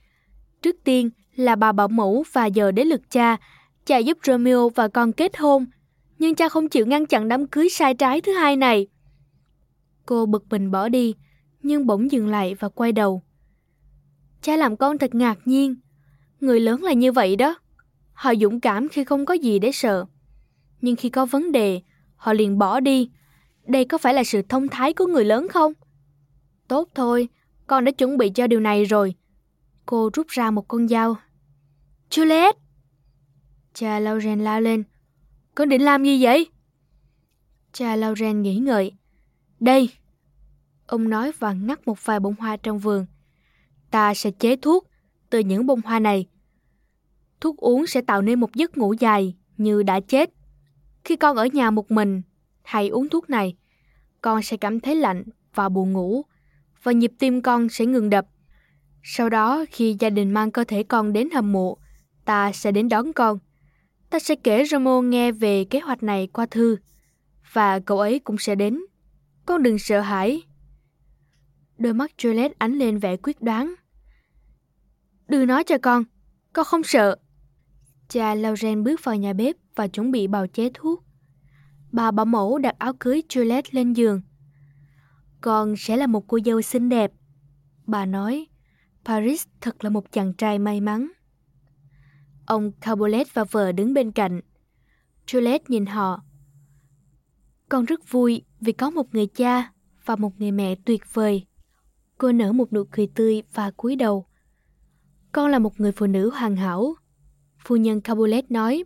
Trước 0.62 0.76
tiên 0.84 1.10
là 1.36 1.56
bà 1.56 1.72
bảo 1.72 1.88
mẫu 1.88 2.24
và 2.32 2.46
giờ 2.46 2.72
đến 2.72 2.88
lượt 2.88 3.10
cha. 3.10 3.36
Cha 3.86 3.98
giúp 3.98 4.18
Romeo 4.22 4.68
và 4.68 4.88
con 4.88 5.12
kết 5.12 5.36
hôn. 5.36 5.66
Nhưng 6.18 6.34
cha 6.34 6.48
không 6.48 6.68
chịu 6.68 6.86
ngăn 6.86 7.06
chặn 7.06 7.28
đám 7.28 7.46
cưới 7.46 7.68
sai 7.68 7.94
trái 7.94 8.20
thứ 8.20 8.32
hai 8.32 8.56
này. 8.56 8.86
Cô 10.06 10.26
bực 10.26 10.44
mình 10.50 10.70
bỏ 10.70 10.88
đi, 10.88 11.14
nhưng 11.62 11.86
bỗng 11.86 12.10
dừng 12.12 12.28
lại 12.28 12.54
và 12.54 12.68
quay 12.68 12.92
đầu. 12.92 13.22
Cha 14.42 14.56
làm 14.56 14.76
con 14.76 14.98
thật 14.98 15.14
ngạc 15.14 15.38
nhiên. 15.44 15.76
Người 16.40 16.60
lớn 16.60 16.82
là 16.82 16.92
như 16.92 17.12
vậy 17.12 17.36
đó. 17.36 17.56
Họ 18.12 18.34
dũng 18.34 18.60
cảm 18.60 18.88
khi 18.88 19.04
không 19.04 19.26
có 19.26 19.34
gì 19.34 19.58
để 19.58 19.72
sợ. 19.72 20.04
Nhưng 20.80 20.96
khi 20.96 21.08
có 21.08 21.26
vấn 21.26 21.52
đề, 21.52 21.80
họ 22.16 22.32
liền 22.32 22.58
bỏ 22.58 22.80
đi. 22.80 23.10
Đây 23.66 23.84
có 23.84 23.98
phải 23.98 24.14
là 24.14 24.24
sự 24.24 24.42
thông 24.42 24.68
thái 24.68 24.92
của 24.92 25.06
người 25.06 25.24
lớn 25.24 25.48
không? 25.48 25.72
Tốt 26.68 26.88
thôi, 26.94 27.28
con 27.66 27.84
đã 27.84 27.92
chuẩn 27.92 28.18
bị 28.18 28.30
cho 28.30 28.46
điều 28.46 28.60
này 28.60 28.84
rồi. 28.84 29.14
Cô 29.86 30.10
rút 30.14 30.28
ra 30.28 30.50
một 30.50 30.68
con 30.68 30.88
dao. 30.88 31.16
Juliet! 32.10 32.54
Cha 33.74 33.98
Lauren 33.98 34.40
lao 34.40 34.60
lên. 34.60 34.84
Con 35.54 35.68
định 35.68 35.82
làm 35.82 36.04
gì 36.04 36.24
vậy? 36.24 36.48
Cha 37.72 37.96
Lauren 37.96 38.42
nghĩ 38.42 38.56
ngợi. 38.56 38.92
Đây! 39.60 39.90
Ông 40.86 41.08
nói 41.08 41.32
và 41.38 41.52
ngắt 41.52 41.86
một 41.86 42.04
vài 42.04 42.20
bông 42.20 42.34
hoa 42.38 42.56
trong 42.56 42.78
vườn. 42.78 43.06
Ta 43.90 44.14
sẽ 44.14 44.30
chế 44.30 44.56
thuốc 44.56 44.86
từ 45.30 45.38
những 45.38 45.66
bông 45.66 45.80
hoa 45.80 45.98
này. 45.98 46.26
Thuốc 47.40 47.56
uống 47.56 47.86
sẽ 47.86 48.00
tạo 48.00 48.22
nên 48.22 48.40
một 48.40 48.54
giấc 48.54 48.78
ngủ 48.78 48.92
dài 48.92 49.34
như 49.56 49.82
đã 49.82 50.00
chết. 50.00 50.30
Khi 51.04 51.16
con 51.16 51.36
ở 51.36 51.46
nhà 51.46 51.70
một 51.70 51.90
mình, 51.90 52.22
hãy 52.62 52.88
uống 52.88 53.08
thuốc 53.08 53.30
này. 53.30 53.56
Con 54.20 54.42
sẽ 54.42 54.56
cảm 54.56 54.80
thấy 54.80 54.96
lạnh 54.96 55.24
và 55.54 55.68
buồn 55.68 55.92
ngủ 55.92 56.22
và 56.82 56.92
nhịp 56.92 57.12
tim 57.18 57.42
con 57.42 57.68
sẽ 57.68 57.86
ngừng 57.86 58.10
đập. 58.10 58.26
Sau 59.02 59.28
đó 59.28 59.64
khi 59.70 59.96
gia 59.98 60.10
đình 60.10 60.30
mang 60.30 60.50
cơ 60.50 60.64
thể 60.64 60.82
con 60.82 61.12
đến 61.12 61.28
hầm 61.30 61.52
mộ, 61.52 61.78
ta 62.24 62.52
sẽ 62.52 62.72
đến 62.72 62.88
đón 62.88 63.12
con. 63.12 63.38
Ta 64.10 64.18
sẽ 64.18 64.34
kể 64.34 64.64
Romo 64.64 65.00
nghe 65.00 65.32
về 65.32 65.64
kế 65.64 65.80
hoạch 65.80 66.02
này 66.02 66.26
qua 66.26 66.46
thư 66.46 66.76
và 67.52 67.78
cậu 67.78 67.98
ấy 67.98 68.18
cũng 68.18 68.38
sẽ 68.38 68.54
đến. 68.54 68.80
Con 69.46 69.62
đừng 69.62 69.78
sợ 69.78 70.00
hãi. 70.00 70.42
Đôi 71.78 71.94
mắt 71.94 72.10
Juliet 72.18 72.50
ánh 72.58 72.78
lên 72.78 72.98
vẻ 72.98 73.16
quyết 73.16 73.40
đoán. 73.40 73.74
Đưa 75.28 75.46
nói 75.46 75.64
cho 75.64 75.78
con, 75.82 76.04
con 76.52 76.64
không 76.64 76.82
sợ. 76.82 77.16
Cha 78.08 78.34
Lauren 78.34 78.84
bước 78.84 79.04
vào 79.04 79.16
nhà 79.16 79.32
bếp 79.32 79.56
và 79.74 79.88
chuẩn 79.88 80.10
bị 80.10 80.26
bào 80.26 80.46
chế 80.46 80.70
thuốc. 80.74 81.04
Bà 81.92 82.10
bảo 82.10 82.26
mẫu 82.26 82.58
đặt 82.58 82.74
áo 82.78 82.92
cưới 83.00 83.22
Juliet 83.28 83.62
lên 83.70 83.92
giường. 83.92 84.22
Con 85.40 85.76
sẽ 85.76 85.96
là 85.96 86.06
một 86.06 86.26
cô 86.26 86.38
dâu 86.44 86.62
xinh 86.62 86.88
đẹp. 86.88 87.12
Bà 87.86 88.06
nói, 88.06 88.46
Paris 89.04 89.46
thật 89.60 89.84
là 89.84 89.90
một 89.90 90.12
chàng 90.12 90.32
trai 90.32 90.58
may 90.58 90.80
mắn. 90.80 91.08
Ông 92.46 92.72
Cabolet 92.72 93.34
và 93.34 93.44
vợ 93.44 93.72
đứng 93.72 93.94
bên 93.94 94.12
cạnh. 94.12 94.40
Juliet 95.26 95.58
nhìn 95.68 95.86
họ. 95.86 96.22
Con 97.68 97.84
rất 97.84 98.10
vui 98.10 98.42
vì 98.60 98.72
có 98.72 98.90
một 98.90 99.14
người 99.14 99.26
cha 99.26 99.72
và 100.04 100.16
một 100.16 100.40
người 100.40 100.52
mẹ 100.52 100.74
tuyệt 100.74 101.14
vời. 101.14 101.46
Cô 102.18 102.32
nở 102.32 102.52
một 102.52 102.72
nụ 102.72 102.84
cười 102.90 103.06
tươi 103.06 103.42
và 103.52 103.70
cúi 103.70 103.96
đầu. 103.96 104.26
Con 105.32 105.50
là 105.50 105.58
một 105.58 105.80
người 105.80 105.92
phụ 105.92 106.06
nữ 106.06 106.30
hoàn 106.30 106.56
hảo. 106.56 106.94
Phu 107.64 107.76
nhân 107.76 108.00
Cabolet 108.00 108.50
nói. 108.50 108.84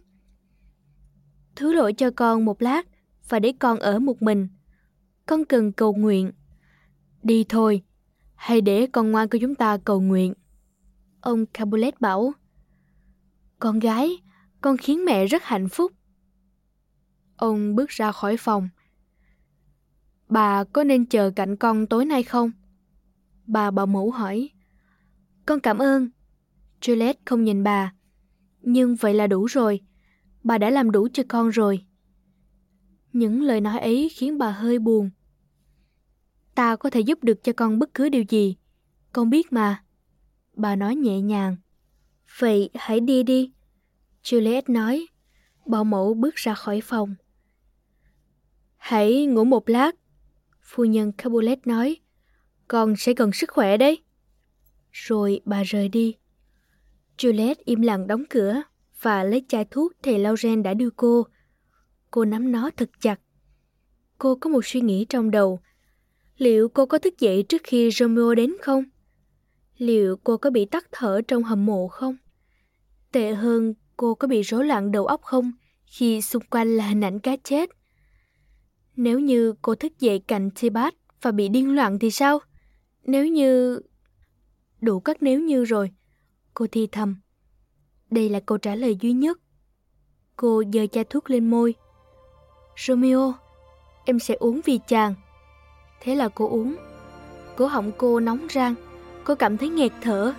Thứ 1.57 1.73
lỗi 1.73 1.93
cho 1.93 2.11
con 2.17 2.45
một 2.45 2.63
lát 2.63 2.87
và 3.29 3.39
để 3.39 3.53
con 3.59 3.79
ở 3.79 3.99
một 3.99 4.23
mình. 4.23 4.49
Con 5.27 5.45
cần 5.45 5.73
cầu 5.73 5.95
nguyện. 5.95 6.33
Đi 7.23 7.45
thôi, 7.49 7.83
hay 8.37 8.61
để 8.61 8.87
con 8.87 9.11
ngoan 9.11 9.29
của 9.29 9.39
chúng 9.41 9.55
ta 9.55 9.79
cầu 9.85 10.01
nguyện. 10.01 10.35
Ông 11.21 11.47
Capulet 11.47 12.01
bảo. 12.01 12.33
Con 13.59 13.79
gái, 13.79 14.11
con 14.61 14.77
khiến 14.77 15.05
mẹ 15.05 15.27
rất 15.27 15.45
hạnh 15.45 15.69
phúc. 15.69 15.93
Ông 17.37 17.75
bước 17.75 17.89
ra 17.89 18.13
khỏi 18.13 18.37
phòng. 18.37 18.69
Bà 20.29 20.65
có 20.65 20.85
nên 20.85 21.07
chờ 21.07 21.31
cạnh 21.37 21.57
con 21.57 21.87
tối 21.87 22.05
nay 22.05 22.23
không? 22.23 22.51
Bà 23.47 23.71
bảo 23.71 23.87
mẫu 23.87 24.11
hỏi. 24.11 24.51
Con 25.47 25.61
cảm 25.61 25.79
ơn. 25.79 26.11
Juliet 26.81 27.15
không 27.25 27.45
nhìn 27.45 27.63
bà. 27.63 27.93
Nhưng 28.61 28.97
vậy 28.97 29.15
là 29.15 29.27
đủ 29.27 29.45
rồi. 29.45 29.81
Bà 30.43 30.59
đã 30.59 30.71
làm 30.71 30.91
đủ 30.91 31.09
cho 31.13 31.23
con 31.29 31.49
rồi. 31.49 31.87
Những 33.13 33.43
lời 33.43 33.61
nói 33.61 33.79
ấy 33.79 34.09
khiến 34.15 34.39
bà 34.39 34.51
hơi 34.51 34.79
buồn. 34.79 35.11
Ta 36.57 36.77
có 36.77 36.91
thể 36.91 37.01
giúp 37.01 37.25
được 37.25 37.45
cho 37.45 37.53
con 37.53 37.79
bất 37.79 37.95
cứ 37.95 38.09
điều 38.09 38.25
gì. 38.29 38.57
Con 39.13 39.31
biết 39.31 39.53
mà. 39.53 39.85
Bà 40.53 40.77
nói 40.77 40.97
nhẹ 40.97 41.21
nhàng. 41.21 41.57
Vậy 42.39 42.71
hãy 42.75 43.01
đi 43.01 43.23
đi. 43.23 43.53
Juliet 44.23 44.63
nói. 44.69 45.07
Bảo 45.67 45.85
mẫu 45.85 46.15
bước 46.15 46.35
ra 46.35 46.55
khỏi 46.55 46.81
phòng. 46.81 47.15
Hãy 48.77 49.27
ngủ 49.27 49.45
một 49.45 49.69
lát. 49.69 49.93
Phu 50.63 50.85
nhân 50.85 51.13
Capulet 51.13 51.67
nói. 51.67 51.97
Con 52.69 52.97
sẽ 52.97 53.15
cần 53.15 53.33
sức 53.33 53.51
khỏe 53.51 53.77
đấy. 53.77 54.03
Rồi 54.93 55.41
bà 55.45 55.63
rời 55.63 55.89
đi. 55.89 56.17
Juliet 57.19 57.55
im 57.65 57.83
lặng 57.83 58.07
đóng 58.07 58.25
cửa 58.31 58.63
và 59.01 59.25
lấy 59.25 59.45
chai 59.49 59.65
thuốc 59.65 59.93
thầy 60.03 60.19
Lauren 60.19 60.63
đã 60.63 60.75
đưa 60.75 60.91
cô. 60.91 61.27
Cô 62.11 62.25
nắm 62.25 62.53
nó 62.53 62.71
thật 62.77 62.91
chặt. 63.01 63.21
Cô 64.19 64.35
có 64.41 64.51
một 64.51 64.65
suy 64.65 64.81
nghĩ 64.81 65.07
trong 65.09 65.31
đầu. 65.31 65.61
Liệu 66.37 66.69
cô 66.69 66.87
có 66.87 66.99
thức 66.99 67.19
dậy 67.19 67.45
trước 67.49 67.63
khi 67.65 67.91
Romeo 67.91 68.35
đến 68.35 68.55
không? 68.63 68.85
Liệu 69.79 70.17
cô 70.25 70.37
có 70.37 70.51
bị 70.51 70.65
tắt 70.65 70.87
thở 70.93 71.21
trong 71.29 71.43
hầm 71.43 71.67
mộ 71.67 71.89
không? 71.89 72.17
Tệ 73.13 73.35
hơn, 73.35 73.75
cô 73.97 74.15
có 74.15 74.29
bị 74.29 74.43
rối 74.43 74.65
loạn 74.65 74.93
đầu 74.93 75.07
óc 75.07 75.23
không 75.23 75.53
khi 75.87 76.23
xung 76.23 76.43
quanh 76.51 76.77
là 76.77 76.89
hình 76.89 77.05
ảnh 77.05 77.19
cá 77.19 77.37
chết? 77.37 77.71
Nếu 78.97 79.21
như 79.21 79.55
cô 79.63 79.75
thức 79.75 79.93
dậy 79.99 80.19
cạnh 80.19 80.51
Tibat 80.61 80.95
và 81.23 81.33
bị 81.33 81.49
điên 81.49 81.75
loạn 81.75 81.99
thì 81.99 82.11
sao? 82.11 82.39
Nếu 83.05 83.27
như... 83.27 83.81
Đủ 84.81 85.01
các 85.01 85.23
nếu 85.23 85.41
như 85.41 85.65
rồi. 85.65 85.91
Cô 86.55 86.67
thi 86.73 86.89
thầm. 86.93 87.17
Đây 88.11 88.29
là 88.29 88.41
câu 88.41 88.59
trả 88.59 88.75
lời 88.75 88.97
duy 89.01 89.13
nhất. 89.13 89.41
Cô 90.37 90.63
giơ 90.73 90.87
chai 90.87 91.05
thuốc 91.05 91.31
lên 91.31 91.51
môi. 91.51 91.75
Romeo, 92.87 93.35
em 94.05 94.19
sẽ 94.19 94.35
uống 94.35 94.61
vì 94.65 94.79
chàng. 94.89 95.15
Thế 96.01 96.15
là 96.15 96.29
cô 96.29 96.49
uống. 96.49 96.75
Cổ 97.57 97.67
họng 97.67 97.93
cô 97.99 98.21
nóng 98.21 98.47
rang. 98.51 98.75
Cô 99.25 99.35
cảm 99.35 99.57
thấy 99.57 99.69
nghẹt 99.69 99.93
thở. 100.01 100.33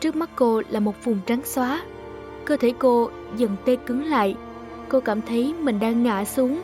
Trước 0.00 0.16
mắt 0.16 0.30
cô 0.36 0.62
là 0.68 0.80
một 0.80 1.04
vùng 1.04 1.18
trắng 1.26 1.40
xóa. 1.44 1.82
Cơ 2.44 2.56
thể 2.56 2.72
cô 2.78 3.10
dần 3.36 3.56
tê 3.64 3.76
cứng 3.86 4.04
lại. 4.04 4.36
Cô 4.88 5.00
cảm 5.00 5.22
thấy 5.22 5.54
mình 5.54 5.80
đang 5.80 6.02
ngã 6.02 6.24
xuống. 6.24 6.62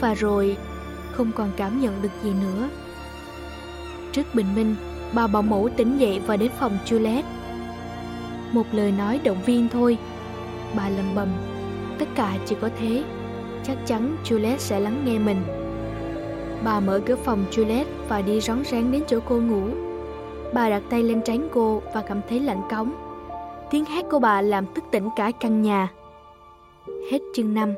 Và 0.00 0.14
rồi 0.14 0.56
không 1.12 1.32
còn 1.32 1.50
cảm 1.56 1.80
nhận 1.80 2.02
được 2.02 2.08
gì 2.22 2.32
nữa. 2.42 2.68
Trước 4.12 4.34
bình 4.34 4.54
minh, 4.54 4.76
bà 5.12 5.26
bảo 5.26 5.42
mẫu 5.42 5.68
tỉnh 5.76 5.98
dậy 5.98 6.20
và 6.26 6.36
đến 6.36 6.50
phòng 6.58 6.78
Juliet. 6.86 7.22
Một 8.52 8.66
lời 8.72 8.92
nói 8.92 9.20
động 9.24 9.42
viên 9.46 9.68
thôi. 9.68 9.98
Bà 10.76 10.88
lầm 10.88 11.14
bầm, 11.14 11.28
tất 11.98 12.08
cả 12.14 12.36
chỉ 12.46 12.56
có 12.60 12.70
thế. 12.78 13.04
Chắc 13.66 13.76
chắn 13.86 14.16
Juliet 14.24 14.56
sẽ 14.58 14.80
lắng 14.80 15.02
nghe 15.04 15.18
mình. 15.18 15.42
Bà 16.64 16.80
mở 16.80 17.00
cửa 17.06 17.16
phòng 17.16 17.44
Juliet 17.50 17.84
và 18.08 18.22
đi 18.22 18.40
rón 18.40 18.64
rén 18.64 18.92
đến 18.92 19.02
chỗ 19.06 19.18
cô 19.28 19.40
ngủ. 19.40 19.62
Bà 20.54 20.70
đặt 20.70 20.82
tay 20.90 21.02
lên 21.02 21.22
trán 21.22 21.48
cô 21.52 21.82
và 21.94 22.02
cảm 22.02 22.20
thấy 22.28 22.40
lạnh 22.40 22.62
cống. 22.70 22.94
Tiếng 23.70 23.84
hét 23.84 24.04
của 24.10 24.18
bà 24.18 24.42
làm 24.42 24.74
thức 24.74 24.84
tỉnh 24.90 25.08
cả 25.16 25.30
căn 25.40 25.62
nhà. 25.62 25.88
Hết 27.10 27.18
chương 27.34 27.54
5 27.54 27.74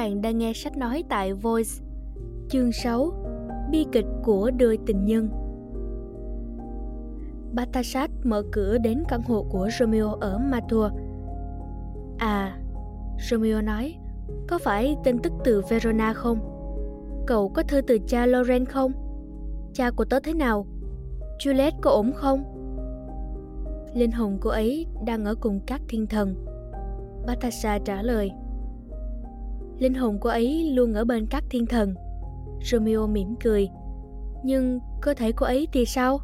Bạn 0.00 0.22
đang 0.22 0.38
nghe 0.38 0.52
sách 0.52 0.76
nói 0.76 1.04
tại 1.08 1.34
Voice 1.34 1.70
Chương 2.48 2.72
6 2.72 3.12
Bi 3.70 3.86
kịch 3.92 4.04
của 4.22 4.50
đôi 4.58 4.78
tình 4.86 5.04
nhân 5.04 5.28
Batasat 7.52 8.10
mở 8.24 8.42
cửa 8.52 8.78
đến 8.78 9.02
căn 9.08 9.22
hộ 9.22 9.46
của 9.50 9.68
Romeo 9.78 10.14
ở 10.14 10.38
Matua. 10.38 10.90
À, 12.18 12.58
Romeo 13.30 13.62
nói, 13.62 13.94
có 14.48 14.58
phải 14.58 14.96
tin 15.04 15.18
tức 15.18 15.32
từ 15.44 15.62
Verona 15.68 16.12
không? 16.12 16.38
Cậu 17.26 17.48
có 17.48 17.62
thư 17.62 17.80
từ 17.80 17.98
cha 18.06 18.26
Loren 18.26 18.64
không? 18.64 18.92
Cha 19.74 19.90
của 19.90 20.04
tớ 20.04 20.20
thế 20.20 20.34
nào? 20.34 20.66
Juliet 21.38 21.72
có 21.80 21.90
ổn 21.90 22.12
không? 22.14 22.44
Linh 23.94 24.12
hồn 24.12 24.38
cô 24.40 24.50
ấy 24.50 24.86
đang 25.06 25.24
ở 25.24 25.34
cùng 25.34 25.60
các 25.66 25.80
thiên 25.88 26.06
thần. 26.06 26.34
Batasha 27.26 27.78
trả 27.78 28.02
lời. 28.02 28.30
Linh 29.80 29.94
hồn 29.94 30.18
cô 30.20 30.30
ấy 30.30 30.70
luôn 30.74 30.94
ở 30.94 31.04
bên 31.04 31.26
các 31.26 31.44
thiên 31.50 31.66
thần. 31.66 31.94
Romeo 32.64 33.06
mỉm 33.06 33.34
cười. 33.44 33.68
Nhưng 34.44 34.78
cơ 35.02 35.14
thể 35.14 35.32
cô 35.36 35.46
ấy 35.46 35.68
thì 35.72 35.86
sao? 35.86 36.20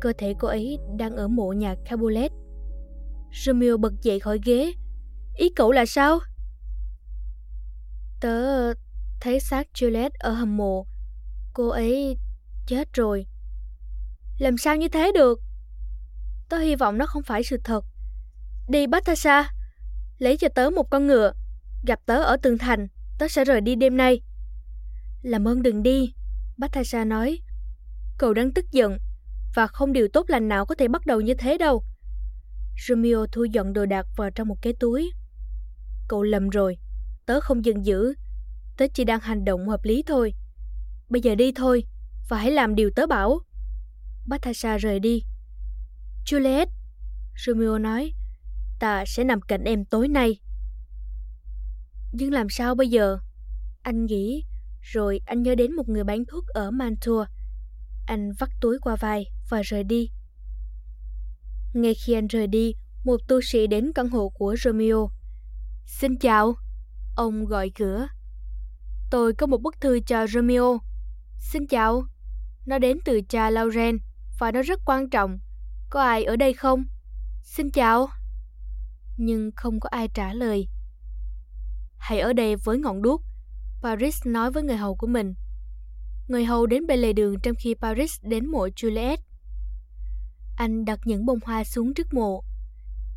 Cơ 0.00 0.12
thể 0.18 0.34
cô 0.38 0.48
ấy 0.48 0.78
đang 0.98 1.16
ở 1.16 1.28
mộ 1.28 1.52
nhà 1.52 1.74
Capulet. 1.84 2.32
Romeo 3.44 3.76
bật 3.76 3.92
dậy 4.02 4.20
khỏi 4.20 4.40
ghế. 4.44 4.72
Ý 5.36 5.48
cậu 5.56 5.72
là 5.72 5.86
sao? 5.86 6.18
Tớ 8.20 8.72
thấy 9.20 9.40
xác 9.40 9.68
Juliet 9.74 10.10
ở 10.18 10.30
hầm 10.30 10.56
mộ. 10.56 10.86
Cô 11.52 11.68
ấy 11.68 12.18
chết 12.66 12.92
rồi. 12.92 13.26
Làm 14.38 14.58
sao 14.58 14.76
như 14.76 14.88
thế 14.88 15.12
được? 15.14 15.40
Tớ 16.48 16.58
hy 16.58 16.74
vọng 16.74 16.98
nó 16.98 17.06
không 17.06 17.22
phải 17.22 17.42
sự 17.44 17.56
thật. 17.64 17.84
Đi 18.68 18.86
Batasa, 18.86 19.48
lấy 20.18 20.36
cho 20.36 20.48
tớ 20.54 20.70
một 20.70 20.90
con 20.90 21.06
ngựa 21.06 21.32
Gặp 21.86 22.00
tớ 22.06 22.22
ở 22.22 22.36
tường 22.36 22.58
thành, 22.58 22.88
tớ 23.18 23.28
sẽ 23.28 23.44
rời 23.44 23.60
đi 23.60 23.74
đêm 23.74 23.96
nay. 23.96 24.20
Làm 25.22 25.48
ơn 25.48 25.62
đừng 25.62 25.82
đi, 25.82 26.14
Bathasa 26.56 27.04
nói. 27.04 27.38
Cậu 28.18 28.34
đang 28.34 28.52
tức 28.52 28.64
giận, 28.72 28.98
và 29.54 29.66
không 29.66 29.92
điều 29.92 30.08
tốt 30.12 30.24
lành 30.28 30.48
nào 30.48 30.66
có 30.66 30.74
thể 30.74 30.88
bắt 30.88 31.06
đầu 31.06 31.20
như 31.20 31.34
thế 31.34 31.58
đâu. 31.58 31.84
Romeo 32.88 33.26
thu 33.32 33.44
dọn 33.44 33.72
đồ 33.72 33.86
đạc 33.86 34.06
vào 34.16 34.30
trong 34.30 34.48
một 34.48 34.56
cái 34.62 34.72
túi. 34.80 35.12
Cậu 36.08 36.22
lầm 36.22 36.48
rồi, 36.48 36.78
tớ 37.26 37.40
không 37.40 37.64
giận 37.64 37.86
dữ, 37.86 38.14
tớ 38.76 38.86
chỉ 38.94 39.04
đang 39.04 39.20
hành 39.20 39.44
động 39.44 39.68
hợp 39.68 39.80
lý 39.84 40.02
thôi. 40.06 40.34
Bây 41.08 41.22
giờ 41.22 41.34
đi 41.34 41.52
thôi, 41.56 41.84
và 42.28 42.38
hãy 42.38 42.50
làm 42.50 42.74
điều 42.74 42.90
tớ 42.96 43.06
bảo. 43.06 43.40
Bathasa 44.26 44.76
rời 44.76 45.00
đi. 45.00 45.22
Juliet, 46.26 46.66
Romeo 47.46 47.78
nói, 47.78 48.12
ta 48.80 49.04
sẽ 49.06 49.24
nằm 49.24 49.40
cạnh 49.40 49.64
em 49.64 49.84
tối 49.84 50.08
nay. 50.08 50.41
Nhưng 52.12 52.32
làm 52.32 52.46
sao 52.50 52.74
bây 52.74 52.88
giờ? 52.88 53.18
Anh 53.82 54.06
nghĩ, 54.06 54.44
rồi 54.80 55.20
anh 55.26 55.42
nhớ 55.42 55.54
đến 55.54 55.76
một 55.76 55.88
người 55.88 56.04
bán 56.04 56.24
thuốc 56.28 56.46
ở 56.46 56.70
Mantua. 56.70 57.24
Anh 58.06 58.32
vắt 58.38 58.48
túi 58.60 58.78
qua 58.78 58.96
vai 58.96 59.24
và 59.48 59.62
rời 59.62 59.84
đi. 59.84 60.10
Ngay 61.74 61.94
khi 61.94 62.12
anh 62.12 62.26
rời 62.26 62.46
đi, 62.46 62.74
một 63.04 63.16
tu 63.28 63.40
sĩ 63.42 63.66
đến 63.66 63.92
căn 63.94 64.08
hộ 64.08 64.28
của 64.28 64.56
Romeo. 64.58 65.10
Xin 65.86 66.18
chào, 66.18 66.54
ông 67.16 67.44
gọi 67.44 67.70
cửa. 67.74 68.08
Tôi 69.10 69.34
có 69.34 69.46
một 69.46 69.58
bức 69.62 69.80
thư 69.80 70.00
cho 70.06 70.26
Romeo. 70.26 70.78
Xin 71.38 71.66
chào, 71.66 72.02
nó 72.66 72.78
đến 72.78 72.98
từ 73.04 73.20
cha 73.28 73.50
Lauren 73.50 73.98
và 74.38 74.52
nó 74.52 74.62
rất 74.62 74.80
quan 74.84 75.10
trọng. 75.10 75.38
Có 75.90 76.02
ai 76.02 76.24
ở 76.24 76.36
đây 76.36 76.52
không? 76.52 76.84
Xin 77.42 77.70
chào. 77.70 78.08
Nhưng 79.16 79.50
không 79.56 79.80
có 79.80 79.88
ai 79.88 80.08
trả 80.14 80.32
lời 80.32 80.68
hãy 82.02 82.20
ở 82.20 82.32
đây 82.32 82.56
với 82.56 82.78
ngọn 82.78 83.02
đuốc. 83.02 83.22
Paris 83.82 84.26
nói 84.26 84.50
với 84.50 84.62
người 84.62 84.76
hầu 84.76 84.96
của 84.96 85.06
mình. 85.06 85.34
Người 86.28 86.44
hầu 86.44 86.66
đến 86.66 86.86
bên 86.86 86.98
lề 86.98 87.12
đường 87.12 87.40
trong 87.42 87.54
khi 87.58 87.74
Paris 87.74 88.20
đến 88.22 88.46
mộ 88.46 88.66
Juliet. 88.66 89.16
Anh 90.56 90.84
đặt 90.84 91.00
những 91.04 91.26
bông 91.26 91.38
hoa 91.44 91.64
xuống 91.64 91.94
trước 91.94 92.14
mộ. 92.14 92.44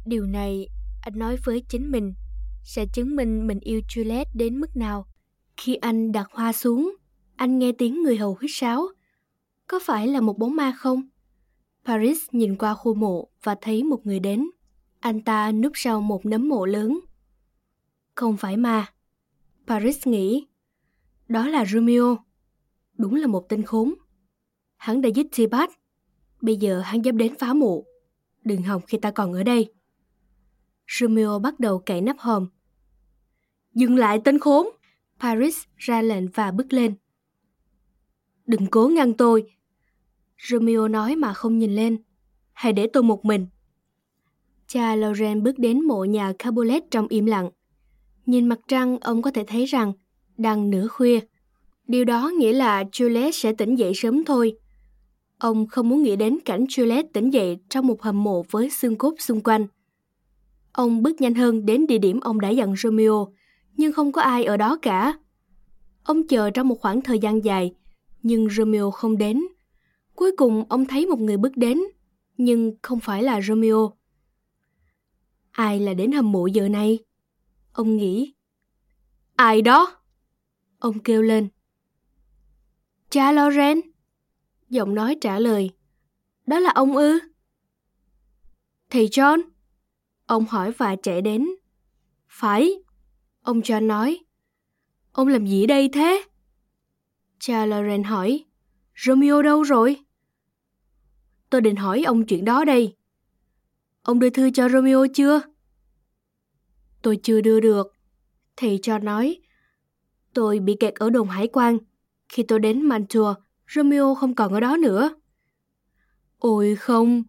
Điều 0.05 0.25
này, 0.25 0.69
anh 1.01 1.19
nói 1.19 1.37
với 1.43 1.63
chính 1.69 1.91
mình, 1.91 2.13
sẽ 2.63 2.85
chứng 2.93 3.15
minh 3.15 3.47
mình 3.47 3.59
yêu 3.59 3.81
Juliet 3.87 4.25
đến 4.33 4.57
mức 4.57 4.75
nào. 4.75 5.05
Khi 5.57 5.75
anh 5.75 6.11
đặt 6.11 6.27
hoa 6.31 6.53
xuống, 6.53 6.95
anh 7.35 7.59
nghe 7.59 7.71
tiếng 7.77 8.03
người 8.03 8.17
hầu 8.17 8.37
huýt 8.39 8.51
sáo. 8.53 8.87
Có 9.67 9.79
phải 9.85 10.07
là 10.07 10.21
một 10.21 10.37
bóng 10.37 10.55
ma 10.55 10.73
không? 10.77 11.01
Paris 11.85 12.17
nhìn 12.31 12.55
qua 12.55 12.73
khu 12.73 12.93
mộ 12.93 13.27
và 13.43 13.55
thấy 13.61 13.83
một 13.83 14.05
người 14.05 14.19
đến. 14.19 14.49
Anh 14.99 15.21
ta 15.21 15.51
núp 15.51 15.71
sau 15.75 16.01
một 16.01 16.25
nấm 16.25 16.49
mộ 16.49 16.65
lớn. 16.65 16.99
Không 18.15 18.37
phải 18.37 18.57
ma. 18.57 18.93
Paris 19.67 20.07
nghĩ. 20.07 20.47
Đó 21.27 21.47
là 21.47 21.65
Romeo. 21.65 22.17
Đúng 22.97 23.15
là 23.15 23.27
một 23.27 23.49
tên 23.49 23.63
khốn. 23.63 23.93
Hắn 24.77 25.01
đã 25.01 25.09
giết 25.09 25.27
Tibat. 25.35 25.69
Bây 26.41 26.55
giờ 26.55 26.79
hắn 26.79 27.01
dám 27.01 27.17
đến 27.17 27.35
phá 27.39 27.53
mộ. 27.53 27.85
Đừng 28.43 28.63
hòng 28.63 28.81
khi 28.87 28.97
ta 28.97 29.11
còn 29.11 29.33
ở 29.33 29.43
đây. 29.43 29.73
Romeo 30.87 31.39
bắt 31.39 31.59
đầu 31.59 31.79
cậy 31.85 32.01
nắp 32.01 32.19
hòm. 32.19 32.47
Dừng 33.73 33.95
lại, 33.97 34.21
tên 34.23 34.39
khốn! 34.39 34.67
Paris 35.19 35.63
ra 35.77 36.01
lệnh 36.01 36.27
và 36.27 36.51
bước 36.51 36.73
lên. 36.73 36.95
Đừng 38.47 38.67
cố 38.67 38.87
ngăn 38.87 39.13
tôi. 39.13 39.51
Romeo 40.37 40.87
nói 40.87 41.15
mà 41.15 41.33
không 41.33 41.57
nhìn 41.59 41.75
lên. 41.75 41.97
Hãy 42.53 42.73
để 42.73 42.87
tôi 42.93 43.03
một 43.03 43.25
mình. 43.25 43.47
Cha 44.67 44.95
Lauren 44.95 45.43
bước 45.43 45.59
đến 45.59 45.81
mộ 45.81 46.03
nhà 46.03 46.33
Capulet 46.39 46.83
trong 46.91 47.07
im 47.07 47.25
lặng. 47.25 47.49
Nhìn 48.25 48.47
mặt 48.47 48.59
trăng, 48.67 48.97
ông 48.99 49.21
có 49.21 49.31
thể 49.31 49.43
thấy 49.47 49.65
rằng 49.65 49.93
đang 50.37 50.69
nửa 50.69 50.87
khuya. 50.87 51.19
Điều 51.87 52.05
đó 52.05 52.31
nghĩa 52.37 52.53
là 52.53 52.83
Juliet 52.83 53.31
sẽ 53.31 53.53
tỉnh 53.53 53.75
dậy 53.75 53.91
sớm 53.95 54.23
thôi. 54.23 54.57
Ông 55.37 55.67
không 55.67 55.89
muốn 55.89 56.03
nghĩ 56.03 56.15
đến 56.15 56.37
cảnh 56.45 56.63
Juliet 56.63 57.03
tỉnh 57.13 57.29
dậy 57.29 57.57
trong 57.69 57.87
một 57.87 58.01
hầm 58.01 58.23
mộ 58.23 58.45
với 58.51 58.69
xương 58.69 58.95
cốt 58.95 59.13
xung 59.19 59.41
quanh. 59.41 59.67
Ông 60.71 61.03
bước 61.03 61.21
nhanh 61.21 61.35
hơn 61.35 61.65
đến 61.65 61.87
địa 61.87 61.97
điểm 61.97 62.19
ông 62.19 62.39
đã 62.39 62.49
dặn 62.49 62.75
Romeo, 62.75 63.27
nhưng 63.77 63.93
không 63.93 64.11
có 64.11 64.21
ai 64.21 64.43
ở 64.43 64.57
đó 64.57 64.77
cả. 64.81 65.13
Ông 66.03 66.27
chờ 66.27 66.49
trong 66.49 66.67
một 66.67 66.75
khoảng 66.79 67.01
thời 67.01 67.19
gian 67.19 67.43
dài, 67.43 67.73
nhưng 68.23 68.49
Romeo 68.49 68.91
không 68.91 69.17
đến. 69.17 69.41
Cuối 70.15 70.31
cùng 70.37 70.63
ông 70.69 70.85
thấy 70.85 71.05
một 71.05 71.19
người 71.19 71.37
bước 71.37 71.57
đến, 71.57 71.79
nhưng 72.37 72.75
không 72.81 72.99
phải 72.99 73.23
là 73.23 73.41
Romeo. 73.41 73.91
Ai 75.51 75.79
là 75.79 75.93
đến 75.93 76.11
hầm 76.11 76.31
mộ 76.31 76.47
giờ 76.47 76.69
này? 76.69 76.99
Ông 77.75 77.97
nghĩ. 77.97 78.33
Ai 79.35 79.61
đó? 79.61 80.01
Ông 80.79 80.99
kêu 80.99 81.21
lên. 81.21 81.49
Cha 83.09 83.31
Loren. 83.31 83.81
Giọng 84.69 84.95
nói 84.95 85.17
trả 85.21 85.39
lời. 85.39 85.71
Đó 86.45 86.59
là 86.59 86.71
ông 86.75 86.95
ư? 86.95 87.19
Thầy 88.89 89.07
John? 89.07 89.41
Ông 90.25 90.45
hỏi 90.45 90.71
và 90.71 90.95
chạy 91.03 91.21
đến. 91.21 91.47
Phải. 92.27 92.71
Ông 93.41 93.59
John 93.59 93.87
nói. 93.87 94.19
Ông 95.11 95.27
làm 95.27 95.47
gì 95.47 95.65
đây 95.65 95.89
thế? 95.93 96.23
Cha 97.39 97.65
Loren 97.65 98.03
hỏi. 98.03 98.45
Romeo 98.95 99.41
đâu 99.41 99.63
rồi? 99.63 100.05
Tôi 101.49 101.61
định 101.61 101.75
hỏi 101.75 102.03
ông 102.03 102.25
chuyện 102.25 102.45
đó 102.45 102.65
đây. 102.65 102.95
Ông 104.01 104.19
đưa 104.19 104.29
thư 104.29 104.51
cho 104.51 104.69
Romeo 104.69 105.07
chưa? 105.13 105.41
Tôi 107.05 107.19
chưa 107.23 107.41
đưa 107.41 107.59
được. 107.59 107.93
Thầy 108.57 108.79
cho 108.81 108.99
nói. 108.99 109.37
Tôi 110.33 110.59
bị 110.59 110.75
kẹt 110.79 110.93
ở 110.93 111.09
đồn 111.09 111.27
hải 111.27 111.47
quan. 111.47 111.77
Khi 112.29 112.43
tôi 112.43 112.59
đến 112.59 112.81
Mantua, 112.81 113.33
Romeo 113.67 114.15
không 114.15 114.35
còn 114.35 114.53
ở 114.53 114.59
đó 114.59 114.77
nữa. 114.77 115.15
Ôi 116.39 116.75
không, 116.75 117.23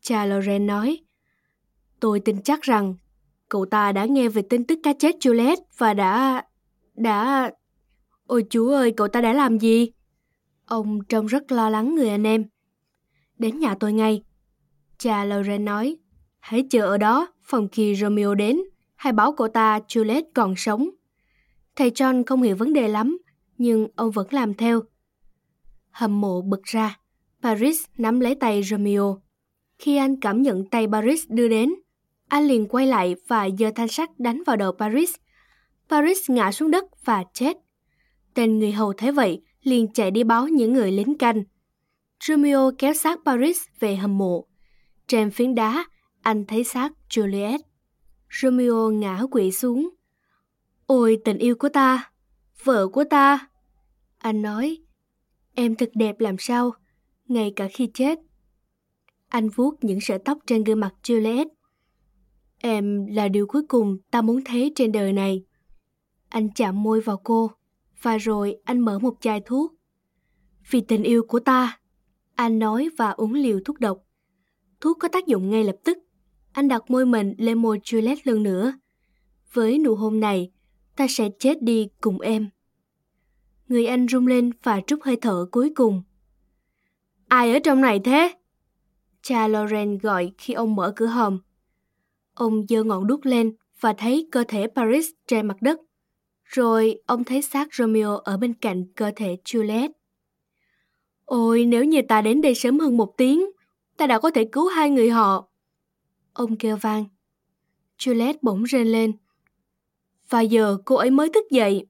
cha 0.00 0.26
Loren 0.26 0.66
nói. 0.66 0.98
Tôi 2.00 2.20
tin 2.20 2.42
chắc 2.42 2.62
rằng 2.62 2.94
cậu 3.48 3.66
ta 3.66 3.92
đã 3.92 4.04
nghe 4.04 4.28
về 4.28 4.42
tin 4.42 4.64
tức 4.64 4.78
cá 4.82 4.92
chết 4.92 5.16
Juliet 5.20 5.56
và 5.78 5.94
đã... 5.94 6.44
đã... 6.94 7.50
Ôi 8.26 8.44
chú 8.50 8.68
ơi, 8.68 8.92
cậu 8.96 9.08
ta 9.08 9.20
đã 9.20 9.32
làm 9.32 9.58
gì? 9.58 9.92
Ông 10.66 11.04
trông 11.04 11.26
rất 11.26 11.52
lo 11.52 11.70
lắng 11.70 11.94
người 11.94 12.08
anh 12.08 12.26
em. 12.26 12.44
Đến 13.38 13.58
nhà 13.58 13.74
tôi 13.74 13.92
ngay. 13.92 14.22
Cha 14.98 15.24
Loren 15.24 15.64
nói, 15.64 15.96
hãy 16.38 16.64
chờ 16.70 16.86
ở 16.86 16.98
đó, 16.98 17.32
phòng 17.42 17.68
khi 17.72 17.94
Romeo 17.94 18.34
đến, 18.34 18.60
hay 19.00 19.12
báo 19.12 19.34
cô 19.36 19.48
ta 19.48 19.80
Juliet 19.88 20.22
còn 20.34 20.54
sống. 20.56 20.90
Thầy 21.76 21.90
John 21.90 22.22
không 22.26 22.42
hiểu 22.42 22.56
vấn 22.56 22.72
đề 22.72 22.88
lắm, 22.88 23.18
nhưng 23.58 23.88
ông 23.96 24.10
vẫn 24.10 24.26
làm 24.30 24.54
theo. 24.54 24.82
Hầm 25.90 26.20
mộ 26.20 26.42
bực 26.42 26.62
ra, 26.62 26.98
Paris 27.42 27.84
nắm 27.98 28.20
lấy 28.20 28.34
tay 28.34 28.62
Romeo. 28.62 29.22
Khi 29.78 29.96
anh 29.96 30.20
cảm 30.20 30.42
nhận 30.42 30.64
tay 30.70 30.86
Paris 30.92 31.24
đưa 31.28 31.48
đến, 31.48 31.74
anh 32.28 32.44
liền 32.44 32.68
quay 32.68 32.86
lại 32.86 33.16
và 33.28 33.48
giơ 33.58 33.70
thanh 33.74 33.88
sắt 33.88 34.10
đánh 34.18 34.42
vào 34.46 34.56
đầu 34.56 34.72
Paris. 34.72 35.14
Paris 35.88 36.30
ngã 36.30 36.52
xuống 36.52 36.70
đất 36.70 36.84
và 37.04 37.24
chết. 37.34 37.56
Tên 38.34 38.58
người 38.58 38.72
hầu 38.72 38.92
thấy 38.92 39.12
vậy, 39.12 39.42
liền 39.62 39.92
chạy 39.92 40.10
đi 40.10 40.24
báo 40.24 40.48
những 40.48 40.72
người 40.72 40.92
lính 40.92 41.18
canh. 41.18 41.42
Romeo 42.26 42.70
kéo 42.78 42.94
xác 42.94 43.18
Paris 43.24 43.58
về 43.78 43.96
hầm 43.96 44.18
mộ. 44.18 44.46
Trên 45.06 45.30
phiến 45.30 45.54
đá, 45.54 45.84
anh 46.22 46.44
thấy 46.46 46.64
xác 46.64 46.92
Juliet. 47.10 47.58
Romeo 48.30 48.90
ngã 48.90 49.22
quỵ 49.30 49.52
xuống. 49.52 49.88
Ôi 50.86 51.18
tình 51.24 51.38
yêu 51.38 51.54
của 51.54 51.68
ta, 51.68 52.10
vợ 52.64 52.88
của 52.88 53.04
ta. 53.10 53.48
Anh 54.18 54.42
nói, 54.42 54.78
em 55.54 55.74
thật 55.74 55.90
đẹp 55.94 56.20
làm 56.20 56.36
sao, 56.38 56.72
ngay 57.28 57.52
cả 57.56 57.68
khi 57.72 57.90
chết. 57.94 58.18
Anh 59.28 59.48
vuốt 59.48 59.84
những 59.84 59.98
sợi 60.00 60.18
tóc 60.18 60.38
trên 60.46 60.64
gương 60.64 60.80
mặt 60.80 60.94
Juliet. 61.02 61.46
Em 62.58 63.06
là 63.06 63.28
điều 63.28 63.46
cuối 63.46 63.62
cùng 63.68 63.98
ta 64.10 64.22
muốn 64.22 64.44
thấy 64.44 64.72
trên 64.74 64.92
đời 64.92 65.12
này. 65.12 65.44
Anh 66.28 66.48
chạm 66.54 66.82
môi 66.82 67.00
vào 67.00 67.20
cô, 67.24 67.50
và 68.02 68.16
rồi 68.16 68.56
anh 68.64 68.80
mở 68.80 68.98
một 68.98 69.14
chai 69.20 69.40
thuốc. 69.46 69.74
Vì 70.70 70.80
tình 70.80 71.02
yêu 71.02 71.24
của 71.28 71.40
ta, 71.40 71.80
anh 72.34 72.58
nói 72.58 72.88
và 72.96 73.10
uống 73.10 73.34
liều 73.34 73.60
thuốc 73.64 73.80
độc. 73.80 73.98
Thuốc 74.80 74.96
có 75.00 75.08
tác 75.08 75.26
dụng 75.26 75.50
ngay 75.50 75.64
lập 75.64 75.76
tức. 75.84 75.98
Anh 76.52 76.68
đặt 76.68 76.90
môi 76.90 77.06
mình 77.06 77.34
lên 77.38 77.58
môi 77.58 77.78
Juliet 77.78 78.16
lần 78.24 78.42
nữa. 78.42 78.72
Với 79.52 79.78
nụ 79.78 79.94
hôn 79.94 80.20
này, 80.20 80.50
ta 80.96 81.06
sẽ 81.08 81.28
chết 81.38 81.62
đi 81.62 81.88
cùng 82.00 82.20
em. 82.20 82.50
Người 83.68 83.86
anh 83.86 84.06
rung 84.08 84.26
lên 84.26 84.50
và 84.62 84.80
trút 84.86 84.98
hơi 85.02 85.16
thở 85.16 85.46
cuối 85.52 85.72
cùng. 85.74 86.02
Ai 87.28 87.52
ở 87.52 87.58
trong 87.58 87.80
này 87.80 88.00
thế? 88.04 88.34
Cha 89.22 89.48
Loren 89.48 89.98
gọi 89.98 90.32
khi 90.38 90.54
ông 90.54 90.76
mở 90.76 90.92
cửa 90.96 91.06
hòm. 91.06 91.38
Ông 92.34 92.66
giơ 92.68 92.84
ngọn 92.84 93.06
đuốc 93.06 93.26
lên 93.26 93.54
và 93.80 93.92
thấy 93.92 94.28
cơ 94.32 94.44
thể 94.48 94.66
Paris 94.74 95.10
trên 95.26 95.46
mặt 95.46 95.56
đất. 95.62 95.80
Rồi 96.44 97.02
ông 97.06 97.24
thấy 97.24 97.42
xác 97.42 97.74
Romeo 97.74 98.16
ở 98.16 98.36
bên 98.36 98.54
cạnh 98.54 98.84
cơ 98.96 99.10
thể 99.16 99.36
Juliet. 99.44 99.88
Ôi, 101.24 101.64
nếu 101.64 101.84
như 101.84 102.02
ta 102.08 102.22
đến 102.22 102.40
đây 102.40 102.54
sớm 102.54 102.78
hơn 102.78 102.96
một 102.96 103.16
tiếng, 103.16 103.50
ta 103.96 104.06
đã 104.06 104.18
có 104.18 104.30
thể 104.30 104.44
cứu 104.44 104.68
hai 104.68 104.90
người 104.90 105.10
họ. 105.10 105.49
Ông 106.32 106.56
kêu 106.56 106.76
vang. 106.76 107.04
Juliet 107.98 108.34
bỗng 108.42 108.62
rên 108.62 108.86
lên. 108.86 109.12
Và 110.28 110.40
giờ 110.40 110.78
cô 110.84 110.96
ấy 110.96 111.10
mới 111.10 111.30
thức 111.34 111.44
dậy. 111.50 111.86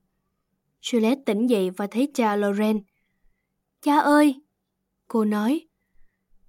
Juliet 0.83 1.17
tỉnh 1.27 1.47
dậy 1.47 1.71
và 1.71 1.87
thấy 1.87 2.11
cha 2.15 2.37
Loren. 2.37 2.81
Cha 3.83 3.99
ơi! 3.99 4.43
Cô 5.09 5.25
nói. 5.25 5.69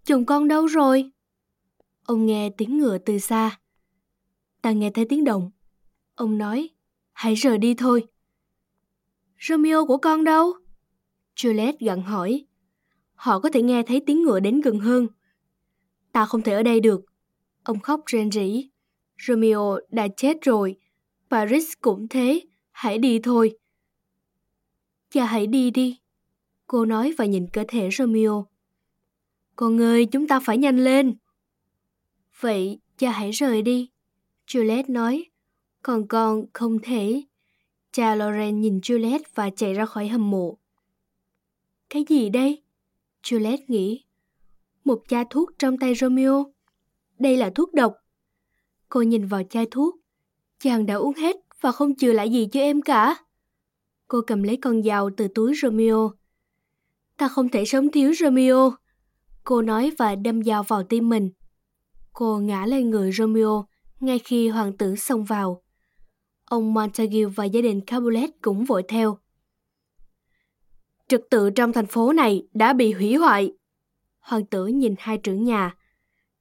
Chồng 0.04 0.26
con 0.26 0.48
đâu 0.48 0.66
rồi? 0.66 1.12
Ông 2.04 2.26
nghe 2.26 2.50
tiếng 2.50 2.78
ngựa 2.78 2.98
từ 2.98 3.20
xa. 3.20 3.60
Ta 4.62 4.72
nghe 4.72 4.92
thấy 4.92 5.06
tiếng 5.10 5.24
động. 5.24 5.52
Ông 6.16 6.38
nói. 6.38 6.70
Hãy 7.14 7.36
rời 7.36 7.58
đi 7.58 7.74
thôi. 7.74 8.08
Romeo 9.40 9.86
của 9.86 9.98
con 9.98 10.24
đâu? 10.24 10.54
Juliet 11.36 11.74
gặn 11.80 12.02
hỏi. 12.02 12.46
Họ 13.16 13.40
có 13.40 13.50
thể 13.54 13.62
nghe 13.62 13.84
thấy 13.84 14.04
tiếng 14.06 14.24
ngựa 14.24 14.40
đến 14.40 14.62
gần 14.62 14.80
hơn. 14.80 15.08
Ta 16.12 16.26
không 16.26 16.42
thể 16.42 16.54
ở 16.54 16.64
đây 16.64 16.80
được. 16.80 17.11
Ông 17.64 17.80
khóc 17.80 18.02
rên 18.06 18.32
rỉ. 18.32 18.70
Romeo 19.28 19.80
đã 19.90 20.08
chết 20.18 20.38
rồi. 20.42 20.76
Paris 21.30 21.72
cũng 21.82 22.08
thế. 22.08 22.42
Hãy 22.72 22.98
đi 22.98 23.20
thôi. 23.24 23.58
Cha 25.10 25.26
hãy 25.26 25.48
đi 25.48 25.72
đi. 25.72 26.00
Cô 26.68 26.86
nói 26.86 27.14
và 27.18 27.26
nhìn 27.26 27.48
cơ 27.54 27.64
thể 27.68 27.90
Romeo. 27.92 28.48
Con 29.56 29.82
ơi, 29.82 30.06
chúng 30.06 30.28
ta 30.28 30.40
phải 30.40 30.58
nhanh 30.58 30.78
lên. 30.78 31.16
Vậy, 32.40 32.80
cha 32.98 33.12
hãy 33.12 33.32
rời 33.32 33.62
đi. 33.62 33.90
Juliet 34.48 34.84
nói. 34.88 35.26
Còn 35.84 36.08
con 36.08 36.46
không 36.54 36.80
thể. 36.84 37.24
Cha 37.92 38.16
Loren 38.16 38.62
nhìn 38.62 38.80
Juliet 38.80 39.20
và 39.36 39.50
chạy 39.50 39.74
ra 39.74 39.86
khỏi 39.86 40.08
hầm 40.08 40.32
mộ. 40.32 40.58
Cái 41.90 42.06
gì 42.10 42.30
đây? 42.30 42.64
Juliet 43.24 43.58
nghĩ. 43.68 44.04
Một 44.84 45.04
chai 45.08 45.26
thuốc 45.30 45.50
trong 45.60 45.78
tay 45.78 45.96
Romeo. 45.96 46.54
Đây 47.22 47.38
là 47.38 47.52
thuốc 47.56 47.74
độc. 47.74 47.96
Cô 48.90 49.02
nhìn 49.02 49.26
vào 49.26 49.44
chai 49.50 49.66
thuốc. 49.72 49.96
Chàng 50.60 50.86
đã 50.86 50.96
uống 50.96 51.16
hết 51.16 51.36
và 51.62 51.72
không 51.72 51.96
chừa 51.96 52.14
lại 52.14 52.30
gì 52.30 52.48
cho 52.52 52.60
em 52.60 52.82
cả. 52.82 53.16
Cô 54.08 54.22
cầm 54.28 54.44
lấy 54.44 54.58
con 54.58 54.84
dao 54.84 55.10
từ 55.18 55.28
túi 55.36 55.54
Romeo. 55.62 56.12
Ta 57.18 57.28
không 57.28 57.50
thể 57.50 57.66
sống 57.66 57.92
thiếu 57.92 58.14
Romeo. 58.20 58.72
Cô 59.44 59.62
nói 59.62 59.92
và 59.98 60.16
đâm 60.16 60.44
dao 60.44 60.64
vào 60.64 60.84
tim 60.84 61.10
mình. 61.10 61.32
Cô 62.14 62.40
ngã 62.40 62.66
lên 62.66 62.90
người 62.90 63.12
Romeo 63.12 63.66
ngay 64.00 64.20
khi 64.20 64.50
hoàng 64.50 64.78
tử 64.78 64.96
xông 64.96 65.24
vào. 65.24 65.64
Ông 66.46 66.74
Montague 66.74 67.26
và 67.26 67.46
gia 67.46 67.62
đình 67.62 67.82
Capulet 67.82 68.30
cũng 68.42 68.66
vội 68.66 68.84
theo. 68.88 69.18
Trật 71.08 71.22
tự 71.30 71.50
trong 71.50 71.74
thành 71.74 71.86
phố 71.86 72.14
này 72.14 72.48
đã 72.54 72.74
bị 72.74 72.92
hủy 72.92 73.16
hoại. 73.16 73.54
Hoàng 74.20 74.46
tử 74.46 74.68
nhìn 74.68 74.96
hai 74.98 75.18
trưởng 75.18 75.44
nhà. 75.44 75.76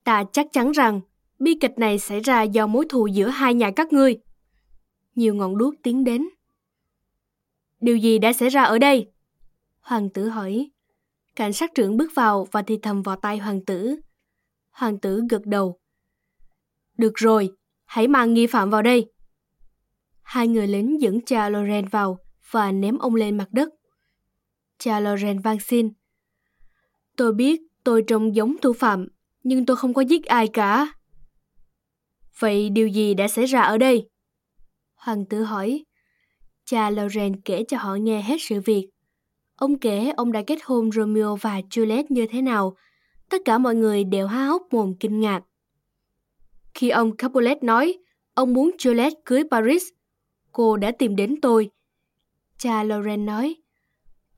Ta 0.05 0.24
chắc 0.32 0.47
chắn 0.52 0.70
rằng 0.70 1.01
bi 1.39 1.55
kịch 1.60 1.78
này 1.78 1.98
xảy 1.98 2.20
ra 2.20 2.43
do 2.43 2.66
mối 2.66 2.86
thù 2.89 3.06
giữa 3.06 3.28
hai 3.28 3.55
nhà 3.55 3.70
các 3.77 3.93
ngươi. 3.93 4.18
Nhiều 5.14 5.35
ngọn 5.35 5.59
đuốc 5.59 5.74
tiến 5.82 6.05
đến. 6.05 6.28
Điều 7.81 7.97
gì 7.97 8.18
đã 8.18 8.32
xảy 8.32 8.48
ra 8.48 8.62
ở 8.62 8.78
đây? 8.78 9.12
Hoàng 9.81 10.10
tử 10.10 10.28
hỏi. 10.28 10.70
Cảnh 11.36 11.52
sát 11.52 11.70
trưởng 11.74 11.97
bước 11.97 12.12
vào 12.14 12.47
và 12.52 12.62
thì 12.62 12.78
thầm 12.82 13.02
vào 13.02 13.16
tay 13.16 13.39
hoàng 13.39 13.64
tử. 13.64 13.97
Hoàng 14.70 14.98
tử 14.98 15.22
gật 15.31 15.47
đầu. 15.47 15.78
Được 16.98 17.12
rồi, 17.14 17.51
hãy 17.85 18.09
mang 18.09 18.35
nghi 18.35 18.47
phạm 18.47 18.70
vào 18.70 18.82
đây. 18.82 19.12
Hai 20.22 20.48
người 20.48 20.66
lính 20.66 21.01
dẫn 21.01 21.20
cha 21.27 21.48
Loren 21.48 21.89
vào 21.89 22.18
và 22.51 22.72
ném 22.72 22.98
ông 22.98 23.14
lên 23.14 23.36
mặt 23.36 23.48
đất. 23.52 23.68
Cha 24.78 25.01
Loren 25.01 25.39
van 25.39 25.60
xin. 25.60 25.90
Tôi 27.16 27.32
biết 27.32 27.60
tôi 27.85 28.05
trông 28.06 28.35
giống 28.35 28.56
thủ 28.62 28.72
phạm, 28.72 29.09
nhưng 29.42 29.66
tôi 29.66 29.76
không 29.76 29.94
có 29.94 30.02
giết 30.02 30.24
ai 30.24 30.48
cả. 30.48 30.92
Vậy 32.38 32.70
điều 32.70 32.88
gì 32.88 33.14
đã 33.14 33.28
xảy 33.28 33.44
ra 33.44 33.60
ở 33.60 33.78
đây? 33.78 34.08
Hoàng 34.94 35.24
tử 35.24 35.42
hỏi. 35.42 35.84
Cha 36.64 36.90
Loren 36.90 37.40
kể 37.40 37.64
cho 37.68 37.76
họ 37.76 37.94
nghe 37.94 38.22
hết 38.22 38.36
sự 38.40 38.60
việc. 38.60 38.88
Ông 39.56 39.78
kể 39.78 40.12
ông 40.16 40.32
đã 40.32 40.42
kết 40.46 40.58
hôn 40.64 40.92
Romeo 40.92 41.36
và 41.36 41.60
Juliet 41.70 42.04
như 42.08 42.26
thế 42.30 42.42
nào. 42.42 42.76
Tất 43.28 43.42
cả 43.44 43.58
mọi 43.58 43.74
người 43.74 44.04
đều 44.04 44.26
há 44.26 44.46
hốc 44.46 44.62
mồm 44.70 44.94
kinh 45.00 45.20
ngạc. 45.20 45.42
Khi 46.74 46.88
ông 46.88 47.16
Capulet 47.16 47.62
nói 47.62 47.98
ông 48.34 48.52
muốn 48.52 48.70
Juliet 48.78 49.10
cưới 49.24 49.42
Paris, 49.50 49.84
cô 50.52 50.76
đã 50.76 50.92
tìm 50.98 51.16
đến 51.16 51.40
tôi. 51.42 51.70
Cha 52.58 52.82
Loren 52.82 53.26
nói, 53.26 53.56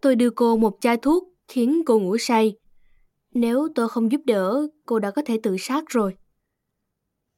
tôi 0.01 0.17
đưa 0.17 0.31
cô 0.31 0.57
một 0.57 0.77
chai 0.81 0.97
thuốc 0.97 1.25
khiến 1.49 1.83
cô 1.87 1.99
ngủ 1.99 2.19
say. 2.19 2.55
Nếu 3.35 3.69
tôi 3.75 3.89
không 3.89 4.13
giúp 4.13 4.21
đỡ, 4.25 4.67
cô 4.87 4.99
đã 4.99 5.11
có 5.11 5.23
thể 5.27 5.39
tự 5.43 5.57
sát 5.59 5.85
rồi. 5.89 6.17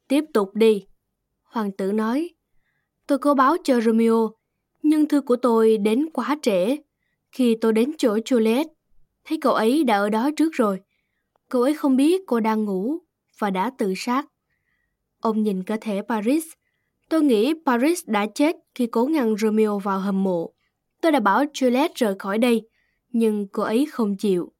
Tiếp 0.07 0.23
tục 0.33 0.49
đi, 0.53 0.85
Hoàng 1.43 1.71
tử 1.71 1.91
nói, 1.91 2.29
tôi 3.07 3.17
có 3.17 3.33
báo 3.33 3.55
cho 3.63 3.81
Romeo, 3.81 4.29
nhưng 4.83 5.07
thư 5.07 5.21
của 5.21 5.35
tôi 5.35 5.77
đến 5.77 6.09
quá 6.13 6.37
trễ. 6.41 6.77
Khi 7.31 7.57
tôi 7.61 7.73
đến 7.73 7.91
chỗ 7.97 8.17
Juliet, 8.17 8.65
thấy 9.23 9.37
cậu 9.41 9.53
ấy 9.53 9.83
đã 9.83 9.97
ở 9.97 10.09
đó 10.09 10.29
trước 10.37 10.53
rồi. 10.53 10.79
Cậu 11.49 11.61
ấy 11.61 11.73
không 11.73 11.95
biết 11.95 12.21
cô 12.27 12.39
đang 12.39 12.65
ngủ 12.65 12.97
và 13.39 13.49
đã 13.49 13.71
tự 13.77 13.93
sát. 13.97 14.25
Ông 15.19 15.43
nhìn 15.43 15.63
cơ 15.63 15.77
thể 15.81 16.01
Paris. 16.09 16.45
Tôi 17.09 17.23
nghĩ 17.23 17.53
Paris 17.65 18.03
đã 18.07 18.25
chết 18.35 18.55
khi 18.75 18.87
cố 18.87 19.05
ngăn 19.05 19.37
Romeo 19.37 19.79
vào 19.79 19.99
hầm 19.99 20.23
mộ. 20.23 20.53
Tôi 21.01 21.11
đã 21.11 21.19
bảo 21.19 21.43
Juliet 21.43 21.89
rời 21.95 22.15
khỏi 22.19 22.37
đây, 22.37 22.69
nhưng 23.11 23.47
cô 23.47 23.63
ấy 23.63 23.85
không 23.91 24.17
chịu. 24.17 24.54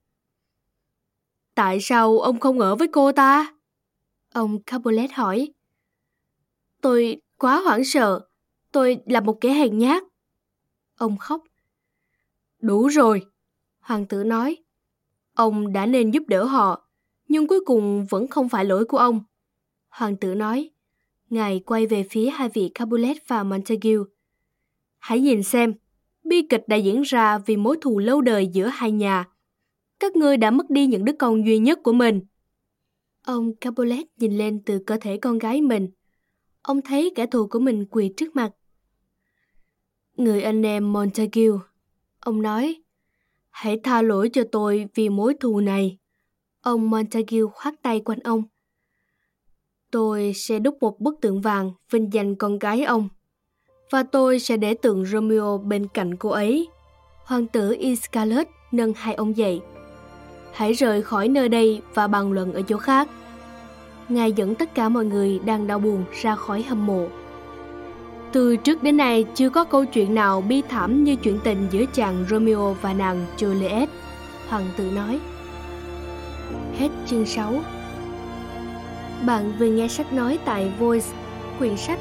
Tại 1.56 1.80
sao 1.82 2.20
ông 2.20 2.40
không 2.40 2.60
ở 2.60 2.76
với 2.76 2.88
cô 2.88 3.12
ta? 3.12 3.54
Ông 4.34 4.64
Capulet 4.64 5.12
hỏi. 5.14 5.54
Tôi 6.82 7.22
quá 7.38 7.62
hoảng 7.62 7.86
sợ. 7.86 8.28
Tôi 8.72 8.98
là 9.06 9.20
một 9.20 9.38
kẻ 9.42 9.54
hèn 9.54 9.78
nhát. 9.78 10.04
Ông 10.98 11.18
khóc. 11.18 11.44
Đủ 12.60 12.88
rồi, 12.88 13.26
hoàng 13.80 14.06
tử 14.06 14.24
nói. 14.24 14.58
Ông 15.34 15.74
đã 15.74 15.86
nên 15.86 16.12
giúp 16.12 16.24
đỡ 16.28 16.44
họ, 16.44 16.88
nhưng 17.28 17.48
cuối 17.48 17.60
cùng 17.66 18.06
vẫn 18.10 18.28
không 18.28 18.50
phải 18.50 18.66
lỗi 18.66 18.86
của 18.86 18.98
ông. 18.98 19.24
Hoàng 19.90 20.16
tử 20.16 20.36
nói. 20.36 20.70
Ngài 21.30 21.60
quay 21.60 21.88
về 21.88 22.06
phía 22.10 22.30
hai 22.30 22.50
vị 22.50 22.72
Capulet 22.74 23.28
và 23.28 23.44
Montague. 23.44 23.96
Hãy 24.98 25.20
nhìn 25.20 25.44
xem, 25.44 25.74
bi 26.24 26.42
kịch 26.50 26.64
đã 26.68 26.76
diễn 26.76 27.02
ra 27.02 27.38
vì 27.38 27.58
mối 27.58 27.78
thù 27.82 28.00
lâu 28.00 28.22
đời 28.22 28.48
giữa 28.48 28.68
hai 28.68 28.92
nhà. 28.92 29.26
Các 30.00 30.16
ngươi 30.16 30.38
đã 30.38 30.52
mất 30.52 30.70
đi 30.70 30.88
những 30.88 31.06
đứa 31.06 31.14
con 31.20 31.46
duy 31.46 31.58
nhất 31.58 31.80
của 31.84 31.94
mình. 31.94 32.22
Ông 33.26 33.56
Capulet 33.56 34.06
nhìn 34.18 34.38
lên 34.38 34.62
từ 34.66 34.80
cơ 34.80 34.98
thể 35.02 35.18
con 35.18 35.38
gái 35.38 35.62
mình. 35.62 35.90
Ông 36.62 36.82
thấy 36.82 37.12
kẻ 37.16 37.26
thù 37.26 37.48
của 37.48 37.60
mình 37.60 37.86
quỳ 37.86 38.14
trước 38.18 38.36
mặt. 38.36 38.52
Người 40.18 40.42
anh 40.42 40.66
em 40.66 40.94
Montague, 40.94 41.50
ông 42.20 42.42
nói, 42.42 42.84
hãy 43.50 43.80
tha 43.84 44.02
lỗi 44.02 44.30
cho 44.34 44.44
tôi 44.52 44.86
vì 44.96 45.10
mối 45.10 45.34
thù 45.40 45.60
này. 45.60 45.98
Ông 46.62 46.90
Montague 46.90 47.42
khoát 47.54 47.74
tay 47.82 48.00
quanh 48.00 48.20
ông. 48.20 48.44
Tôi 49.92 50.34
sẽ 50.36 50.60
đúc 50.60 50.78
một 50.82 51.00
bức 51.00 51.16
tượng 51.22 51.42
vàng 51.42 51.72
vinh 51.92 52.14
danh 52.14 52.36
con 52.36 52.60
gái 52.60 52.84
ông. 52.84 53.10
Và 53.92 54.04
tôi 54.04 54.40
sẽ 54.40 54.58
để 54.58 54.74
tượng 54.74 55.06
Romeo 55.06 55.58
bên 55.58 55.88
cạnh 55.88 56.16
cô 56.16 56.30
ấy. 56.30 56.68
Hoàng 57.26 57.48
tử 57.48 57.76
Iscalus 57.80 58.48
nâng 58.72 58.94
hai 58.94 59.14
ông 59.14 59.38
dậy. 59.38 59.62
Hãy 60.56 60.74
rời 60.74 61.02
khỏi 61.02 61.28
nơi 61.28 61.50
đây 61.50 61.82
và 61.94 62.08
bàn 62.08 62.32
luận 62.32 62.54
ở 62.54 62.62
chỗ 62.62 62.78
khác. 62.78 63.08
Ngài 64.10 64.32
dẫn 64.32 64.56
tất 64.56 64.76
cả 64.76 64.90
mọi 64.90 65.06
người 65.06 65.40
đang 65.46 65.68
đau 65.68 65.80
buồn 65.80 66.04
ra 66.22 66.36
khỏi 66.36 66.64
hầm 66.64 66.86
mộ. 66.86 67.08
Từ 68.32 68.56
trước 68.56 68.84
đến 68.84 68.98
nay 68.98 69.26
chưa 69.36 69.50
có 69.50 69.64
câu 69.64 69.86
chuyện 69.86 70.16
nào 70.16 70.42
bi 70.42 70.62
thảm 70.70 71.04
như 71.04 71.16
chuyện 71.16 71.40
tình 71.44 71.68
giữa 71.72 71.86
chàng 71.94 72.26
Romeo 72.30 72.76
và 72.82 72.94
nàng 72.94 73.26
Juliet, 73.38 73.88
hoàng 74.50 74.66
tử 74.78 74.92
nói. 74.96 75.20
Hết 76.78 76.90
chương 77.08 77.26
6 77.26 77.54
Bạn 79.26 79.54
vừa 79.60 79.66
nghe 79.66 79.88
sách 79.88 80.14
nói 80.14 80.40
tại 80.46 80.72
Voice, 80.80 81.08
quyển 81.60 81.78
sách 81.78 82.00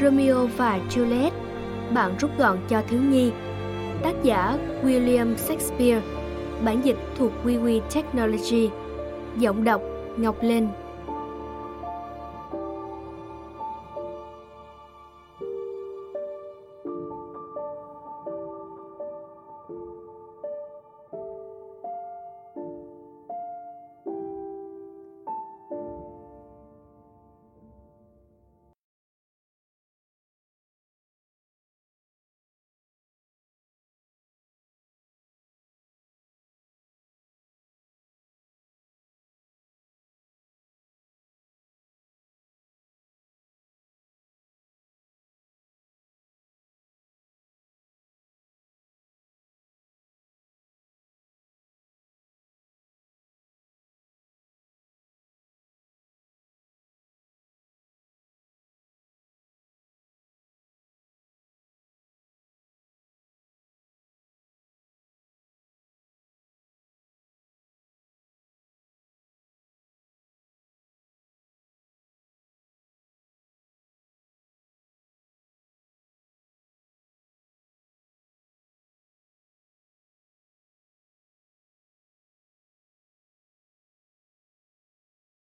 Romeo 0.00 0.46
và 0.56 0.80
Juliet, 0.90 1.30
bạn 1.94 2.14
rút 2.20 2.30
gọn 2.38 2.58
cho 2.68 2.82
thiếu 2.88 3.00
nhi. 3.00 3.30
Tác 4.02 4.14
giả 4.22 4.58
William 4.84 5.36
Shakespeare, 5.36 6.00
bản 6.64 6.84
dịch 6.84 6.96
thuộc 7.18 7.32
WeWe 7.44 7.80
Technology, 7.94 8.70
giọng 9.38 9.64
đọc 9.64 9.82
Ngọc 10.16 10.36
Linh. 10.42 10.68